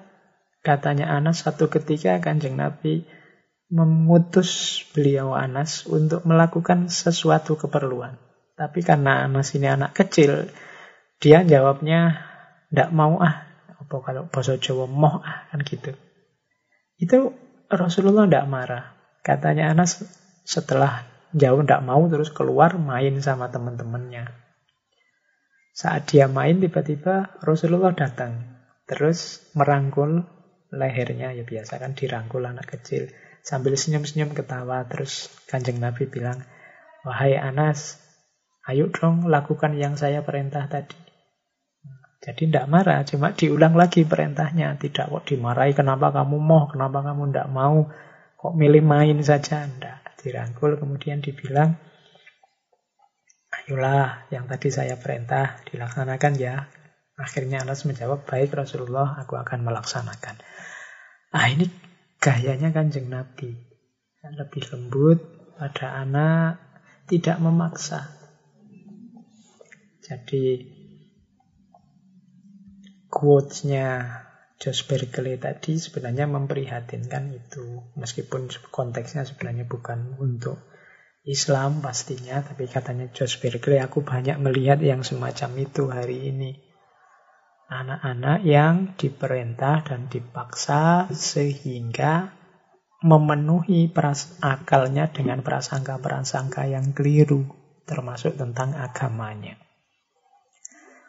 katanya 0.61 1.11
Anas 1.11 1.43
satu 1.43 1.66
ketika 1.73 2.20
kanjeng 2.20 2.57
Nabi 2.57 3.05
memutus 3.70 4.82
beliau 4.90 5.32
Anas 5.32 5.86
untuk 5.86 6.27
melakukan 6.27 6.90
sesuatu 6.90 7.55
keperluan. 7.55 8.19
Tapi 8.59 8.85
karena 8.85 9.24
Anas 9.24 9.57
ini 9.57 9.70
anak 9.70 9.97
kecil, 9.97 10.51
dia 11.23 11.40
jawabnya 11.47 12.20
tidak 12.69 12.90
mau 12.93 13.16
ah. 13.23 13.47
Apa 13.81 13.97
kalau 14.05 14.28
bahasa 14.28 14.61
Jawa 14.61 14.85
moh 14.85 15.24
ah 15.24 15.48
kan 15.48 15.65
gitu. 15.65 15.97
Itu 17.01 17.32
Rasulullah 17.73 18.28
tidak 18.28 18.47
marah. 18.52 18.85
Katanya 19.24 19.73
Anas 19.73 20.05
setelah 20.51 21.07
jauh 21.31 21.63
tidak 21.63 21.87
mau 21.87 22.03
terus 22.11 22.35
keluar 22.35 22.75
main 22.75 23.15
sama 23.23 23.47
teman-temannya. 23.55 24.35
Saat 25.71 26.11
dia 26.11 26.27
main 26.27 26.59
tiba-tiba 26.59 27.39
Rasulullah 27.39 27.95
datang. 27.95 28.59
Terus 28.91 29.47
merangkul 29.55 30.27
lehernya, 30.75 31.31
ya 31.31 31.47
biasa 31.47 31.79
kan 31.79 31.95
dirangkul 31.95 32.43
anak 32.43 32.67
kecil. 32.67 33.07
Sambil 33.47 33.79
senyum-senyum 33.79 34.35
ketawa, 34.35 34.83
terus 34.91 35.31
kanjeng 35.47 35.79
Nabi 35.79 36.11
bilang, 36.11 36.43
Wahai 37.07 37.39
Anas, 37.39 38.03
ayo 38.67 38.91
dong 38.91 39.31
lakukan 39.31 39.79
yang 39.79 39.95
saya 39.95 40.27
perintah 40.27 40.67
tadi. 40.67 40.99
Jadi 42.21 42.53
tidak 42.53 42.69
marah, 42.69 43.01
cuma 43.07 43.33
diulang 43.33 43.79
lagi 43.79 44.05
perintahnya. 44.05 44.77
Tidak 44.77 45.09
kok 45.09 45.25
dimarahi, 45.25 45.73
kenapa 45.73 46.13
kamu 46.13 46.37
mau, 46.37 46.69
kenapa 46.69 47.01
kamu 47.01 47.33
tidak 47.33 47.49
mau, 47.49 47.89
kok 48.37 48.53
milih 48.59 48.85
main 48.85 49.17
saja. 49.25 49.65
Tidak, 49.65 50.10
dirangkul 50.21 50.77
kemudian 50.77 51.25
dibilang, 51.25 51.81
ayolah 53.51 54.29
yang 54.29 54.47
tadi 54.47 54.69
saya 54.69 55.01
perintah 55.01 55.59
dilaksanakan 55.67 56.33
ya. 56.37 56.69
Akhirnya 57.21 57.61
Anas 57.61 57.85
menjawab, 57.85 58.25
baik 58.25 58.57
Rasulullah, 58.57 59.21
aku 59.21 59.37
akan 59.37 59.61
melaksanakan. 59.61 60.41
Ah 61.37 61.53
ini 61.53 61.69
gayanya 62.17 62.73
kanjeng 62.73 63.13
Nabi. 63.13 63.53
Lebih 64.21 64.65
lembut 64.73 65.19
pada 65.57 66.01
anak, 66.01 66.61
tidak 67.09 67.37
memaksa. 67.41 68.09
Jadi 70.01 70.65
quotes-nya 73.13 73.89
Josh 74.61 74.85
Berkeley 74.85 75.41
tadi 75.41 75.81
sebenarnya 75.81 76.28
memprihatinkan 76.28 77.32
itu. 77.32 77.81
Meskipun 77.97 78.53
konteksnya 78.69 79.24
sebenarnya 79.24 79.65
bukan 79.65 80.20
untuk 80.20 80.61
Islam 81.24 81.81
pastinya, 81.81 82.45
tapi 82.45 82.69
katanya 82.69 83.09
Josh 83.09 83.41
Berkeley, 83.41 83.81
aku 83.81 84.05
banyak 84.05 84.37
melihat 84.37 84.85
yang 84.85 85.01
semacam 85.01 85.51
itu 85.65 85.89
hari 85.89 86.28
ini 86.28 86.70
anak-anak 87.70 88.43
yang 88.43 88.99
diperintah 88.99 89.87
dan 89.87 90.11
dipaksa 90.11 91.07
sehingga 91.15 92.35
memenuhi 93.01 93.89
peras 93.89 94.37
akalnya 94.43 95.09
dengan 95.09 95.41
prasangka-prasangka 95.41 96.66
yang 96.69 96.93
keliru, 96.93 97.47
termasuk 97.87 98.37
tentang 98.37 98.77
agamanya. 98.77 99.57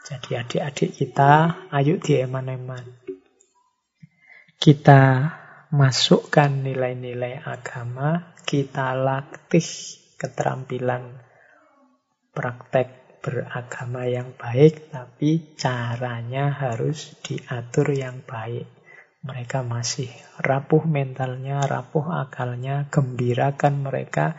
Jadi 0.06 0.38
adik-adik 0.38 0.92
kita, 0.96 1.68
ayo 1.74 2.00
dieman-eman. 2.00 2.86
Kita 4.62 5.26
masukkan 5.74 6.54
nilai-nilai 6.54 7.42
agama, 7.42 8.38
kita 8.46 8.94
latih 8.94 9.66
keterampilan 10.22 11.18
praktek 12.30 13.18
beragama 13.26 14.06
yang 14.06 14.38
baik, 14.38 14.94
tapi 14.94 15.58
caranya 15.58 16.54
harus 16.54 17.18
diatur 17.26 17.90
yang 17.90 18.22
baik. 18.22 18.70
Mereka 19.26 19.66
masih 19.66 20.14
rapuh 20.38 20.86
mentalnya, 20.86 21.66
rapuh 21.66 22.22
akalnya, 22.22 22.86
gembirakan 22.94 23.82
mereka 23.82 24.38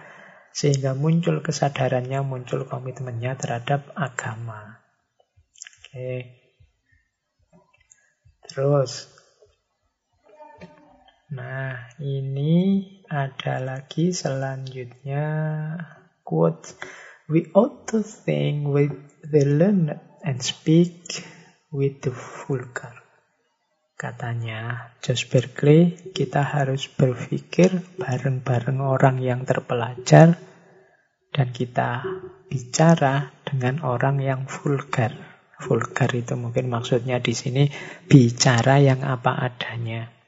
sehingga 0.55 0.95
muncul 0.95 1.43
kesadarannya, 1.43 2.23
muncul 2.23 2.63
komitmennya 2.71 3.35
terhadap 3.35 3.91
agama. 3.99 4.87
Oke. 5.83 6.39
Terus. 8.47 9.12
Nah, 11.33 11.97
ini 11.97 12.85
ada 13.09 13.57
lagi 13.57 14.13
selanjutnya 14.13 15.25
quote 16.21 16.77
we 17.25 17.49
ought 17.57 17.89
to 17.89 18.05
think 18.05 18.69
with 18.69 18.93
the 19.25 19.41
learned 19.41 19.97
and 20.21 20.45
speak 20.45 21.25
with 21.73 22.05
the 22.05 22.13
vulgar. 22.13 22.93
Katanya 23.97 24.93
Josh 25.01 25.33
Berkeley, 25.33 26.13
kita 26.13 26.45
harus 26.45 26.93
berpikir 26.93 27.81
bareng-bareng 27.97 28.85
orang 28.85 29.17
yang 29.25 29.49
terpelajar 29.49 30.37
dan 31.33 31.49
kita 31.49 32.05
bicara 32.53 33.33
dengan 33.49 33.81
orang 33.81 34.21
yang 34.21 34.45
vulgar. 34.45 35.17
Vulgar 35.57 36.13
itu 36.13 36.37
mungkin 36.37 36.69
maksudnya 36.69 37.25
di 37.25 37.33
sini 37.33 37.73
bicara 38.05 38.85
yang 38.85 39.01
apa 39.01 39.33
adanya. 39.41 40.22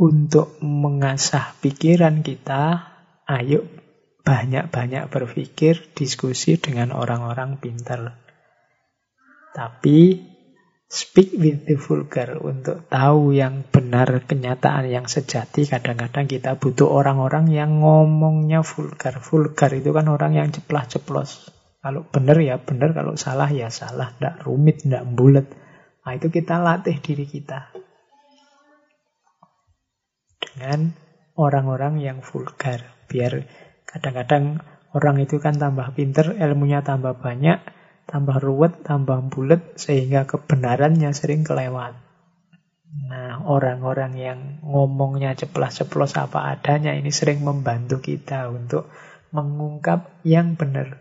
Untuk 0.00 0.56
mengasah 0.64 1.60
pikiran 1.60 2.24
kita, 2.24 2.88
ayo 3.28 3.68
banyak-banyak 4.24 5.12
berpikir, 5.12 5.92
diskusi 5.92 6.56
dengan 6.56 6.96
orang-orang 6.96 7.60
pintar. 7.60 8.16
Tapi 9.52 10.24
speak 10.88 11.36
with 11.36 11.68
the 11.68 11.76
vulgar. 11.76 12.40
Untuk 12.40 12.88
tahu 12.88 13.36
yang 13.36 13.68
benar 13.68 14.24
kenyataan 14.24 14.88
yang 14.88 15.04
sejati 15.04 15.68
kadang-kadang 15.68 16.24
kita 16.24 16.56
butuh 16.56 16.88
orang-orang 16.88 17.52
yang 17.52 17.84
ngomongnya 17.84 18.64
vulgar. 18.64 19.20
Vulgar 19.20 19.68
itu 19.76 19.92
kan 19.92 20.08
orang 20.08 20.32
yang 20.32 20.48
ceplas-ceplos. 20.48 21.52
Kalau 21.84 22.08
benar 22.08 22.40
ya 22.40 22.56
benar. 22.56 22.96
Kalau 22.96 23.20
salah 23.20 23.52
ya 23.52 23.68
salah. 23.68 24.16
Tidak 24.16 24.48
rumit 24.48 24.80
tidak 24.80 25.04
bulat 25.12 25.44
nah 26.00 26.16
itu 26.16 26.32
kita 26.32 26.56
latih 26.58 26.96
diri 26.98 27.28
kita 27.28 27.70
dengan 30.52 30.94
orang-orang 31.38 32.02
yang 32.02 32.18
vulgar 32.20 32.94
biar 33.06 33.46
kadang-kadang 33.86 34.62
orang 34.94 35.22
itu 35.22 35.38
kan 35.38 35.58
tambah 35.58 35.94
pinter 35.94 36.34
ilmunya 36.38 36.82
tambah 36.82 37.18
banyak 37.18 37.58
tambah 38.10 38.42
ruwet, 38.42 38.82
tambah 38.82 39.30
bulat, 39.30 39.78
sehingga 39.78 40.26
kebenarannya 40.26 41.14
sering 41.14 41.46
kelewat. 41.46 41.94
Nah, 43.06 43.46
orang-orang 43.46 44.18
yang 44.18 44.40
ngomongnya 44.66 45.38
ceplas-ceplos 45.38 46.18
apa 46.18 46.50
adanya 46.50 46.90
ini 46.98 47.14
sering 47.14 47.46
membantu 47.46 48.02
kita 48.02 48.50
untuk 48.50 48.90
mengungkap 49.30 50.26
yang 50.26 50.58
benar. 50.58 50.98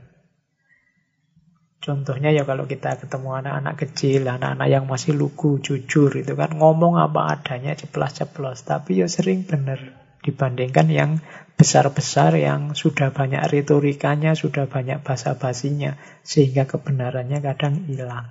Contohnya 1.80 2.36
ya 2.36 2.44
kalau 2.44 2.68
kita 2.68 3.00
ketemu 3.00 3.40
anak-anak 3.40 3.76
kecil, 3.80 4.28
anak-anak 4.28 4.68
yang 4.68 4.84
masih 4.84 5.16
lugu, 5.16 5.64
jujur, 5.64 6.12
itu 6.20 6.36
kan 6.36 6.52
ngomong 6.60 7.00
apa 7.00 7.40
adanya 7.40 7.72
ceplas-ceplos, 7.72 8.68
tapi 8.68 9.00
ya 9.00 9.08
sering 9.08 9.48
benar 9.48 9.80
dibandingkan 10.20 10.92
yang 10.92 11.12
besar-besar 11.56 12.36
yang 12.36 12.76
sudah 12.76 13.16
banyak 13.16 13.40
retorikanya, 13.48 14.36
sudah 14.36 14.68
banyak 14.68 15.00
basa-basinya, 15.00 15.96
sehingga 16.20 16.68
kebenarannya 16.68 17.40
kadang 17.40 17.88
hilang. 17.88 18.28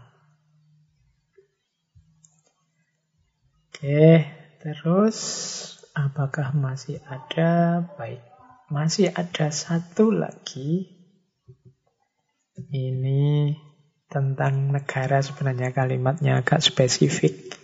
Oke, 3.73 4.29
terus 4.61 5.17
apakah 5.97 6.53
masih 6.53 7.01
ada? 7.09 7.81
Baik, 7.97 8.21
masih 8.69 9.09
ada 9.09 9.49
satu 9.49 10.13
lagi. 10.13 10.98
Ini 12.59 13.55
tentang 14.11 14.75
negara 14.75 15.23
sebenarnya 15.23 15.71
kalimatnya 15.71 16.43
agak 16.43 16.59
spesifik 16.59 17.55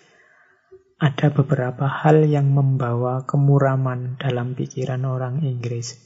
ada 1.04 1.34
beberapa 1.34 1.90
hal 1.90 2.24
yang 2.24 2.54
membawa 2.54 3.26
kemuraman 3.26 4.16
dalam 4.16 4.54
pikiran 4.54 5.02
orang 5.02 5.42
Inggris. 5.42 5.98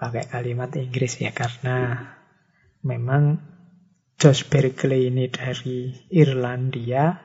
Pakai 0.00 0.26
kalimat 0.26 0.72
Inggris 0.74 1.20
ya 1.20 1.30
karena 1.30 2.08
memang 2.82 3.38
Josh 4.18 4.48
Berkeley 4.50 5.12
ini 5.12 5.30
dari 5.30 5.94
Irlandia. 6.10 7.20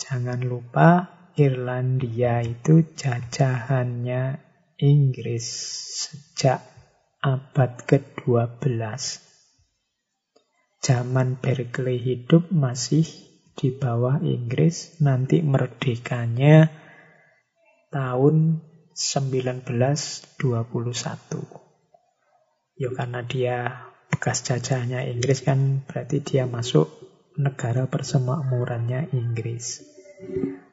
Jangan 0.00 0.40
lupa 0.46 1.12
Irlandia 1.36 2.40
itu 2.40 2.96
jajahannya 2.96 4.40
Inggris 4.80 5.44
sejak 6.08 6.64
abad 7.20 7.84
ke-12. 7.84 9.31
Zaman 10.82 11.38
Berkeley 11.38 12.02
hidup 12.02 12.50
masih 12.50 13.06
di 13.54 13.70
bawah 13.70 14.18
Inggris 14.18 14.98
nanti 14.98 15.38
merdekanya 15.38 16.74
tahun 17.94 18.58
1921. 18.90 20.42
Ya 22.82 22.90
karena 22.98 23.22
dia 23.22 23.86
bekas 24.10 24.42
jajahnya 24.42 25.06
Inggris 25.06 25.46
kan 25.46 25.86
berarti 25.86 26.18
dia 26.18 26.50
masuk 26.50 26.90
negara 27.38 27.86
persemakmurannya 27.86 29.14
Inggris. 29.14 29.86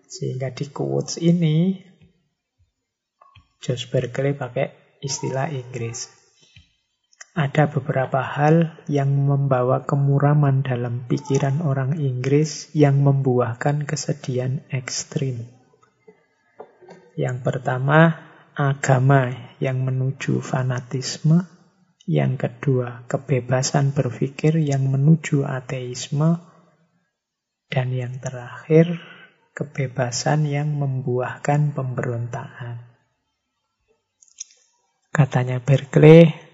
Sehingga 0.09 0.49
di 0.49 0.73
quotes 0.73 1.21
ini 1.21 1.85
Josh 3.61 3.93
Berkeley 3.93 4.33
pakai 4.33 4.73
istilah 5.05 5.53
Inggris 5.53 6.18
ada 7.39 7.71
beberapa 7.71 8.19
hal 8.19 8.83
yang 8.91 9.15
membawa 9.15 9.87
kemuraman 9.87 10.59
dalam 10.59 11.07
pikiran 11.07 11.63
orang 11.63 11.95
Inggris 11.95 12.67
yang 12.75 12.99
membuahkan 12.99 13.87
kesedihan 13.87 14.59
ekstrim. 14.67 15.47
Yang 17.15 17.37
pertama, 17.39 18.19
agama 18.59 19.55
yang 19.63 19.87
menuju 19.87 20.43
fanatisme. 20.43 21.47
Yang 22.03 22.43
kedua, 22.43 23.07
kebebasan 23.07 23.95
berpikir 23.95 24.59
yang 24.59 24.91
menuju 24.91 25.47
ateisme. 25.47 26.43
Dan 27.71 27.95
yang 27.95 28.19
terakhir, 28.19 28.99
kebebasan 29.55 30.43
yang 30.43 30.75
membuahkan 30.75 31.71
pemberontakan. 31.71 32.83
Katanya 35.15 35.63
Berkeley, 35.63 36.48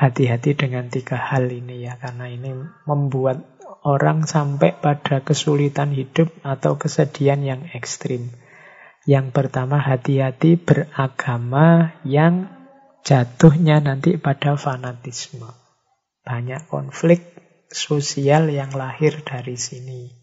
hati-hati 0.00 0.56
dengan 0.56 0.88
tiga 0.88 1.20
hal 1.20 1.52
ini 1.52 1.84
ya 1.84 2.00
karena 2.00 2.32
ini 2.32 2.56
membuat 2.88 3.44
orang 3.84 4.24
sampai 4.24 4.72
pada 4.80 5.20
kesulitan 5.20 5.92
hidup 5.92 6.32
atau 6.40 6.80
kesedihan 6.80 7.44
yang 7.44 7.68
ekstrim. 7.76 8.32
Yang 9.04 9.36
pertama 9.36 9.76
hati-hati 9.76 10.56
beragama 10.56 11.92
yang 12.08 12.48
jatuhnya 13.04 13.84
nanti 13.84 14.16
pada 14.16 14.56
fanatisme. 14.56 15.52
Banyak 16.24 16.68
konflik 16.72 17.20
sosial 17.68 18.48
yang 18.48 18.72
lahir 18.72 19.20
dari 19.20 19.56
sini. 19.60 20.16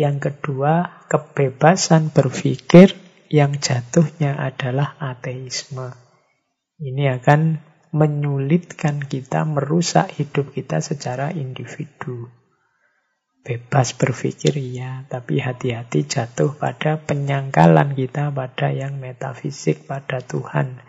Yang 0.00 0.30
kedua, 0.30 1.04
kebebasan 1.10 2.14
berpikir 2.14 2.96
yang 3.28 3.60
jatuhnya 3.60 4.40
adalah 4.40 4.96
ateisme. 5.00 5.92
Ini 6.78 7.18
akan 7.18 7.67
menyulitkan 7.90 9.00
kita, 9.00 9.48
merusak 9.48 10.12
hidup 10.20 10.52
kita 10.52 10.84
secara 10.84 11.32
individu. 11.32 12.28
Bebas 13.40 13.96
berpikir 13.96 14.60
ya, 14.60 15.08
tapi 15.08 15.40
hati-hati 15.40 16.04
jatuh 16.04 16.52
pada 16.60 17.00
penyangkalan 17.00 17.96
kita 17.96 18.28
pada 18.28 18.68
yang 18.68 19.00
metafisik, 19.00 19.88
pada 19.88 20.20
Tuhan. 20.20 20.84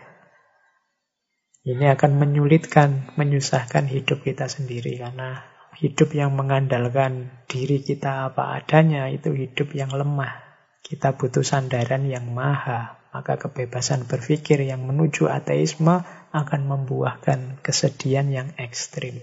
Ini 1.64 1.96
akan 1.96 2.20
menyulitkan, 2.20 3.16
menyusahkan 3.16 3.88
hidup 3.88 4.20
kita 4.24 4.48
sendiri 4.48 5.00
karena 5.00 5.40
hidup 5.80 6.12
yang 6.12 6.36
mengandalkan 6.36 7.32
diri 7.48 7.80
kita 7.80 8.28
apa 8.28 8.60
adanya 8.60 9.08
itu 9.08 9.32
hidup 9.32 9.72
yang 9.72 9.88
lemah. 9.88 10.44
Kita 10.84 11.16
butuh 11.16 11.40
sandaran 11.40 12.04
yang 12.08 12.28
maha, 12.28 12.99
maka 13.10 13.38
kebebasan 13.38 14.06
berpikir 14.06 14.62
yang 14.62 14.86
menuju 14.86 15.26
ateisme 15.26 16.02
akan 16.30 16.60
membuahkan 16.66 17.58
kesedihan 17.62 18.30
yang 18.30 18.48
ekstrim. 18.54 19.18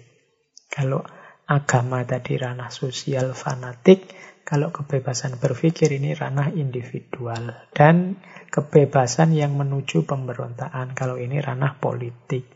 Kalau 0.68 1.08
agama 1.48 2.04
tadi 2.04 2.36
ranah 2.36 2.68
sosial 2.68 3.32
fanatik, 3.32 4.12
kalau 4.48 4.72
kebebasan 4.72 5.40
berpikir 5.40 5.92
ini 5.96 6.16
ranah 6.16 6.52
individual. 6.56 7.68
Dan 7.72 8.20
kebebasan 8.52 9.36
yang 9.36 9.56
menuju 9.56 10.04
pemberontakan, 10.08 10.96
kalau 10.96 11.20
ini 11.20 11.40
ranah 11.40 11.80
politik. 11.80 12.48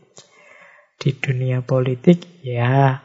Di 0.96 1.10
dunia 1.18 1.64
politik, 1.64 2.44
ya 2.44 3.00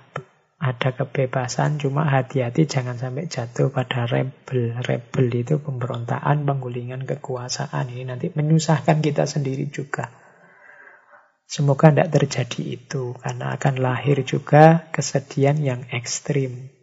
ada 0.58 0.90
kebebasan, 0.90 1.78
cuma 1.78 2.10
hati-hati 2.10 2.66
jangan 2.66 2.98
sampai 2.98 3.30
jatuh 3.30 3.70
pada 3.70 4.10
rebel. 4.10 4.74
Rebel 4.82 5.30
itu 5.30 5.62
pemberontakan, 5.62 6.50
penggulingan 6.50 7.06
kekuasaan. 7.06 7.94
Ini 7.94 8.10
nanti 8.10 8.34
menyusahkan 8.34 8.98
kita 9.06 9.30
sendiri 9.30 9.70
juga. 9.70 10.10
Semoga 11.46 11.94
tidak 11.94 12.10
terjadi 12.10 12.74
itu, 12.74 13.14
karena 13.22 13.54
akan 13.54 13.86
lahir 13.86 14.26
juga 14.26 14.90
kesedihan 14.90 15.62
yang 15.62 15.86
ekstrim. 15.94 16.74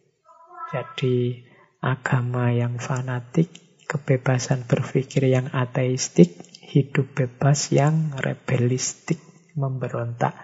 Jadi 0.70 1.42
agama 1.82 2.54
yang 2.54 2.78
fanatik, 2.78 3.50
kebebasan 3.90 4.70
berpikir 4.70 5.26
yang 5.26 5.50
ateistik, 5.50 6.46
hidup 6.62 7.10
bebas 7.12 7.74
yang 7.74 8.14
rebelistik, 8.22 9.18
memberontak. 9.58 10.38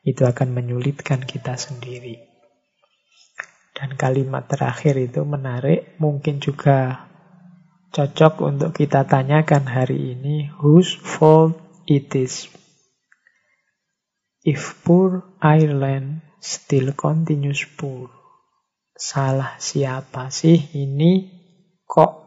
Itu 0.00 0.24
akan 0.24 0.56
menyulitkan 0.56 1.28
kita 1.28 1.60
sendiri. 1.60 2.29
Dan 3.80 3.96
kalimat 3.96 4.44
terakhir 4.44 5.00
itu 5.00 5.24
menarik, 5.24 5.96
mungkin 5.96 6.36
juga 6.36 7.08
cocok 7.96 8.44
untuk 8.44 8.76
kita 8.76 9.08
tanyakan 9.08 9.64
hari 9.64 10.12
ini, 10.12 10.52
whose 10.60 11.00
fault 11.00 11.56
it 11.88 12.12
is? 12.12 12.52
If 14.44 14.84
poor 14.84 15.24
Ireland 15.40 16.20
still 16.44 16.92
continues 16.92 17.64
poor. 17.80 18.12
Salah 18.92 19.56
siapa 19.56 20.28
sih 20.28 20.60
ini 20.76 21.40
kok 21.88 22.20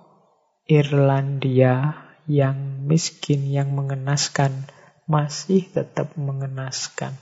Irlandia 0.66 2.02
yang 2.26 2.82
miskin, 2.90 3.46
yang 3.46 3.78
mengenaskan, 3.78 4.66
masih 5.06 5.70
tetap 5.70 6.18
mengenaskan. 6.18 7.14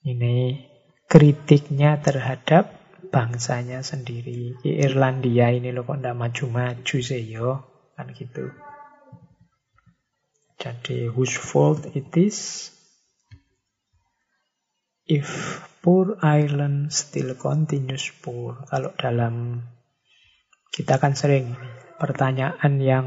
Ini 0.00 0.69
kritiknya 1.10 1.98
terhadap 1.98 2.70
bangsanya 3.10 3.82
sendiri. 3.82 4.54
Irlandia 4.62 5.50
ini 5.50 5.74
loh 5.74 5.82
kok 5.82 5.98
ndak 5.98 6.14
maju-maju 6.14 6.96
sih 7.02 7.26
yo. 7.26 7.66
Kan 7.98 8.14
gitu. 8.14 8.54
Jadi 10.60 11.10
whose 11.10 11.34
fault 11.34 11.90
it 11.98 12.14
is 12.14 12.70
if 15.10 15.58
poor 15.82 16.14
Ireland 16.22 16.94
still 16.94 17.34
continues 17.34 18.14
poor. 18.22 18.62
Kalau 18.70 18.94
dalam 18.94 19.66
kita 20.70 21.02
kan 21.02 21.18
sering 21.18 21.58
pertanyaan 21.98 22.78
yang 22.78 23.06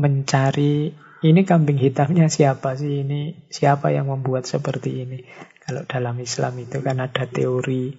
mencari 0.00 0.96
ini 1.22 1.46
kambing 1.46 1.78
hitamnya 1.78 2.26
siapa 2.26 2.74
sih? 2.74 3.06
Ini 3.06 3.48
siapa 3.48 3.94
yang 3.94 4.10
membuat 4.10 4.44
seperti 4.44 5.06
ini? 5.06 5.22
Kalau 5.62 5.86
dalam 5.86 6.18
Islam 6.18 6.58
itu 6.58 6.82
kan 6.82 6.98
ada 6.98 7.24
teori 7.30 7.94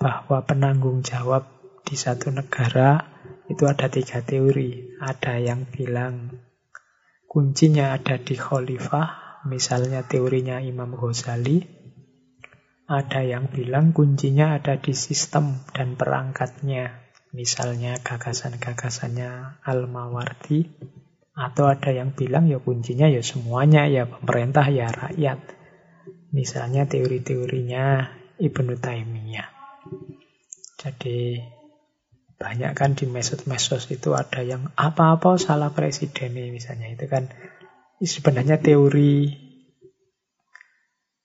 bahwa 0.00 0.40
penanggung 0.48 1.04
jawab 1.04 1.44
di 1.84 1.94
satu 1.94 2.32
negara 2.32 3.04
itu 3.52 3.68
ada 3.68 3.92
tiga 3.92 4.24
teori. 4.24 4.98
Ada 4.98 5.38
yang 5.38 5.68
bilang 5.68 6.32
kuncinya 7.28 7.92
ada 7.92 8.16
di 8.16 8.34
khalifah 8.34 9.44
misalnya 9.46 10.04
teorinya 10.08 10.58
Imam 10.64 10.96
Ghazali. 10.96 11.76
Ada 12.88 13.20
yang 13.20 13.52
bilang 13.52 13.92
kuncinya 13.92 14.56
ada 14.56 14.80
di 14.80 14.96
sistem 14.96 15.60
dan 15.76 16.00
perangkatnya 16.00 17.08
Misalnya 17.28 18.00
gagasan-gagasannya 18.00 19.60
Al-Mawardi. 19.60 20.64
Atau 21.38 21.70
ada 21.70 21.94
yang 21.94 22.18
bilang 22.18 22.50
ya 22.50 22.58
kuncinya 22.58 23.06
ya 23.06 23.22
semuanya, 23.22 23.86
ya 23.86 24.10
pemerintah, 24.10 24.66
ya 24.66 24.90
rakyat. 24.90 25.38
Misalnya 26.34 26.90
teori-teorinya 26.90 28.10
Ibnu 28.42 28.74
Taimiyah. 28.74 29.48
Jadi 30.78 31.38
banyak 32.38 32.70
kan 32.74 32.94
di 32.94 33.06
mesos-mesos 33.10 33.90
itu 33.90 34.14
ada 34.14 34.42
yang 34.46 34.70
apa-apa 34.78 35.38
salah 35.42 35.74
presiden 35.74 36.38
nih 36.38 36.54
misalnya 36.54 36.86
itu 36.86 37.10
kan 37.10 37.26
sebenarnya 37.98 38.62
teori 38.62 39.34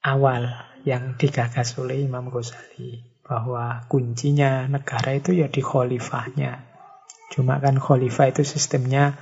awal 0.01 0.49
yang 0.89 1.13
digagas 1.15 1.77
oleh 1.77 2.01
Imam 2.01 2.33
Ghazali 2.33 3.21
bahwa 3.23 3.85
kuncinya 3.87 4.67
negara 4.67 5.15
itu 5.15 5.37
ya 5.37 5.47
di 5.47 5.61
khalifahnya. 5.63 6.65
Cuma 7.31 7.61
kan 7.63 7.79
khalifah 7.79 8.33
itu 8.33 8.43
sistemnya 8.43 9.15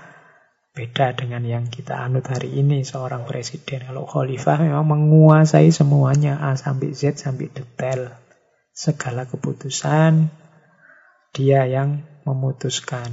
beda 0.72 1.12
dengan 1.12 1.44
yang 1.44 1.68
kita 1.68 2.00
anut 2.00 2.32
hari 2.32 2.56
ini 2.56 2.88
seorang 2.88 3.28
presiden. 3.28 3.84
Kalau 3.84 4.08
khalifah 4.08 4.64
memang 4.64 4.88
menguasai 4.88 5.68
semuanya 5.76 6.40
A 6.40 6.56
sampai 6.56 6.96
Z 6.96 7.20
sampai 7.20 7.52
detail. 7.52 8.16
Segala 8.72 9.28
keputusan 9.28 10.32
dia 11.36 11.68
yang 11.68 12.08
memutuskan. 12.24 13.12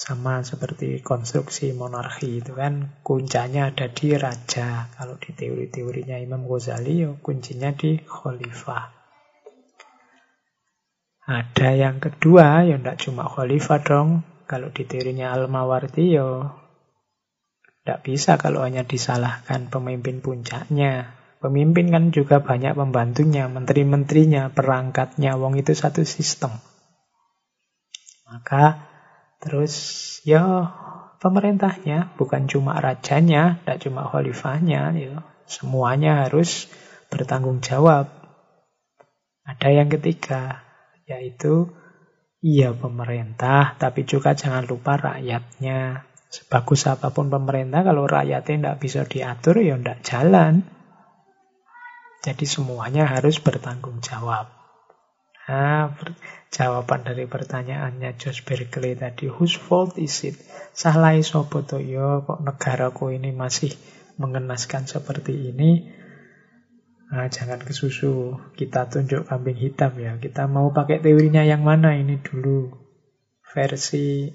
Sama 0.00 0.40
seperti 0.40 1.04
konstruksi 1.04 1.76
monarki 1.76 2.40
itu 2.40 2.56
kan 2.56 3.02
kuncinya 3.04 3.68
ada 3.68 3.92
di 3.92 4.16
raja. 4.16 4.88
Kalau 4.96 5.20
di 5.20 5.36
teori-teorinya 5.36 6.16
Imam 6.16 6.48
Ghazali 6.48 7.04
ya 7.04 7.12
kuncinya 7.20 7.68
di 7.76 8.00
khalifah. 8.00 8.96
Ada 11.30 11.76
yang 11.76 12.00
kedua, 12.00 12.64
ya 12.64 12.80
tidak 12.80 12.96
cuma 13.04 13.28
khalifah 13.28 13.80
dong. 13.84 14.08
Kalau 14.48 14.72
di 14.74 14.82
teorinya 14.82 15.30
Al-Mawardi, 15.30 16.16
ya 16.16 16.26
tidak 17.80 18.00
bisa 18.04 18.36
kalau 18.36 18.60
hanya 18.60 18.84
disalahkan 18.84 19.72
pemimpin 19.72 20.20
puncaknya. 20.20 21.16
Pemimpin 21.40 21.88
kan 21.88 22.12
juga 22.12 22.44
banyak 22.44 22.76
pembantunya, 22.76 23.48
menteri-menterinya, 23.48 24.52
perangkatnya. 24.52 25.40
Wong 25.40 25.56
itu 25.56 25.72
satu 25.72 26.04
sistem. 26.04 26.52
Maka 28.28 28.84
terus 29.40 29.72
ya 30.28 30.68
pemerintahnya, 31.20 32.12
bukan 32.20 32.44
cuma 32.48 32.76
rajanya, 32.76 33.60
tidak 33.64 33.78
cuma 33.88 34.04
khalifahnya, 34.08 34.92
ya. 34.96 35.24
semuanya 35.48 36.28
harus 36.28 36.68
bertanggung 37.08 37.64
jawab. 37.64 38.08
Ada 39.44 39.68
yang 39.72 39.88
ketiga, 39.88 40.64
yaitu 41.08 41.72
iya 42.44 42.76
pemerintah, 42.76 43.76
tapi 43.76 44.04
juga 44.04 44.36
jangan 44.36 44.68
lupa 44.68 44.96
rakyatnya. 44.96 46.09
Sebagus 46.30 46.86
apa 46.86 47.10
pun 47.10 47.26
pemerintah, 47.26 47.82
kalau 47.82 48.06
rakyatnya 48.06 48.54
tidak 48.70 48.76
bisa 48.78 49.02
diatur, 49.02 49.58
ya 49.58 49.74
tidak 49.74 49.98
jalan. 50.06 50.62
Jadi 52.22 52.46
semuanya 52.46 53.10
harus 53.10 53.42
bertanggung 53.42 53.98
jawab. 53.98 54.46
Nah, 55.50 55.98
jawaban 56.54 57.02
dari 57.02 57.26
pertanyaannya 57.26 58.14
Josh 58.14 58.46
Berkeley 58.46 58.94
tadi, 58.94 59.26
whose 59.26 59.58
fault 59.58 59.98
is 59.98 60.22
it? 60.22 60.38
Salah 60.70 61.18
sopo 61.26 61.66
to 61.66 61.82
yo, 61.82 62.22
kok 62.22 62.46
negaraku 62.46 63.18
ini 63.18 63.34
masih 63.34 63.74
mengenaskan 64.14 64.86
seperti 64.86 65.50
ini? 65.50 65.90
Nah, 67.10 67.26
jangan 67.26 67.58
ke 67.58 67.74
susu. 67.74 68.38
Kita 68.54 68.86
tunjuk 68.86 69.26
kambing 69.26 69.58
hitam 69.58 69.98
ya. 69.98 70.14
Kita 70.22 70.46
mau 70.46 70.70
pakai 70.70 71.02
teorinya 71.02 71.42
yang 71.42 71.66
mana 71.66 71.98
ini 71.98 72.22
dulu? 72.22 72.70
Versi 73.50 74.30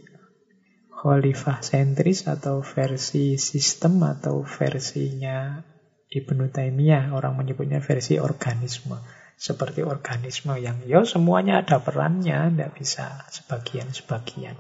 khalifah 0.96 1.60
sentris 1.60 2.26
atau 2.26 2.64
versi 2.64 3.36
sistem 3.36 4.00
atau 4.08 4.48
versinya 4.48 5.60
Ibnu 6.08 6.48
Taimiyah. 6.50 7.12
Orang 7.12 7.36
menyebutnya 7.36 7.84
versi 7.84 8.16
organisme. 8.18 8.98
Seperti 9.36 9.84
organisme 9.84 10.56
yang 10.56 10.80
ya 10.88 11.04
semuanya 11.04 11.60
ada 11.60 11.84
perannya, 11.84 12.56
tidak 12.56 12.72
bisa 12.80 13.28
sebagian-sebagian. 13.28 14.56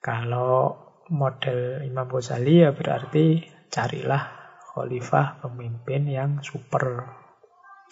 Kalau 0.00 0.80
model 1.12 1.84
Imam 1.84 2.08
Ghazali 2.08 2.64
ya 2.64 2.72
berarti 2.72 3.44
carilah 3.68 4.32
khalifah 4.72 5.44
pemimpin 5.44 6.08
yang 6.08 6.40
super 6.40 7.20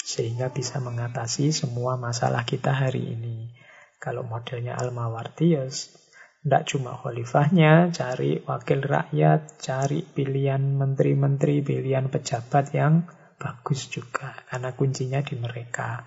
sehingga 0.00 0.48
bisa 0.48 0.80
mengatasi 0.80 1.52
semua 1.52 2.00
masalah 2.00 2.48
kita 2.48 2.72
hari 2.72 3.12
ini. 3.12 3.52
Kalau 3.98 4.22
modelnya 4.22 4.78
Al-Mawardi 4.78 5.58
ya 5.58 5.66
tidak 5.66 6.62
cuma 6.70 6.94
khalifahnya, 6.94 7.90
cari 7.90 8.38
wakil 8.46 8.80
rakyat, 8.80 9.58
cari 9.58 10.06
pilihan 10.06 10.62
menteri-menteri, 10.62 11.60
pilihan 11.60 12.06
pejabat 12.06 12.72
yang 12.72 13.04
bagus 13.36 13.90
juga 13.90 14.38
karena 14.46 14.70
kuncinya 14.72 15.18
di 15.22 15.34
mereka. 15.34 16.06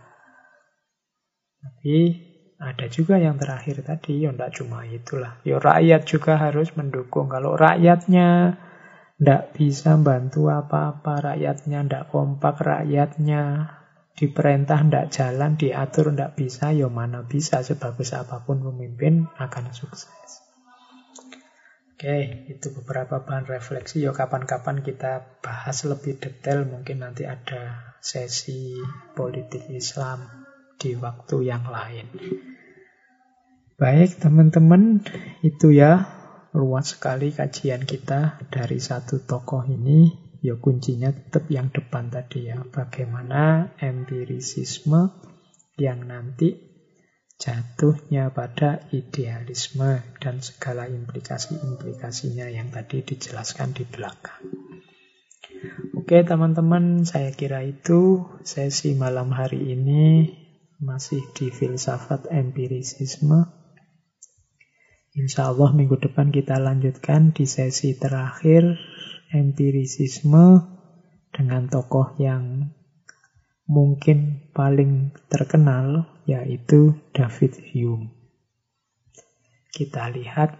Tapi 1.61 1.97
ada 2.61 2.85
juga 2.87 3.17
yang 3.17 3.35
terakhir 3.41 3.81
tadi, 3.81 4.23
ya 4.23 4.31
tidak 4.31 4.51
cuma 4.53 4.87
itulah. 4.87 5.37
Ya 5.43 5.57
rakyat 5.57 6.01
juga 6.07 6.37
harus 6.37 6.71
mendukung. 6.77 7.27
Kalau 7.27 7.57
rakyatnya 7.59 8.55
tidak 9.17 9.53
bisa 9.53 9.97
bantu 9.97 10.49
apa-apa 10.49 11.33
rakyatnya, 11.33 11.85
tidak 11.85 12.05
kompak 12.09 12.61
rakyatnya, 12.61 13.43
diperintah 14.17 14.85
tidak 14.85 15.07
jalan, 15.13 15.55
diatur 15.55 16.11
tidak 16.11 16.35
bisa, 16.37 16.71
ya 16.75 16.87
mana 16.91 17.23
bisa 17.25 17.63
sebagus 17.63 18.11
apa 18.15 18.43
pun 18.43 18.61
pemimpin 18.61 19.27
akan 19.39 19.71
sukses. 19.71 20.41
Oke, 22.01 22.49
itu 22.49 22.73
beberapa 22.81 23.21
bahan 23.21 23.45
refleksi. 23.45 24.01
Ya 24.01 24.09
kapan-kapan 24.09 24.81
kita 24.81 25.37
bahas 25.45 25.85
lebih 25.85 26.17
detail, 26.17 26.65
mungkin 26.65 27.05
nanti 27.05 27.29
ada 27.29 27.93
sesi 28.01 28.73
politik 29.13 29.69
Islam 29.69 30.25
di 30.81 30.97
waktu 30.97 31.45
yang 31.45 31.61
lain. 31.69 32.09
Baik 33.77 34.17
teman-teman, 34.17 35.05
itu 35.45 35.69
ya 35.69 36.09
luas 36.57 36.97
sekali 36.97 37.37
kajian 37.37 37.85
kita 37.85 38.49
dari 38.49 38.81
satu 38.81 39.21
tokoh 39.21 39.61
ini. 39.69 40.30
Ya 40.41 40.57
kuncinya 40.57 41.13
tetap 41.13 41.45
yang 41.53 41.69
depan 41.69 42.09
tadi 42.09 42.49
ya. 42.49 42.65
Bagaimana 42.65 43.77
empirisisme 43.77 45.13
yang 45.77 46.09
nanti 46.09 46.57
jatuhnya 47.37 48.33
pada 48.33 48.85
idealisme 48.93 50.01
dan 50.17 50.41
segala 50.41 50.85
implikasi-implikasinya 50.89 52.49
yang 52.49 52.69
tadi 52.69 53.01
dijelaskan 53.01 53.73
di 53.73 53.85
belakang. 53.85 54.41
Oke 55.97 56.25
teman-teman, 56.25 57.05
saya 57.05 57.29
kira 57.33 57.61
itu 57.61 58.25
sesi 58.41 58.97
malam 58.97 59.29
hari 59.33 59.77
ini 59.77 60.25
masih 60.81 61.21
di 61.37 61.53
filsafat 61.53 62.29
empirisisme. 62.33 63.45
Insya 65.13 65.53
Allah 65.53 65.69
minggu 65.73 66.01
depan 66.01 66.33
kita 66.33 66.57
lanjutkan 66.57 67.29
di 67.29 67.45
sesi 67.45 67.93
terakhir 67.93 68.77
empirisisme 69.31 70.67
dengan 71.31 71.71
tokoh 71.71 72.19
yang 72.19 72.75
mungkin 73.71 74.51
paling 74.51 75.15
terkenal 75.31 76.11
yaitu 76.27 76.99
David 77.15 77.55
Hume. 77.71 78.11
Kita 79.71 80.11
lihat 80.11 80.59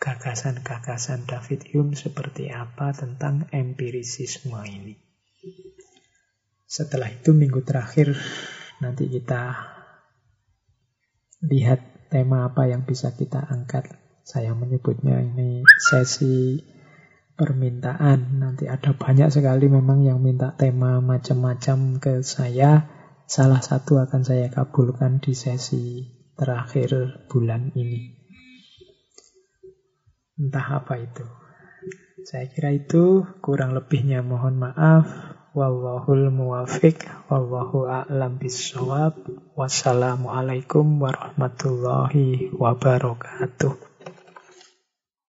gagasan-gagasan 0.00 1.28
David 1.28 1.68
Hume 1.72 1.92
seperti 1.92 2.48
apa 2.48 2.96
tentang 2.96 3.44
empirisisme 3.52 4.56
ini. 4.64 4.96
Setelah 6.64 7.12
itu 7.12 7.36
minggu 7.36 7.60
terakhir 7.62 8.16
nanti 8.80 9.06
kita 9.12 9.54
lihat 11.44 12.08
tema 12.08 12.48
apa 12.48 12.66
yang 12.66 12.88
bisa 12.88 13.12
kita 13.12 13.44
angkat. 13.44 13.92
Saya 14.26 14.56
menyebutnya 14.56 15.22
ini 15.22 15.62
sesi 15.78 16.58
permintaan. 17.36 18.40
Nanti 18.40 18.66
ada 18.66 18.96
banyak 18.96 19.28
sekali 19.28 19.68
memang 19.68 20.02
yang 20.02 20.18
minta 20.24 20.56
tema 20.56 20.98
macam-macam 21.04 22.00
ke 22.00 22.24
saya. 22.24 22.88
Salah 23.28 23.60
satu 23.60 24.00
akan 24.00 24.24
saya 24.24 24.48
kabulkan 24.48 25.20
di 25.20 25.36
sesi 25.36 26.08
terakhir 26.34 27.22
bulan 27.28 27.76
ini. 27.76 28.16
Entah 30.36 30.82
apa 30.82 31.00
itu. 31.00 31.24
Saya 32.26 32.50
kira 32.50 32.74
itu 32.74 33.24
kurang 33.44 33.76
lebihnya 33.76 34.24
mohon 34.24 34.58
maaf. 34.58 35.06
Wallahul 35.56 36.28
muwafiq. 36.28 37.00
Wallahu 37.32 37.88
a'lam 37.88 38.36
bisawab. 38.36 39.16
Wassalamualaikum 39.56 41.00
warahmatullahi 41.00 42.52
wabarakatuh. 42.52 43.95